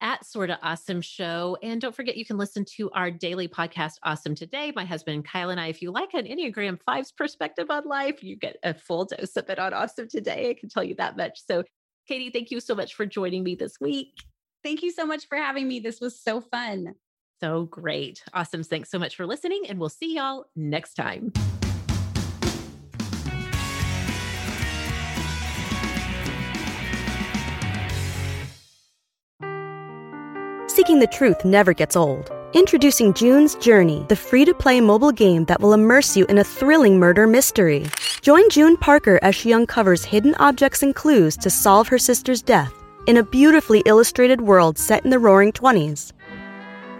at 0.00 0.24
Sorta 0.24 0.58
Awesome 0.62 1.00
Show. 1.00 1.58
And 1.62 1.80
don't 1.80 1.94
forget, 1.94 2.16
you 2.16 2.24
can 2.24 2.38
listen 2.38 2.64
to 2.76 2.90
our 2.92 3.10
daily 3.10 3.48
podcast, 3.48 3.94
Awesome 4.02 4.34
Today. 4.34 4.72
My 4.74 4.84
husband 4.84 5.24
Kyle 5.24 5.50
and 5.50 5.60
I, 5.60 5.68
if 5.68 5.82
you 5.82 5.90
like 5.90 6.14
an 6.14 6.26
Enneagram 6.26 6.80
Fives 6.82 7.12
perspective 7.12 7.66
on 7.70 7.84
life, 7.84 8.22
you 8.22 8.36
get 8.36 8.56
a 8.62 8.74
full 8.74 9.04
dose 9.04 9.36
of 9.36 9.48
it 9.50 9.58
on 9.58 9.74
Awesome 9.74 10.08
Today. 10.08 10.50
I 10.50 10.54
can 10.58 10.68
tell 10.68 10.84
you 10.84 10.94
that 10.96 11.16
much. 11.16 11.44
So, 11.46 11.64
Katie, 12.08 12.30
thank 12.30 12.50
you 12.50 12.60
so 12.60 12.74
much 12.74 12.94
for 12.94 13.06
joining 13.06 13.44
me 13.44 13.54
this 13.54 13.78
week. 13.80 14.14
Thank 14.64 14.82
you 14.82 14.90
so 14.90 15.06
much 15.06 15.28
for 15.28 15.36
having 15.36 15.68
me. 15.68 15.80
This 15.80 16.00
was 16.00 16.20
so 16.20 16.40
fun. 16.40 16.94
So 17.42 17.64
great. 17.64 18.22
Awesome. 18.32 18.62
Thanks 18.62 18.88
so 18.88 19.00
much 19.00 19.16
for 19.16 19.26
listening, 19.26 19.64
and 19.68 19.80
we'll 19.80 19.88
see 19.88 20.14
y'all 20.14 20.44
next 20.54 20.94
time. 20.94 21.32
Seeking 30.68 31.00
the 31.00 31.08
truth 31.10 31.44
never 31.44 31.74
gets 31.74 31.96
old. 31.96 32.30
Introducing 32.52 33.12
June's 33.12 33.56
Journey, 33.56 34.06
the 34.08 34.14
free 34.14 34.44
to 34.44 34.54
play 34.54 34.80
mobile 34.80 35.10
game 35.10 35.44
that 35.46 35.60
will 35.60 35.72
immerse 35.72 36.16
you 36.16 36.24
in 36.26 36.38
a 36.38 36.44
thrilling 36.44 37.00
murder 37.00 37.26
mystery. 37.26 37.86
Join 38.20 38.48
June 38.50 38.76
Parker 38.76 39.18
as 39.22 39.34
she 39.34 39.52
uncovers 39.52 40.04
hidden 40.04 40.36
objects 40.36 40.84
and 40.84 40.94
clues 40.94 41.36
to 41.38 41.50
solve 41.50 41.88
her 41.88 41.98
sister's 41.98 42.40
death 42.40 42.72
in 43.08 43.16
a 43.16 43.24
beautifully 43.24 43.82
illustrated 43.86 44.42
world 44.42 44.78
set 44.78 45.04
in 45.04 45.10
the 45.10 45.18
roaring 45.18 45.50
20s. 45.50 46.12